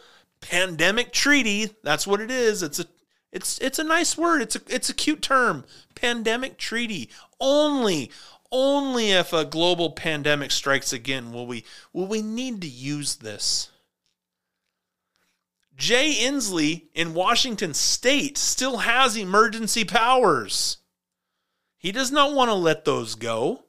pandemic 0.50 1.12
treaty. 1.12 1.76
That's 1.84 2.08
what 2.08 2.22
it 2.22 2.32
is. 2.32 2.64
It's 2.64 2.80
a 2.80 2.86
it's 3.32 3.60
it's 3.60 3.80
a 3.80 3.84
nice 3.84 4.18
word. 4.18 4.42
It's 4.42 4.56
a 4.56 4.62
it's 4.70 4.90
a 4.90 4.94
cute 4.94 5.22
term. 5.22 5.66
Pandemic 5.96 6.58
treaty. 6.58 7.10
Only 7.40 8.12
only 8.52 9.12
if 9.12 9.34
a 9.34 9.46
global 9.46 9.92
pandemic 9.92 10.52
strikes 10.52 10.94
again 10.94 11.34
will 11.34 11.46
we 11.46 11.66
will 11.92 12.08
we 12.08 12.22
need 12.22 12.62
to 12.62 12.68
use 12.68 13.18
this. 13.18 13.70
Jay 15.76 16.16
Inslee 16.20 16.86
in 16.96 17.14
Washington 17.14 17.74
state 17.74 18.38
still 18.38 18.78
has 18.78 19.16
emergency 19.16 19.84
powers. 19.84 20.78
He 21.78 21.92
does 21.92 22.12
not 22.12 22.34
want 22.34 22.50
to 22.50 22.56
let 22.56 22.86
those 22.86 23.14
go. 23.14 23.66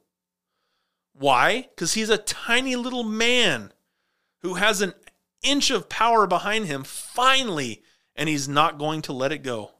Why? 1.13 1.67
Because 1.69 1.93
he's 1.93 2.09
a 2.09 2.17
tiny 2.17 2.75
little 2.75 3.03
man 3.03 3.73
who 4.41 4.55
has 4.55 4.81
an 4.81 4.93
inch 5.41 5.71
of 5.71 5.89
power 5.89 6.27
behind 6.27 6.65
him 6.65 6.83
finally, 6.83 7.83
and 8.15 8.29
he's 8.29 8.47
not 8.47 8.77
going 8.77 9.01
to 9.03 9.13
let 9.13 9.31
it 9.31 9.43
go. 9.43 9.71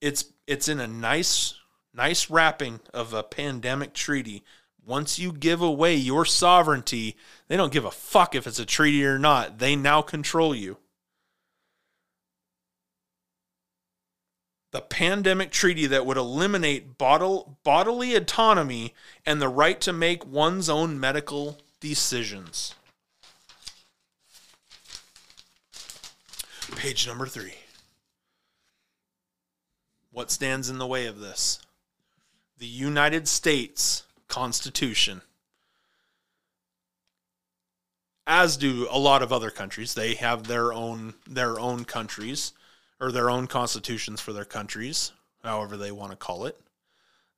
It's 0.00 0.24
it's 0.46 0.68
in 0.68 0.80
a 0.80 0.88
nice 0.88 1.54
nice 1.94 2.30
wrapping 2.30 2.80
of 2.92 3.12
a 3.12 3.22
pandemic 3.22 3.92
treaty. 3.92 4.42
Once 4.84 5.18
you 5.18 5.32
give 5.32 5.60
away 5.60 5.94
your 5.94 6.24
sovereignty, 6.24 7.16
they 7.48 7.56
don't 7.56 7.72
give 7.72 7.84
a 7.84 7.90
fuck 7.90 8.34
if 8.34 8.46
it's 8.46 8.58
a 8.58 8.64
treaty 8.64 9.04
or 9.04 9.18
not. 9.18 9.58
They 9.58 9.76
now 9.76 10.02
control 10.02 10.54
you. 10.54 10.78
The 14.72 14.80
pandemic 14.80 15.50
treaty 15.50 15.86
that 15.86 16.06
would 16.06 16.16
eliminate 16.16 16.96
bodily, 16.96 17.44
bodily 17.64 18.14
autonomy 18.14 18.94
and 19.26 19.40
the 19.40 19.48
right 19.48 19.80
to 19.80 19.92
make 19.92 20.26
one's 20.26 20.68
own 20.68 20.98
medical 20.98 21.58
decisions. 21.80 22.74
Page 26.76 27.06
number 27.06 27.26
three. 27.26 27.54
What 30.12 30.30
stands 30.30 30.70
in 30.70 30.78
the 30.78 30.86
way 30.86 31.06
of 31.06 31.20
this? 31.20 31.60
The 32.58 32.66
United 32.66 33.26
States 33.26 34.04
Constitution. 34.28 35.22
As 38.26 38.56
do 38.56 38.86
a 38.90 38.98
lot 38.98 39.22
of 39.22 39.32
other 39.32 39.50
countries. 39.50 39.94
They 39.94 40.14
have 40.14 40.44
their 40.44 40.72
own 40.72 41.14
their 41.26 41.58
own 41.58 41.84
countries 41.84 42.52
or 43.00 43.10
their 43.10 43.30
own 43.30 43.46
constitutions 43.46 44.20
for 44.20 44.32
their 44.32 44.44
countries, 44.44 45.12
however 45.42 45.76
they 45.76 45.90
want 45.90 46.10
to 46.10 46.16
call 46.16 46.44
it. 46.44 46.58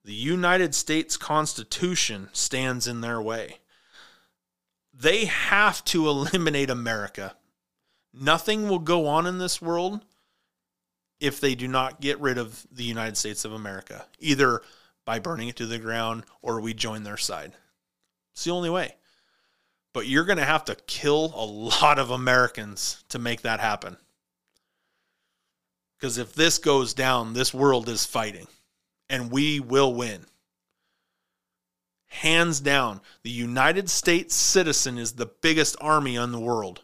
The 0.05 0.13
United 0.13 0.75
States 0.75 1.17
Constitution 1.17 2.29
stands 2.33 2.89
in 2.89 3.01
their 3.01 3.23
way. 3.23 3.59
They 4.93 5.27
have 5.27 5.85
to 5.87 6.09
eliminate 6.09 6.71
America. 6.71 7.37
Nothing 8.13 8.69
will 8.69 8.81
go 8.81 9.07
on 9.07 9.27
in 9.27 9.39
this 9.39 9.63
world 9.63 10.05
if 11.21 11.41
they 11.41 11.55
do 11.55 11.69
not 11.69 12.01
get 12.01 12.21
rid 12.21 12.37
of 12.37 12.67
the 12.73 12.83
United 12.83 13.17
States 13.17 13.45
of 13.45 13.53
America, 13.53 14.07
either 14.19 14.61
by 15.05 15.21
burning 15.21 15.49
it 15.49 15.57
to 15.57 15.67
the 15.67 15.79
ground 15.79 16.25
or 16.43 16.61
we 16.61 16.75
join 16.75 17.05
their 17.05 17.17
side. 17.17 17.53
It's 18.33 18.45
the 18.45 18.51
only 18.51 18.71
way. 18.71 18.97
But 19.93 20.09
you're 20.09 20.25
going 20.25 20.39
to 20.39 20.45
have 20.45 20.65
to 20.65 20.75
kill 20.87 21.33
a 21.37 21.45
lot 21.45 21.99
of 21.99 22.11
Americans 22.11 23.05
to 23.11 23.19
make 23.19 23.43
that 23.43 23.61
happen 23.61 23.97
Because 26.03 26.19
if 26.19 26.35
this 26.35 26.59
goes 26.59 26.95
down, 26.95 27.33
this 27.33 27.55
world 27.55 27.89
is 27.89 28.05
fighting 28.05 28.49
and 29.09 29.31
we 29.31 29.61
will 29.61 29.95
win. 29.95 30.27
Hands 32.09 32.59
down, 32.59 33.01
the 33.23 33.31
United 33.31 33.89
States 33.89 34.35
citizen 34.35 34.99
is 34.99 35.13
the 35.13 35.31
biggest 35.43 35.77
army 35.81 36.17
in 36.17 36.33
the 36.33 36.41
world. 36.41 36.83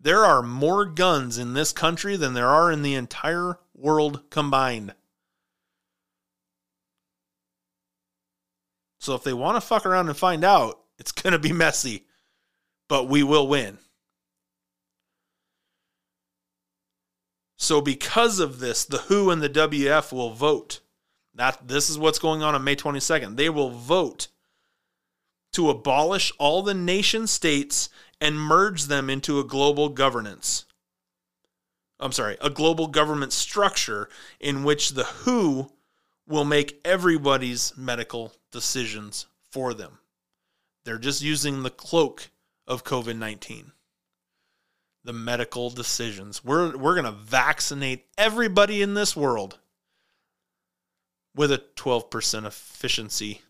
There 0.00 0.24
are 0.24 0.42
more 0.42 0.84
guns 0.84 1.38
in 1.38 1.54
this 1.54 1.72
country 1.72 2.16
than 2.16 2.34
there 2.34 2.48
are 2.48 2.72
in 2.72 2.82
the 2.82 2.96
entire 2.96 3.60
world 3.72 4.22
combined. 4.30 4.92
So 8.98 9.14
if 9.14 9.22
they 9.22 9.32
want 9.32 9.58
to 9.58 9.60
fuck 9.60 9.86
around 9.86 10.08
and 10.08 10.16
find 10.16 10.42
out, 10.42 10.80
it's 10.98 11.12
going 11.12 11.34
to 11.34 11.38
be 11.38 11.52
messy, 11.52 12.04
but 12.88 13.08
we 13.08 13.22
will 13.22 13.46
win. 13.46 13.78
So 17.56 17.80
because 17.80 18.38
of 18.38 18.58
this, 18.58 18.84
the 18.84 18.98
WHO 18.98 19.30
and 19.30 19.42
the 19.42 19.48
WF 19.48 20.12
will 20.12 20.30
vote. 20.30 20.80
That 21.34 21.68
this 21.68 21.90
is 21.90 21.98
what's 21.98 22.18
going 22.18 22.42
on 22.42 22.54
on 22.54 22.64
May 22.64 22.76
22nd. 22.76 23.36
They 23.36 23.50
will 23.50 23.70
vote 23.70 24.28
to 25.52 25.70
abolish 25.70 26.32
all 26.38 26.62
the 26.62 26.74
nation 26.74 27.26
states 27.26 27.88
and 28.20 28.40
merge 28.40 28.84
them 28.84 29.10
into 29.10 29.38
a 29.38 29.44
global 29.44 29.88
governance. 29.88 30.64
I'm 31.98 32.12
sorry, 32.12 32.36
a 32.40 32.50
global 32.50 32.88
government 32.88 33.32
structure 33.32 34.08
in 34.38 34.64
which 34.64 34.90
the 34.90 35.04
WHO 35.04 35.70
will 36.26 36.44
make 36.44 36.80
everybody's 36.84 37.72
medical 37.76 38.32
decisions 38.50 39.26
for 39.50 39.72
them. 39.72 39.98
They're 40.84 40.98
just 40.98 41.22
using 41.22 41.62
the 41.62 41.70
cloak 41.70 42.30
of 42.66 42.84
COVID 42.84 43.16
19. 43.16 43.72
The 45.06 45.12
medical 45.12 45.70
decisions. 45.70 46.44
We're, 46.44 46.76
we're 46.76 47.00
going 47.00 47.04
to 47.04 47.12
vaccinate 47.12 48.06
everybody 48.18 48.82
in 48.82 48.94
this 48.94 49.14
world 49.14 49.58
with 51.36 51.52
a 51.52 51.62
12% 51.76 52.44
efficiency. 52.44 53.40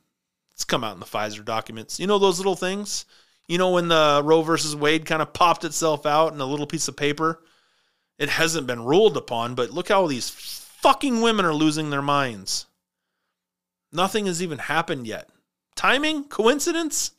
It's 0.53 0.65
come 0.65 0.85
out 0.85 0.93
in 0.93 1.01
the 1.01 1.07
Pfizer 1.07 1.43
documents. 1.43 1.99
You 1.99 2.07
know 2.07 2.19
those 2.19 2.39
little 2.39 2.57
things? 2.57 3.07
You 3.49 3.57
know 3.57 3.70
when 3.70 3.89
the 3.89 4.20
Roe 4.23 4.43
versus 4.43 4.77
Wade 4.77 5.07
kind 5.07 5.23
of 5.23 5.33
popped 5.33 5.65
itself 5.65 6.05
out 6.05 6.35
in 6.35 6.41
a 6.43 6.47
little 6.47 6.66
piece 6.66 6.89
of 6.89 6.97
paper? 6.97 7.43
It 8.19 8.28
hasn't 8.28 8.66
been 8.66 8.85
ruled 8.85 9.16
upon, 9.16 9.55
but 9.55 9.70
look 9.70 9.89
how 9.89 10.07
these 10.07 10.28
fucking 10.28 11.23
women 11.23 11.47
are 11.47 11.55
losing 11.55 11.89
their 11.89 12.03
minds. 12.03 12.66
Nothing 13.93 14.27
has 14.27 14.43
even 14.43 14.59
happened 14.59 15.07
yet. 15.07 15.31
Timing? 15.74 16.24
Coincidence? 16.24 17.12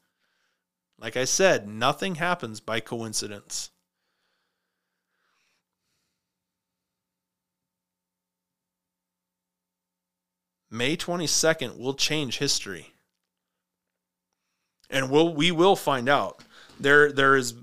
Like 0.99 1.17
I 1.17 1.25
said, 1.25 1.67
nothing 1.67 2.15
happens 2.15 2.59
by 2.59 2.81
coincidence. 2.81 3.71
May 10.69 10.97
22nd 10.97 11.77
will 11.77 11.93
change 11.93 12.37
history. 12.37 12.93
And 14.89 15.09
we'll, 15.09 15.33
we 15.33 15.51
will 15.51 15.75
find 15.75 16.09
out. 16.09 16.41
There 16.79 17.11
there 17.11 17.35
is 17.35 17.55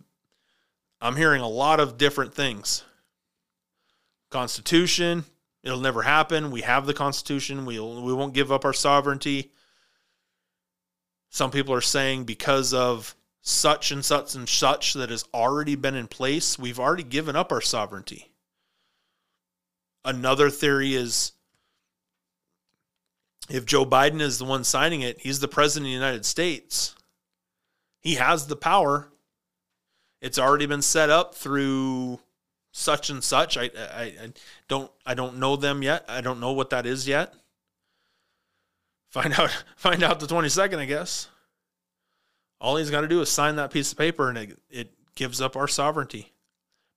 I'm 1.01 1.17
hearing 1.17 1.43
a 1.43 1.49
lot 1.49 1.81
of 1.81 1.99
different 1.99 2.35
things. 2.35 2.83
Constitution, 4.31 5.25
it'll 5.63 5.81
never 5.81 6.03
happen. 6.03 6.51
We 6.51 6.63
have 6.63 6.87
the 6.87 6.95
Constitution. 6.95 7.67
We'll 7.67 8.03
we 8.03 8.13
won't 8.13 8.35
give 8.35 8.51
up 8.51 8.65
our 8.65 8.73
sovereignty. 8.73 9.53
Some 11.31 11.51
people 11.51 11.75
are 11.75 11.81
saying 11.81 12.25
because 12.25 12.73
of 12.73 13.15
such 13.43 13.91
and 13.91 14.05
such 14.05 14.35
and 14.35 14.49
such 14.49 14.95
that 14.95 15.11
has 15.11 15.25
already 15.35 15.75
been 15.75 15.95
in 15.95 16.07
place, 16.07 16.59
we've 16.59 16.81
already 16.81 17.03
given 17.03 17.37
up 17.37 17.53
our 17.53 17.61
sovereignty. 17.61 18.33
Another 20.05 20.49
theory 20.49 20.95
is 20.95 21.33
if 23.49 23.67
Joe 23.67 23.85
Biden 23.85 24.21
is 24.21 24.39
the 24.39 24.45
one 24.45 24.65
signing 24.65 25.03
it, 25.03 25.21
he's 25.21 25.41
the 25.41 25.49
president 25.49 25.87
of 25.87 25.91
the 25.91 25.95
United 25.95 26.25
States. 26.25 26.95
He 28.01 28.15
has 28.15 28.47
the 28.47 28.57
power. 28.57 29.09
It's 30.21 30.39
already 30.39 30.67
been 30.67 30.83
set 30.83 31.11
up 31.11 31.35
through 31.35 32.21
such 32.73 33.11
and 33.11 33.23
such. 33.23 33.57
I, 33.57 33.71
I, 33.77 34.03
I 34.03 34.33
don't 34.69 34.91
I 35.07 35.15
don't 35.15 35.39
know 35.39 35.57
them 35.57 35.83
yet. 35.83 36.05
I 36.09 36.21
don't 36.21 36.41
know 36.41 36.53
what 36.53 36.71
that 36.71 36.87
is 36.87 37.07
yet. 37.07 37.35
Find 39.11 39.33
out 39.39 39.51
find 39.77 40.03
out 40.03 40.21
the 40.21 40.27
22nd, 40.27 40.79
I 40.79 40.87
guess. 40.87 41.29
All 42.61 42.77
he's 42.77 42.91
got 42.91 43.03
to 43.03 43.09
do 43.09 43.21
is 43.21 43.29
sign 43.29 43.57
that 43.57 43.71
piece 43.71 43.93
of 43.93 43.99
paper 43.99 44.29
and 44.29 44.39
it, 44.39 44.59
it 44.71 44.93
gives 45.15 45.41
up 45.41 45.57
our 45.57 45.69
sovereignty. 45.69 46.33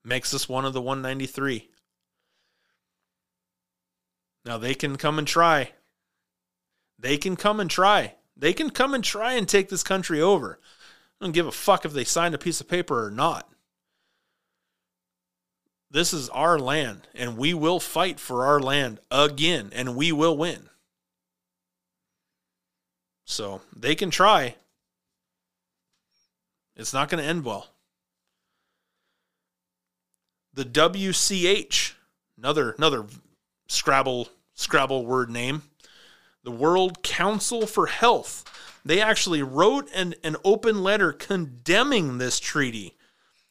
Makes 0.05 0.33
us 0.33 0.47
one 0.47 0.63
of 0.63 0.73
the 0.73 0.81
193. 0.81 1.69
Now 4.45 4.57
they 4.57 4.73
can 4.73 4.95
come 4.95 5.19
and 5.19 5.27
try. 5.27 5.71
They 6.99 7.17
can 7.17 7.35
come 7.35 7.59
and 7.59 7.69
try. 7.69 8.15
They 8.35 8.53
can 8.53 8.69
come 8.69 8.93
and 8.93 9.03
try 9.03 9.33
and 9.33 9.47
take 9.47 9.69
this 9.69 9.83
country 9.83 10.21
over. 10.21 10.59
I 11.19 11.25
don't 11.25 11.31
give 11.31 11.47
a 11.47 11.51
fuck 11.51 11.85
if 11.85 11.93
they 11.93 12.03
signed 12.03 12.35
a 12.35 12.39
piece 12.39 12.61
of 12.61 12.67
paper 12.67 13.05
or 13.05 13.11
not. 13.11 13.49
This 15.89 16.13
is 16.13 16.29
our 16.29 16.59
land, 16.59 17.07
and 17.15 17.37
we 17.37 17.53
will 17.53 17.79
fight 17.79 18.19
for 18.19 18.45
our 18.45 18.59
land 18.59 18.99
again, 19.09 19.69
and 19.73 19.95
we 19.95 20.11
will 20.11 20.35
win. 20.35 20.69
So 23.25 23.61
they 23.75 23.95
can 23.95 24.11
try. 24.11 24.55
It's 26.75 26.93
not 26.93 27.09
going 27.09 27.23
to 27.23 27.29
end 27.29 27.43
well. 27.43 27.67
The 30.53 30.65
WCH, 30.65 31.93
another 32.37 32.71
another 32.71 33.05
Scrabble 33.67 34.29
Scrabble 34.55 35.05
word 35.05 35.29
name, 35.29 35.63
the 36.43 36.51
World 36.51 37.03
Council 37.03 37.65
for 37.65 37.87
Health. 37.87 38.43
They 38.85 39.01
actually 39.01 39.43
wrote 39.43 39.89
an, 39.93 40.15
an 40.23 40.37
open 40.45 40.81
letter 40.81 41.11
condemning 41.11 42.17
this 42.17 42.39
treaty, 42.39 42.95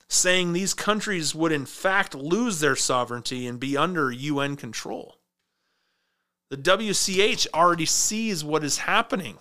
saying 0.08 0.52
these 0.52 0.72
countries 0.72 1.34
would 1.34 1.52
in 1.52 1.66
fact 1.66 2.14
lose 2.14 2.60
their 2.60 2.76
sovereignty 2.76 3.46
and 3.46 3.60
be 3.60 3.76
under 3.76 4.10
UN 4.10 4.56
control. 4.56 5.18
The 6.48 6.56
WCH 6.56 7.48
already 7.52 7.86
sees 7.86 8.44
what 8.44 8.64
is 8.64 8.78
happening. 8.78 9.38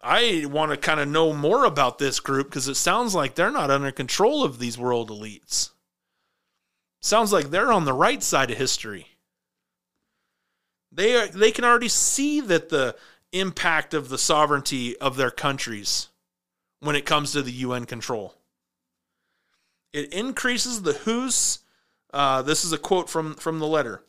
I 0.00 0.46
want 0.48 0.70
to 0.70 0.76
kind 0.76 0.98
of 0.98 1.08
know 1.08 1.32
more 1.32 1.64
about 1.64 1.98
this 1.98 2.18
group 2.18 2.48
because 2.48 2.68
it 2.68 2.76
sounds 2.76 3.14
like 3.14 3.34
they're 3.34 3.50
not 3.50 3.70
under 3.70 3.92
control 3.92 4.42
of 4.44 4.58
these 4.58 4.78
world 4.78 5.10
elites. 5.10 5.70
Sounds 7.00 7.32
like 7.32 7.50
they're 7.50 7.72
on 7.72 7.84
the 7.84 7.92
right 7.92 8.22
side 8.22 8.50
of 8.50 8.58
history. 8.58 9.11
They 10.92 11.16
are, 11.16 11.26
they 11.26 11.50
can 11.50 11.64
already 11.64 11.88
see 11.88 12.40
that 12.42 12.68
the 12.68 12.94
impact 13.32 13.94
of 13.94 14.10
the 14.10 14.18
sovereignty 14.18 14.96
of 14.98 15.16
their 15.16 15.30
countries 15.30 16.08
when 16.80 16.94
it 16.96 17.06
comes 17.06 17.32
to 17.32 17.42
the 17.42 17.52
UN 17.52 17.86
control. 17.86 18.34
It 19.92 20.12
increases 20.12 20.82
the 20.82 20.92
WHO's. 20.92 21.60
Uh, 22.12 22.42
this 22.42 22.64
is 22.64 22.72
a 22.72 22.78
quote 22.78 23.08
from 23.08 23.34
from 23.34 23.58
the 23.58 23.66
letter. 23.66 24.02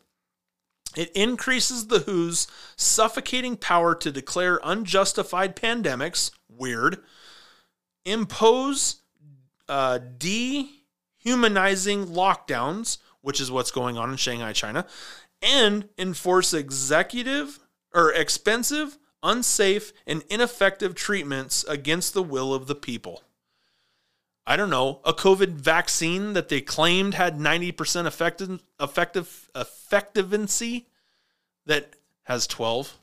It 0.96 1.10
increases 1.12 1.86
the 1.86 2.00
WHO's 2.00 2.46
suffocating 2.76 3.56
power 3.56 3.94
to 3.96 4.12
declare 4.12 4.60
unjustified 4.62 5.56
pandemics, 5.56 6.30
weird, 6.48 6.98
impose 8.04 8.96
uh, 9.68 9.98
dehumanizing 10.18 12.06
lockdowns, 12.06 12.98
which 13.22 13.40
is 13.40 13.50
what's 13.50 13.70
going 13.70 13.96
on 13.96 14.10
in 14.10 14.16
Shanghai, 14.16 14.52
China, 14.52 14.86
and 15.42 15.88
enforce 15.98 16.54
executive 16.54 17.60
or 17.94 18.12
expensive, 18.12 18.98
unsafe, 19.22 19.92
and 20.06 20.24
ineffective 20.28 20.94
treatments 20.94 21.64
against 21.64 22.14
the 22.14 22.22
will 22.22 22.52
of 22.52 22.66
the 22.66 22.74
people. 22.74 23.22
I 24.46 24.56
don't 24.56 24.68
know, 24.68 25.00
a 25.04 25.14
COVID 25.14 25.52
vaccine 25.52 26.34
that 26.34 26.50
they 26.50 26.60
claimed 26.60 27.14
had 27.14 27.38
90% 27.38 28.06
effective 28.06 28.60
effective 28.78 30.70
that 31.66 31.94
has 32.24 32.46
12 32.46 32.98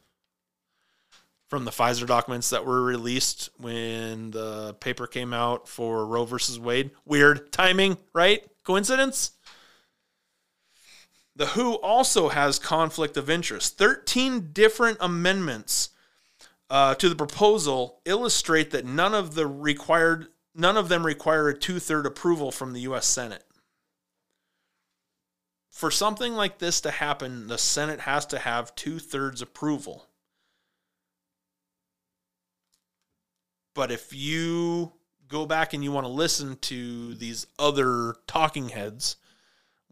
from 1.47 1.65
the 1.65 1.71
Pfizer 1.71 2.05
documents 2.05 2.51
that 2.51 2.65
were 2.65 2.83
released 2.83 3.49
when 3.57 4.31
the 4.31 4.75
paper 4.75 5.07
came 5.07 5.33
out 5.33 5.67
for 5.67 6.05
Roe 6.05 6.25
versus 6.25 6.59
Wade. 6.59 6.91
Weird 7.05 7.51
timing, 7.51 7.97
right? 8.13 8.43
Coincidence? 8.63 9.31
The 11.35 11.47
WHO 11.47 11.75
also 11.75 12.29
has 12.29 12.59
conflict 12.59 13.17
of 13.17 13.29
interest. 13.29 13.77
13 13.77 14.49
different 14.51 14.97
amendments 14.99 15.89
uh, 16.69 16.95
to 16.95 17.09
the 17.09 17.15
proposal 17.15 18.01
illustrate 18.05 18.71
that 18.71 18.85
none 18.85 19.13
of 19.13 19.35
the 19.35 19.47
required 19.47 20.27
none 20.53 20.75
of 20.75 20.89
them 20.89 21.05
require 21.05 21.47
a 21.47 21.57
two-third 21.57 22.05
approval 22.05 22.51
from 22.51 22.73
the 22.73 22.81
U.S. 22.81 23.05
Senate. 23.05 23.43
For 25.71 25.89
something 25.89 26.33
like 26.33 26.57
this 26.57 26.81
to 26.81 26.91
happen, 26.91 27.47
the 27.47 27.57
Senate 27.57 28.01
has 28.01 28.25
to 28.27 28.39
have 28.39 28.75
two-thirds 28.75 29.41
approval. 29.41 30.07
But 33.73 33.91
if 33.91 34.13
you 34.13 34.91
go 35.29 35.45
back 35.45 35.73
and 35.73 35.83
you 35.83 35.93
want 35.93 36.05
to 36.05 36.11
listen 36.11 36.57
to 36.57 37.15
these 37.15 37.47
other 37.57 38.15
talking 38.27 38.69
heads, 38.69 39.15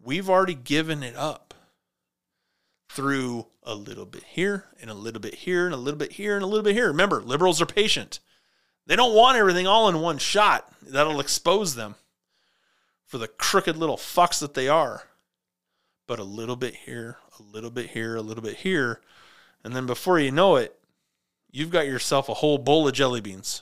we've 0.09 0.27
already 0.27 0.55
given 0.55 1.03
it 1.03 1.15
up 1.15 1.53
through 2.89 3.45
a 3.61 3.75
little 3.75 4.07
bit 4.07 4.23
here 4.23 4.65
and 4.81 4.89
a 4.89 4.93
little 4.95 5.21
bit 5.21 5.35
here 5.35 5.65
and 5.65 5.73
a 5.75 5.77
little 5.77 5.99
bit 5.99 6.13
here 6.13 6.33
and 6.33 6.43
a 6.43 6.47
little 6.47 6.63
bit 6.63 6.73
here. 6.73 6.87
Remember, 6.87 7.21
liberals 7.21 7.61
are 7.61 7.67
patient. 7.67 8.19
They 8.87 8.95
don't 8.95 9.13
want 9.13 9.37
everything 9.37 9.67
all 9.67 9.87
in 9.87 10.01
one 10.01 10.17
shot. 10.17 10.67
That'll 10.81 11.19
expose 11.19 11.75
them 11.75 11.93
for 13.05 13.19
the 13.19 13.27
crooked 13.27 13.77
little 13.77 13.97
fucks 13.97 14.39
that 14.39 14.55
they 14.55 14.67
are. 14.67 15.03
But 16.07 16.17
a 16.17 16.23
little 16.23 16.55
bit 16.55 16.73
here, 16.73 17.17
a 17.37 17.43
little 17.43 17.69
bit 17.69 17.91
here, 17.91 18.15
a 18.15 18.21
little 18.23 18.41
bit 18.41 18.55
here. 18.55 19.01
And 19.63 19.75
then 19.75 19.85
before 19.85 20.17
you 20.17 20.31
know 20.31 20.55
it, 20.55 20.75
you've 21.51 21.69
got 21.69 21.85
yourself 21.85 22.29
a 22.29 22.33
whole 22.33 22.57
bowl 22.57 22.87
of 22.87 22.95
jelly 22.95 23.21
beans. 23.21 23.61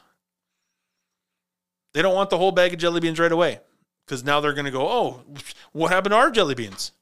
They 1.93 2.01
don't 2.01 2.15
want 2.15 2.29
the 2.29 2.37
whole 2.37 2.53
bag 2.53 2.71
of 2.71 2.79
jelly 2.79 3.01
beans 3.01 3.19
right 3.19 3.33
away 3.33 3.59
because 4.07 4.23
now 4.23 4.39
they're 4.39 4.53
going 4.53 4.65
to 4.65 4.71
go, 4.71 4.88
oh, 4.88 5.23
what 5.73 5.91
happened 5.91 6.13
to 6.13 6.17
our 6.17 6.31
jelly 6.31 6.55
beans? 6.55 6.93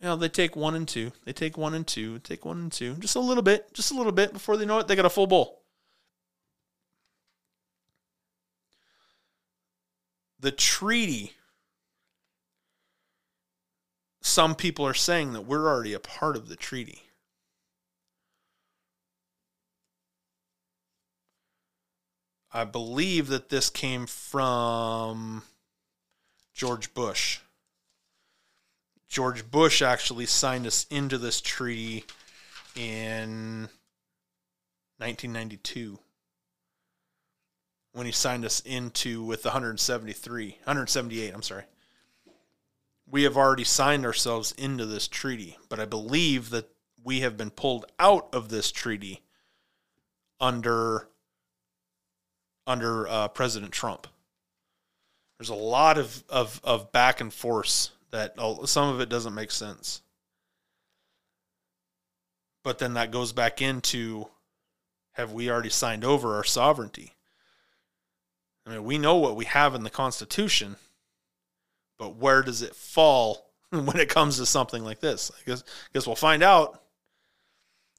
You 0.00 0.08
know, 0.08 0.16
they 0.16 0.30
take 0.30 0.56
one 0.56 0.74
and 0.74 0.88
two. 0.88 1.12
They 1.24 1.34
take 1.34 1.58
one 1.58 1.74
and 1.74 1.86
two, 1.86 2.18
take 2.20 2.46
one 2.46 2.58
and 2.58 2.72
two, 2.72 2.94
just 2.94 3.14
a 3.14 3.20
little 3.20 3.42
bit, 3.42 3.72
just 3.74 3.92
a 3.92 3.94
little 3.94 4.12
bit. 4.12 4.32
Before 4.32 4.56
they 4.56 4.64
know 4.64 4.78
it, 4.78 4.88
they 4.88 4.96
got 4.96 5.04
a 5.04 5.10
full 5.10 5.26
bowl. 5.26 5.60
The 10.40 10.50
treaty, 10.50 11.32
some 14.22 14.54
people 14.54 14.86
are 14.86 14.94
saying 14.94 15.34
that 15.34 15.42
we're 15.42 15.68
already 15.68 15.92
a 15.92 16.00
part 16.00 16.36
of 16.36 16.48
the 16.48 16.56
treaty. 16.56 17.02
I 22.52 22.64
believe 22.64 23.28
that 23.28 23.48
this 23.48 23.68
came 23.68 24.06
from 24.06 25.42
George 26.54 26.94
Bush. 26.94 27.40
George 29.08 29.50
Bush 29.50 29.82
actually 29.82 30.26
signed 30.26 30.66
us 30.66 30.86
into 30.88 31.18
this 31.18 31.40
treaty 31.40 32.04
in 32.76 33.68
1992 34.98 35.98
when 37.92 38.06
he 38.06 38.12
signed 38.12 38.44
us 38.44 38.60
into 38.64 39.22
with 39.22 39.44
173 39.44 40.58
178 40.64 41.34
i'm 41.34 41.42
sorry 41.42 41.64
we 43.08 43.22
have 43.22 43.36
already 43.36 43.62
signed 43.64 44.04
ourselves 44.04 44.52
into 44.58 44.86
this 44.86 45.06
treaty 45.06 45.56
but 45.68 45.78
i 45.78 45.84
believe 45.84 46.50
that 46.50 46.68
we 47.04 47.20
have 47.20 47.36
been 47.36 47.50
pulled 47.50 47.86
out 47.98 48.28
of 48.32 48.48
this 48.48 48.72
treaty 48.72 49.22
under 50.40 51.08
under 52.66 53.06
uh, 53.06 53.28
president 53.28 53.72
trump 53.72 54.08
there's 55.38 55.48
a 55.48 55.54
lot 55.54 55.98
of, 55.98 56.22
of, 56.28 56.60
of 56.64 56.92
back 56.92 57.20
and 57.20 57.32
forth 57.32 57.90
that 58.10 58.34
oh, 58.38 58.64
some 58.64 58.88
of 58.88 59.00
it 59.00 59.08
doesn't 59.08 59.34
make 59.34 59.50
sense. 59.50 60.02
But 62.62 62.78
then 62.78 62.94
that 62.94 63.10
goes 63.10 63.32
back 63.32 63.60
into 63.60 64.28
have 65.12 65.32
we 65.32 65.50
already 65.50 65.70
signed 65.70 66.04
over 66.04 66.34
our 66.36 66.44
sovereignty? 66.44 67.12
I 68.66 68.70
mean, 68.70 68.84
we 68.84 68.98
know 68.98 69.16
what 69.16 69.36
we 69.36 69.44
have 69.44 69.74
in 69.74 69.84
the 69.84 69.90
Constitution, 69.90 70.76
but 71.98 72.16
where 72.16 72.42
does 72.42 72.62
it 72.62 72.74
fall 72.74 73.50
when 73.70 73.98
it 73.98 74.08
comes 74.08 74.38
to 74.38 74.46
something 74.46 74.82
like 74.82 75.00
this? 75.00 75.30
I 75.30 75.48
guess, 75.48 75.62
I 75.62 75.88
guess 75.92 76.06
we'll 76.06 76.16
find 76.16 76.42
out. 76.42 76.80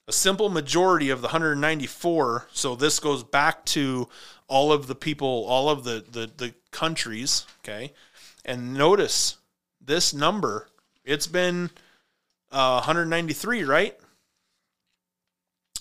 A 0.07 0.11
simple 0.11 0.49
majority 0.49 1.09
of 1.09 1.21
the 1.21 1.27
194, 1.27 2.47
so 2.53 2.75
this 2.75 2.99
goes 2.99 3.23
back 3.23 3.65
to 3.65 4.07
all 4.47 4.71
of 4.71 4.85
the 4.85 4.93
people, 4.93 5.45
all 5.47 5.67
of 5.67 5.83
the, 5.83 6.05
the, 6.11 6.29
the 6.37 6.53
countries, 6.75 7.45
okay? 7.63 7.93
And 8.43 8.73
notice 8.73 9.37
this 9.79 10.13
number. 10.13 10.67
It's 11.03 11.27
been 11.27 11.69
uh, 12.51 12.81
193, 12.81 13.63
right? 13.63 13.95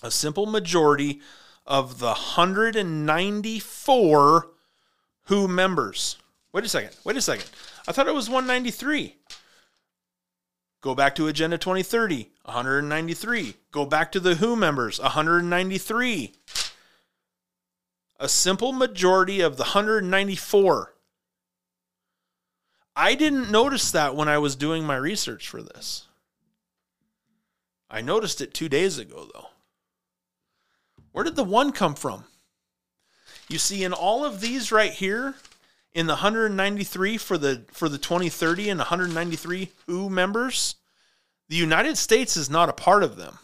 A 0.02 0.10
simple 0.10 0.46
majority 0.46 1.20
of 1.66 1.98
the 1.98 2.06
194 2.06 4.48
WHO 5.26 5.48
members. 5.48 6.16
Wait 6.52 6.64
a 6.64 6.68
second. 6.68 6.96
Wait 7.04 7.16
a 7.16 7.20
second. 7.20 7.50
I 7.88 7.92
thought 7.92 8.08
it 8.08 8.14
was 8.14 8.30
193. 8.30 9.16
Go 10.80 10.94
back 10.94 11.14
to 11.14 11.28
Agenda 11.28 11.56
2030, 11.56 12.28
193. 12.44 13.54
Go 13.72 13.86
back 13.86 14.12
to 14.12 14.20
the 14.20 14.34
WHO 14.34 14.54
members, 14.54 15.00
193. 15.00 16.34
A 18.18 18.28
simple 18.28 18.72
majority 18.72 19.40
of 19.40 19.56
the 19.56 19.64
194 19.64 20.94
I 22.96 23.14
didn't 23.14 23.50
notice 23.50 23.90
that 23.90 24.14
when 24.14 24.28
I 24.28 24.38
was 24.38 24.54
doing 24.54 24.84
my 24.84 24.96
research 24.96 25.48
for 25.48 25.62
this. 25.62 26.06
I 27.90 28.00
noticed 28.00 28.40
it 28.40 28.54
two 28.54 28.68
days 28.68 28.98
ago, 28.98 29.28
though. 29.32 29.48
Where 31.12 31.24
did 31.24 31.36
the 31.36 31.44
one 31.44 31.72
come 31.72 31.94
from? 31.94 32.24
You 33.48 33.58
see, 33.58 33.84
in 33.84 33.92
all 33.92 34.24
of 34.24 34.40
these 34.40 34.72
right 34.72 34.92
here, 34.92 35.34
in 35.92 36.06
the 36.06 36.14
193 36.14 37.18
for 37.18 37.38
the 37.38 37.64
for 37.72 37.88
the 37.88 37.98
2030 37.98 38.70
and 38.70 38.78
193 38.78 39.70
WHO 39.86 40.10
members, 40.10 40.76
the 41.48 41.56
United 41.56 41.98
States 41.98 42.36
is 42.36 42.50
not 42.50 42.68
a 42.68 42.72
part 42.72 43.02
of 43.02 43.16
them. 43.16 43.38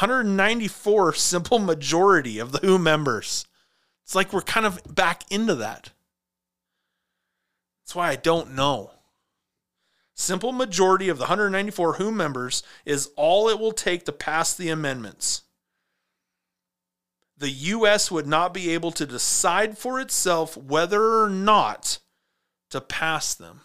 194 0.00 1.14
simple 1.14 1.58
majority 1.58 2.38
of 2.38 2.52
the 2.52 2.58
WHO 2.58 2.78
members. 2.78 3.46
It's 4.04 4.14
like 4.14 4.30
we're 4.30 4.42
kind 4.42 4.66
of 4.66 4.78
back 4.94 5.22
into 5.30 5.54
that. 5.54 5.90
That's 7.82 7.94
why 7.94 8.10
I 8.10 8.16
don't 8.16 8.54
know. 8.54 8.90
Simple 10.14 10.52
majority 10.52 11.08
of 11.08 11.16
the 11.16 11.24
194 11.24 11.94
WHO 11.94 12.12
members 12.12 12.62
is 12.84 13.10
all 13.16 13.48
it 13.48 13.58
will 13.58 13.72
take 13.72 14.04
to 14.04 14.12
pass 14.12 14.52
the 14.52 14.68
amendments. 14.68 15.42
The 17.38 17.50
U.S. 17.50 18.10
would 18.10 18.26
not 18.26 18.52
be 18.52 18.74
able 18.74 18.92
to 18.92 19.06
decide 19.06 19.78
for 19.78 19.98
itself 19.98 20.58
whether 20.58 21.22
or 21.22 21.30
not 21.30 22.00
to 22.68 22.82
pass 22.82 23.32
them. 23.32 23.62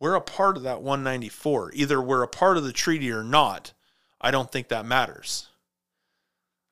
We're 0.00 0.14
a 0.14 0.20
part 0.20 0.56
of 0.56 0.64
that 0.64 0.82
194. 0.82 1.72
Either 1.74 2.02
we're 2.02 2.24
a 2.24 2.28
part 2.28 2.56
of 2.56 2.64
the 2.64 2.72
treaty 2.72 3.12
or 3.12 3.22
not. 3.22 3.72
I 4.20 4.30
don't 4.30 4.50
think 4.50 4.68
that 4.68 4.84
matters. 4.84 5.48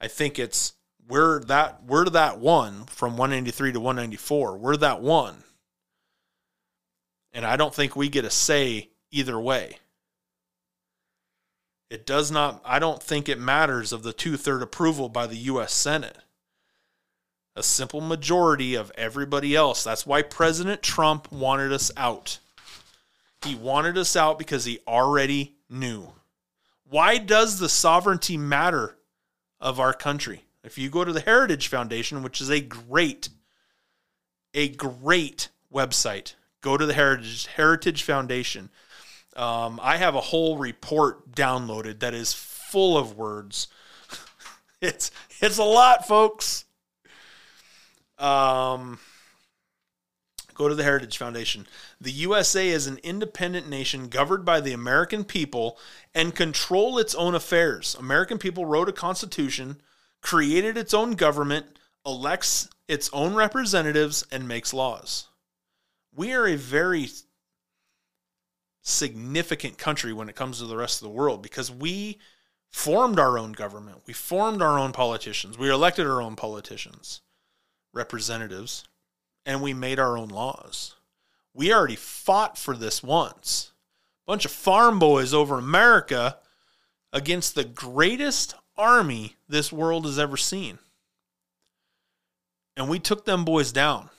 I 0.01 0.09
think 0.09 0.39
it's 0.39 0.75
we're 1.09 1.41
that 1.45 1.85
we're 1.87 2.05
that 2.07 2.39
one 2.39 2.85
from 2.85 3.17
193 3.17 3.73
to 3.73 3.81
194. 3.81 4.59
We're 4.59 4.77
that 4.77 5.01
one. 5.01 5.37
And 7.33 7.47
I 7.47 7.57
don't 7.57 7.75
think 7.75 7.97
we 7.97 8.09
get 8.09 8.25
a 8.25 8.31
say 8.31 8.91
either 9.11 9.39
way. 9.41 9.79
It 11.91 12.05
does 12.05 12.31
not 12.31 12.61
I 12.65 12.79
don't 12.79 13.03
think 13.03 13.29
it 13.29 13.41
matters 13.41 13.93
of 13.93 14.03
the 14.03 14.13
two-third 14.13 14.63
approval 14.63 15.09
by 15.09 15.27
the 15.27 15.37
US 15.37 15.73
Senate. 15.73 16.19
A 17.57 17.63
simple 17.63 18.01
majority 18.01 18.75
of 18.75 18.93
everybody 18.95 19.57
else. 19.57 19.83
That's 19.83 20.07
why 20.07 20.23
President 20.23 20.83
Trump 20.83 21.33
wanted 21.33 21.73
us 21.73 21.91
out. 21.97 22.39
He 23.45 23.55
wanted 23.55 23.97
us 23.97 24.15
out 24.15 24.39
because 24.39 24.65
he 24.65 24.81
already 24.87 25.57
knew. 25.69 26.13
Why 26.91 27.19
does 27.19 27.59
the 27.59 27.69
sovereignty 27.69 28.37
matter 28.37 28.97
of 29.61 29.79
our 29.79 29.93
country? 29.93 30.45
If 30.65 30.79
you 30.79 30.91
go 30.91 31.05
to 31.05 31.13
the 31.13 31.21
Heritage 31.21 31.69
Foundation, 31.69 32.23
which 32.23 32.41
is 32.41 32.51
a 32.51 32.61
great, 32.61 33.29
a 34.55 34.69
great 34.69 35.49
website, 35.73 36.35
go 36.61 36.77
to 36.77 36.87
the 36.87 36.95
Heritage 36.95 37.47
Heritage 37.47 38.03
Foundation. 38.03 38.71
Um, 39.37 39.79
I 39.83 39.99
have 39.99 40.15
a 40.15 40.21
whole 40.21 40.59
report 40.59 41.33
downloaded 41.33 42.01
that 42.01 42.15
is 42.15 42.33
full 42.33 42.97
of 42.97 43.17
words. 43.17 43.69
it's 44.81 45.11
it's 45.41 45.59
a 45.59 45.65
lot, 45.65 46.09
folks. 46.09 46.65
Um, 48.19 48.99
go 50.55 50.69
to 50.69 50.75
the 50.75 50.83
Heritage 50.83 51.17
Foundation. 51.17 51.67
The 52.01 52.11
USA 52.11 52.69
is 52.69 52.87
an 52.87 52.99
independent 53.03 53.69
nation 53.69 54.09
governed 54.09 54.45
by 54.45 54.61
the 54.61 54.73
American 54.73 55.25
people 55.25 55.79
and 56.19 56.35
control 56.35 56.99
its 56.99 57.15
own 57.15 57.35
affairs. 57.37 57.97
American 57.99 58.39
people 58.39 58.67
wrote 58.67 58.89
a 58.89 58.93
constitution 58.93 59.81
created 60.21 60.77
its 60.77 60.93
own 60.93 61.13
government, 61.13 61.79
elects 62.05 62.69
its 62.89 63.09
own 63.13 63.35
representatives, 63.35 64.27
and 64.33 64.49
makes 64.49 64.75
laws. 64.75 65.29
We 66.13 66.33
are 66.33 66.49
a 66.49 66.57
very 66.57 67.09
significant 68.83 69.79
country 69.79 70.13
when 70.13 70.29
it 70.29 70.35
comes 70.35 70.59
to 70.59 70.65
the 70.65 70.77
rest 70.77 71.01
of 71.01 71.09
the 71.09 71.15
world 71.15 71.41
because 71.41 71.71
we 71.71 72.19
formed 72.69 73.21
our 73.21 73.39
own 73.39 73.53
government. 73.53 74.03
We 74.07 74.13
formed 74.13 74.61
our 74.61 74.77
own 74.77 74.91
politicians. 74.91 75.57
We 75.57 75.71
elected 75.71 76.07
our 76.07 76.21
own 76.21 76.35
politicians, 76.35 77.21
representatives, 77.93 78.85
and 79.47 79.63
we 79.63 79.73
made 79.73 80.01
our 80.01 80.19
own 80.19 80.29
laws. 80.29 80.97
We 81.55 81.73
already 81.73 81.97
fought 81.97 82.59
for 82.59 82.77
this 82.77 83.03
once. 83.03 83.73
Bunch 84.29 84.45
of 84.45 84.51
farm 84.51 84.99
boys 84.99 85.33
over 85.33 85.57
America 85.59 86.37
against 87.15 87.55
the 87.55 87.65
greatest 87.65 88.55
army 88.77 89.37
this 89.49 89.73
world 89.73 90.05
has 90.05 90.19
ever 90.19 90.37
seen. 90.37 90.79
And 92.77 92.91
we 92.91 92.99
took 92.99 93.25
them 93.25 93.47
boys 93.47 93.73
down. 93.73 94.11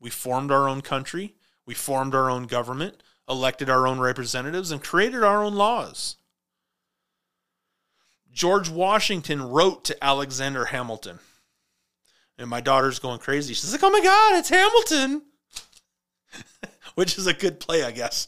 We 0.00 0.08
formed 0.08 0.50
our 0.50 0.66
own 0.66 0.80
country, 0.80 1.34
we 1.66 1.74
formed 1.74 2.14
our 2.14 2.30
own 2.30 2.44
government, 2.46 3.02
elected 3.28 3.68
our 3.68 3.86
own 3.86 4.00
representatives, 4.00 4.70
and 4.70 4.82
created 4.82 5.22
our 5.22 5.44
own 5.44 5.54
laws. 5.54 6.16
George 8.32 8.70
Washington 8.70 9.42
wrote 9.42 9.84
to 9.84 10.04
Alexander 10.04 10.64
Hamilton. 10.64 11.18
And 12.38 12.48
my 12.48 12.62
daughter's 12.62 12.98
going 12.98 13.18
crazy. 13.18 13.52
She's 13.52 13.72
like, 13.72 13.82
oh 13.82 13.90
my 13.90 14.00
God, 14.00 14.38
it's 14.38 14.48
Hamilton. 14.48 15.22
Which 16.94 17.18
is 17.18 17.26
a 17.26 17.34
good 17.34 17.60
play, 17.60 17.84
I 17.84 17.90
guess. 17.90 18.26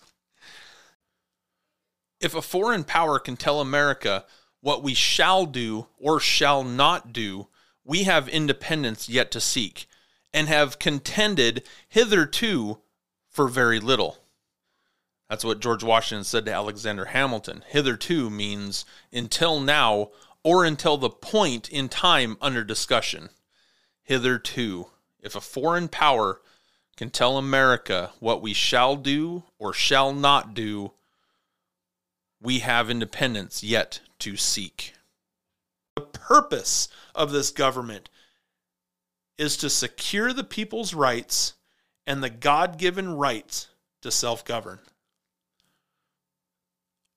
If 2.20 2.34
a 2.34 2.42
foreign 2.42 2.84
power 2.84 3.18
can 3.18 3.36
tell 3.36 3.60
America 3.60 4.24
what 4.60 4.82
we 4.82 4.94
shall 4.94 5.46
do 5.46 5.86
or 5.98 6.18
shall 6.18 6.64
not 6.64 7.12
do, 7.12 7.48
we 7.84 8.04
have 8.04 8.28
independence 8.28 9.08
yet 9.08 9.30
to 9.32 9.40
seek, 9.40 9.86
and 10.32 10.48
have 10.48 10.78
contended 10.78 11.66
hitherto 11.88 12.78
for 13.28 13.48
very 13.48 13.78
little. 13.78 14.18
That's 15.28 15.44
what 15.44 15.60
George 15.60 15.82
Washington 15.82 16.24
said 16.24 16.46
to 16.46 16.52
Alexander 16.52 17.06
Hamilton. 17.06 17.64
Hitherto 17.68 18.30
means 18.30 18.84
until 19.12 19.60
now 19.60 20.10
or 20.42 20.64
until 20.64 20.96
the 20.96 21.10
point 21.10 21.68
in 21.68 21.88
time 21.88 22.36
under 22.40 22.62
discussion. 22.64 23.30
Hitherto. 24.02 24.86
If 25.20 25.34
a 25.34 25.40
foreign 25.40 25.88
power 25.88 26.40
can 26.96 27.10
tell 27.10 27.36
America 27.36 28.12
what 28.20 28.40
we 28.40 28.54
shall 28.54 28.94
do 28.94 29.42
or 29.58 29.72
shall 29.72 30.12
not 30.12 30.54
do, 30.54 30.92
we 32.40 32.60
have 32.60 32.90
independence 32.90 33.62
yet 33.62 34.00
to 34.20 34.36
seek. 34.36 34.94
The 35.94 36.02
purpose 36.02 36.88
of 37.14 37.32
this 37.32 37.50
government 37.50 38.10
is 39.38 39.56
to 39.58 39.70
secure 39.70 40.32
the 40.32 40.44
people's 40.44 40.94
rights 40.94 41.54
and 42.06 42.22
the 42.22 42.30
God 42.30 42.78
given 42.78 43.16
rights 43.16 43.68
to 44.02 44.10
self 44.10 44.44
govern 44.44 44.80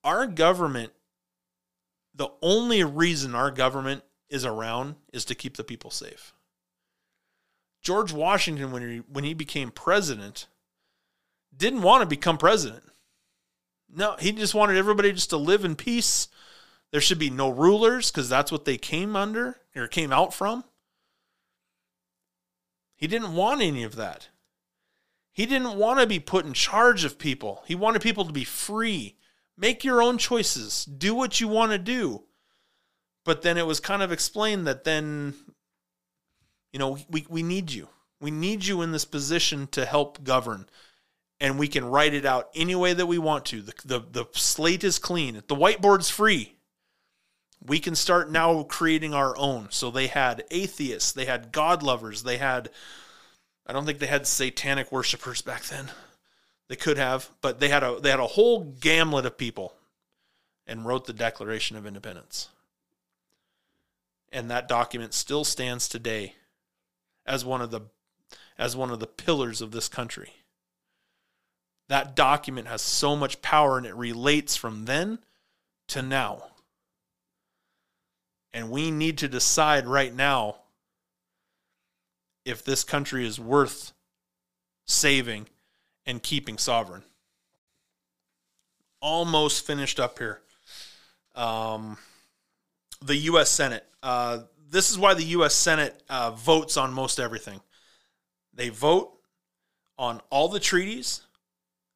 our 0.03 0.27
government, 0.27 0.91
the 2.13 2.29
only 2.41 2.83
reason 2.83 3.35
our 3.35 3.51
government 3.51 4.03
is 4.29 4.45
around 4.45 4.95
is 5.13 5.25
to 5.25 5.35
keep 5.35 5.57
the 5.57 5.63
people 5.63 5.91
safe. 5.91 6.33
George 7.81 8.11
Washington, 8.11 8.71
when 8.71 8.81
he, 8.81 8.97
when 9.11 9.23
he 9.23 9.33
became 9.33 9.71
president, 9.71 10.47
didn't 11.55 11.81
want 11.81 12.01
to 12.01 12.05
become 12.05 12.37
president. 12.37 12.83
No, 13.93 14.15
he 14.19 14.31
just 14.31 14.55
wanted 14.55 14.77
everybody 14.77 15.11
just 15.11 15.31
to 15.31 15.37
live 15.37 15.65
in 15.65 15.75
peace. 15.75 16.27
There 16.91 17.01
should 17.01 17.19
be 17.19 17.29
no 17.29 17.49
rulers 17.49 18.11
because 18.11 18.29
that's 18.29 18.51
what 18.51 18.65
they 18.65 18.77
came 18.77 19.15
under 19.15 19.57
or 19.75 19.87
came 19.87 20.11
out 20.11 20.33
from. 20.33 20.63
He 22.95 23.07
didn't 23.07 23.33
want 23.33 23.61
any 23.61 23.83
of 23.83 23.95
that. 23.95 24.29
He 25.31 25.45
didn't 25.45 25.77
want 25.77 25.99
to 25.99 26.07
be 26.07 26.19
put 26.19 26.45
in 26.45 26.53
charge 26.53 27.03
of 27.03 27.17
people. 27.17 27.63
He 27.65 27.75
wanted 27.75 28.01
people 28.01 28.25
to 28.25 28.33
be 28.33 28.43
free 28.43 29.15
Make 29.59 29.83
your 29.83 30.01
own 30.01 30.17
choices. 30.17 30.85
Do 30.85 31.13
what 31.13 31.41
you 31.41 31.49
want 31.49 31.73
to 31.73 31.77
do. 31.77 32.23
But 33.25 33.41
then 33.41 33.57
it 33.57 33.65
was 33.65 33.81
kind 33.81 34.01
of 34.01 34.11
explained 34.11 34.65
that 34.67 34.85
then, 34.85 35.33
you 36.71 36.79
know, 36.79 36.97
we, 37.09 37.25
we 37.29 37.43
need 37.43 37.71
you. 37.71 37.89
We 38.21 38.31
need 38.31 38.65
you 38.65 38.81
in 38.81 38.93
this 38.93 39.03
position 39.03 39.67
to 39.67 39.85
help 39.85 40.23
govern. 40.23 40.69
And 41.41 41.57
we 41.57 41.67
can 41.67 41.85
write 41.85 42.13
it 42.13 42.25
out 42.25 42.49
any 42.53 42.75
way 42.75 42.93
that 42.93 43.05
we 43.05 43.17
want 43.17 43.45
to. 43.45 43.61
The, 43.61 43.73
the, 43.85 43.99
the 43.99 44.25
slate 44.33 44.83
is 44.83 44.99
clean. 44.99 45.35
The 45.35 45.55
whiteboard's 45.55 46.09
free. 46.09 46.55
We 47.65 47.79
can 47.79 47.95
start 47.95 48.29
now 48.29 48.63
creating 48.63 49.13
our 49.13 49.37
own. 49.37 49.67
So 49.71 49.89
they 49.89 50.07
had 50.07 50.43
atheists, 50.51 51.11
they 51.11 51.25
had 51.25 51.51
God 51.51 51.83
lovers, 51.83 52.23
they 52.23 52.37
had, 52.37 52.69
I 53.65 53.73
don't 53.73 53.85
think 53.85 53.99
they 53.99 54.07
had 54.07 54.27
satanic 54.27 54.91
worshipers 54.91 55.41
back 55.41 55.63
then. 55.63 55.91
They 56.69 56.75
could 56.75 56.97
have, 56.97 57.29
but 57.41 57.59
they 57.59 57.69
had 57.69 57.83
a 57.83 57.99
they 57.99 58.11
had 58.11 58.19
a 58.19 58.27
whole 58.27 58.63
gamut 58.63 59.25
of 59.25 59.37
people 59.37 59.73
and 60.67 60.85
wrote 60.85 61.05
the 61.05 61.13
Declaration 61.13 61.75
of 61.75 61.85
Independence. 61.85 62.49
And 64.31 64.51
that 64.51 64.67
document 64.67 65.15
still 65.15 65.43
stands 65.43 65.89
today 65.89 66.35
as 67.25 67.43
one 67.43 67.61
of 67.61 67.71
the 67.71 67.81
as 68.57 68.75
one 68.75 68.91
of 68.91 68.99
the 68.99 69.07
pillars 69.07 69.61
of 69.61 69.71
this 69.71 69.89
country. 69.89 70.33
That 71.89 72.15
document 72.15 72.67
has 72.67 72.81
so 72.83 73.15
much 73.15 73.41
power 73.41 73.77
and 73.77 73.85
it 73.85 73.95
relates 73.95 74.55
from 74.55 74.85
then 74.85 75.19
to 75.89 76.01
now. 76.01 76.43
And 78.53 78.69
we 78.69 78.91
need 78.91 79.17
to 79.19 79.27
decide 79.27 79.87
right 79.87 80.13
now 80.13 80.57
if 82.45 82.63
this 82.63 82.83
country 82.83 83.25
is 83.25 83.39
worth 83.39 83.91
saving 84.85 85.47
and 86.05 86.21
keeping 86.21 86.57
sovereign. 86.57 87.03
Almost 89.01 89.65
finished 89.65 89.99
up 89.99 90.19
here. 90.19 90.41
Um, 91.35 91.97
the 93.01 93.15
U.S. 93.15 93.49
Senate. 93.49 93.85
Uh, 94.03 94.39
this 94.69 94.91
is 94.91 94.97
why 94.97 95.15
the 95.15 95.23
U.S. 95.23 95.55
Senate 95.55 96.03
uh, 96.09 96.31
votes 96.31 96.77
on 96.77 96.93
most 96.93 97.19
everything. 97.19 97.61
They 98.53 98.69
vote 98.69 99.11
on 99.97 100.21
all 100.29 100.49
the 100.49 100.59
treaties 100.59 101.21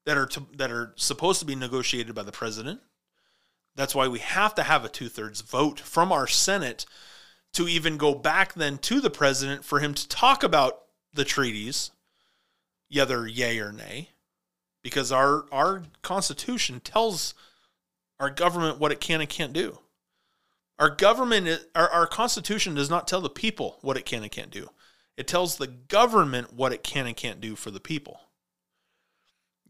that 0.06 0.18
are 0.18 0.26
to, 0.28 0.46
that 0.58 0.72
are 0.72 0.94
supposed 0.96 1.40
to 1.40 1.46
be 1.46 1.56
negotiated 1.56 2.14
by 2.14 2.24
the 2.24 2.32
president. 2.32 2.82
That's 3.76 3.96
why 3.96 4.08
we 4.08 4.20
have 4.20 4.54
to 4.56 4.64
have 4.64 4.86
a 4.86 4.90
two 4.90 5.10
thirds 5.10 5.42
vote 5.42 5.80
from 5.80 6.12
our 6.12 6.28
Senate 6.28 6.86
to 7.54 7.68
even 7.68 7.98
go 7.98 8.14
back 8.14 8.54
then 8.54 8.78
to 8.80 9.00
the 9.00 9.10
president 9.10 9.64
for 9.64 9.80
him 9.80 9.94
to 9.94 10.08
talk 10.08 10.44
about 10.44 10.82
the 11.14 11.24
treaties 11.26 11.92
either 12.90 13.28
yay 13.28 13.60
or 13.60 13.72
nay, 13.72 14.10
because 14.84 15.12
our 15.12 15.46
our 15.52 15.84
Constitution 16.02 16.80
tells 16.80 17.34
our 18.20 18.30
government 18.30 18.80
what 18.80 18.92
it 18.92 19.00
can 19.00 19.22
and 19.22 19.30
can't 19.30 19.54
do. 19.54 19.80
Our 20.80 20.90
government, 20.90 21.66
our, 21.76 21.90
our 21.90 22.08
Constitution 22.08 22.76
does 22.76 22.90
not 22.90 23.08
tell 23.08 23.22
the 23.22 23.30
people 23.30 23.78
what 23.82 23.98
it 23.98 24.06
can 24.06 24.24
and 24.24 24.32
can't 24.32 24.52
do. 24.52 24.70
It 25.18 25.28
tells 25.28 25.56
the 25.56 25.68
government 25.68 26.54
what 26.54 26.74
it 26.74 26.84
can 26.84 27.06
and 27.06 27.16
can't 27.16 27.40
do 27.40 27.56
for 27.56 27.72
the 27.72 27.80
people. 27.80 28.20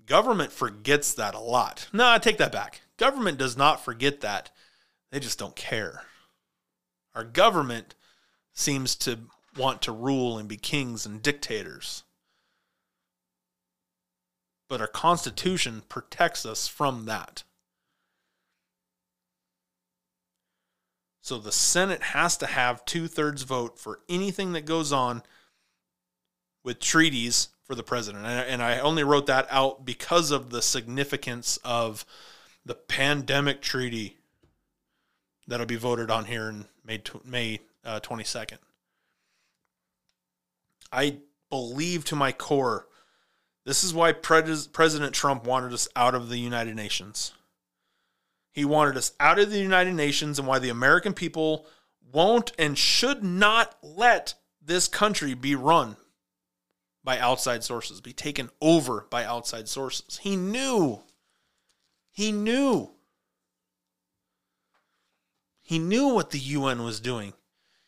Government 0.06 0.52
forgets 0.52 1.14
that 1.14 1.36
a 1.36 1.40
lot. 1.40 1.88
No, 1.94 2.08
I 2.08 2.18
take 2.18 2.38
that 2.38 2.52
back. 2.52 2.82
Government 2.98 3.38
does 3.38 3.58
not 3.58 3.84
forget 3.84 4.22
that. 4.22 4.52
They 5.12 5.20
just 5.20 5.40
don't 5.40 5.56
care. 5.56 6.04
Our 7.16 7.24
government 7.24 7.96
seems 8.54 8.96
to 8.98 9.20
want 9.58 9.82
to 9.84 9.92
rule 9.92 10.38
and 10.38 10.50
be 10.50 10.58
kings 10.58 11.06
and 11.06 11.22
dictators 11.22 12.04
but 14.74 14.82
our 14.82 14.88
Constitution 14.88 15.84
protects 15.88 16.48
us 16.48 16.68
from 16.68 17.06
that. 17.06 17.44
So 21.22 21.38
the 21.38 21.52
Senate 21.52 22.02
has 22.02 22.38
to 22.38 22.48
have 22.48 22.84
two 22.84 23.08
thirds 23.08 23.44
vote 23.44 23.78
for 23.78 24.00
anything 24.10 24.54
that 24.54 24.66
goes 24.66 24.92
on 24.92 25.22
with 26.64 26.80
treaties 26.80 27.50
for 27.64 27.76
the 27.76 27.84
president. 27.84 28.26
And 28.26 28.62
I 28.62 28.80
only 28.80 29.04
wrote 29.04 29.28
that 29.28 29.48
out 29.50 29.86
because 29.86 30.32
of 30.32 30.50
the 30.50 30.62
significance 30.62 31.58
of 31.64 32.06
the 32.66 32.76
pandemic 32.76 33.62
treaty 33.62 34.18
that'll 35.48 35.66
be 35.66 35.76
voted 35.76 36.10
on 36.10 36.26
here 36.26 36.50
in 36.50 36.66
May, 36.86 37.02
May 37.26 37.60
uh, 37.86 38.00
22nd. 38.00 38.58
I 40.92 41.18
believe 41.50 42.06
to 42.06 42.16
my 42.16 42.32
core 42.32 42.88
this 43.66 43.84
is 43.84 43.94
why 43.94 44.12
Pres- 44.12 44.68
President 44.68 45.14
Trump 45.14 45.46
wanted 45.46 45.74
us 45.74 45.88
out 45.96 46.16
of 46.16 46.30
the 46.30 46.38
United 46.38 46.76
Nations. 46.76 47.34
He 48.52 48.66
wanted 48.66 48.98
us 48.98 49.14
out 49.20 49.40
of 49.40 49.50
the 49.50 49.60
United 49.60 49.94
Nations 49.94 50.38
and 50.38 50.48
why 50.48 50.60
the 50.60 50.70
American 50.70 51.14
people 51.14 51.66
won't 52.12 52.52
and 52.60 52.78
should 52.78 53.24
not 53.24 53.76
let 53.82 54.36
this 54.62 54.88
country 54.88 55.34
be 55.34 55.56
run 55.56 55.96
by 57.04 57.20
outside 57.20 57.64
sources, 57.64 58.02
be 58.02 58.14
taken 58.14 58.50
over 58.62 59.08
by 59.10 59.26
outside 59.26 59.68
sources. 59.68 60.18
He 60.18 60.36
knew. 60.36 61.02
He 62.12 62.32
knew. 62.32 62.92
He 65.62 65.80
knew 65.80 66.10
what 66.10 66.32
the 66.32 66.40
UN 66.40 66.84
was 66.84 67.00
doing. 67.00 67.34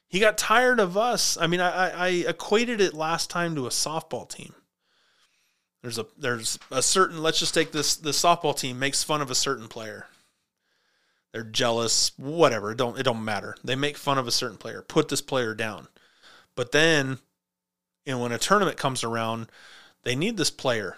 He 0.08 0.20
got 0.20 0.38
tired 0.38 0.80
of 0.80 0.98
us. 0.98 1.38
I 1.38 1.48
mean, 1.48 1.60
I, 1.60 1.90
I 1.90 2.08
equated 2.08 2.80
it 2.80 2.94
last 2.94 3.30
time 3.30 3.56
to 3.56 3.68
a 3.68 3.70
softball 3.70 4.30
team. 4.30 4.54
There's 5.82 6.00
a 6.00 6.08
there's 6.18 6.58
a 6.72 6.82
certain 6.82 7.22
let's 7.22 7.38
just 7.38 7.54
take 7.54 7.72
this 7.72 7.96
the 7.96 8.10
softball 8.10 8.58
team 8.58 8.80
makes 8.80 9.04
fun 9.04 9.22
of 9.22 9.30
a 9.30 9.36
certain 9.36 9.68
player. 9.68 10.08
They're 11.32 11.44
jealous, 11.44 12.12
whatever. 12.18 12.74
Don't 12.74 12.98
it 12.98 13.04
don't 13.04 13.24
matter. 13.24 13.56
They 13.64 13.76
make 13.76 13.98
fun 13.98 14.18
of 14.18 14.28
a 14.28 14.32
certain 14.32 14.58
player. 14.58 14.82
Put 14.82 15.10
this 15.10 15.22
player 15.22 15.54
down. 15.54 15.90
But 16.56 16.72
then 16.72 17.20
and 18.06 18.20
when 18.22 18.32
a 18.32 18.38
tournament 18.38 18.78
comes 18.78 19.04
around, 19.04 19.50
they 20.04 20.16
need 20.16 20.38
this 20.38 20.52
player 20.52 20.98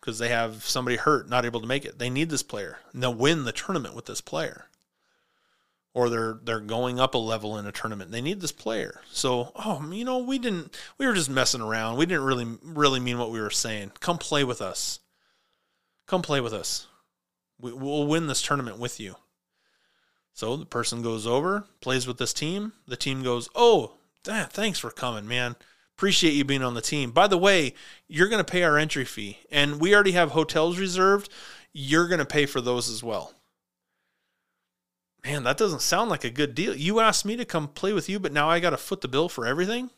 because 0.00 0.18
they 0.18 0.28
have 0.28 0.64
somebody 0.64 0.96
hurt, 0.96 1.28
not 1.28 1.44
able 1.44 1.60
to 1.60 1.66
make 1.66 1.84
it. 1.84 1.98
They 1.98 2.10
need 2.10 2.30
this 2.30 2.42
player. 2.42 2.78
And 2.92 3.02
they'll 3.02 3.14
win 3.14 3.44
the 3.44 3.52
tournament 3.52 3.94
with 3.94 4.06
this 4.06 4.20
player. 4.20 4.66
or 5.94 6.08
they're 6.08 6.38
they're 6.44 6.60
going 6.60 7.00
up 7.00 7.14
a 7.14 7.18
level 7.18 7.56
in 7.58 7.66
a 7.66 7.72
tournament. 7.72 8.10
They 8.10 8.20
need 8.20 8.40
this 8.40 8.52
player. 8.52 9.00
So, 9.10 9.52
oh, 9.56 9.90
you 9.90 10.04
know, 10.04 10.18
we 10.18 10.38
didn't 10.38 10.76
we 10.98 11.06
were 11.06 11.14
just 11.14 11.30
messing 11.30 11.60
around. 11.60 11.96
We 11.96 12.06
didn't 12.06 12.24
really 12.24 12.46
really 12.62 13.00
mean 13.00 13.18
what 13.18 13.30
we 13.30 13.40
were 13.40 13.50
saying. 13.50 13.92
Come 14.00 14.18
play 14.18 14.44
with 14.44 14.60
us. 14.62 15.00
Come 16.06 16.22
play 16.22 16.40
with 16.40 16.52
us. 16.54 16.86
We, 17.60 17.72
we'll 17.72 18.06
win 18.06 18.26
this 18.28 18.42
tournament 18.42 18.78
with 18.78 19.00
you. 19.00 19.16
So 20.32 20.56
the 20.56 20.66
person 20.66 21.02
goes 21.02 21.26
over, 21.26 21.64
plays 21.80 22.06
with 22.06 22.18
this 22.18 22.32
team. 22.32 22.72
The 22.86 22.96
team 22.96 23.22
goes, 23.22 23.48
"Oh, 23.54 23.94
thanks 24.24 24.78
for 24.78 24.90
coming, 24.90 25.26
man. 25.26 25.56
Appreciate 25.98 26.34
you 26.34 26.44
being 26.44 26.62
on 26.62 26.74
the 26.74 26.80
team. 26.80 27.10
By 27.10 27.26
the 27.26 27.36
way, 27.36 27.74
you're 28.06 28.28
going 28.28 28.44
to 28.44 28.48
pay 28.48 28.62
our 28.62 28.78
entry 28.78 29.04
fee, 29.04 29.38
and 29.50 29.80
we 29.80 29.92
already 29.92 30.12
have 30.12 30.30
hotels 30.30 30.78
reserved. 30.78 31.28
You're 31.72 32.06
going 32.06 32.20
to 32.20 32.24
pay 32.24 32.46
for 32.46 32.60
those 32.60 32.88
as 32.88 33.02
well." 33.02 33.34
Man, 35.24 35.42
that 35.42 35.56
doesn't 35.56 35.82
sound 35.82 36.08
like 36.08 36.22
a 36.22 36.30
good 36.30 36.54
deal. 36.54 36.72
You 36.72 37.00
asked 37.00 37.24
me 37.24 37.34
to 37.34 37.44
come 37.44 37.66
play 37.66 37.92
with 37.92 38.08
you, 38.08 38.20
but 38.20 38.32
now 38.32 38.48
I 38.48 38.60
got 38.60 38.70
to 38.70 38.76
foot 38.76 39.00
the 39.00 39.08
bill 39.08 39.28
for 39.28 39.44
everything. 39.44 39.90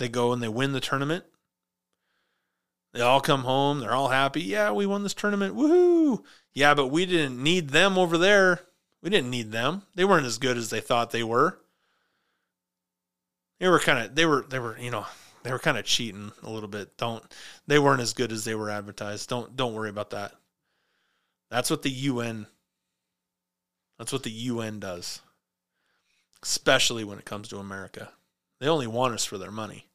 They 0.00 0.08
go 0.08 0.32
and 0.32 0.42
they 0.42 0.48
win 0.48 0.72
the 0.72 0.80
tournament. 0.80 1.26
They 2.92 3.00
all 3.00 3.20
come 3.20 3.42
home. 3.42 3.78
They're 3.78 3.94
all 3.94 4.08
happy. 4.08 4.42
Yeah, 4.42 4.72
we 4.72 4.86
won 4.86 5.04
this 5.04 5.14
tournament. 5.14 5.54
Woohoo! 5.54 6.24
Yeah, 6.52 6.74
but 6.74 6.88
we 6.88 7.06
didn't 7.06 7.40
need 7.40 7.68
them 7.68 7.96
over 7.96 8.18
there. 8.18 8.62
We 9.02 9.10
didn't 9.10 9.30
need 9.30 9.52
them. 9.52 9.82
They 9.94 10.04
weren't 10.04 10.26
as 10.26 10.38
good 10.38 10.56
as 10.56 10.70
they 10.70 10.80
thought 10.80 11.12
they 11.12 11.22
were. 11.22 11.59
They 13.60 13.68
were 13.68 13.78
kind 13.78 14.04
of 14.04 14.14
they 14.14 14.26
were 14.26 14.44
they 14.48 14.58
were, 14.58 14.76
you 14.78 14.90
know, 14.90 15.06
they 15.44 15.52
were 15.52 15.58
kind 15.58 15.78
of 15.78 15.84
cheating 15.84 16.32
a 16.42 16.50
little 16.50 16.68
bit. 16.68 16.96
Don't 16.96 17.22
they 17.66 17.78
weren't 17.78 18.00
as 18.00 18.12
good 18.12 18.32
as 18.32 18.44
they 18.44 18.54
were 18.54 18.70
advertised. 18.70 19.28
Don't 19.28 19.54
don't 19.56 19.74
worry 19.74 19.90
about 19.90 20.10
that. 20.10 20.32
That's 21.50 21.70
what 21.70 21.82
the 21.82 21.90
UN 21.90 22.46
That's 23.98 24.12
what 24.12 24.24
the 24.24 24.30
UN 24.30 24.80
does. 24.80 25.20
Especially 26.42 27.04
when 27.04 27.18
it 27.18 27.24
comes 27.24 27.48
to 27.48 27.58
America. 27.58 28.10
They 28.58 28.68
only 28.68 28.86
want 28.86 29.14
us 29.14 29.24
for 29.24 29.38
their 29.38 29.50
money. 29.50 29.86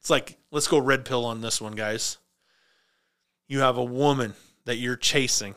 It's 0.00 0.10
like, 0.10 0.38
let's 0.50 0.66
go 0.66 0.78
red 0.78 1.04
pill 1.04 1.26
on 1.26 1.42
this 1.42 1.60
one, 1.60 1.74
guys. 1.74 2.16
You 3.48 3.60
have 3.60 3.76
a 3.76 3.84
woman 3.84 4.34
that 4.64 4.76
you're 4.76 4.96
chasing 4.96 5.54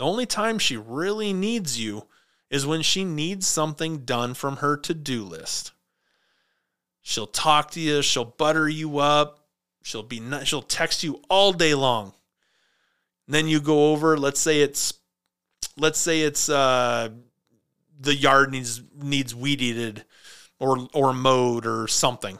the 0.00 0.06
only 0.06 0.24
time 0.24 0.58
she 0.58 0.78
really 0.78 1.34
needs 1.34 1.78
you 1.78 2.06
is 2.48 2.64
when 2.64 2.80
she 2.80 3.04
needs 3.04 3.46
something 3.46 4.06
done 4.06 4.32
from 4.32 4.56
her 4.56 4.74
to 4.78 4.94
do 4.94 5.22
list. 5.22 5.72
She'll 7.02 7.26
talk 7.26 7.70
to 7.72 7.80
you, 7.80 8.02
she'll 8.02 8.24
butter 8.24 8.68
you 8.68 8.98
up, 8.98 9.46
she'll 9.82 10.02
be 10.02 10.22
she'll 10.44 10.62
text 10.62 11.02
you 11.02 11.22
all 11.28 11.52
day 11.52 11.74
long. 11.74 12.12
And 13.26 13.34
then 13.34 13.48
you 13.48 13.60
go 13.60 13.92
over, 13.92 14.16
let's 14.18 14.40
say 14.40 14.60
it's 14.60 14.94
let's 15.76 15.98
say 15.98 16.22
it's 16.22 16.48
uh 16.48 17.10
the 17.98 18.14
yard 18.14 18.50
needs 18.50 18.82
needs 18.94 19.34
weed 19.34 19.60
eated 19.60 20.04
or 20.58 20.88
or 20.92 21.12
mowed 21.12 21.66
or 21.66 21.88
something. 21.88 22.38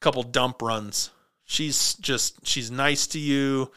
Couple 0.00 0.22
dump 0.22 0.60
runs. 0.60 1.10
She's 1.44 1.94
just 1.94 2.46
she's 2.46 2.70
nice 2.70 3.06
to 3.08 3.18
you 3.18 3.70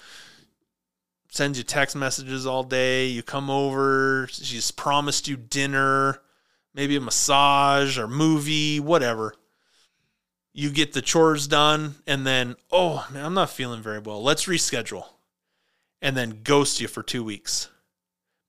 sends 1.35 1.57
you 1.57 1.63
text 1.63 1.95
messages 1.95 2.45
all 2.45 2.63
day. 2.63 3.07
You 3.07 3.21
come 3.21 3.49
over, 3.49 4.27
she's 4.31 4.71
promised 4.71 5.27
you 5.27 5.35
dinner, 5.35 6.21
maybe 6.76 6.95
a 6.95 7.02
massage 7.02 7.97
or 7.97 8.07
movie, 8.07 8.80
whatever. 8.80 9.34
You 10.53 10.69
get 10.69 10.93
the 10.93 11.02
chores 11.02 11.47
done, 11.47 11.95
and 12.06 12.26
then, 12.27 12.56
oh 12.72 13.07
man, 13.11 13.26
I'm 13.26 13.34
not 13.34 13.49
feeling 13.49 13.81
very 13.81 13.99
well. 13.99 14.22
Let's 14.22 14.45
reschedule. 14.45 15.06
And 16.02 16.15
then 16.15 16.41
ghost 16.43 16.80
you 16.80 16.88
for 16.88 17.02
two 17.02 17.23
weeks. 17.23 17.69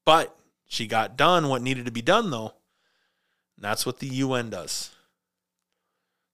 But 0.04 0.36
she 0.66 0.86
got 0.86 1.16
done 1.16 1.48
what 1.48 1.62
needed 1.62 1.86
to 1.86 1.92
be 1.92 2.02
done, 2.02 2.30
though. 2.30 2.54
And 3.56 3.64
that's 3.64 3.86
what 3.86 4.00
the 4.00 4.08
UN 4.08 4.50
does. 4.50 4.90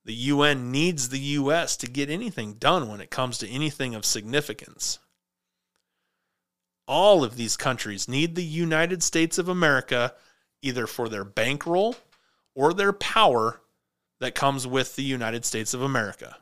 The 0.04 0.14
UN 0.14 0.72
needs 0.72 1.10
the 1.10 1.20
US 1.20 1.76
to 1.76 1.86
get 1.86 2.10
anything 2.10 2.54
done 2.54 2.88
when 2.88 3.00
it 3.00 3.10
comes 3.10 3.38
to 3.38 3.48
anything 3.48 3.94
of 3.94 4.04
significance 4.04 4.98
all 6.92 7.24
of 7.24 7.36
these 7.36 7.56
countries 7.56 8.08
need 8.08 8.34
the 8.34 8.44
United 8.44 9.02
States 9.02 9.38
of 9.38 9.48
America 9.48 10.14
either 10.62 10.86
for 10.86 11.08
their 11.08 11.24
bankroll 11.24 11.96
or 12.54 12.72
their 12.72 12.92
power 12.92 13.60
that 14.20 14.34
comes 14.34 14.66
with 14.66 14.96
the 14.96 15.02
United 15.02 15.44
States 15.44 15.74
of 15.74 15.82
America. 15.82 16.36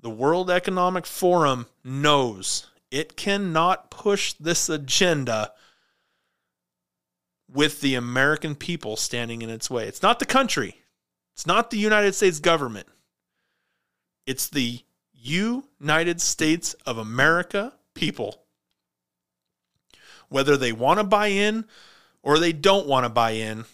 The 0.00 0.10
World 0.10 0.50
Economic 0.50 1.06
Forum 1.06 1.66
knows 1.82 2.66
it 2.90 3.16
cannot 3.16 3.90
push 3.90 4.32
this 4.34 4.68
agenda 4.68 5.52
with 7.50 7.80
the 7.80 7.94
American 7.94 8.54
people 8.54 8.96
standing 8.96 9.42
in 9.42 9.50
its 9.50 9.70
way. 9.70 9.86
It's 9.86 10.02
not 10.02 10.18
the 10.18 10.26
country, 10.26 10.82
it's 11.34 11.46
not 11.46 11.70
the 11.70 11.78
United 11.78 12.14
States 12.14 12.40
government, 12.40 12.86
it's 14.26 14.48
the 14.48 14.82
United 15.12 16.20
States 16.20 16.74
of 16.86 16.98
America 16.98 17.72
people. 17.94 18.43
Whether 20.34 20.56
they 20.56 20.72
want 20.72 20.98
to 20.98 21.04
buy 21.04 21.28
in 21.28 21.64
or 22.20 22.40
they 22.40 22.52
don't 22.52 22.88
want 22.88 23.04
to 23.04 23.08
buy 23.08 23.30
in, 23.30 23.66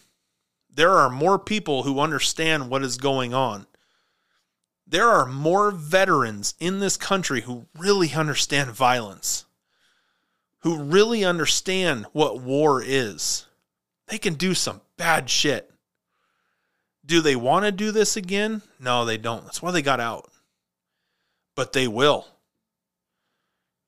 there 0.69 0.99
are 0.99 1.09
more 1.09 1.39
people 1.39 1.85
who 1.85 1.99
understand 2.01 2.69
what 2.69 2.83
is 2.83 2.99
going 2.99 3.33
on. 3.33 3.67
There 4.87 5.09
are 5.09 5.25
more 5.25 5.71
veterans 5.71 6.53
in 6.61 6.79
this 6.79 6.99
country 6.99 7.41
who 7.41 7.65
really 7.79 8.13
understand 8.13 8.73
violence, 8.73 9.47
who 10.59 10.77
really 10.77 11.25
understand 11.25 12.05
what 12.13 12.43
war 12.43 12.83
is. 12.85 13.47
They 14.09 14.19
can 14.19 14.35
do 14.35 14.53
some 14.53 14.83
bad 14.99 15.31
shit. 15.31 15.73
Do 17.07 17.23
they 17.23 17.37
want 17.37 17.65
to 17.65 17.73
do 17.73 17.91
this 17.91 18.19
again? 18.19 18.61
No, 18.79 19.07
they 19.07 19.17
don't. 19.17 19.45
That's 19.45 19.63
why 19.63 19.71
they 19.71 19.81
got 19.81 19.99
out. 19.99 20.31
But 21.55 21.73
they 21.73 21.89
will 21.89 22.27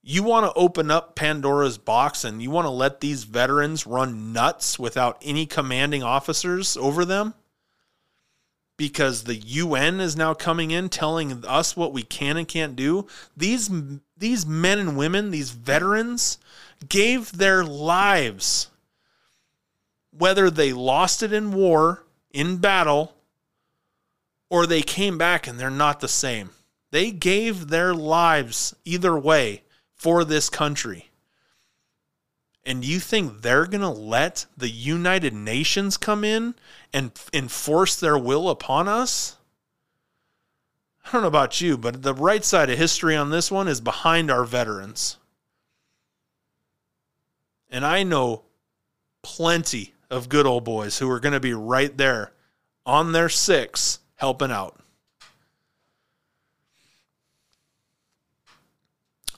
you 0.02 0.22
want 0.22 0.46
to 0.46 0.60
open 0.60 0.90
up 0.90 1.14
Pandora's 1.14 1.78
box 1.78 2.24
and 2.24 2.42
you 2.42 2.50
want 2.50 2.66
to 2.66 2.70
let 2.70 3.00
these 3.00 3.24
veterans 3.24 3.86
run 3.86 4.32
nuts 4.32 4.78
without 4.78 5.18
any 5.22 5.46
commanding 5.46 6.02
officers 6.02 6.76
over 6.76 7.04
them? 7.04 7.34
Because 8.76 9.24
the 9.24 9.36
UN 9.36 10.00
is 10.00 10.16
now 10.16 10.34
coming 10.34 10.72
in 10.72 10.88
telling 10.88 11.44
us 11.46 11.76
what 11.76 11.92
we 11.92 12.02
can 12.02 12.36
and 12.36 12.48
can't 12.48 12.74
do. 12.74 13.06
These 13.36 13.70
these 14.16 14.44
men 14.44 14.78
and 14.78 14.96
women, 14.96 15.30
these 15.30 15.50
veterans 15.50 16.38
gave 16.88 17.32
their 17.32 17.64
lives 17.64 18.68
whether 20.10 20.50
they 20.50 20.72
lost 20.72 21.22
it 21.22 21.32
in 21.32 21.52
war, 21.52 22.04
in 22.32 22.56
battle, 22.56 23.14
or 24.50 24.66
they 24.66 24.82
came 24.82 25.16
back 25.16 25.46
and 25.46 25.58
they're 25.58 25.70
not 25.70 26.00
the 26.00 26.08
same. 26.08 26.50
They 26.90 27.10
gave 27.10 27.68
their 27.68 27.94
lives 27.94 28.74
either 28.84 29.16
way 29.18 29.62
for 30.02 30.24
this 30.24 30.50
country. 30.50 31.10
And 32.66 32.84
you 32.84 32.98
think 32.98 33.42
they're 33.42 33.66
going 33.66 33.82
to 33.82 33.88
let 33.88 34.46
the 34.56 34.68
United 34.68 35.32
Nations 35.32 35.96
come 35.96 36.24
in 36.24 36.56
and 36.92 37.12
enforce 37.32 37.94
their 37.94 38.18
will 38.18 38.50
upon 38.50 38.88
us? 38.88 39.36
I 41.06 41.12
don't 41.12 41.22
know 41.22 41.28
about 41.28 41.60
you, 41.60 41.78
but 41.78 42.02
the 42.02 42.14
right 42.14 42.44
side 42.44 42.68
of 42.68 42.78
history 42.78 43.14
on 43.14 43.30
this 43.30 43.48
one 43.48 43.68
is 43.68 43.80
behind 43.80 44.28
our 44.28 44.44
veterans. 44.44 45.18
And 47.70 47.86
I 47.86 48.02
know 48.02 48.42
plenty 49.22 49.94
of 50.10 50.28
good 50.28 50.46
old 50.46 50.64
boys 50.64 50.98
who 50.98 51.08
are 51.10 51.20
going 51.20 51.32
to 51.32 51.40
be 51.40 51.54
right 51.54 51.96
there 51.96 52.32
on 52.84 53.12
their 53.12 53.28
six 53.28 54.00
helping 54.16 54.50
out. 54.50 54.81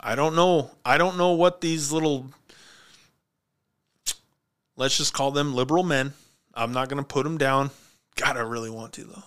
I 0.06 0.14
don't 0.16 0.36
know. 0.36 0.70
I 0.84 0.98
don't 0.98 1.16
know 1.16 1.32
what 1.32 1.62
these 1.62 1.90
little 1.90 2.26
let's 4.76 4.98
just 4.98 5.14
call 5.14 5.30
them 5.30 5.54
liberal 5.54 5.82
men. 5.82 6.12
I'm 6.52 6.72
not 6.72 6.90
going 6.90 7.02
to 7.02 7.06
put 7.06 7.24
them 7.24 7.38
down. 7.38 7.70
God, 8.14 8.36
I 8.36 8.40
really 8.40 8.68
want 8.68 8.92
to 8.92 9.04
though. 9.04 9.22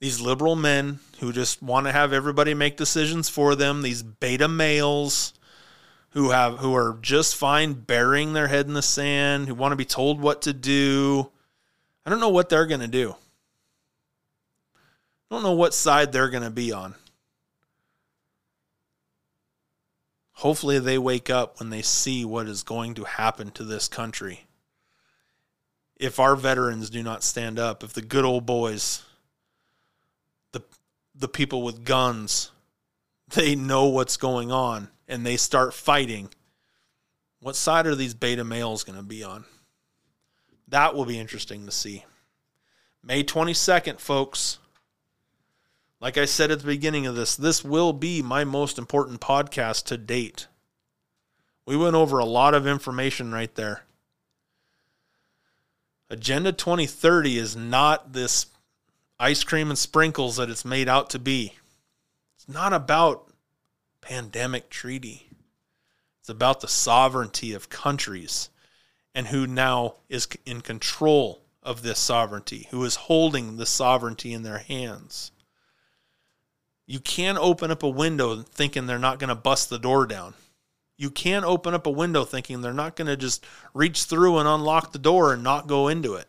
These 0.00 0.18
liberal 0.18 0.56
men 0.56 1.00
who 1.20 1.30
just 1.30 1.62
want 1.62 1.86
to 1.86 1.92
have 1.92 2.14
everybody 2.14 2.54
make 2.54 2.78
decisions 2.78 3.28
for 3.28 3.54
them, 3.54 3.82
these 3.82 4.02
beta 4.02 4.48
males 4.48 5.34
who 6.10 6.30
have 6.30 6.58
who 6.58 6.74
are 6.74 6.98
just 7.02 7.36
fine 7.36 7.74
burying 7.74 8.32
their 8.32 8.48
head 8.48 8.66
in 8.66 8.72
the 8.72 8.80
sand, 8.80 9.46
who 9.46 9.54
want 9.54 9.72
to 9.72 9.76
be 9.76 9.84
told 9.84 10.22
what 10.22 10.40
to 10.42 10.54
do. 10.54 11.30
I 12.06 12.10
don't 12.10 12.20
know 12.20 12.30
what 12.30 12.48
they're 12.48 12.66
going 12.66 12.80
to 12.80 12.88
do. 12.88 13.14
I 15.30 15.34
don't 15.34 15.42
know 15.42 15.52
what 15.52 15.74
side 15.74 16.12
they're 16.12 16.30
going 16.30 16.44
to 16.44 16.50
be 16.50 16.72
on. 16.72 16.94
Hopefully, 20.40 20.78
they 20.78 20.98
wake 20.98 21.30
up 21.30 21.58
when 21.58 21.70
they 21.70 21.80
see 21.80 22.22
what 22.22 22.46
is 22.46 22.62
going 22.62 22.92
to 22.94 23.04
happen 23.04 23.50
to 23.52 23.64
this 23.64 23.88
country. 23.88 24.44
If 25.96 26.20
our 26.20 26.36
veterans 26.36 26.90
do 26.90 27.02
not 27.02 27.22
stand 27.24 27.58
up, 27.58 27.82
if 27.82 27.94
the 27.94 28.02
good 28.02 28.26
old 28.26 28.44
boys, 28.44 29.02
the, 30.52 30.62
the 31.14 31.26
people 31.28 31.62
with 31.62 31.84
guns, 31.84 32.50
they 33.34 33.54
know 33.54 33.86
what's 33.86 34.18
going 34.18 34.52
on 34.52 34.90
and 35.08 35.24
they 35.24 35.38
start 35.38 35.72
fighting, 35.72 36.28
What 37.40 37.56
side 37.56 37.86
are 37.86 37.94
these 37.94 38.12
beta 38.12 38.44
males 38.44 38.84
going 38.84 38.98
to 38.98 39.04
be 39.04 39.24
on? 39.24 39.46
That 40.68 40.94
will 40.94 41.06
be 41.06 41.18
interesting 41.18 41.64
to 41.64 41.72
see. 41.72 42.04
May 43.02 43.24
22nd, 43.24 44.00
folks. 44.00 44.58
Like 46.00 46.18
I 46.18 46.26
said 46.26 46.50
at 46.50 46.60
the 46.60 46.66
beginning 46.66 47.06
of 47.06 47.16
this, 47.16 47.36
this 47.36 47.64
will 47.64 47.92
be 47.92 48.22
my 48.22 48.44
most 48.44 48.78
important 48.78 49.20
podcast 49.20 49.84
to 49.86 49.96
date. 49.96 50.46
We 51.64 51.76
went 51.76 51.96
over 51.96 52.18
a 52.18 52.24
lot 52.24 52.54
of 52.54 52.66
information 52.66 53.32
right 53.32 53.54
there. 53.54 53.82
Agenda 56.08 56.52
2030 56.52 57.38
is 57.38 57.56
not 57.56 58.12
this 58.12 58.46
ice 59.18 59.42
cream 59.42 59.70
and 59.70 59.78
sprinkles 59.78 60.36
that 60.36 60.50
it's 60.50 60.64
made 60.64 60.88
out 60.88 61.10
to 61.10 61.18
be. 61.18 61.54
It's 62.36 62.48
not 62.48 62.72
about 62.72 63.32
pandemic 64.00 64.70
treaty. 64.70 65.30
It's 66.20 66.28
about 66.28 66.60
the 66.60 66.68
sovereignty 66.68 67.52
of 67.54 67.70
countries 67.70 68.50
and 69.14 69.28
who 69.28 69.46
now 69.46 69.94
is 70.08 70.28
in 70.44 70.60
control 70.60 71.42
of 71.62 71.82
this 71.82 71.98
sovereignty, 71.98 72.68
who 72.70 72.84
is 72.84 72.94
holding 72.96 73.56
the 73.56 73.66
sovereignty 73.66 74.32
in 74.32 74.42
their 74.42 74.58
hands. 74.58 75.32
You 76.86 77.00
can't 77.00 77.38
open 77.38 77.70
up 77.70 77.82
a 77.82 77.88
window 77.88 78.42
thinking 78.42 78.86
they're 78.86 78.98
not 78.98 79.18
going 79.18 79.28
to 79.28 79.34
bust 79.34 79.70
the 79.70 79.78
door 79.78 80.06
down. 80.06 80.34
You 80.96 81.10
can't 81.10 81.44
open 81.44 81.74
up 81.74 81.86
a 81.86 81.90
window 81.90 82.24
thinking 82.24 82.60
they're 82.60 82.72
not 82.72 82.96
going 82.96 83.08
to 83.08 83.16
just 83.16 83.44
reach 83.74 84.04
through 84.04 84.38
and 84.38 84.48
unlock 84.48 84.92
the 84.92 84.98
door 84.98 85.32
and 85.32 85.42
not 85.42 85.66
go 85.66 85.88
into 85.88 86.14
it. 86.14 86.28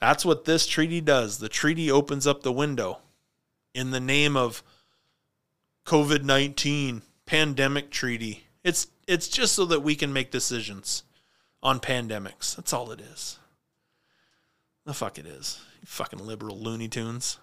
That's 0.00 0.24
what 0.24 0.44
this 0.44 0.66
treaty 0.66 1.00
does. 1.00 1.38
The 1.38 1.48
treaty 1.48 1.90
opens 1.90 2.26
up 2.26 2.42
the 2.42 2.52
window 2.52 2.98
in 3.74 3.90
the 3.90 4.00
name 4.00 4.36
of 4.36 4.62
COVID 5.86 6.22
19 6.22 7.02
pandemic 7.26 7.90
treaty. 7.90 8.44
It's 8.62 8.86
it's 9.06 9.28
just 9.28 9.54
so 9.54 9.64
that 9.66 9.80
we 9.80 9.94
can 9.94 10.12
make 10.12 10.30
decisions 10.30 11.02
on 11.62 11.80
pandemics. 11.80 12.54
That's 12.56 12.72
all 12.72 12.92
it 12.92 13.00
is. 13.00 13.38
The 14.86 14.94
fuck 14.94 15.18
it 15.18 15.26
is. 15.26 15.60
You 15.80 15.86
fucking 15.86 16.24
liberal 16.24 16.58
Looney 16.58 16.88
Tunes. 16.88 17.38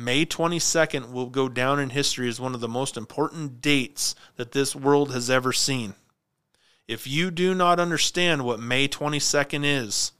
May 0.00 0.24
22nd 0.24 1.12
will 1.12 1.26
go 1.26 1.46
down 1.46 1.78
in 1.78 1.90
history 1.90 2.26
as 2.26 2.40
one 2.40 2.54
of 2.54 2.60
the 2.60 2.68
most 2.68 2.96
important 2.96 3.60
dates 3.60 4.14
that 4.36 4.52
this 4.52 4.74
world 4.74 5.12
has 5.12 5.28
ever 5.28 5.52
seen. 5.52 5.94
If 6.88 7.06
you 7.06 7.30
do 7.30 7.54
not 7.54 7.78
understand 7.78 8.46
what 8.46 8.60
May 8.60 8.88
22nd 8.88 9.62
is, 9.62 10.12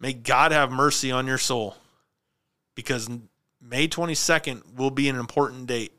may 0.00 0.12
God 0.12 0.50
have 0.50 0.72
mercy 0.72 1.12
on 1.12 1.28
your 1.28 1.38
soul 1.38 1.76
because 2.74 3.08
May 3.60 3.86
22nd 3.86 4.74
will 4.74 4.90
be 4.90 5.08
an 5.08 5.16
important 5.16 5.68
date. 5.68 5.92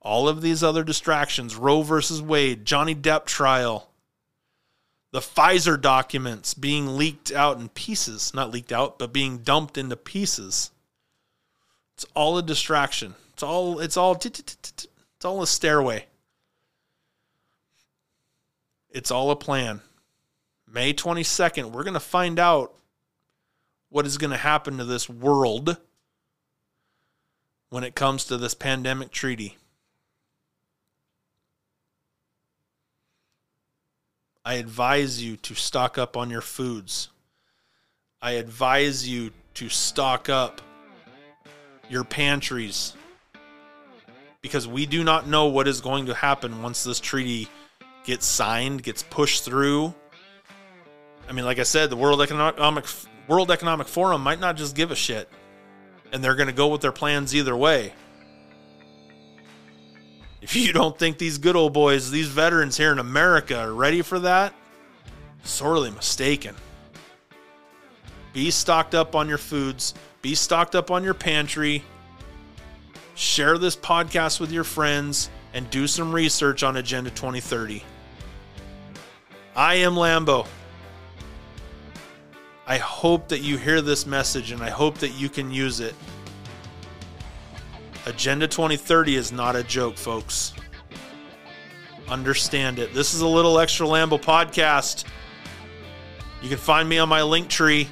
All 0.00 0.28
of 0.28 0.40
these 0.40 0.62
other 0.62 0.84
distractions, 0.84 1.56
Roe 1.56 1.82
versus 1.82 2.22
Wade, 2.22 2.64
Johnny 2.64 2.94
Depp 2.94 3.24
trial, 3.24 3.87
the 5.10 5.20
Pfizer 5.20 5.80
documents 5.80 6.54
being 6.54 6.96
leaked 6.96 7.32
out 7.32 7.58
in 7.58 7.68
pieces, 7.70 8.34
not 8.34 8.50
leaked 8.50 8.72
out, 8.72 8.98
but 8.98 9.12
being 9.12 9.38
dumped 9.38 9.78
into 9.78 9.96
pieces. 9.96 10.70
It's 11.94 12.06
all 12.14 12.38
a 12.38 12.42
distraction. 12.42 13.14
It's 13.32 13.42
all 13.42 13.80
it's 13.80 13.96
all 13.96 14.14
it's 14.14 15.24
all 15.24 15.42
a 15.42 15.46
stairway. 15.46 16.06
It's 18.90 19.10
all 19.10 19.30
a 19.30 19.36
plan. 19.36 19.80
May 20.70 20.92
22nd, 20.92 21.72
we're 21.72 21.84
going 21.84 21.94
to 21.94 22.00
find 22.00 22.38
out 22.38 22.74
what 23.88 24.06
is 24.06 24.18
going 24.18 24.30
to 24.30 24.36
happen 24.36 24.78
to 24.78 24.84
this 24.84 25.08
world 25.08 25.78
when 27.70 27.84
it 27.84 27.94
comes 27.94 28.24
to 28.24 28.36
this 28.36 28.54
pandemic 28.54 29.10
treaty. 29.10 29.56
I 34.48 34.54
advise 34.54 35.22
you 35.22 35.36
to 35.36 35.54
stock 35.54 35.98
up 35.98 36.16
on 36.16 36.30
your 36.30 36.40
foods. 36.40 37.10
I 38.22 38.30
advise 38.32 39.06
you 39.06 39.30
to 39.52 39.68
stock 39.68 40.30
up 40.30 40.62
your 41.90 42.02
pantries 42.02 42.94
because 44.40 44.66
we 44.66 44.86
do 44.86 45.04
not 45.04 45.28
know 45.28 45.48
what 45.48 45.68
is 45.68 45.82
going 45.82 46.06
to 46.06 46.14
happen 46.14 46.62
once 46.62 46.82
this 46.82 46.98
treaty 46.98 47.46
gets 48.04 48.24
signed, 48.24 48.82
gets 48.82 49.02
pushed 49.02 49.44
through. 49.44 49.92
I 51.28 51.32
mean, 51.32 51.44
like 51.44 51.58
I 51.58 51.64
said, 51.64 51.90
the 51.90 51.96
World 51.96 52.22
Economic 52.22 52.86
World 53.28 53.50
Economic 53.50 53.86
Forum 53.86 54.22
might 54.22 54.40
not 54.40 54.56
just 54.56 54.74
give 54.74 54.90
a 54.90 54.96
shit, 54.96 55.28
and 56.10 56.24
they're 56.24 56.36
going 56.36 56.48
to 56.48 56.54
go 56.54 56.68
with 56.68 56.80
their 56.80 56.90
plans 56.90 57.34
either 57.34 57.54
way. 57.54 57.92
If 60.40 60.54
you 60.54 60.72
don't 60.72 60.96
think 60.96 61.18
these 61.18 61.38
good 61.38 61.56
old 61.56 61.72
boys, 61.72 62.10
these 62.10 62.28
veterans 62.28 62.76
here 62.76 62.92
in 62.92 62.98
America 62.98 63.58
are 63.58 63.72
ready 63.72 64.02
for 64.02 64.20
that, 64.20 64.54
sorely 65.42 65.90
mistaken. 65.90 66.54
Be 68.32 68.50
stocked 68.50 68.94
up 68.94 69.16
on 69.16 69.28
your 69.28 69.38
foods, 69.38 69.94
be 70.22 70.34
stocked 70.34 70.74
up 70.74 70.90
on 70.90 71.02
your 71.02 71.14
pantry. 71.14 71.82
Share 73.14 73.58
this 73.58 73.74
podcast 73.74 74.38
with 74.38 74.52
your 74.52 74.62
friends 74.62 75.28
and 75.52 75.68
do 75.70 75.88
some 75.88 76.12
research 76.12 76.62
on 76.62 76.76
Agenda 76.76 77.10
2030. 77.10 77.82
I 79.56 79.74
am 79.74 79.94
Lambo. 79.94 80.46
I 82.64 82.78
hope 82.78 83.26
that 83.28 83.40
you 83.40 83.56
hear 83.56 83.80
this 83.80 84.06
message 84.06 84.52
and 84.52 84.62
I 84.62 84.70
hope 84.70 84.98
that 84.98 85.08
you 85.18 85.28
can 85.28 85.50
use 85.50 85.80
it 85.80 85.96
Agenda 88.08 88.48
2030 88.48 89.16
is 89.16 89.32
not 89.32 89.54
a 89.54 89.62
joke, 89.62 89.98
folks. 89.98 90.54
Understand 92.08 92.78
it. 92.78 92.94
This 92.94 93.12
is 93.12 93.20
a 93.20 93.26
little 93.26 93.58
extra 93.58 93.86
Lambo 93.86 94.18
podcast. 94.18 95.04
You 96.40 96.48
can 96.48 96.56
find 96.56 96.88
me 96.88 96.98
on 96.98 97.10
my 97.10 97.22
link 97.22 97.48
tree, 97.48 97.86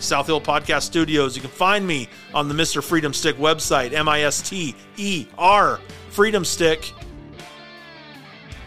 South 0.00 0.26
Hill 0.26 0.40
Podcast 0.40 0.84
Studios. 0.84 1.36
You 1.36 1.42
can 1.42 1.50
find 1.50 1.86
me 1.86 2.08
on 2.32 2.48
the 2.48 2.54
Mr. 2.54 2.82
Freedom 2.82 3.12
Stick 3.12 3.36
website, 3.36 3.92
M 3.92 4.08
I 4.08 4.22
S 4.22 4.40
T 4.40 4.74
E 4.96 5.26
R, 5.36 5.80
Freedom 6.08 6.46
Stick. 6.46 6.90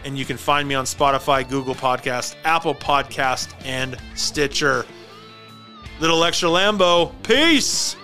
And 0.04 0.16
you 0.16 0.24
can 0.24 0.36
find 0.36 0.68
me 0.68 0.76
on 0.76 0.84
Spotify, 0.84 1.48
Google 1.48 1.74
Podcast, 1.74 2.36
Apple 2.44 2.76
Podcast, 2.76 3.54
and 3.64 3.96
Stitcher. 4.14 4.86
Little 5.98 6.22
extra 6.22 6.48
Lambo. 6.48 7.12
Peace. 7.24 7.96